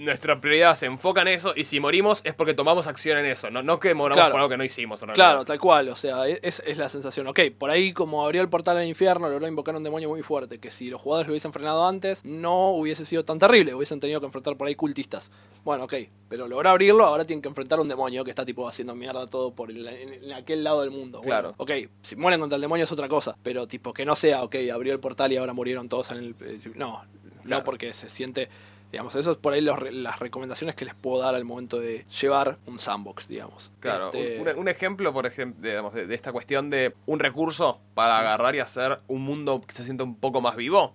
nuestra 0.02 0.40
prioridad 0.42 0.76
se 0.76 0.86
enfoca 0.88 1.22
en 1.22 1.30
eso 1.30 1.54
y 1.56 1.64
si 1.66 1.80
morimos 1.80 2.22
es 2.24 2.34
porque 2.34 2.54
tomamos 2.54 2.88
acción 2.88 3.18
en 3.20 3.26
eso, 3.26 3.50
no, 3.50 3.64
no 3.64 3.80
que 3.80 3.94
moramos 3.94 4.18
Claro. 4.18 4.32
por 4.32 4.40
algo 4.42 4.50
que 4.50 4.58
no 4.58 4.64
hicimos. 4.64 5.02
en. 5.04 5.10
Claro, 5.12 5.46
tal 5.46 5.60
cual, 5.60 5.90
o 5.90 5.96
sea, 5.96 6.28
e-, 6.28 6.40
es, 6.44 6.62
es 6.66 6.78
la 6.78 6.90
sensación. 6.90 7.28
Ok, 7.28 7.40
por 7.58 7.70
ahí 7.70 7.94
como 7.94 8.24
abrió 8.26 8.42
el 8.42 8.50
portal 8.50 8.78
al 8.78 8.86
infierno, 8.88 9.30
logró 9.30 9.48
invocar 9.48 9.76
un 9.76 9.84
demonio 9.84 10.10
muy 10.10 10.22
fuerte, 10.24 10.60
que 10.60 10.72
si 10.72 10.90
los 10.90 11.00
jugadores 11.00 11.28
lo 11.28 11.34
hubiesen 11.34 11.54
frenado 11.54 11.88
antes, 11.88 12.26
no 12.26 12.70
hubiese 12.72 13.06
sido 13.06 13.24
tan 13.26 13.40
terrible, 13.40 13.74
hubiesen 13.74 14.00
tenido 14.00 14.20
que 14.20 14.26
enfrentar 14.26 14.58
por 14.58 14.68
ahí 14.68 14.76
cultistas. 14.76 15.32
Bueno, 15.64 15.84
ok, 15.84 15.94
pero 16.28 16.48
logró 16.48 16.70
abrirlo, 16.70 17.06
ahora 17.06 17.26
tienen 17.26 17.42
que 17.42 17.50
enfrentar 17.50 17.80
un 17.80 17.88
demonio 17.88 18.24
que 18.24 18.32
está 18.32 18.46
tipo 18.46 18.68
haciendo 18.68 18.96
mierda 18.96 19.28
todo 19.28 19.54
por 19.54 19.70
el- 19.70 19.88
en, 19.88 20.24
en 20.26 20.34
aquel 20.34 20.64
lado 20.64 20.82
del 20.82 20.92
mundo. 20.92 21.20
Bueno, 21.24 21.54
Claro. 21.54 21.54
ok, 21.58 21.72
si 22.02 22.16
mueren 22.16 22.40
contra 22.40 22.56
el 22.56 22.62
demonio 22.62 22.86
es 22.86 22.92
otra 22.92 23.08
cosa, 23.08 23.38
pero 23.44 23.68
tipo 23.68 23.94
que 23.94 24.04
no 24.06 24.16
sea, 24.16 24.44
ok, 24.44 24.56
abrió 24.74 24.94
el 24.94 25.00
portal 25.00 25.32
y 25.32 25.38
ahora 25.38 25.54
murieron 25.54 25.88
todos 25.90 26.10
en 26.12 26.18
el... 26.18 26.36
eh, 26.42 26.60
No, 26.76 27.04
Claro. 27.44 27.58
no 27.60 27.64
porque 27.64 27.94
se 27.94 28.10
siente... 28.10 28.50
Digamos, 28.92 29.16
eso 29.16 29.32
es 29.32 29.38
por 29.38 29.54
ahí 29.54 29.62
los 29.62 29.80
las 29.94 30.20
recomendaciones 30.20 30.76
que 30.76 30.86
les 30.86 30.96
puedo 30.96 31.22
dar 31.22 31.34
al 31.34 31.46
momento 31.46 31.80
de 31.80 32.06
llevar 32.22 32.58
un 32.66 32.78
sandbox, 32.80 33.28
digamos. 33.28 33.72
Claro, 33.80 34.12
Este, 34.14 34.42
un, 34.42 34.60
un 34.60 34.68
ejemplo, 34.68 35.14
por 35.14 35.26
ejemplo, 35.26 35.68
digamos, 35.68 35.94
de, 35.94 36.08
de 36.08 36.16
esta 36.16 36.32
cuestión 36.32 36.70
de 36.70 36.94
un 37.06 37.20
recurso 37.20 37.80
para 37.94 38.20
agarrar 38.20 38.56
y 38.56 38.60
hacer 38.60 39.00
un 39.08 39.22
mundo 39.22 39.62
que 39.66 39.74
se 39.74 39.86
sienta 39.86 40.04
un 40.04 40.16
poco 40.16 40.42
más 40.42 40.56
vivo. 40.56 40.94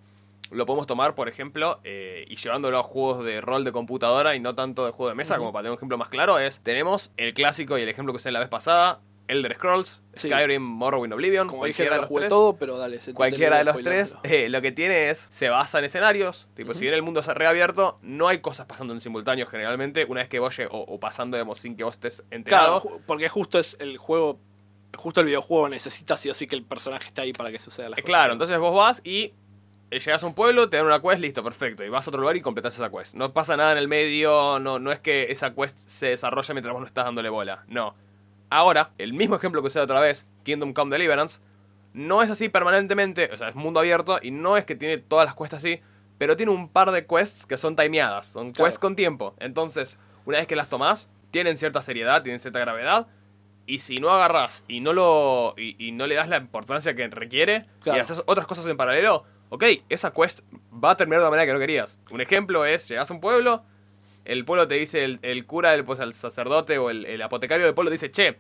Lo 0.53 0.65
podemos 0.65 0.87
tomar, 0.87 1.17
por 1.17 1.29
ejemplo, 1.29 1.81
eh, 1.83 2.25
y 2.29 2.37
llevándolo 2.37 2.79
a 2.79 2.83
juegos 2.85 3.25
de 3.25 3.41
rol 3.41 3.65
de 3.65 3.73
computadora 3.73 4.37
y 4.37 4.41
no 4.41 4.55
tanto 4.55 4.87
de 4.87 4.93
juego 4.93 5.09
de 5.09 5.17
mesa, 5.17 5.39
como 5.39 5.53
para 5.53 5.63
tener 5.63 5.73
un 5.73 5.79
ejemplo 5.79 5.99
más 5.99 6.09
claro, 6.09 6.39
es, 6.39 6.61
tenemos 6.61 7.11
el 7.17 7.35
clásico 7.35 7.77
y 7.79 7.83
el 7.83 7.89
ejemplo 7.89 8.13
que 8.13 8.19
usé 8.19 8.31
la 8.31 8.39
vez 8.39 8.49
pasada, 8.49 9.01
Elder 9.29 9.55
Scrolls, 9.55 10.03
Sí. 10.15 10.29
Skyrim, 10.29 10.63
Morrowind, 10.63 11.13
Oblivion, 11.13 11.49
Como 11.49 11.65
dije, 11.65 11.85
cualquiera 11.85 11.97
no 11.97 12.03
de 12.03 12.09
los 12.09 12.19
tres. 12.21 12.29
todo, 12.29 12.57
pero 12.57 12.79
dale. 12.79 12.99
Cualquiera 13.15 13.59
de 13.59 13.65
los 13.65 13.83
tres, 13.83 14.17
eh, 14.23 14.49
lo 14.49 14.63
que 14.63 14.73
tiene 14.73 15.11
es, 15.11 15.29
se 15.31 15.49
basa 15.49 15.79
en 15.79 15.85
escenarios, 15.87 16.49
tipo, 16.55 16.75
si 16.75 16.81
bien 16.83 16.95
el 16.95 17.03
mundo 17.03 17.21
es 17.21 17.27
reabierto, 17.27 17.99
no 18.03 18.29
hay 18.29 18.39
cosas 18.41 18.67
pasando 18.67 18.93
en 18.95 19.01
simultáneo 19.01 19.47
generalmente, 19.47 20.05
una 20.05 20.21
vez 20.21 20.29
que 20.29 20.39
vos 20.39 20.57
o, 20.71 20.79
o 20.79 21.01
pasando, 21.01 21.37
digamos, 21.37 21.59
sin 21.59 21.77
que 21.77 21.85
vos 21.85 21.95
estés 21.95 22.25
enterado. 22.31 22.81
Claro, 22.83 23.01
porque 23.07 23.29
justo 23.29 23.59
es 23.59 23.77
el 23.81 23.97
juego. 23.99 24.39
Justo 24.97 25.21
el 25.21 25.27
videojuego 25.27 25.69
necesita 25.69 26.17
sí 26.17 26.31
o 26.31 26.35
sí 26.35 26.47
que 26.47 26.55
el 26.57 26.63
personaje 26.65 27.09
esté 27.09 27.21
ahí 27.21 27.33
para 27.35 27.51
que 27.51 27.59
suceda 27.59 27.91
la 27.91 27.97
Eh, 27.99 28.03
Claro, 28.03 28.33
entonces 28.33 28.59
vos 28.59 28.75
vas 28.75 29.03
y 29.05 29.35
eh, 29.91 30.01
llegas 30.01 30.23
a 30.25 30.27
un 30.27 30.33
pueblo, 30.35 30.71
te 30.71 30.79
dan 30.79 30.87
una 30.87 31.03
quest, 31.03 31.21
listo, 31.21 31.45
perfecto. 31.45 31.85
Y 31.85 31.91
vas 31.91 32.07
a 32.07 32.11
otro 32.11 32.21
lugar 32.23 32.35
y 32.37 32.41
completas 32.41 32.75
esa 32.75 32.91
quest. 32.91 33.15
No 33.15 33.33
pasa 33.35 33.57
nada 33.59 33.73
en 33.73 33.79
el 33.79 33.89
medio, 33.89 34.59
no, 34.59 34.79
no 34.79 34.91
es 34.93 35.01
que 35.01 35.25
esa 35.31 35.53
quest 35.55 35.77
se 35.87 36.07
desarrolle 36.07 36.55
mientras 36.55 36.73
vos 36.73 36.81
no 36.81 36.87
estás 36.87 37.05
dándole 37.05 37.29
bola. 37.29 37.65
No. 37.69 37.95
Ahora, 38.51 38.91
el 38.99 39.13
mismo 39.13 39.37
ejemplo 39.37 39.61
que 39.63 39.69
usé 39.69 39.81
otra 39.81 40.01
vez, 40.01 40.27
Kingdom 40.45 40.73
Come 40.73 40.91
Deliverance, 40.93 41.41
no 41.93 42.23
es 42.23 42.31
así 42.31 42.49
permanentemente, 42.49 43.31
o 43.33 43.37
sea, 43.37 43.49
es 43.49 43.55
mundo 43.55 43.81
abierto 43.81 44.19
y 44.23 44.31
no 44.31 44.57
es 44.57 44.65
que 44.65 44.75
tiene 44.77 44.99
todas 44.99 45.25
las 45.27 45.35
quests 45.35 45.55
así, 45.55 45.81
pero 46.19 46.37
tiene 46.37 46.53
un 46.53 46.69
par 46.69 46.91
de 46.93 47.07
quests 47.07 47.47
que 47.47 47.57
son 47.59 47.75
timeadas, 47.77 48.29
son 48.29 48.53
Claro. 48.53 48.67
quests 48.67 48.79
con 48.79 48.95
tiempo. 48.97 49.35
Entonces, 49.39 49.99
una 50.27 50.39
vez 50.39 50.47
que 50.47 50.57
las 50.57 50.69
tomás, 50.69 51.09
tienen 51.31 51.57
cierta 51.57 51.83
seriedad, 51.83 52.23
tienen 52.23 52.39
cierta 52.39 52.59
gravedad, 52.61 53.07
y 53.67 53.81
si 53.81 53.97
no 53.97 54.11
agarrás 54.11 54.65
y 54.69 54.81
no 54.81 54.93
lo 54.93 55.55
y, 55.57 55.75
y 55.89 55.91
no 55.93 56.07
le 56.07 56.15
das 56.15 56.29
la 56.29 56.37
importancia 56.37 56.95
que 56.95 57.09
requiere 57.09 57.67
Claro. 57.81 57.99
y 57.99 58.01
haces 58.01 58.23
otras 58.27 58.47
cosas 58.47 58.67
en 58.67 58.77
paralelo, 58.77 59.25
ok, 59.49 59.65
esa 59.89 60.13
quest 60.13 60.41
va 60.73 60.91
a 60.93 60.97
terminar 60.97 61.21
de 61.21 61.25
la 61.25 61.31
manera 61.31 61.47
que 61.47 61.53
no 61.53 61.59
querías. 61.59 62.01
Un 62.11 62.21
ejemplo 62.21 62.65
es, 62.65 62.87
llegas 62.89 63.11
a 63.11 63.15
un 63.15 63.21
pueblo, 63.21 63.65
el 64.27 64.45
pueblo 64.45 64.67
te 64.69 64.75
dice, 64.77 65.05
el, 65.05 65.19
el 65.23 65.47
cura, 65.47 65.75
el, 65.75 65.85
pues, 65.85 66.01
el 66.01 66.13
sacerdote 66.13 66.79
o 66.79 66.91
el, 66.91 67.05
el 67.07 67.23
apotecario 67.23 67.65
del 67.67 67.75
pueblo 67.75 67.91
dice, 67.91 68.11
che, 68.11 68.37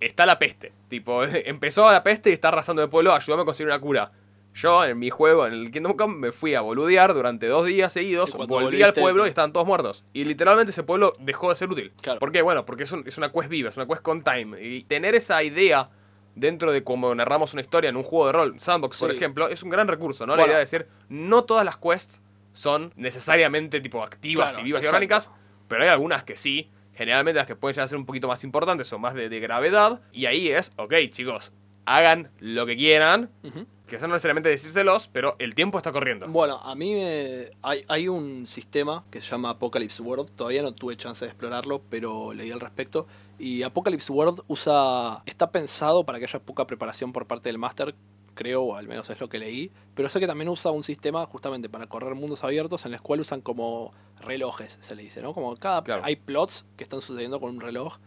está 0.00 0.26
la 0.26 0.38
peste. 0.38 0.72
Tipo, 0.88 1.22
empezó 1.24 1.90
la 1.90 2.02
peste 2.02 2.30
y 2.30 2.32
está 2.34 2.48
arrasando 2.48 2.82
el 2.82 2.88
pueblo, 2.88 3.12
ayúdame 3.14 3.42
a 3.42 3.44
conseguir 3.44 3.68
una 3.68 3.80
cura. 3.80 4.12
Yo, 4.54 4.84
en 4.86 4.98
mi 4.98 5.10
juego, 5.10 5.46
en 5.46 5.52
el 5.52 5.70
Kingdom 5.70 5.94
Come, 5.96 6.16
me 6.16 6.32
fui 6.32 6.54
a 6.54 6.62
boludear 6.62 7.12
durante 7.12 7.46
dos 7.46 7.66
días 7.66 7.92
seguidos, 7.92 8.32
volví 8.34 8.82
al 8.82 8.94
pueblo 8.94 9.26
y 9.26 9.28
estaban 9.28 9.52
todos 9.52 9.66
muertos. 9.66 10.06
Y 10.14 10.24
literalmente 10.24 10.70
ese 10.70 10.82
pueblo 10.82 11.12
dejó 11.18 11.50
de 11.50 11.56
ser 11.56 11.68
útil. 11.68 11.92
Claro. 12.00 12.18
¿Por 12.18 12.32
qué? 12.32 12.40
Bueno, 12.40 12.64
porque 12.64 12.84
es, 12.84 12.92
un- 12.92 13.04
es 13.06 13.18
una 13.18 13.30
quest 13.30 13.50
viva, 13.50 13.68
es 13.68 13.76
una 13.76 13.86
quest 13.86 14.00
con 14.00 14.22
time. 14.24 14.62
Y 14.64 14.84
tener 14.84 15.14
esa 15.14 15.42
idea 15.42 15.90
dentro 16.34 16.72
de 16.72 16.82
cómo 16.82 17.14
narramos 17.14 17.52
una 17.52 17.60
historia 17.60 17.90
en 17.90 17.96
un 17.96 18.02
juego 18.02 18.26
de 18.28 18.32
rol, 18.32 18.54
Sandbox, 18.58 18.98
por 18.98 19.10
ejemplo, 19.10 19.46
es 19.48 19.62
un 19.62 19.68
gran 19.68 19.88
recurso, 19.88 20.24
¿no? 20.26 20.32
Bueno. 20.32 20.44
La 20.46 20.52
idea 20.52 20.56
de 20.58 20.64
decir, 20.64 20.86
no 21.10 21.44
todas 21.44 21.64
las 21.66 21.76
quests 21.76 22.22
son 22.56 22.92
necesariamente 22.96 23.80
tipo 23.80 24.02
activas 24.02 24.52
Claro, 24.54 24.62
y 24.62 24.64
vivas 24.64 24.82
y 24.82 24.86
orgánicas, 24.86 25.30
pero 25.68 25.82
hay 25.82 25.88
algunas 25.88 26.24
que 26.24 26.36
sí. 26.36 26.70
Generalmente 26.94 27.36
las 27.38 27.46
que 27.46 27.54
pueden 27.56 27.74
llegar 27.74 27.84
a 27.84 27.88
ser 27.88 27.98
un 27.98 28.06
poquito 28.06 28.26
más 28.28 28.42
importantes 28.44 28.88
son 28.88 29.02
más 29.02 29.12
de, 29.14 29.28
de 29.28 29.38
gravedad. 29.40 30.00
Y 30.12 30.24
ahí 30.26 30.48
es, 30.48 30.72
ok, 30.76 30.94
chicos, 31.10 31.52
hagan 31.84 32.30
lo 32.40 32.64
que 32.66 32.76
quieran. 32.76 33.30
Ujú. 33.44 33.66
Que 33.86 33.98
no 33.98 34.08
necesariamente 34.08 34.48
decírselos, 34.48 35.06
pero 35.06 35.36
el 35.38 35.54
tiempo 35.54 35.78
está 35.78 35.92
corriendo. 35.92 36.26
Bueno, 36.26 36.56
a 36.56 36.74
mí 36.74 36.94
me- 36.94 37.50
hay, 37.62 37.84
hay 37.86 38.08
un 38.08 38.46
sistema 38.48 39.04
que 39.12 39.20
se 39.20 39.28
llama 39.30 39.50
Apocalypse 39.50 40.02
World. 40.02 40.30
Todavía 40.34 40.62
no 40.62 40.72
tuve 40.74 40.96
chance 40.96 41.24
de 41.24 41.30
explorarlo, 41.30 41.82
pero 41.88 42.32
leí 42.32 42.50
al 42.50 42.58
respecto. 42.60 43.06
Y 43.38 43.62
Apocalypse 43.62 44.10
World 44.12 44.40
usa. 44.48 45.22
está 45.26 45.52
pensado 45.52 46.04
para 46.04 46.18
que 46.18 46.24
haya 46.24 46.40
poca 46.40 46.66
preparación 46.66 47.12
por 47.12 47.26
parte 47.26 47.48
del 47.48 47.58
máster, 47.58 47.94
creo, 48.36 48.62
o 48.62 48.76
al 48.76 48.86
menos 48.86 49.10
es 49.10 49.18
lo 49.18 49.28
que 49.28 49.38
leí. 49.40 49.72
Pero 49.96 50.08
sé 50.08 50.20
que 50.20 50.28
también 50.28 50.48
usa 50.48 50.70
un 50.70 50.84
sistema 50.84 51.26
justamente 51.26 51.68
para 51.68 51.88
correr 51.88 52.14
mundos 52.14 52.44
abiertos 52.44 52.86
en 52.86 52.92
los 52.92 53.02
cuales 53.02 53.26
usan 53.26 53.40
como 53.40 53.92
relojes, 54.20 54.78
se 54.80 54.94
le 54.94 55.02
dice, 55.02 55.20
¿no? 55.22 55.32
Como 55.32 55.56
cada. 55.56 55.82
Claro. 55.82 56.02
hay 56.04 56.14
plots 56.14 56.64
que 56.76 56.84
están 56.84 57.00
sucediendo 57.00 57.40
con 57.40 57.50
un 57.50 57.60
reloj. 57.60 57.98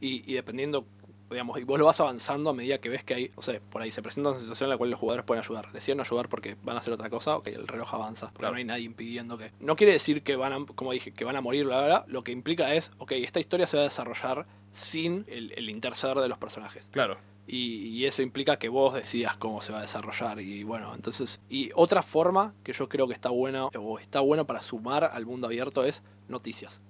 Y, 0.00 0.30
y 0.30 0.34
dependiendo 0.34 0.86
digamos, 1.30 1.60
y 1.60 1.64
vos 1.64 1.78
lo 1.78 1.84
vas 1.84 2.00
avanzando 2.00 2.50
a 2.50 2.54
medida 2.54 2.78
que 2.78 2.88
ves 2.88 3.04
que 3.04 3.14
hay, 3.14 3.30
o 3.36 3.42
sea, 3.42 3.60
por 3.60 3.82
ahí 3.82 3.92
se 3.92 4.00
presenta 4.02 4.30
una 4.30 4.40
situación 4.40 4.66
en 4.66 4.70
la 4.70 4.78
cual 4.78 4.90
los 4.90 4.98
jugadores 4.98 5.26
pueden 5.26 5.42
ayudar. 5.44 5.70
Deciden 5.72 6.00
ayudar 6.00 6.28
porque 6.28 6.56
van 6.62 6.76
a 6.76 6.80
hacer 6.80 6.92
otra 6.94 7.10
cosa, 7.10 7.36
ok, 7.36 7.48
el 7.48 7.68
reloj 7.68 7.94
avanza, 7.94 8.26
porque 8.28 8.38
Claro. 8.38 8.54
no 8.54 8.58
hay 8.58 8.64
nadie 8.64 8.84
impidiendo 8.84 9.36
que... 9.36 9.52
No 9.60 9.76
quiere 9.76 9.92
decir 9.92 10.22
que 10.22 10.36
van 10.36 10.52
a, 10.52 10.64
como 10.74 10.92
dije, 10.92 11.12
que 11.12 11.24
van 11.24 11.36
a 11.36 11.40
morir, 11.40 11.66
bla, 11.66 11.78
bla, 11.78 11.86
bla. 11.86 12.04
Lo 12.08 12.24
que 12.24 12.32
implica 12.32 12.74
es, 12.74 12.92
ok, 12.98 13.12
esta 13.12 13.40
historia 13.40 13.66
se 13.66 13.76
va 13.76 13.82
a 13.82 13.86
desarrollar 13.86 14.46
sin 14.72 15.24
el, 15.28 15.52
el 15.52 15.68
interceder 15.68 16.16
de 16.18 16.28
los 16.28 16.38
personajes. 16.38 16.88
Claro. 16.92 17.18
Y, 17.50 17.88
y 17.88 18.04
eso 18.04 18.20
implica 18.20 18.58
que 18.58 18.68
vos 18.68 18.92
decidas 18.94 19.36
cómo 19.36 19.62
se 19.62 19.72
va 19.72 19.78
a 19.78 19.82
desarrollar. 19.82 20.38
Y 20.40 20.64
bueno, 20.64 20.94
entonces. 20.94 21.40
Y 21.48 21.70
otra 21.74 22.02
forma 22.02 22.54
que 22.62 22.74
yo 22.74 22.88
creo 22.88 23.08
que 23.08 23.14
está 23.14 23.30
buena, 23.30 23.66
o 23.66 23.98
está 23.98 24.20
bueno 24.20 24.46
para 24.46 24.60
sumar 24.60 25.04
al 25.04 25.24
mundo 25.24 25.46
abierto, 25.46 25.82
es 25.84 26.02
noticias. 26.28 26.80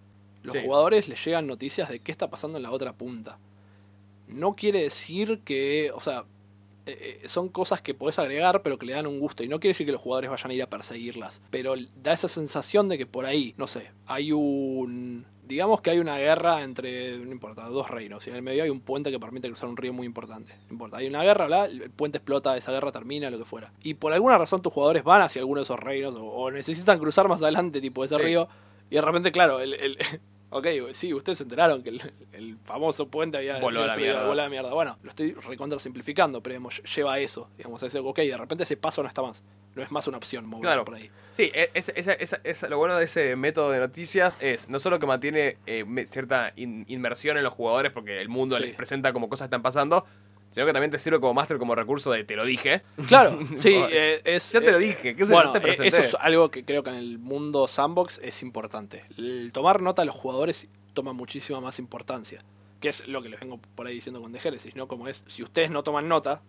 Los 0.42 0.54
Sí. 0.54 0.60
jugadores 0.64 1.08
les 1.08 1.24
llegan 1.24 1.46
noticias 1.46 1.88
de 1.88 2.00
qué 2.00 2.10
está 2.10 2.28
pasando 2.28 2.56
en 2.58 2.64
la 2.64 2.72
otra 2.72 2.92
punta. 2.92 3.38
No 4.26 4.56
quiere 4.56 4.82
decir 4.82 5.40
que. 5.44 5.92
O 5.94 6.00
sea. 6.00 6.24
eh, 6.86 7.20
eh, 7.22 7.28
son 7.28 7.50
cosas 7.50 7.82
que 7.82 7.92
podés 7.92 8.18
agregar, 8.18 8.62
pero 8.62 8.78
que 8.78 8.86
le 8.86 8.94
dan 8.94 9.06
un 9.06 9.20
gusto. 9.20 9.42
Y 9.44 9.48
no 9.48 9.60
quiere 9.60 9.72
decir 9.72 9.84
que 9.86 9.92
los 9.92 10.00
jugadores 10.00 10.30
vayan 10.30 10.50
a 10.50 10.54
ir 10.54 10.62
a 10.62 10.70
perseguirlas. 10.70 11.42
Pero 11.50 11.74
da 12.02 12.14
esa 12.14 12.28
sensación 12.28 12.88
de 12.88 12.96
que 12.96 13.04
por 13.04 13.26
ahí, 13.26 13.52
no 13.58 13.66
sé, 13.66 13.90
hay 14.06 14.32
un. 14.32 15.26
Digamos 15.48 15.80
que 15.80 15.90
hay 15.90 15.98
una 15.98 16.18
guerra 16.18 16.62
entre, 16.62 17.18
no 17.18 17.32
importa, 17.32 17.66
dos 17.68 17.88
reinos. 17.90 18.26
Y 18.26 18.30
en 18.30 18.36
el 18.36 18.42
medio 18.42 18.62
hay 18.62 18.70
un 18.70 18.80
puente 18.80 19.10
que 19.10 19.18
permite 19.18 19.48
cruzar 19.48 19.68
un 19.68 19.76
río 19.76 19.92
muy 19.92 20.06
importante. 20.06 20.54
No 20.68 20.72
importa, 20.74 20.98
hay 20.98 21.06
una 21.08 21.22
guerra, 21.24 21.46
bla, 21.46 21.64
el 21.64 21.90
puente 21.90 22.18
explota, 22.18 22.56
esa 22.56 22.70
guerra 22.70 22.92
termina, 22.92 23.30
lo 23.30 23.38
que 23.38 23.44
fuera. 23.44 23.72
Y 23.82 23.94
por 23.94 24.12
alguna 24.12 24.36
razón 24.38 24.60
tus 24.62 24.72
jugadores 24.72 25.02
van 25.04 25.22
hacia 25.22 25.40
alguno 25.40 25.60
de 25.60 25.64
esos 25.64 25.80
reinos 25.80 26.14
o, 26.16 26.24
o 26.26 26.50
necesitan 26.50 26.98
cruzar 26.98 27.26
más 27.28 27.42
adelante, 27.42 27.80
tipo 27.80 28.04
ese 28.04 28.16
Sí. 28.16 28.22
río. 28.22 28.48
Y 28.90 28.94
de 28.96 29.00
repente, 29.00 29.32
claro, 29.32 29.60
el, 29.60 29.74
el- 29.74 29.98
Ok, 30.50 30.66
sí, 30.92 31.12
ustedes 31.12 31.36
se 31.36 31.44
enteraron 31.44 31.82
que 31.82 31.90
el, 31.90 32.12
el 32.32 32.56
famoso 32.56 33.08
puente 33.08 33.36
había 33.36 33.58
Voló 33.60 33.82
a 33.82 33.88
la 33.88 33.96
mierda. 33.96 34.22
voló 34.22 34.34
la 34.34 34.48
mierda. 34.48 34.72
Bueno, 34.72 34.96
lo 35.02 35.10
estoy 35.10 35.32
recontra 35.32 35.78
simplificando, 35.78 36.42
pero 36.42 36.54
digamos, 36.54 36.82
lleva 36.96 37.12
a 37.12 37.18
eso. 37.20 37.50
Digamos, 37.58 37.82
a 37.82 37.86
ese, 37.86 37.98
ok, 37.98 38.16
de 38.20 38.38
repente 38.38 38.64
ese 38.64 38.78
paso 38.78 39.02
no 39.02 39.08
está 39.08 39.20
más. 39.20 39.42
No 39.74 39.82
es 39.82 39.90
más 39.92 40.06
una 40.08 40.16
opción 40.16 40.46
moverse 40.46 40.62
Claro. 40.68 40.84
por 40.86 40.94
ahí. 40.94 41.10
Sí, 41.38 41.50
e- 41.54 41.70
esa- 41.74 41.92
esa- 41.92 42.40
esa- 42.42 42.68
lo 42.68 42.78
bueno 42.78 42.96
de 42.96 43.04
ese 43.04 43.36
método 43.36 43.70
de 43.70 43.78
noticias 43.78 44.36
es 44.40 44.68
no 44.68 44.78
solo 44.80 44.98
que 44.98 45.06
mantiene 45.06 45.56
eh, 45.66 45.84
cierta 46.10 46.52
in- 46.56 46.84
inmersión 46.88 47.36
en 47.38 47.44
los 47.44 47.54
jugadores 47.54 47.92
porque 47.92 48.20
el 48.20 48.28
mundo 48.28 48.56
Sí. 48.56 48.64
les 48.64 48.74
presenta 48.74 49.12
como 49.12 49.28
cosas 49.28 49.44
que 49.44 49.50
están 49.54 49.62
pasando, 49.62 50.04
sino 50.50 50.66
que 50.66 50.72
también 50.72 50.90
te 50.90 50.98
sirve 50.98 51.20
como 51.20 51.34
máster 51.34 51.58
como 51.58 51.74
recurso 51.76 52.10
de 52.10 52.24
te 52.24 52.34
lo 52.34 52.44
dije. 52.44 52.82
Claro, 53.06 53.38
sí, 53.56 53.72
eh, 53.92 54.20
es. 54.24 54.50
ya 54.50 54.60
te 54.60 54.72
lo 54.72 54.78
eh, 54.78 54.80
dije, 54.80 55.14
qué 55.14 55.24
bueno, 55.24 55.52
te 55.52 55.60
presenté. 55.60 55.88
eso 55.88 56.00
es 56.00 56.14
algo 56.16 56.50
que 56.50 56.64
creo 56.64 56.82
que 56.82 56.90
en 56.90 56.96
el 56.96 57.18
mundo 57.20 57.68
sandbox 57.68 58.18
es 58.22 58.42
importante. 58.42 59.04
El 59.16 59.52
tomar 59.52 59.80
nota 59.80 60.02
de 60.02 60.06
los 60.06 60.16
jugadores 60.16 60.66
toma 60.92 61.12
muchísima 61.12 61.60
más 61.60 61.78
importancia. 61.78 62.40
Que 62.80 62.88
es 62.88 63.06
lo 63.06 63.22
que 63.22 63.28
les 63.28 63.38
vengo 63.38 63.60
por 63.76 63.86
ahí 63.86 63.94
diciendo 63.94 64.20
con 64.20 64.32
The 64.32 64.40
Genesis, 64.40 64.74
¿no? 64.74 64.88
Como 64.88 65.06
es, 65.06 65.22
si 65.28 65.42
ustedes 65.44 65.70
no 65.70 65.84
toman 65.84 66.08
nota, 66.08 66.42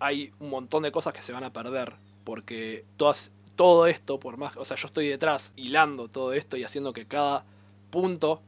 hay 0.00 0.32
un 0.38 0.50
montón 0.50 0.82
de 0.82 0.92
cosas 0.92 1.12
que 1.12 1.20
se 1.22 1.32
van 1.32 1.44
a 1.44 1.52
perder. 1.52 1.94
Porque 2.24 2.84
todas, 2.96 3.32
todo 3.56 3.86
esto, 3.86 4.18
por 4.20 4.36
más. 4.36 4.56
O 4.56 4.64
sea, 4.64 4.76
yo 4.76 4.86
estoy 4.88 5.08
detrás 5.08 5.52
hilando 5.56 6.08
todo 6.08 6.32
esto 6.32 6.56
y 6.56 6.64
haciendo 6.64 6.92
que 6.92 7.06
cada 7.06 7.44
punto 7.90 8.42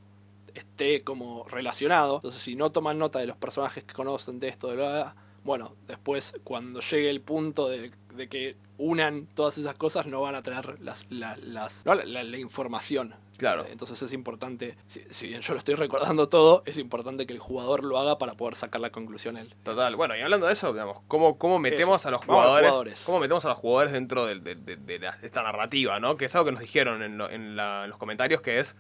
esté 0.55 1.03
como 1.03 1.45
relacionado. 1.45 2.17
Entonces, 2.17 2.43
si 2.43 2.55
no 2.57 2.73
toman 2.73 2.99
nota 2.99 3.19
de 3.19 3.27
los 3.27 3.37
personajes 3.37 3.85
que 3.85 3.95
conocen 3.95 4.41
de 4.41 4.49
esto, 4.49 4.69
de 4.69 4.77
bla, 4.77 5.15
bueno, 5.45 5.75
después 5.87 6.33
cuando 6.45 6.81
llegue 6.81 7.11
el 7.11 7.21
punto 7.21 7.69
de, 7.69 7.93
de 8.15 8.29
que 8.29 8.57
unan 8.79 9.27
todas 9.35 9.59
esas 9.59 9.75
cosas, 9.77 10.07
no 10.07 10.21
van 10.21 10.35
a 10.35 10.43
tener 10.43 10.81
las, 10.81 11.07
la, 11.11 11.37
las, 11.37 11.85
no, 11.87 11.95
la, 11.95 12.05
la- 12.05 12.25
la 12.25 12.39
información. 12.39 13.15
Claro. 13.39 13.62
Eh, 13.64 13.68
Entonces 13.72 14.01
es 14.03 14.12
importante, 14.12 14.76
si, 14.89 15.03
si 15.11 15.26
bien 15.28 15.41
yo 15.43 15.53
lo 15.53 15.59
estoy 15.59 15.74
recordando 15.74 16.28
todo, 16.28 16.62
es 16.66 16.78
importante 16.78 17.26
que 17.26 17.32
el 17.32 17.39
jugador 17.39 17.84
lo 17.84 17.99
haga 17.99 18.18
para 18.18 18.34
poder 18.34 18.57
sacar 18.57 18.80
la 18.80 18.91
conclusión 18.91 19.37
él. 19.37 19.55
Total. 19.62 19.95
Bueno, 19.97 20.16
y 20.16 20.20
hablando 20.20 20.47
de 20.47 20.53
eso, 20.55 20.72
digamos, 20.72 21.01
¿cómo, 21.09 21.39
cómo 21.39 21.59
metemos 21.59 22.01
Eso. 22.03 22.09
a 22.09 22.11
los 22.12 22.24
jugadores, 22.24 22.68
jugadores. 22.68 23.03
¿Cómo 23.05 23.20
metemos 23.20 23.45
a 23.45 23.49
los 23.49 23.59
jugadores 23.59 23.93
dentro 23.93 24.26
de, 24.26 24.37
de- 24.41 24.55
de 24.55 25.11
esta 25.22 25.43
narrativa, 25.43 26.01
¿no? 26.01 26.16
Que 26.16 26.24
es 26.26 26.34
algo 26.34 26.47
que 26.47 26.53
nos 26.53 26.61
dijeron 26.61 27.03
en, 27.03 27.18
lo- 27.18 27.30
en 27.30 27.57
la- 27.57 27.84
en 27.84 27.91
los 27.91 27.99
comentarios, 27.99 28.41
que 28.41 28.59
es 28.59 28.76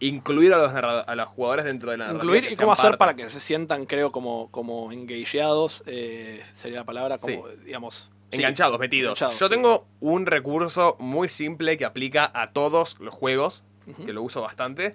incluir 0.00 0.52
a 0.52 0.58
los, 0.58 0.72
a 0.74 1.14
los 1.14 1.28
jugadores 1.28 1.64
dentro 1.64 1.90
de 1.90 1.96
la 1.96 2.06
narrativa. 2.06 2.24
Incluir 2.36 2.52
y 2.52 2.56
cómo 2.56 2.72
hacer 2.72 2.90
parte. 2.92 2.98
para 2.98 3.14
que 3.14 3.30
se 3.30 3.40
sientan, 3.40 3.86
creo, 3.86 4.10
como, 4.12 4.50
como 4.50 4.92
engageados, 4.92 5.82
eh, 5.86 6.42
sería 6.52 6.80
la 6.80 6.84
palabra, 6.84 7.16
como, 7.18 7.48
digamos... 7.64 8.10
sí, 8.30 8.36
Enganchados, 8.38 8.78
metidos. 8.78 9.18
enganchados, 9.20 9.38
Yo 9.38 9.48
sí. 9.48 9.54
tengo 9.54 9.86
un 10.00 10.26
recurso 10.26 10.96
muy 10.98 11.28
simple 11.28 11.78
que 11.78 11.84
aplica 11.84 12.30
a 12.34 12.50
todos 12.52 12.98
los 13.00 13.14
juegos, 13.14 13.64
Que 14.06 14.12
lo 14.12 14.22
uso 14.22 14.40
bastante, 14.42 14.94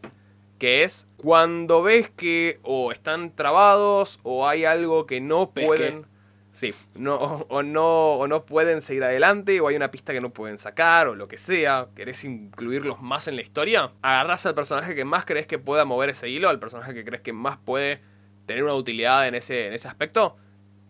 que 0.58 0.84
es 0.84 1.08
cuando 1.18 1.82
ves 1.84 2.10
que 2.10 2.60
o 2.64 2.92
están 2.92 3.36
trabados 3.36 4.20
o 4.24 4.48
hay 4.48 4.66
algo 4.66 5.06
que 5.06 5.22
no 5.22 5.52
¿Ves 5.54 5.66
pueden... 5.66 6.06
Sí, 6.52 6.74
no, 6.96 7.16
o, 7.16 7.64
no, 7.64 8.14
o 8.16 8.28
no 8.28 8.44
pueden 8.46 8.82
seguir 8.82 9.04
adelante, 9.04 9.62
o 9.62 9.68
hay 9.68 9.76
una 9.78 9.92
pista 9.92 10.12
que 10.12 10.20
no 10.20 10.32
pueden 10.32 10.58
sacar, 10.58 11.08
o 11.08 11.16
lo 11.16 11.28
que 11.28 11.38
sea, 11.38 11.88
querés 11.96 12.24
incluirlos 12.26 13.02
más 13.02 13.28
en 13.30 13.36
la 13.38 13.44
historia, 13.44 13.94
agarrás 14.02 14.46
al 14.46 14.56
personaje 14.56 14.94
que 14.96 15.06
más 15.06 15.24
crees 15.26 15.46
que 15.48 15.60
pueda 15.60 15.86
mover 15.86 16.10
ese 16.10 16.28
hilo, 16.28 16.50
al 16.50 16.60
personaje 16.60 16.94
que 16.94 17.06
crees 17.06 17.22
que 17.22 17.32
más 17.32 17.60
puede 17.60 18.02
tener 18.46 18.64
una 18.64 18.74
utilidad 18.74 19.28
en 19.28 19.36
ese, 19.36 19.68
en 19.68 19.74
ese 19.74 19.88
aspecto, 19.88 20.36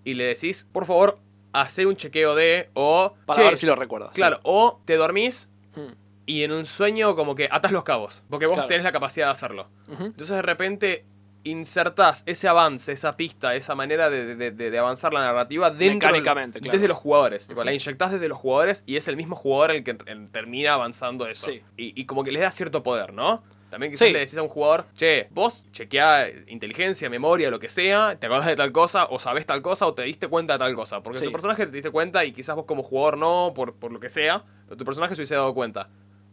y 0.06 0.14
le 0.16 0.24
decís, 0.24 0.68
por 0.72 0.86
favor, 0.86 1.20
hace 1.52 1.86
un 1.86 1.98
chequeo 1.98 2.34
de, 2.34 2.70
o... 2.74 3.14
Para 3.26 3.42
"Che, 3.42 3.48
ver 3.50 3.58
si 3.58 3.66
lo 3.68 3.76
recuerdas. 3.76 4.12
Claro, 4.14 4.40
o 4.44 4.82
te 4.86 4.96
dormís. 4.96 5.50
Hmm. 5.76 5.92
Y 6.30 6.44
en 6.44 6.52
un 6.52 6.66
sueño 6.68 7.16
como 7.16 7.34
que 7.34 7.50
atas 7.52 7.72
los 7.72 7.84
cabos, 7.84 8.24
porque 8.30 8.46
vos 8.46 8.54
Claro. 8.56 8.68
tenés 8.68 8.84
la 8.84 8.92
capacidad 8.92 9.26
de 9.28 9.32
hacerlo. 9.32 9.68
Entonces 9.90 10.30
de 10.36 10.42
repente 10.44 11.06
insertás 11.44 12.24
ese 12.28 12.48
avance, 12.48 12.92
esa 12.92 13.16
pista, 13.18 13.56
esa 13.56 13.74
manera 13.74 14.10
de, 14.10 14.36
de- 14.36 14.52
de- 14.52 14.70
de 14.72 14.78
avanzar 14.78 15.14
la 15.14 15.22
narrativa 15.22 15.72
dentro 15.72 16.08
Mecánicamente, 16.10 16.60
claro. 16.60 16.74
desde 16.74 16.88
los 16.88 16.98
jugadores. 16.98 17.50
La 17.56 17.74
inyectás 17.74 18.12
desde 18.12 18.28
los 18.28 18.38
jugadores 18.38 18.84
y 18.86 18.98
es 18.98 19.08
el 19.08 19.16
mismo 19.18 19.36
jugador 19.36 19.72
el 19.72 19.84
que 19.84 19.94
termina 20.32 20.74
avanzando 20.74 21.28
eso. 21.28 21.48
Sí. 21.48 21.62
Y, 21.78 22.00
y 22.00 22.06
como 22.06 22.24
que 22.24 22.32
les 22.32 22.42
da 22.42 22.52
cierto 22.52 22.84
poder, 22.84 23.14
¿no? 23.14 23.42
También 23.70 23.92
quizás 23.92 24.08
Sí. 24.08 24.14
le 24.14 24.20
decís 24.20 24.36
a 24.38 24.42
un 24.44 24.50
jugador, 24.50 24.86
che, 24.96 25.28
vos 25.32 25.66
chequeá 25.72 26.28
inteligencia, 26.48 27.10
memoria, 27.10 27.50
lo 27.52 27.60
que 27.60 27.70
sea, 27.70 28.18
te 28.20 28.26
acordás 28.26 28.48
de 28.48 28.56
tal 28.56 28.72
cosa, 28.72 29.06
o 29.06 29.18
sabés 29.20 29.46
tal 29.46 29.62
cosa, 29.62 29.86
o 29.86 29.94
te 29.94 30.02
diste 30.04 30.28
cuenta 30.28 30.54
de 30.54 30.60
tal 30.60 30.74
cosa. 30.76 31.02
Porque 31.02 31.20
Sí. 31.20 31.26
tu 31.26 31.32
personaje 31.32 31.66
te 31.66 31.72
diste 31.72 31.92
cuenta 31.92 32.26
y 32.26 32.34
quizás 32.34 32.56
vos 32.56 32.66
como 32.66 32.84
jugador 32.84 33.18
no, 33.18 33.54
por, 33.56 33.76
por 33.76 33.92
lo 33.92 34.00
que 34.00 34.10
sea, 34.10 34.44
pero 34.66 34.76
tu 34.76 34.84
personaje 34.86 35.16
se 35.16 35.22
hubiese 35.22 35.36
dado 35.36 35.54
cuenta. 35.54 35.88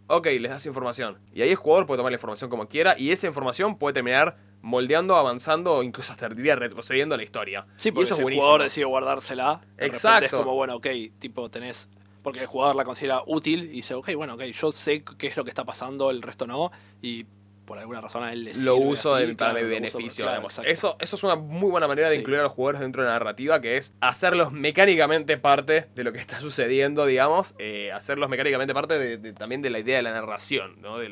Ok, 0.09 0.27
les 0.27 0.51
das 0.51 0.65
información. 0.67 1.19
Y 1.33 1.43
ahí 1.43 1.51
el 1.51 1.57
jugador 1.57 1.87
puede 1.87 1.99
tomar 1.99 2.13
la 2.13 2.17
información 2.17 2.49
como 2.49 2.69
quiera 2.69 2.97
y 2.99 3.11
esa 3.11 3.27
información 3.27 3.77
puede 3.77 3.95
terminar 3.95 4.37
moldeando, 4.63 5.17
avanzando 5.17 5.75
o 5.75 5.83
incluso 5.83 6.13
hasta 6.13 6.29
diría 6.29 6.57
retrocediendo 6.57 7.17
la 7.17 7.23
historia. 7.23 7.67
Sí, 7.77 7.89
y 7.89 7.93
porque 7.93 8.05
eso 8.05 8.15
si 8.15 8.19
es 8.19 8.19
el 8.19 8.25
buenísimo. 8.25 8.43
jugador 8.43 8.63
decide 8.63 8.85
guardársela, 8.85 9.61
de 9.77 9.87
Exacto. 9.87 10.27
es 10.27 10.33
como, 10.33 10.55
bueno, 10.55 10.77
ok, 10.77 10.87
tipo 11.19 11.51
tenés... 11.51 11.89
Porque 12.23 12.41
el 12.41 12.47
jugador 12.47 12.75
la 12.75 12.85
considera 12.85 13.23
útil 13.25 13.65
y 13.67 13.69
dice, 13.69 13.95
ok, 13.95 14.15
bueno, 14.17 14.35
ok, 14.35 14.43
yo 14.43 14.73
sé 14.73 15.05
qué 15.17 15.29
es 15.29 15.37
lo 15.37 15.45
que 15.45 15.51
está 15.51 15.65
pasando, 15.65 16.11
el 16.11 16.23
resto 16.23 16.45
no, 16.49 16.73
y 17.01 17.25
por 17.67 17.79
alguna 17.79 18.01
razón 18.01 18.25
a 18.25 18.33
él 18.33 18.45
le 18.45 18.51
lo 18.55 18.77
sirve 18.77 18.87
uso 18.87 19.15
así, 19.17 19.27
de- 19.27 19.35
para 19.35 19.53
claro, 19.53 19.67
mi 19.67 19.73
uso- 19.75 19.81
beneficio. 19.99 20.25
claro, 20.25 20.43
exacto. 20.45 20.71
Eso, 20.71 20.97
eso 21.01 21.17
es 21.17 21.25
una 21.25 21.37
muy 21.37 21.71
buena 21.71 21.87
manera 21.89 22.09
de 22.09 22.15
Sí. 22.15 22.21
incluir 22.21 22.41
a 22.41 22.45
los 22.45 22.53
jugadores 22.53 22.81
dentro 22.81 23.03
de 23.03 23.09
la 23.09 23.15
narrativa, 23.15 23.61
que 23.61 23.77
es 23.77 23.93
hacerlos 24.01 24.53
mecánicamente 24.53 25.37
parte 25.37 25.87
de 25.95 26.05
lo 26.05 26.13
que 26.13 26.19
está 26.19 26.41
sucediendo, 26.41 27.05
digamos, 27.07 27.55
eh, 27.59 27.93
hacerlos 27.93 28.29
mecánicamente 28.31 28.73
parte 28.73 28.99
de, 28.99 29.19
de- 29.19 29.33
también 29.33 29.61
de 29.63 29.71
la 29.71 29.79
idea 29.81 29.97
de 29.99 30.03
la 30.03 30.13
narración, 30.13 30.81
¿no? 30.81 30.99
De, 30.99 31.11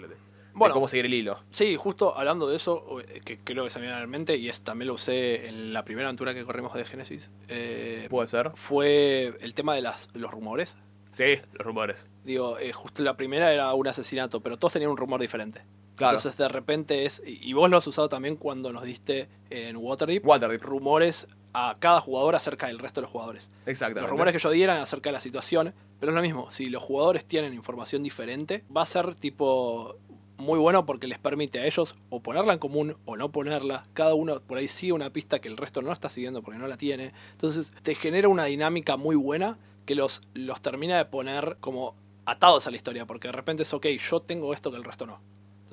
Bueno. 0.56 0.72
cómo 0.74 0.86
seguir 0.86 1.06
el 1.06 1.14
hilo. 1.14 1.42
Sí, 1.50 1.74
justo 1.76 2.16
hablando 2.16 2.48
de 2.48 2.54
eso, 2.54 3.00
eh, 3.00 3.20
que 3.24 3.38
creo 3.40 3.64
que 3.64 3.70
se 3.70 3.80
me 3.80 3.86
viene 3.86 3.96
a 3.96 4.00
la 4.02 4.06
mente, 4.06 4.36
y 4.36 4.48
es, 4.48 4.60
también 4.62 4.86
lo 4.86 4.94
usé 4.94 5.48
en 5.48 5.72
la 5.72 5.84
primera 5.84 6.06
aventura 6.08 6.32
que 6.32 6.44
corrimos 6.44 6.72
de 6.74 6.84
Genesis, 6.84 7.28
eh, 7.48 8.06
¿Puede 8.08 8.28
ser? 8.28 8.52
fue 8.54 9.32
el 9.40 9.52
tema 9.54 9.74
de 9.74 9.82
las, 9.82 10.08
los 10.14 10.30
rumores. 10.30 10.76
Sí, 11.10 11.38
los 11.52 11.66
rumores. 11.66 12.08
Digo, 12.24 12.58
eh, 12.58 12.72
justo 12.72 13.02
la 13.02 13.16
primera 13.16 13.52
era 13.52 13.72
un 13.74 13.86
asesinato, 13.88 14.40
pero 14.40 14.56
todos 14.56 14.72
tenían 14.74 14.90
un 14.92 14.96
rumor 14.96 15.20
diferente. 15.20 15.62
Claro. 15.96 16.16
Entonces 16.16 16.36
de 16.36 16.48
repente 16.48 17.06
es, 17.06 17.22
y 17.24 17.52
vos 17.52 17.70
lo 17.70 17.76
has 17.76 17.86
usado 17.86 18.08
también 18.08 18.36
cuando 18.36 18.72
nos 18.72 18.82
diste 18.82 19.28
en 19.50 19.76
Waterdeep, 19.76 20.26
Waterdeep. 20.26 20.62
rumores 20.62 21.26
a 21.52 21.76
cada 21.78 22.00
jugador 22.00 22.34
acerca 22.34 22.66
del 22.66 22.80
resto 22.80 23.00
de 23.00 23.02
los 23.02 23.12
jugadores. 23.12 23.48
Exactamente. 23.64 24.00
Los 24.02 24.10
rumores 24.10 24.32
que 24.32 24.40
yo 24.40 24.50
dieran 24.50 24.78
acerca 24.78 25.10
de 25.10 25.12
la 25.12 25.20
situación, 25.20 25.72
pero 26.00 26.10
es 26.10 26.16
lo 26.16 26.22
mismo, 26.22 26.50
si 26.50 26.68
los 26.68 26.82
jugadores 26.82 27.24
tienen 27.24 27.54
información 27.54 28.02
diferente, 28.02 28.64
va 28.76 28.82
a 28.82 28.86
ser 28.86 29.14
tipo 29.14 29.96
muy 30.36 30.58
bueno 30.58 30.84
porque 30.84 31.06
les 31.06 31.20
permite 31.20 31.60
a 31.60 31.66
ellos 31.66 31.94
o 32.10 32.20
ponerla 32.20 32.52
en 32.52 32.58
común 32.58 32.96
o 33.04 33.16
no 33.16 33.30
ponerla. 33.30 33.86
Cada 33.94 34.14
uno 34.14 34.40
por 34.40 34.58
ahí 34.58 34.66
sigue 34.66 34.92
una 34.92 35.10
pista 35.10 35.40
que 35.40 35.48
el 35.48 35.56
resto 35.56 35.80
no 35.80 35.92
está 35.92 36.08
siguiendo 36.08 36.42
porque 36.42 36.58
no 36.58 36.66
la 36.66 36.76
tiene. 36.76 37.12
Entonces 37.32 37.72
te 37.82 37.94
genera 37.94 38.28
una 38.28 38.44
dinámica 38.44 38.96
muy 38.96 39.16
buena 39.16 39.58
que 39.86 39.94
los, 39.94 40.22
los 40.34 40.60
termina 40.60 40.96
de 40.96 41.04
poner 41.04 41.58
como 41.60 41.94
atados 42.26 42.66
a 42.66 42.70
la 42.70 42.76
historia, 42.76 43.06
porque 43.06 43.28
de 43.28 43.32
repente 43.32 43.62
es, 43.62 43.72
ok, 43.72 43.86
yo 43.86 44.20
tengo 44.20 44.52
esto 44.54 44.70
que 44.70 44.76
el 44.76 44.84
resto 44.84 45.06
no. 45.06 45.20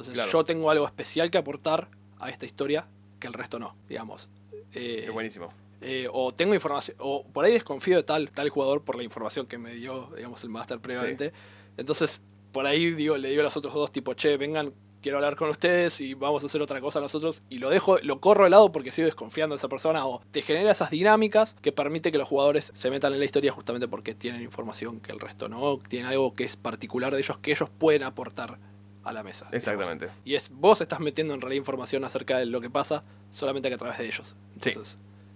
Entonces 0.02 0.14
Claro. 0.26 0.32
yo 0.32 0.46
tengo 0.46 0.70
algo 0.72 0.86
especial 0.86 1.30
que 1.32 1.38
aportar 1.38 1.90
a 2.20 2.30
esta 2.30 2.46
historia 2.46 2.88
que 3.20 3.28
el 3.28 3.34
resto 3.34 3.60
no, 3.60 3.76
digamos. 3.90 4.30
Eh, 4.74 5.06
Es 5.08 5.14
buenísimo. 5.14 5.52
eh, 5.82 6.08
o 6.12 6.34
tengo 6.34 6.54
información, 6.54 6.96
o 7.00 7.24
por 7.26 7.46
ahí 7.46 7.54
desconfío 7.54 7.98
de 7.98 8.04
tal, 8.04 8.30
tal 8.32 8.50
jugador 8.50 8.84
por 8.84 8.96
la 8.96 9.04
información 9.04 9.46
que 9.48 9.58
me 9.58 9.74
dio, 9.74 10.12
digamos, 10.16 10.44
el 10.44 10.50
máster 10.50 10.80
previamente. 10.80 11.34
Entonces, 11.78 12.22
por 12.52 12.66
ahí 12.68 12.92
digo, 12.92 13.18
le 13.18 13.30
digo 13.30 13.42
a 13.42 13.44
los 13.44 13.58
otros 13.58 13.74
dos, 13.74 13.92
tipo, 13.92 14.14
che, 14.14 14.38
vengan, 14.38 14.74
quiero 15.02 15.18
hablar 15.18 15.36
con 15.36 15.50
ustedes 15.50 16.00
y 16.02 16.14
vamos 16.14 16.44
a 16.44 16.46
hacer 16.46 16.62
otra 16.62 16.80
cosa 16.82 17.00
nosotros. 17.00 17.42
Y 17.50 17.58
lo 17.58 17.70
dejo, 17.72 17.98
lo 18.00 18.20
corro 18.20 18.44
de 18.44 18.52
lado 18.52 18.72
porque 18.72 18.92
sigo 18.92 19.06
desconfiando 19.08 19.56
de 19.56 19.58
esa 19.58 19.70
persona. 19.70 20.06
O 20.06 20.22
te 20.32 20.42
genera 20.44 20.70
esas 20.72 20.92
dinámicas 20.92 21.56
que 21.62 21.72
permite 21.72 22.12
que 22.12 22.18
los 22.20 22.28
jugadores 22.28 22.72
se 22.76 22.90
metan 22.92 23.14
en 23.14 23.20
la 23.20 23.26
historia 23.26 23.52
justamente 23.52 23.88
porque 23.88 24.14
tienen 24.14 24.42
información 24.44 25.00
que 25.00 25.12
el 25.12 25.20
resto 25.20 25.50
no. 25.50 25.80
Tienen 25.88 26.10
algo 26.10 26.34
que 26.36 26.44
es 26.44 26.56
particular 26.58 27.14
de 27.14 27.20
ellos 27.22 27.38
que 27.40 27.52
ellos 27.52 27.70
pueden 27.70 28.04
aportar 28.04 28.60
a 29.04 29.14
la 29.14 29.24
mesa. 29.24 29.46
digamos. 29.46 29.56
Exactamente. 29.56 30.10
Y 30.26 30.36
es 30.36 30.50
vos 30.50 30.82
estás 30.82 31.00
metiendo 31.00 31.34
en 31.34 31.42
realidad 31.42 31.60
información 31.60 32.04
acerca 32.04 32.38
de 32.38 32.46
lo 32.46 32.62
que 32.62 32.70
pasa 32.70 33.04
solamente 33.32 33.70
que 33.70 33.76
a 33.76 33.78
través 33.78 33.98
de 33.98 34.06
ellos. 34.06 34.36
Sí. 34.60 34.72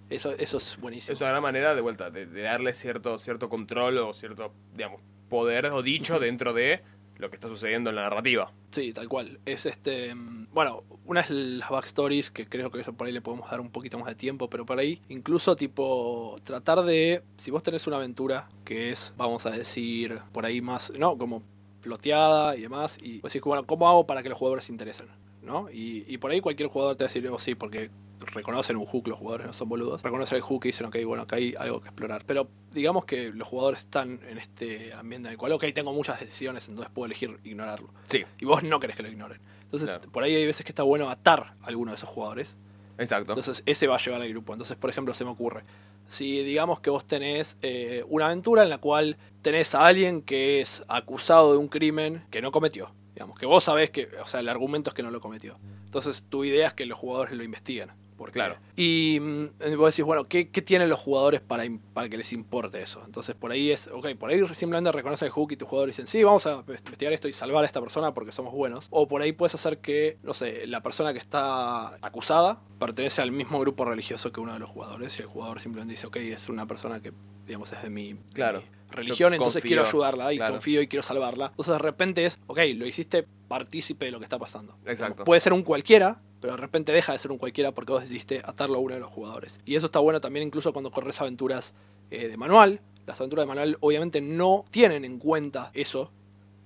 Eso, 0.10 0.32
eso 0.34 0.58
es 0.58 0.78
buenísimo. 0.80 1.14
Es 1.14 1.22
una 1.22 1.32
gran 1.32 1.42
manera, 1.42 1.74
de 1.74 1.82
vuelta, 1.82 2.12
de, 2.12 2.28
de 2.28 2.42
darle 2.44 2.74
cierto, 2.74 3.18
cierto 3.18 3.50
control 3.50 3.98
o 3.98 4.14
cierto, 4.14 4.54
digamos, 4.76 5.02
poder 5.30 5.66
o 5.68 5.82
dicho 5.82 6.20
dentro 6.20 6.54
de 6.54 6.84
lo 7.18 7.30
que 7.30 7.36
está 7.38 7.48
sucediendo 7.48 7.90
en 7.90 7.96
la 7.96 8.04
narrativa. 8.04 8.52
Sí, 8.72 8.92
tal 8.94 9.08
cual. 9.10 9.40
Es 9.46 9.66
este. 9.66 10.14
mm, 10.14 10.50
Bueno, 10.54 10.84
una 11.06 11.22
es 11.22 11.30
las 11.32 11.70
backstories, 11.72 12.30
que 12.30 12.46
creo 12.48 12.70
que 12.70 12.82
eso 12.82 12.94
por 12.94 13.08
ahí 13.08 13.14
le 13.14 13.22
podemos 13.22 13.50
dar 13.50 13.62
un 13.62 13.72
poquito 13.72 13.98
más 13.98 14.08
de 14.10 14.16
tiempo, 14.16 14.48
pero 14.50 14.66
por 14.66 14.78
ahí, 14.78 15.02
incluso 15.10 15.56
tipo, 15.56 16.36
tratar 16.44 16.84
de. 16.84 17.24
Si 17.38 17.50
vos 17.50 17.64
tenés 17.64 17.88
una 17.88 17.96
aventura 17.98 18.50
que 18.64 18.92
es, 18.92 19.14
vamos 19.18 19.46
a 19.48 19.50
decir, 19.52 20.20
por 20.34 20.46
ahí 20.46 20.62
más. 20.62 20.92
No, 21.00 21.18
como 21.18 21.42
ploteada 21.86 22.56
y 22.58 22.62
demás, 22.62 22.98
y 23.02 23.20
vos 23.22 23.32
decís, 23.32 23.44
bueno, 23.46 23.66
¿cómo 23.66 23.88
hago 23.88 24.06
para 24.06 24.22
que 24.24 24.30
los 24.30 24.38
jugadores 24.38 24.66
se 24.66 24.72
interesen? 24.72 25.08
¿No? 25.42 25.70
Y, 25.72 26.04
y 26.08 26.18
por 26.18 26.32
ahí 26.32 26.42
cualquier 26.42 26.68
jugador 26.70 26.96
te 26.96 27.04
va 27.04 27.10
a 27.10 27.14
decir, 27.14 27.28
oh, 27.30 27.38
sí, 27.40 27.54
porque 27.56 27.90
reconocen 28.34 28.78
un 28.78 28.86
hook, 28.86 29.08
los 29.08 29.20
jugadores 29.20 29.46
no 29.46 29.54
son 29.54 29.70
boludos. 29.70 30.02
Reconocen 30.02 30.38
el 30.38 30.42
hook 30.42 30.66
y 30.66 30.70
dicen, 30.70 30.88
ok, 30.88 30.98
bueno, 31.06 31.24
acá 31.24 31.36
hay 31.36 31.54
algo 31.60 31.80
que 31.82 31.88
explorar. 31.90 32.24
Pero 32.26 32.48
digamos 32.72 33.06
que 33.06 33.30
los 33.32 33.48
jugadores 33.48 33.82
están 33.82 34.20
en 34.28 34.38
este 34.40 34.94
ambiente 34.94 35.28
en 35.28 35.34
el 35.34 35.38
cual, 35.38 35.52
ok, 35.52 35.66
tengo 35.76 35.94
muchas 35.94 36.20
decisiones, 36.20 36.68
entonces 36.68 36.92
puedo 36.94 37.06
elegir 37.06 37.40
ignorarlo 37.44 37.90
Sí, 38.06 38.24
y 38.40 38.46
vos 38.46 38.64
no 38.64 38.80
querés 38.80 38.96
que 38.96 39.04
lo 39.04 39.10
ignoren. 39.10 39.40
Entonces, 39.64 39.90
Claro. 39.90 40.12
por 40.12 40.24
ahí 40.24 40.34
hay 40.36 40.46
veces 40.46 40.66
que 40.66 40.72
está 40.72 40.82
bueno 40.84 41.10
atar 41.10 41.56
a 41.62 41.68
alguno 41.68 41.92
de 41.92 41.96
esos 41.98 42.10
jugadores. 42.10 42.56
exacto. 42.98 43.34
Entonces, 43.34 43.62
ese 43.68 43.86
va 43.88 43.96
a 43.98 44.00
llevar 44.00 44.22
al 44.22 44.30
grupo. 44.30 44.54
Entonces, 44.54 44.78
por 44.78 44.90
ejemplo, 44.90 45.14
se 45.14 45.24
me 45.26 45.30
ocurre. 45.32 45.64
Si 46.08 46.44
digamos 46.44 46.80
que 46.80 46.90
vos 46.90 47.06
tenés 47.06 47.58
eh, 47.62 48.04
una 48.08 48.28
aventura 48.28 48.64
en 48.64 48.70
la 48.70 48.78
cual 48.78 49.18
tenés 49.42 49.76
a 49.76 49.86
alguien 49.86 50.22
que 50.22 50.62
es 50.62 50.84
acusado 50.88 51.52
de 51.52 51.58
un 51.58 51.68
crimen 51.68 52.26
que 52.32 52.42
no 52.42 52.52
cometió. 52.52 52.94
Digamos, 53.14 53.40
que 53.40 53.46
vos 53.46 53.64
sabés 53.64 53.92
que, 53.92 54.10
o 54.22 54.28
sea, 54.28 54.42
el 54.42 54.50
argumento 54.50 54.90
es 54.90 54.94
que 54.96 55.04
no 55.04 55.10
lo 55.10 55.22
cometió. 55.22 55.58
Entonces, 55.86 56.26
tu 56.28 56.44
idea 56.44 56.68
es 56.68 56.74
que 56.74 56.86
los 56.86 56.98
jugadores 56.98 57.34
lo 57.34 57.44
investiguen. 57.44 57.92
¿Por 58.18 58.30
qué? 58.32 58.34
Claro. 58.40 58.56
Y 58.78 59.20
mm, 59.22 59.76
vos 59.78 59.94
decís, 59.94 60.06
bueno, 60.06 60.26
¿qué, 60.28 60.50
qué 60.50 60.62
tienen 60.62 60.88
los 60.90 61.00
jugadores 61.00 61.42
para, 61.42 61.64
para 61.94 62.08
que 62.10 62.18
les 62.18 62.32
importe 62.34 62.82
eso? 62.82 63.02
Entonces, 63.06 63.36
por 63.36 63.52
ahí 63.52 63.72
es, 63.72 63.88
ok, 63.88 64.16
por 64.18 64.30
ahí 64.30 64.42
simplemente 64.54 64.92
reconoce 64.92 65.26
el 65.26 65.32
hook 65.32 65.52
y 65.52 65.58
tus 65.58 65.68
jugadores 65.68 65.96
dicen, 65.98 66.08
sí, 66.08 66.24
vamos 66.24 66.48
a 66.48 66.64
investigar 66.68 67.12
esto 67.12 67.28
y 67.28 67.34
salvar 67.34 67.64
a 67.64 67.68
esta 67.68 67.82
persona 67.82 68.14
porque 68.14 68.32
somos 68.32 68.54
buenos. 68.54 68.88
O 68.90 69.08
por 69.08 69.22
ahí 69.22 69.32
puedes 69.34 69.56
hacer 69.56 69.80
que, 69.80 70.18
no 70.24 70.34
sé, 70.34 70.66
la 70.68 70.82
persona 70.82 71.12
que 71.14 71.20
está 71.20 71.96
acusada 72.06 72.62
pertenece 72.80 73.22
al 73.22 73.32
mismo 73.32 73.60
grupo 73.60 73.84
religioso 73.86 74.32
que 74.32 74.40
uno 74.40 74.54
de 74.54 74.60
los 74.60 74.70
jugadores 74.70 75.18
y 75.20 75.24
el 75.24 75.28
jugador 75.28 75.60
simplemente 75.60 75.92
dice, 75.92 76.08
ok, 76.08 76.16
es 76.18 76.48
una 76.50 76.66
persona 76.66 77.02
que, 77.02 77.12
digamos, 77.46 77.72
es 77.74 77.82
de 77.82 77.90
mi, 77.90 78.14
de 78.14 78.20
Claro. 78.34 78.62
mi 78.62 78.66
religión, 78.96 79.32
Yo 79.32 79.36
entonces 79.36 79.62
confío, 79.62 79.68
quiero 79.78 79.84
ayudarla 79.88 80.34
y 80.34 80.38
claro. 80.38 80.54
confío 80.54 80.82
y 80.82 80.88
quiero 80.88 81.04
salvarla. 81.04 81.48
Entonces, 81.48 81.74
de 81.74 81.80
repente 81.80 82.26
es, 82.26 82.40
ok, 82.48 82.60
lo 82.76 82.86
hiciste 82.86 83.28
partícipe 83.48 84.06
de 84.06 84.12
lo 84.12 84.20
que 84.20 84.26
está 84.26 84.40
pasando. 84.40 84.78
Exacto. 84.86 85.24
Puede 85.24 85.40
ser 85.42 85.54
un 85.54 85.64
cualquiera, 85.64 86.22
pero 86.46 86.58
de 86.58 86.62
repente 86.62 86.92
deja 86.92 87.12
de 87.12 87.18
ser 87.18 87.32
un 87.32 87.40
cualquiera 87.40 87.72
porque 87.72 87.92
vos 87.92 88.04
decidiste 88.04 88.40
atarlo 88.46 88.76
a 88.76 88.80
uno 88.80 88.94
de 88.94 89.00
los 89.00 89.10
jugadores. 89.10 89.60
Y 89.66 89.78
eso 89.78 89.88
está 89.88 89.98
bueno 89.98 90.22
también 90.22 90.46
incluso 90.46 90.74
cuando 90.74 90.92
corres 90.92 91.20
aventuras 91.20 91.74
eh, 92.12 92.28
de 92.28 92.38
manual. 92.38 92.82
Las 93.08 93.20
aventuras 93.20 93.46
de 93.46 93.48
manual 93.48 93.78
obviamente 93.80 94.22
no 94.22 94.64
tienen 94.70 95.06
en 95.06 95.18
cuenta 95.18 95.72
eso, 95.74 96.12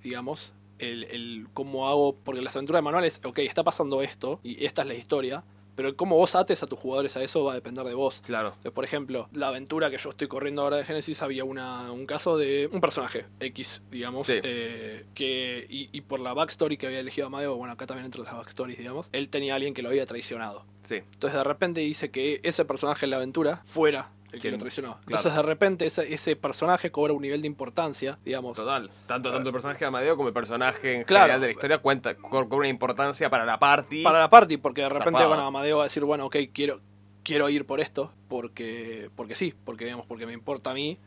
digamos, 0.02 0.52
el, 0.80 1.04
el 1.04 1.48
cómo 1.54 1.88
hago, 1.88 2.14
porque 2.14 2.42
las 2.42 2.56
aventuras 2.56 2.80
de 2.80 2.82
manual 2.82 3.06
es, 3.06 3.22
ok, 3.24 3.38
está 3.38 3.64
pasando 3.64 4.02
esto 4.02 4.38
y 4.42 4.66
esta 4.66 4.82
es 4.82 4.88
la 4.88 4.92
historia, 4.92 5.44
pero 5.80 5.96
cómo 5.96 6.16
vos 6.16 6.34
ates 6.34 6.62
a 6.62 6.66
tus 6.66 6.78
jugadores 6.78 7.16
a 7.16 7.22
eso 7.22 7.42
va 7.42 7.52
a 7.52 7.54
depender 7.54 7.84
de 7.86 7.94
vos. 7.94 8.20
Claro. 8.26 8.48
Entonces, 8.48 8.72
por 8.72 8.84
ejemplo, 8.84 9.28
la 9.32 9.48
aventura 9.48 9.90
que 9.90 9.96
yo 9.96 10.10
estoy 10.10 10.28
corriendo 10.28 10.60
ahora 10.60 10.76
de 10.76 10.84
Genesis 10.84 11.22
había 11.22 11.44
una, 11.44 11.90
un 11.90 12.04
caso 12.04 12.36
de 12.36 12.68
un 12.70 12.80
personaje 12.82 13.24
X, 13.40 13.80
digamos, 13.90 14.26
Sí. 14.26 14.34
eh, 14.42 15.06
que 15.14 15.66
y, 15.70 15.88
y 15.92 16.02
por 16.02 16.20
la 16.20 16.34
backstory 16.34 16.76
que 16.76 16.86
había 16.86 17.00
elegido 17.00 17.28
Amadeo, 17.28 17.56
bueno, 17.56 17.72
acá 17.72 17.86
también 17.86 18.04
entre 18.04 18.22
las 18.22 18.34
backstories, 18.34 18.76
digamos, 18.76 19.08
él 19.12 19.28
tenía 19.30 19.54
a 19.54 19.56
alguien 19.56 19.72
que 19.72 19.80
lo 19.82 19.88
había 19.88 20.04
traicionado. 20.04 20.64
Sí. 20.82 20.96
Entonces 20.96 21.38
de 21.38 21.44
repente 21.44 21.80
dice 21.80 22.10
que 22.10 22.40
ese 22.42 22.64
personaje 22.66 23.06
en 23.06 23.10
la 23.10 23.16
aventura 23.16 23.62
fuera 23.64 24.10
el 24.32 24.40
que 24.40 24.50
lo 24.50 24.58
traicionó. 24.58 24.92
Claro. 24.92 25.04
Entonces 25.06 25.34
de 25.34 25.42
repente 25.42 25.86
ese, 25.86 26.12
ese 26.14 26.36
personaje 26.36 26.90
cobra 26.90 27.12
un 27.12 27.22
nivel 27.22 27.40
de 27.42 27.46
importancia, 27.48 28.18
digamos. 28.24 28.56
Total. 28.56 28.90
Tanto, 29.06 29.30
tanto 29.32 29.48
el 29.48 29.52
personaje 29.52 29.80
de 29.80 29.86
Amadeo 29.86 30.16
como 30.16 30.28
el 30.28 30.34
personaje 30.34 30.96
en 30.96 31.02
Claro. 31.04 31.22
general 31.24 31.40
de 31.40 31.46
la 31.48 31.52
historia 31.52 31.78
cuenta 31.78 32.14
con 32.16 32.48
con 32.48 32.58
una 32.58 32.68
importancia 32.68 33.28
para 33.30 33.44
la 33.44 33.58
party. 33.58 34.02
Para 34.02 34.20
la 34.20 34.30
party, 34.30 34.56
porque 34.56 34.82
de 34.82 34.88
repente, 34.88 35.10
Zarpado. 35.12 35.28
bueno, 35.28 35.44
Amadeo 35.44 35.76
va 35.78 35.84
a 35.84 35.86
decir, 35.86 36.04
bueno, 36.04 36.26
ok, 36.26 36.36
quiero, 36.52 36.80
quiero 37.22 37.48
ir 37.48 37.66
por 37.66 37.80
esto, 37.80 38.12
porque, 38.28 39.10
porque 39.16 39.34
sí, 39.34 39.54
porque 39.64 39.84
digamos, 39.84 40.06
porque 40.06 40.26
me 40.26 40.32
importa 40.32 40.70
a 40.70 40.74
mí, 40.74 40.98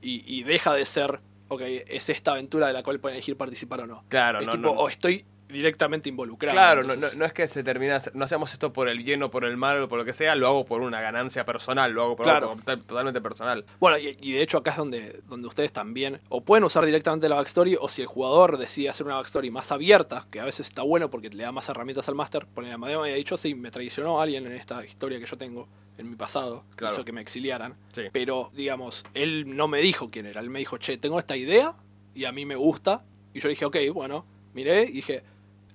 y, 0.00 0.22
y 0.32 0.44
deja 0.44 0.72
de 0.74 0.86
ser, 0.86 1.20
ok, 1.48 1.62
es 1.62 2.08
esta 2.08 2.32
aventura 2.32 2.68
de 2.68 2.72
la 2.72 2.82
cual 2.82 3.00
pueden 3.00 3.16
elegir 3.16 3.36
participar 3.36 3.80
o 3.80 3.86
no. 3.86 4.04
Claro, 4.08 4.38
es 4.40 4.46
no, 4.46 4.52
tipo, 4.52 4.64
no. 4.64 4.70
o 4.72 4.88
estoy 4.88 5.24
directamente 5.48 6.08
involucrado. 6.08 6.54
Claro, 6.54 6.82
no, 6.82 6.92
entonces- 6.92 7.14
no, 7.16 7.20
no 7.20 7.24
es 7.24 7.32
que 7.32 7.48
se 7.48 7.62
termina, 7.64 8.00
no 8.14 8.24
hacemos 8.24 8.52
esto 8.52 8.72
por 8.72 8.88
el 8.88 8.98
bien 8.98 9.22
o 9.22 9.30
por 9.30 9.44
el 9.44 9.56
mal 9.56 9.82
o 9.82 9.88
por 9.88 9.98
lo 9.98 10.04
que 10.04 10.12
sea, 10.12 10.34
lo 10.34 10.46
hago 10.46 10.64
por 10.64 10.82
una 10.82 11.00
ganancia 11.00 11.44
personal, 11.44 11.92
lo 11.92 12.02
hago 12.02 12.16
por 12.16 12.24
Claro. 12.24 12.50
algo 12.50 12.60
total- 12.60 12.82
totalmente 12.82 13.20
personal. 13.20 13.64
Bueno, 13.80 13.98
y, 13.98 14.16
y 14.20 14.32
de 14.32 14.42
hecho 14.42 14.58
acá 14.58 14.72
es 14.72 14.76
donde, 14.76 15.20
donde 15.26 15.48
ustedes 15.48 15.72
también 15.72 16.20
o 16.28 16.42
pueden 16.42 16.64
usar 16.64 16.84
directamente 16.84 17.28
la 17.28 17.36
backstory 17.36 17.76
o 17.80 17.88
si 17.88 18.02
el 18.02 18.08
jugador 18.08 18.58
decide 18.58 18.88
hacer 18.90 19.06
una 19.06 19.16
backstory 19.16 19.50
más 19.50 19.72
abierta, 19.72 20.26
que 20.30 20.40
a 20.40 20.44
veces 20.44 20.66
está 20.66 20.82
bueno 20.82 21.10
porque 21.10 21.30
le 21.30 21.42
da 21.42 21.52
más 21.52 21.68
herramientas 21.68 22.08
al 22.08 22.14
máster, 22.14 22.46
poner 22.46 22.72
a 22.72 22.74
Amadeo 22.74 23.00
me 23.00 23.06
había 23.08 23.16
dicho, 23.16 23.36
sí, 23.36 23.54
me 23.54 23.70
traicionó 23.70 24.20
alguien 24.20 24.46
en 24.46 24.52
esta 24.52 24.84
historia 24.84 25.18
que 25.18 25.26
yo 25.26 25.36
tengo, 25.38 25.68
en 25.96 26.10
mi 26.10 26.16
pasado, 26.16 26.64
Claro. 26.76 26.94
hizo 26.94 27.04
que 27.04 27.12
me 27.12 27.20
exiliaran, 27.20 27.74
Sí. 27.92 28.02
pero 28.12 28.50
digamos, 28.54 29.04
él 29.14 29.56
no 29.56 29.66
me 29.66 29.78
dijo 29.80 30.10
quién 30.10 30.26
era, 30.26 30.40
él 30.40 30.50
me 30.50 30.58
dijo, 30.60 30.78
che, 30.78 30.96
tengo 30.98 31.18
esta 31.18 31.36
idea 31.36 31.74
y 32.14 32.24
a 32.26 32.32
mí 32.32 32.44
me 32.46 32.54
gusta, 32.54 33.04
y 33.34 33.40
yo 33.40 33.48
dije, 33.48 33.64
ok, 33.64 33.76
bueno, 33.92 34.24
miré 34.54 34.84
y 34.84 34.92
dije, 34.92 35.22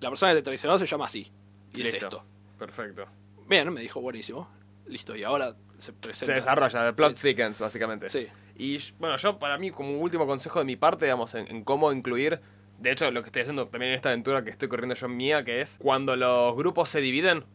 la 0.03 0.09
persona 0.09 0.31
que 0.33 0.37
te 0.39 0.43
traicionó 0.43 0.77
se 0.77 0.85
llama 0.85 1.05
así, 1.05 1.31
y 1.73 1.81
es 1.81 1.93
esto. 1.95 2.23
Perfecto. 2.59 3.05
Bien, 3.47 3.71
me 3.73 3.81
dijo, 3.81 3.99
buenísimo, 4.01 4.49
listo, 4.87 5.15
y 5.15 5.23
ahora 5.23 5.55
se 5.77 5.87
Se 5.87 5.93
presenta. 5.93 6.35
desarrolla, 6.35 6.87
el 6.87 6.95
plot 6.95 7.17
Sí. 7.17 7.29
thickens, 7.29 7.59
básicamente. 7.59 8.09
Sí. 8.09 8.27
Y 8.55 8.77
bueno, 8.99 9.17
yo 9.17 9.39
para 9.39 9.57
mí, 9.57 9.71
como 9.71 9.97
último 9.99 10.25
consejo 10.27 10.59
de 10.59 10.65
mi 10.65 10.75
parte, 10.75 11.05
digamos, 11.05 11.33
en, 11.33 11.47
en 11.49 11.63
cómo 11.63 11.91
incluir, 11.91 12.39
de 12.79 12.91
hecho, 12.91 13.09
lo 13.11 13.21
que 13.21 13.27
estoy 13.27 13.41
haciendo 13.43 13.67
también 13.67 13.91
en 13.91 13.95
esta 13.95 14.09
aventura 14.09 14.43
que 14.43 14.49
estoy 14.49 14.67
corriendo 14.69 14.93
yo 14.95 15.07
mía, 15.09 15.43
que 15.43 15.61
es 15.61 15.77
cuando 15.81 16.15
los 16.15 16.55
grupos 16.55 16.89
se 16.89 17.01
dividen, 17.01 17.45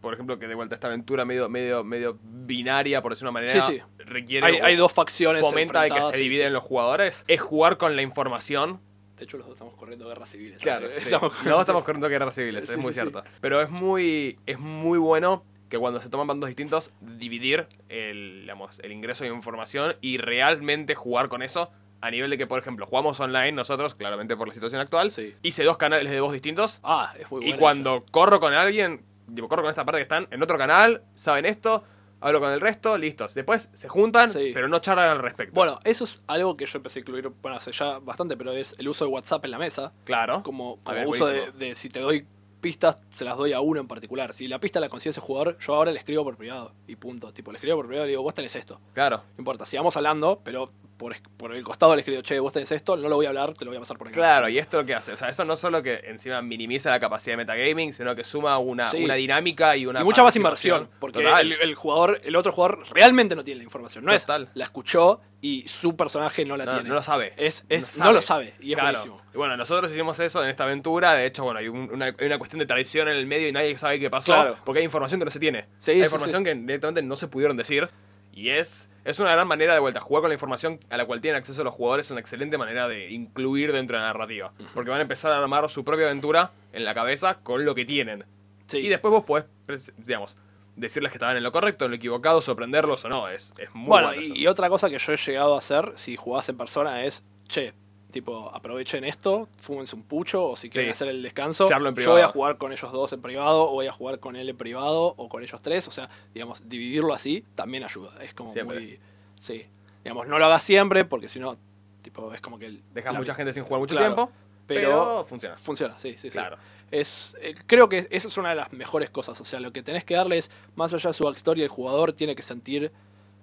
por 0.00 0.14
ejemplo, 0.14 0.38
que 0.38 0.46
de 0.48 0.54
vuelta 0.54 0.74
esta 0.74 0.86
aventura 0.88 1.24
medio, 1.24 1.48
medio, 1.48 1.82
medio 1.84 2.18
binaria, 2.22 3.02
por 3.02 3.12
decir 3.12 3.24
una 3.24 3.32
manera, 3.32 3.52
Sí, 3.52 3.60
sí. 3.76 3.82
requiere 3.98 4.46
Hay, 4.46 4.56
hay 4.56 4.76
dos 4.76 4.92
facciones 4.92 5.42
fomenta 5.42 5.82
de 5.82 5.90
que 5.90 6.02
se 6.02 6.16
dividen 6.18 6.48
sí. 6.48 6.52
los 6.52 6.62
jugadores, 6.64 7.24
es 7.28 7.40
jugar 7.40 7.76
con 7.78 7.94
la 7.96 8.02
información 8.02 8.80
De 9.16 9.24
hecho, 9.24 9.38
los 9.38 9.46
dos 9.46 9.54
estamos 9.54 9.74
corriendo 9.74 10.06
guerras 10.08 10.30
civiles. 10.30 10.60
Claro, 10.60 10.88
sí. 10.96 11.04
Estamos 11.04 11.32
corriendo- 11.34 11.60
estamos 11.60 11.84
corriendo 11.84 12.08
guerras 12.08 12.34
civiles, 12.34 12.66
Sí, 12.66 12.72
es 12.72 12.78
muy 12.78 12.92
cierto. 12.92 13.22
Pero 13.40 13.62
es 13.62 13.70
muy, 13.70 14.38
es 14.46 14.58
muy 14.58 14.98
bueno 14.98 15.44
que 15.68 15.78
cuando 15.78 16.00
se 16.00 16.08
toman 16.10 16.26
bandos 16.26 16.48
distintos, 16.48 16.92
dividir 17.00 17.66
el, 17.88 18.42
digamos, 18.42 18.78
el 18.80 18.92
ingreso 18.92 19.24
de 19.24 19.30
información 19.30 19.96
y 20.00 20.18
realmente 20.18 20.94
jugar 20.94 21.28
con 21.28 21.42
eso. 21.42 21.70
A 22.02 22.10
nivel 22.10 22.28
de 22.30 22.36
que, 22.38 22.46
por 22.46 22.58
ejemplo, 22.60 22.86
jugamos 22.86 23.18
online 23.20 23.52
nosotros, 23.52 23.94
claramente 23.94 24.36
por 24.36 24.46
la 24.46 24.54
situación 24.54 24.80
actual. 24.82 25.10
Sí. 25.10 25.34
Hice 25.42 25.64
dos 25.64 25.78
canales 25.78 26.10
de 26.12 26.20
voz 26.20 26.32
distintos. 26.32 26.78
Ah, 26.84 27.12
es 27.18 27.28
muy 27.30 27.40
y 27.42 27.46
bueno. 27.48 27.58
cuando 27.58 28.04
corro 28.10 28.38
con 28.38 28.52
alguien, 28.52 29.02
tipo, 29.34 29.48
corro 29.48 29.62
con 29.62 29.70
esta 29.70 29.84
parte 29.86 29.98
que 29.98 30.02
están 30.02 30.28
en 30.30 30.42
otro 30.42 30.58
canal, 30.58 31.02
saben 31.14 31.46
esto, 31.46 31.82
hablo 32.26 32.40
con 32.40 32.50
el 32.52 32.60
resto, 32.60 32.96
listos. 32.98 33.34
Después 33.34 33.70
se 33.72 33.88
juntan, 33.88 34.28
Sí. 34.30 34.50
pero 34.52 34.68
no 34.68 34.78
charlan 34.80 35.08
al 35.10 35.18
respecto. 35.20 35.54
Bueno, 35.54 35.78
eso 35.84 36.04
es 36.04 36.22
algo 36.26 36.56
que 36.56 36.66
yo 36.66 36.78
empecé 36.78 36.98
a 36.98 37.00
incluir, 37.00 37.28
bueno, 37.42 37.56
hace 37.56 37.72
ya 37.72 37.98
bastante, 38.00 38.36
pero 38.36 38.52
es 38.52 38.74
el 38.78 38.88
uso 38.88 39.04
de 39.04 39.10
WhatsApp 39.10 39.44
en 39.44 39.50
la 39.52 39.58
mesa. 39.58 39.92
claro. 40.04 40.42
Como, 40.42 40.76
como 40.82 40.96
ver, 40.96 41.06
uso 41.06 41.26
de, 41.26 41.74
si 41.74 41.88
te 41.88 42.00
doy 42.00 42.26
pistas, 42.60 42.96
se 43.10 43.24
las 43.24 43.36
doy 43.36 43.52
a 43.52 43.60
uno 43.60 43.80
en 43.80 43.86
particular. 43.86 44.34
Si 44.34 44.48
la 44.48 44.58
pista 44.58 44.80
la 44.80 44.88
consigue 44.88 45.10
ese 45.10 45.20
jugador, 45.20 45.56
yo 45.58 45.74
ahora 45.74 45.92
le 45.92 45.98
escribo 45.98 46.24
por 46.24 46.36
privado. 46.36 46.72
Y 46.88 46.96
punto. 46.96 47.32
Tipo, 47.32 47.52
le 47.52 47.58
escribo 47.58 47.76
por 47.76 47.86
privado 47.86 48.06
y 48.06 48.08
le 48.08 48.12
digo, 48.12 48.22
vos 48.22 48.34
tenés 48.34 48.56
esto. 48.56 48.80
Claro. 48.92 49.18
No 49.18 49.40
importa, 49.42 49.66
sigamos 49.66 49.96
hablando, 49.96 50.40
pero 50.42 50.72
por, 50.96 51.14
por 51.36 51.54
el 51.54 51.62
costado 51.62 51.94
le 51.94 52.00
escribo, 52.00 52.22
che, 52.22 52.38
vos 52.40 52.52
tenés 52.52 52.72
esto, 52.72 52.96
no 52.96 53.08
lo 53.08 53.16
voy 53.16 53.26
a 53.26 53.28
hablar, 53.30 53.52
te 53.54 53.64
lo 53.64 53.70
voy 53.70 53.76
a 53.76 53.80
pasar 53.80 53.98
por 53.98 54.08
acá. 54.08 54.14
Claro, 54.14 54.48
y 54.48 54.58
esto 54.58 54.78
lo 54.78 54.86
que 54.86 54.94
hace, 54.94 55.12
o 55.12 55.16
sea, 55.16 55.28
eso 55.28 55.44
no 55.44 55.56
solo 55.56 55.82
que 55.82 56.00
encima 56.04 56.40
minimiza 56.42 56.90
la 56.90 56.98
capacidad 57.00 57.34
de 57.34 57.38
metagaming, 57.38 57.92
sino 57.92 58.14
que 58.16 58.24
suma 58.24 58.58
una, 58.58 58.90
Sí. 58.90 59.04
una 59.04 59.14
dinámica 59.14 59.76
y 59.76 59.86
una 59.86 60.00
y 60.00 60.04
mucha 60.04 60.22
más 60.22 60.34
inversión, 60.36 60.88
porque 60.98 61.20
el, 61.40 61.52
el 61.52 61.74
jugador, 61.74 62.20
el 62.24 62.34
otro 62.36 62.52
jugador 62.52 62.84
realmente 62.90 63.36
no 63.36 63.44
tiene 63.44 63.58
la 63.58 63.64
información. 63.64 64.04
No 64.04 64.16
Total. 64.16 64.44
es 64.44 64.48
la 64.54 64.64
escuchó 64.64 65.20
y 65.42 65.68
su 65.68 65.96
personaje 65.96 66.44
no 66.44 66.56
la 66.56 66.64
no, 66.64 66.72
tiene. 66.74 66.88
no 66.88 66.94
lo 66.94 67.02
sabe. 67.02 67.32
Es, 67.36 67.64
es, 67.68 67.98
no, 67.98 68.10
lo 68.12 68.22
sabe 68.22 68.54
y 68.60 68.72
es 68.72 68.78
Claro. 68.78 68.98
buenísimo. 68.98 69.22
Y 69.34 69.36
bueno, 69.36 69.56
nosotros 69.56 69.92
hicimos 69.92 70.18
eso 70.18 70.42
en 70.42 70.48
esta 70.48 70.64
aventura. 70.64 71.12
De 71.14 71.26
hecho, 71.26 71.44
bueno, 71.44 71.60
hay 71.60 71.68
un- 71.68 71.90
una, 71.92 72.06
hay 72.06 72.26
una 72.26 72.38
cuestión 72.38 72.58
de 72.58 72.66
traición 72.66 73.06
en 73.08 73.16
el 73.16 73.26
medio 73.26 73.46
y 73.48 73.52
nadie 73.52 73.76
sabe 73.76 74.00
qué 74.00 74.08
pasó. 74.08 74.32
Claro. 74.32 74.56
Porque 74.64 74.78
hay 74.78 74.84
información 74.86 75.20
que 75.20 75.26
no 75.26 75.30
se 75.30 75.38
tiene. 75.38 75.66
Sí, 75.78 75.90
hay 75.92 75.98
sí, 75.98 76.04
información 76.04 76.42
que 76.42 76.54
directamente 76.54 77.02
no 77.02 77.16
se 77.16 77.28
pudieron 77.28 77.56
decir. 77.56 77.88
Y 78.36 78.50
es, 78.50 78.90
es 79.06 79.18
una 79.18 79.32
gran 79.32 79.48
manera 79.48 79.72
de 79.72 79.80
vuelta. 79.80 79.98
Jugar 79.98 80.20
con 80.20 80.28
la 80.28 80.34
información 80.34 80.78
a 80.90 80.98
la 80.98 81.06
cual 81.06 81.22
tienen 81.22 81.38
acceso 81.38 81.64
los 81.64 81.74
jugadores 81.74 82.06
es 82.06 82.10
una 82.10 82.20
excelente 82.20 82.58
manera 82.58 82.86
de 82.86 83.10
incluir 83.10 83.72
dentro 83.72 83.96
de 83.96 84.02
la 84.02 84.08
narrativa. 84.08 84.52
Porque 84.74 84.90
van 84.90 84.98
a 84.98 85.02
empezar 85.02 85.32
a 85.32 85.38
armar 85.38 85.68
su 85.70 85.84
propia 85.84 86.04
aventura 86.04 86.52
en 86.74 86.84
la 86.84 86.94
cabeza 86.94 87.38
con 87.42 87.64
lo 87.64 87.74
que 87.74 87.86
tienen. 87.86 88.26
Sí. 88.66 88.78
Y 88.78 88.88
después 88.88 89.10
vos 89.10 89.24
podés, 89.24 89.94
digamos, 89.96 90.36
decirles 90.76 91.10
que 91.12 91.16
estaban 91.16 91.38
en 91.38 91.42
lo 91.44 91.50
correcto, 91.50 91.86
en 91.86 91.92
lo 91.92 91.96
equivocado, 91.96 92.42
sorprenderlos 92.42 93.06
o 93.06 93.08
no. 93.08 93.26
Es, 93.28 93.54
es 93.56 93.74
muy 93.74 93.88
bueno, 93.88 94.08
bueno. 94.08 94.34
y 94.34 94.46
otra 94.48 94.68
cosa 94.68 94.90
que 94.90 94.98
yo 94.98 95.12
he 95.14 95.16
llegado 95.16 95.54
a 95.54 95.58
hacer, 95.58 95.92
si 95.96 96.16
jugás 96.16 96.50
en 96.50 96.58
persona, 96.58 97.04
es, 97.04 97.24
che, 97.48 97.72
tipo, 98.10 98.50
aprovechen 98.54 99.04
esto, 99.04 99.48
fúmense 99.58 99.94
un 99.96 100.02
pucho, 100.02 100.44
o 100.50 100.56
si 100.56 100.70
quieren 100.70 100.88
Sí. 100.88 100.92
hacer 100.92 101.08
el 101.08 101.22
descanso, 101.22 101.66
yo 101.68 102.12
voy 102.12 102.20
a 102.22 102.28
jugar 102.28 102.56
con 102.56 102.72
ellos 102.72 102.90
dos 102.92 103.12
en 103.12 103.20
privado, 103.20 103.64
o 103.68 103.72
voy 103.72 103.86
a 103.86 103.92
jugar 103.92 104.20
con 104.20 104.36
él 104.36 104.48
en 104.48 104.56
privado, 104.56 105.14
o 105.16 105.28
con 105.28 105.42
ellos 105.42 105.60
tres, 105.60 105.86
o 105.88 105.90
sea, 105.90 106.08
digamos, 106.32 106.68
dividirlo 106.68 107.12
así 107.12 107.44
también 107.54 107.84
ayuda. 107.84 108.12
Es 108.22 108.32
como 108.34 108.52
Siempre. 108.52 108.78
muy... 108.78 109.00
Sí. 109.40 109.66
Digamos, 110.04 110.28
no 110.28 110.38
lo 110.38 110.44
hagas 110.46 110.62
siempre, 110.62 111.04
porque 111.04 111.28
si 111.28 111.40
no, 111.40 111.58
tipo, 112.02 112.32
es 112.32 112.40
como 112.40 112.58
que... 112.58 112.80
Dejas 112.94 113.14
mucha 113.16 113.34
gente 113.34 113.52
sin 113.52 113.64
jugar 113.64 113.80
mucho 113.80 113.94
Claro, 113.94 114.14
tiempo, 114.14 114.32
pero- 114.66 114.80
pero, 114.90 115.26
funciona. 115.28 115.56
Funciona, 115.58 115.98
sí, 115.98 116.12
sí, 116.12 116.18
sí. 116.18 116.30
Claro. 116.30 116.56
Es, 116.92 117.36
eh, 117.40 117.54
creo 117.66 117.88
que 117.88 118.06
esa 118.10 118.28
es 118.28 118.36
una 118.38 118.50
de 118.50 118.54
las 118.54 118.72
mejores 118.72 119.10
cosas. 119.10 119.40
O 119.40 119.44
sea, 119.44 119.58
lo 119.58 119.72
que 119.72 119.82
tenés 119.82 120.04
que 120.04 120.14
darle 120.14 120.38
es, 120.38 120.50
más 120.76 120.94
allá 120.94 121.10
de 121.10 121.14
su 121.14 121.24
backstory, 121.24 121.62
el 121.62 121.68
jugador 121.68 122.12
tiene 122.12 122.36
que 122.36 122.44
sentir 122.44 122.92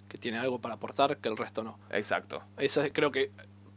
que 0.07 0.17
tiene 0.17 0.37
algo 0.37 0.59
para 0.59 0.75
aportar 0.75 1.17
que 1.17 1.27
el 1.27 1.35
resto 1.35 1.63
no. 1.63 1.77
Exacto. 1.89 2.41
Eso 2.57 2.81
es- 2.81 2.91
creo 2.93 3.11
que 3.11 3.31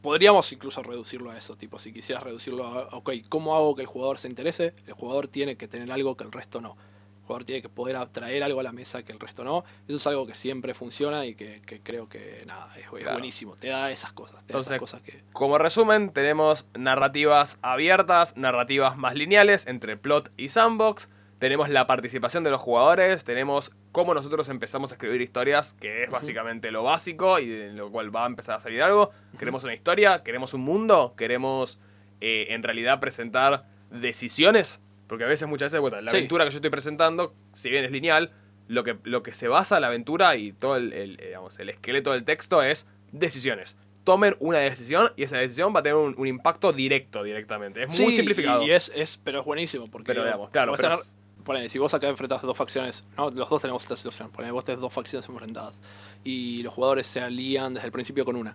podríamos 0.07 0.53
incluso 0.53 0.85
reducirlo 0.85 1.33
a 1.33 1.37
eso. 1.37 1.57
Tipo, 1.57 1.81
si 1.81 1.93
quisieras 1.93 2.23
reducirlo 2.23 2.65
a, 2.65 2.83
ok, 2.93 3.11
¿cómo 3.29 3.57
hago 3.57 3.75
que 3.75 3.83
el 3.83 3.89
jugador 3.89 4.21
se 4.21 4.29
interese? 4.29 4.73
El 4.87 4.93
jugador 4.93 5.27
tiene 5.27 5.57
que 5.57 5.67
tener 5.67 5.91
algo 5.91 6.17
que 6.17 6.23
el 6.23 6.31
resto 6.31 6.61
no. 6.61 6.77
El 7.17 7.23
jugador 7.27 7.45
tiene 7.45 7.61
que 7.61 7.69
poder 7.69 8.07
traer 8.11 8.45
algo 8.45 8.61
a 8.61 8.63
la 8.63 8.71
mesa 8.71 9.03
que 9.03 9.11
el 9.11 9.19
resto 9.19 9.43
no. 9.43 9.65
Eso 9.89 9.97
es 9.97 10.07
algo 10.07 10.25
que 10.25 10.37
siempre 10.37 10.75
funciona 10.75 11.27
y 11.27 11.35
que, 11.35 11.61
que 11.63 11.81
creo 11.81 12.09
que, 12.09 12.45
nada, 12.47 12.73
es, 12.79 12.87
Claro. 12.89 13.15
buenísimo. 13.15 13.57
Te 13.57 13.67
da 13.67 13.91
esas 13.91 14.13
cosas. 14.13 14.37
Te 14.47 14.53
da 14.53 14.61
Entonces, 14.61 14.71
esas 14.71 14.79
cosas 14.79 15.03
que... 15.03 15.25
Como 15.33 15.59
resumen, 15.59 16.11
tenemos 16.13 16.69
narrativas 16.79 17.59
abiertas, 17.63 18.37
narrativas 18.37 18.97
más 18.97 19.17
lineales 19.17 19.67
entre 19.67 19.97
plot 19.97 20.31
y 20.37 20.51
sandbox. 20.51 21.09
Tenemos 21.41 21.69
la 21.69 21.89
participación 21.89 22.45
de 22.45 22.51
los 22.53 22.61
jugadores, 22.61 23.25
tenemos 23.25 23.73
cómo 23.97 24.13
nosotros 24.13 24.47
empezamos 24.51 24.93
a 24.93 24.97
escribir 24.97 25.23
historias, 25.23 25.73
que 25.73 26.03
es 26.03 26.11
básicamente 26.11 26.71
lo 26.71 26.83
básico 26.83 27.39
y 27.39 27.47
de 27.49 27.73
lo 27.73 27.91
cual 27.91 28.15
va 28.15 28.25
a 28.25 28.27
empezar 28.27 28.57
a 28.57 28.61
salir 28.61 28.83
algo. 28.83 29.11
Queremos 29.39 29.65
una 29.65 29.73
historia, 29.73 30.23
queremos 30.23 30.53
un 30.53 30.61
mundo, 30.61 31.15
queremos 31.17 31.79
eh, 32.21 32.49
en 32.51 32.63
realidad 32.63 33.01
presentar 33.01 33.65
decisiones, 33.91 34.83
porque 35.07 35.25
a 35.25 35.29
veces, 35.29 35.49
muchas 35.49 35.73
veces, 35.73 35.81
bueno, 35.81 35.99
la 36.03 36.11
Sí. 36.11 36.19
aventura 36.19 36.45
que 36.45 36.51
yo 36.51 36.59
estoy 36.59 36.69
presentando, 36.69 37.35
si 37.55 37.71
bien 37.71 37.87
es 37.87 37.91
lineal, 37.91 38.33
lo 38.69 38.85
que, 38.85 38.99
lo 39.05 39.23
que 39.23 39.33
se 39.33 39.49
basa 39.49 39.81
la 39.81 39.87
aventura 39.87 40.37
y 40.37 40.53
todo 40.53 40.77
el, 40.77 40.93
el, 40.93 41.19
eh, 41.19 41.29
digamos, 41.29 41.59
el 41.59 41.71
esqueleto 41.71 42.13
del 42.13 42.25
texto 42.25 42.63
es 42.63 42.87
decisiones. 43.13 43.77
Tomen 44.05 44.37
una 44.41 44.59
decisión 44.59 45.11
y 45.17 45.23
esa 45.23 45.39
decisión 45.39 45.75
va 45.75 45.81
a 45.81 45.83
tener 45.83 45.97
un, 45.97 46.15
un 46.19 46.27
impacto 46.27 46.75
directo 46.75 47.23
directamente. 47.23 47.83
Es 47.85 47.99
muy 47.99 48.15
simplificado. 48.15 48.63
Y, 48.63 48.73
es, 48.73 48.93
es, 48.95 49.19
pero 49.25 49.41
es 49.41 49.47
buenísimo 49.47 49.87
porque 49.91 50.09
Pero, 50.13 50.23
digamos, 50.25 50.51
claro, 50.51 50.75
pero 50.77 50.91
tener- 50.91 50.99
es- 51.03 51.17
ponele, 51.47 51.71
si 51.71 51.79
vos 51.79 51.95
acá 51.95 52.09
enfrentás 52.09 52.43
dos 52.43 52.57
facciones, 52.57 53.05
¿no? 53.17 53.31
los 53.31 53.49
dos 53.49 53.63
tenemos 53.63 53.83
esta 53.83 53.97
situación, 53.97 54.31
ponele, 54.31 54.53
vos 54.53 54.65
tenés 54.65 54.81
dos 54.81 54.93
facciones 54.93 55.27
enfrentadas 55.29 55.81
y 56.25 56.63
los 56.63 56.75
jugadores 56.75 57.07
se 57.07 57.21
alían 57.23 57.73
desde 57.73 57.87
el 57.87 57.93
principio 57.93 58.25
con 58.27 58.37
una. 58.37 58.55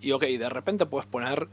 Y 0.00 0.12
ok, 0.12 0.22
de 0.22 0.48
repente 0.48 0.86
puedes 0.86 1.06
poner, 1.08 1.48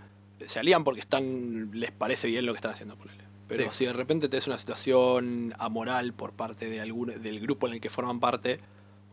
se 0.46 0.60
alían 0.60 0.84
porque 0.84 1.00
están 1.02 1.72
les 1.74 1.92
parece 1.92 2.28
bien 2.28 2.46
lo 2.46 2.54
que 2.54 2.58
están 2.58 2.72
haciendo, 2.74 2.96
ponele. 2.98 3.24
Pero 3.48 3.72
Sí. 3.72 3.80
si 3.80 3.86
de 3.86 3.94
repente 3.94 4.30
tenés 4.30 4.46
una 4.48 4.58
situación 4.58 5.54
amoral 5.58 6.14
por 6.14 6.34
parte 6.34 6.70
de 6.70 6.80
algún, 6.82 7.22
del 7.22 7.40
grupo 7.40 7.68
en 7.68 7.74
el 7.74 7.82
que 7.82 7.90
forman 7.90 8.20
parte, 8.20 8.58
de 8.58 8.62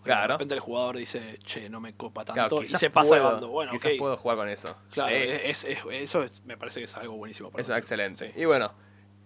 Claro. 0.04 0.34
repente 0.34 0.54
el 0.54 0.60
jugador 0.60 0.96
dice, 0.96 1.38
che, 1.44 1.68
no 1.68 1.78
me 1.80 1.94
copa 1.94 2.24
tanto, 2.24 2.56
Claro, 2.56 2.62
y 2.62 2.66
se 2.68 2.90
pasa 2.90 3.14
de 3.16 3.20
puedo- 3.20 3.32
bando. 3.32 3.48
Bueno, 3.48 3.72
quizás 3.72 3.92
ok. 3.92 3.98
puedo 3.98 4.16
jugar 4.16 4.36
con 4.38 4.48
eso. 4.48 4.74
Claro, 4.92 5.10
Sí. 5.10 5.22
es, 5.22 5.64
es- 5.64 5.78
eso 5.90 6.22
es- 6.22 6.42
me 6.44 6.56
parece 6.56 6.80
que 6.80 6.84
es 6.86 6.96
algo 6.96 7.16
buenísimo. 7.16 7.50
para 7.50 7.62
Eso 7.62 7.72
es 7.72 7.78
excelente. 7.78 8.32
Y 8.36 8.44
bueno, 8.46 8.72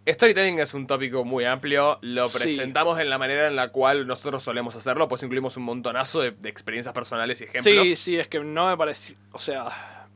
storytelling 0.06 0.58
es 0.60 0.74
un 0.74 0.86
tópico 0.86 1.24
muy 1.24 1.44
amplio. 1.44 1.98
Lo 2.02 2.28
Sí. 2.28 2.38
presentamos 2.38 2.98
en 3.00 3.08
la 3.10 3.18
manera 3.18 3.46
en 3.46 3.56
la 3.56 3.68
cual 3.68 4.06
nosotros 4.06 4.42
solemos 4.42 4.76
hacerlo, 4.76 5.08
pues 5.08 5.22
incluimos 5.22 5.56
un 5.56 5.62
montonazo 5.64 6.20
de, 6.20 6.32
de 6.32 6.48
experiencias 6.48 6.92
personales 6.94 7.40
y 7.40 7.44
ejemplos. 7.44 7.86
Sí, 7.86 7.96
sí, 7.96 8.16
es 8.16 8.28
que 8.28 8.40
no 8.40 8.68
me 8.68 8.76
parece. 8.76 9.16
O 9.32 9.38
sea, 9.38 10.06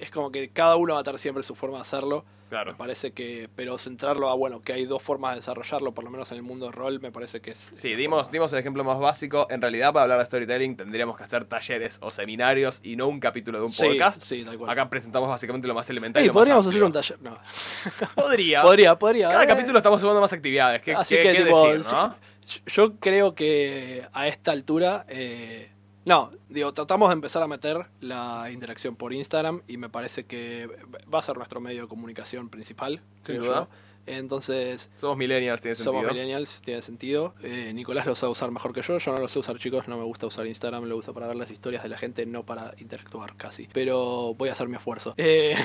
es 0.00 0.10
como 0.10 0.30
que 0.32 0.48
cada 0.50 0.76
uno 0.76 0.94
va 0.94 1.00
a 1.00 1.04
tener 1.04 1.18
siempre 1.20 1.42
su 1.42 1.54
forma 1.54 1.76
de 1.78 1.82
hacerlo. 1.82 2.24
Me 2.64 2.74
parece 2.74 3.12
que. 3.12 3.48
Pero 3.56 3.76
centrarlo 3.78 4.28
a, 4.28 4.34
bueno, 4.34 4.60
que 4.62 4.72
hay 4.72 4.84
dos 4.84 5.02
formas 5.02 5.32
de 5.32 5.36
desarrollarlo, 5.40 5.92
por 5.92 6.04
lo 6.04 6.10
menos 6.10 6.30
en 6.30 6.36
el 6.36 6.42
mundo 6.42 6.66
de 6.66 6.72
rol, 6.72 7.00
me 7.00 7.10
parece 7.10 7.40
que 7.40 7.50
es. 7.52 7.70
Sí, 7.72 7.94
dimos, 7.94 8.30
dimos 8.30 8.52
el 8.52 8.58
ejemplo 8.60 8.84
más 8.84 8.98
básico. 8.98 9.46
En 9.50 9.60
realidad, 9.60 9.92
para 9.92 10.04
hablar 10.04 10.18
de 10.20 10.26
storytelling, 10.26 10.76
tendríamos 10.76 11.16
que 11.16 11.24
hacer 11.24 11.44
talleres 11.44 11.98
o 12.02 12.10
seminarios 12.10 12.80
y 12.82 12.96
no 12.96 13.08
un 13.08 13.20
capítulo 13.20 13.58
de 13.58 13.64
un 13.64 13.72
Sí, 13.72 13.84
podcast. 13.84 14.22
sí, 14.22 14.44
tal 14.44 14.56
cual. 14.58 14.70
Acá 14.70 14.88
presentamos 14.88 15.28
básicamente 15.28 15.66
lo 15.66 15.74
más 15.74 15.88
elemental. 15.90 16.22
y 16.22 16.26
más 16.28 16.34
podríamos 16.34 16.66
hacer 16.66 16.82
un 16.82 16.92
taller. 16.92 17.20
No. 17.22 17.36
Podría. 18.14 18.62
Podría, 18.62 18.98
podría. 18.98 19.28
Cada 19.30 19.44
eh. 19.44 19.46
capítulo 19.46 19.78
estamos 19.78 20.00
sumando 20.00 20.20
más 20.20 20.32
actividades. 20.32 20.80
¿Qué, 20.82 20.94
Así 20.94 21.16
qué- 21.16 21.22
que, 21.22 21.32
qué 21.32 21.44
tipo, 21.44 21.68
decir, 21.72 21.92
no? 21.92 22.14
sí, 22.44 22.60
yo 22.66 22.94
creo 22.96 23.34
que 23.34 24.06
a 24.12 24.28
esta 24.28 24.52
altura. 24.52 25.04
eh, 25.08 25.70
no, 26.04 26.30
digo, 26.48 26.72
tratamos 26.72 27.08
de 27.08 27.14
empezar 27.14 27.42
a 27.42 27.48
meter 27.48 27.86
la 28.00 28.50
interacción 28.52 28.96
por 28.96 29.12
Instagram 29.12 29.62
y 29.66 29.76
me 29.76 29.88
parece 29.88 30.24
que 30.24 30.68
va 31.12 31.18
a 31.18 31.22
ser 31.22 31.36
nuestro 31.36 31.60
medio 31.60 31.82
de 31.82 31.88
comunicación 31.88 32.48
principal. 32.48 33.02
Creo 33.22 33.42
yo. 33.42 33.68
Entonces, 34.06 34.90
Somos 34.96 35.16
millennials, 35.16 35.62
tiene 35.62 35.74
somos 35.74 36.02
sentido. 36.02 36.12
millennials, 36.12 36.60
tiene 36.62 36.82
sentido. 36.82 37.34
Eh, 37.42 37.72
Nicolás 37.72 38.04
lo 38.04 38.14
sabe 38.14 38.32
usar 38.32 38.50
mejor 38.50 38.74
que 38.74 38.82
yo. 38.82 38.98
Yo 38.98 39.12
no 39.12 39.18
lo 39.18 39.28
sé 39.28 39.38
usar, 39.38 39.58
chicos. 39.58 39.88
No 39.88 39.96
me 39.96 40.04
gusta 40.04 40.26
usar 40.26 40.46
Instagram. 40.46 40.84
Lo 40.84 40.98
uso 40.98 41.14
para 41.14 41.26
ver 41.26 41.36
las 41.36 41.50
historias 41.50 41.82
de 41.82 41.88
la 41.88 41.96
gente, 41.96 42.26
no 42.26 42.44
para 42.44 42.74
interactuar 42.76 43.34
casi. 43.36 43.66
Pero 43.72 44.34
voy 44.34 44.50
a 44.50 44.52
hacer 44.52 44.68
mi 44.68 44.76
esfuerzo. 44.76 45.14
Eh, 45.26 45.56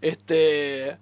este. 0.00 0.98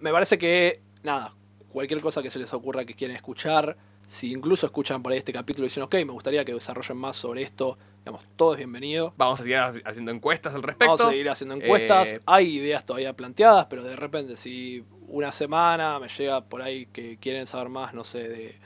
Me 0.00 0.12
parece 0.12 0.36
que, 0.38 0.82
nada, 1.02 1.34
cualquier 1.72 2.00
cosa 2.00 2.22
que 2.22 2.30
se 2.30 2.38
les 2.38 2.52
ocurra 2.52 2.84
que 2.84 2.94
quieren 2.94 3.16
escuchar, 3.16 3.76
si 4.08 4.32
incluso 4.32 4.66
escuchan 4.66 5.02
por 5.02 5.12
ahí 5.12 5.18
este 5.18 5.32
capítulo 5.32 5.66
y 5.66 5.68
dicen, 5.68 5.84
ok, 5.84 5.94
me 5.96 6.12
gustaría 6.12 6.44
que 6.44 6.52
desarrollen 6.54 6.96
más 6.96 7.14
sobre 7.16 7.42
esto, 7.42 7.78
digamos, 8.00 8.24
todo 8.36 8.52
es 8.54 8.58
bienvenido. 8.58 9.12
Vamos 9.16 9.38
a 9.38 9.42
seguir 9.44 9.58
haciendo 9.58 10.10
encuestas 10.10 10.54
al 10.54 10.62
respecto. 10.64 10.86
Vamos 10.96 11.00
a 11.06 11.10
seguir 11.10 11.28
haciendo 11.30 11.54
encuestas. 11.54 12.14
Eh, 12.14 12.20
Hay 12.26 12.56
ideas 12.56 12.84
todavía 12.84 13.14
planteadas, 13.14 13.66
pero 13.66 13.84
de 13.84 13.94
repente, 13.94 14.36
si 14.36 14.82
una 15.08 15.30
semana 15.30 16.00
me 16.00 16.08
llega 16.08 16.42
por 16.42 16.62
ahí 16.62 16.86
que 16.86 17.18
quieren 17.18 17.46
saber 17.46 17.68
más, 17.68 17.94
no 17.94 18.02
sé, 18.02 18.28
de. 18.28 18.58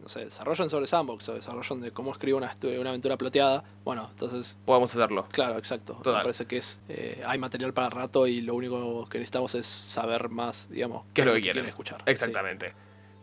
No 0.00 0.10
sé, 0.10 0.22
desarrollen 0.26 0.68
sobre 0.68 0.86
Sandbox 0.86 1.26
o 1.30 1.34
desarrollen 1.34 1.80
de 1.80 1.90
cómo 1.90 2.12
escribir 2.12 2.34
una, 2.34 2.54
una 2.78 2.90
aventura 2.90 3.16
plateada. 3.16 3.64
Bueno, 3.84 4.06
entonces, 4.10 4.54
Podemos 4.66 4.90
hacerlo. 4.94 5.26
claro, 5.32 5.56
exacto. 5.56 5.94
Total. 5.94 6.16
Me 6.16 6.22
parece 6.24 6.44
que 6.44 6.58
es. 6.58 6.78
eh, 6.90 7.22
hay 7.26 7.38
material 7.38 7.72
para 7.72 7.88
rato 7.88 8.26
y 8.26 8.42
lo 8.42 8.54
único 8.54 9.08
que 9.08 9.16
necesitamos 9.18 9.54
es 9.54 9.64
saber 9.66 10.28
más, 10.28 10.68
digamos, 10.68 11.06
¿Qué 11.14 11.22
es 11.22 11.26
lo 11.26 11.32
que 11.32 11.40
quieren 11.40 11.54
quieren? 11.62 11.68
escuchar. 11.70 12.02
Exactamente. 12.04 12.74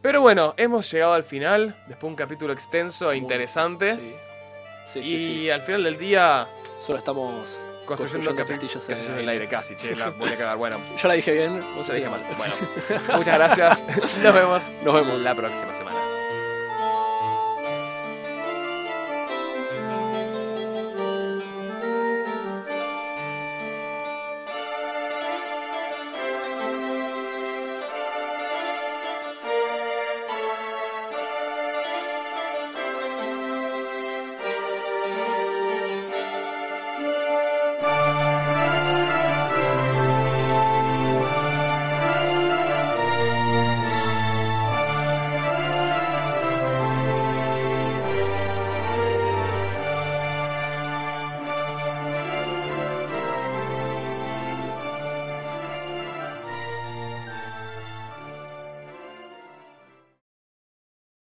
Pero 0.02 0.22
bueno, 0.22 0.54
hemos 0.58 0.91
llegado 0.91 1.14
al 1.14 1.24
final, 1.24 1.76
después 1.88 2.02
de 2.02 2.08
un 2.08 2.16
capítulo 2.16 2.54
extenso 2.54 3.12
e 3.12 3.18
interesante. 3.18 3.95
Sí, 3.95 4.14
sí, 4.86 4.99
y 4.99 5.20
sí. 5.20 5.49
al 5.49 5.62
final 5.62 5.84
del 5.84 5.97
día, 5.97 6.47
Solo 6.86 6.97
estamos 6.97 7.60
Construyendo, 7.86 8.36
castillos 8.36 8.89
en 8.89 8.97
el 8.97 9.06
en 9.06 9.20
el 9.20 9.30
aire, 9.30 9.47
casi, 9.47 9.76
che, 9.76 9.95
la 9.95 10.10
voy 10.10 10.30
a 10.30 10.38
cagar. 10.38 10.58
Bueno, 10.58 10.78
Yo 11.02 11.08
la 11.08 11.14
dije 11.16 11.34
bien, 11.34 11.60
vos 11.76 11.88
yo 11.88 11.93
dije 11.93 12.10
mal. 12.10 12.22
Bueno, 12.38 12.54
muchas 13.18 13.38
gracias. 13.38 13.84
Nos 14.24 14.34
vemos 14.34 14.72
Nos 14.84 14.93
vemos. 14.93 15.24
la 15.24 15.36
próxima 15.36 15.74
semana. 15.76 15.97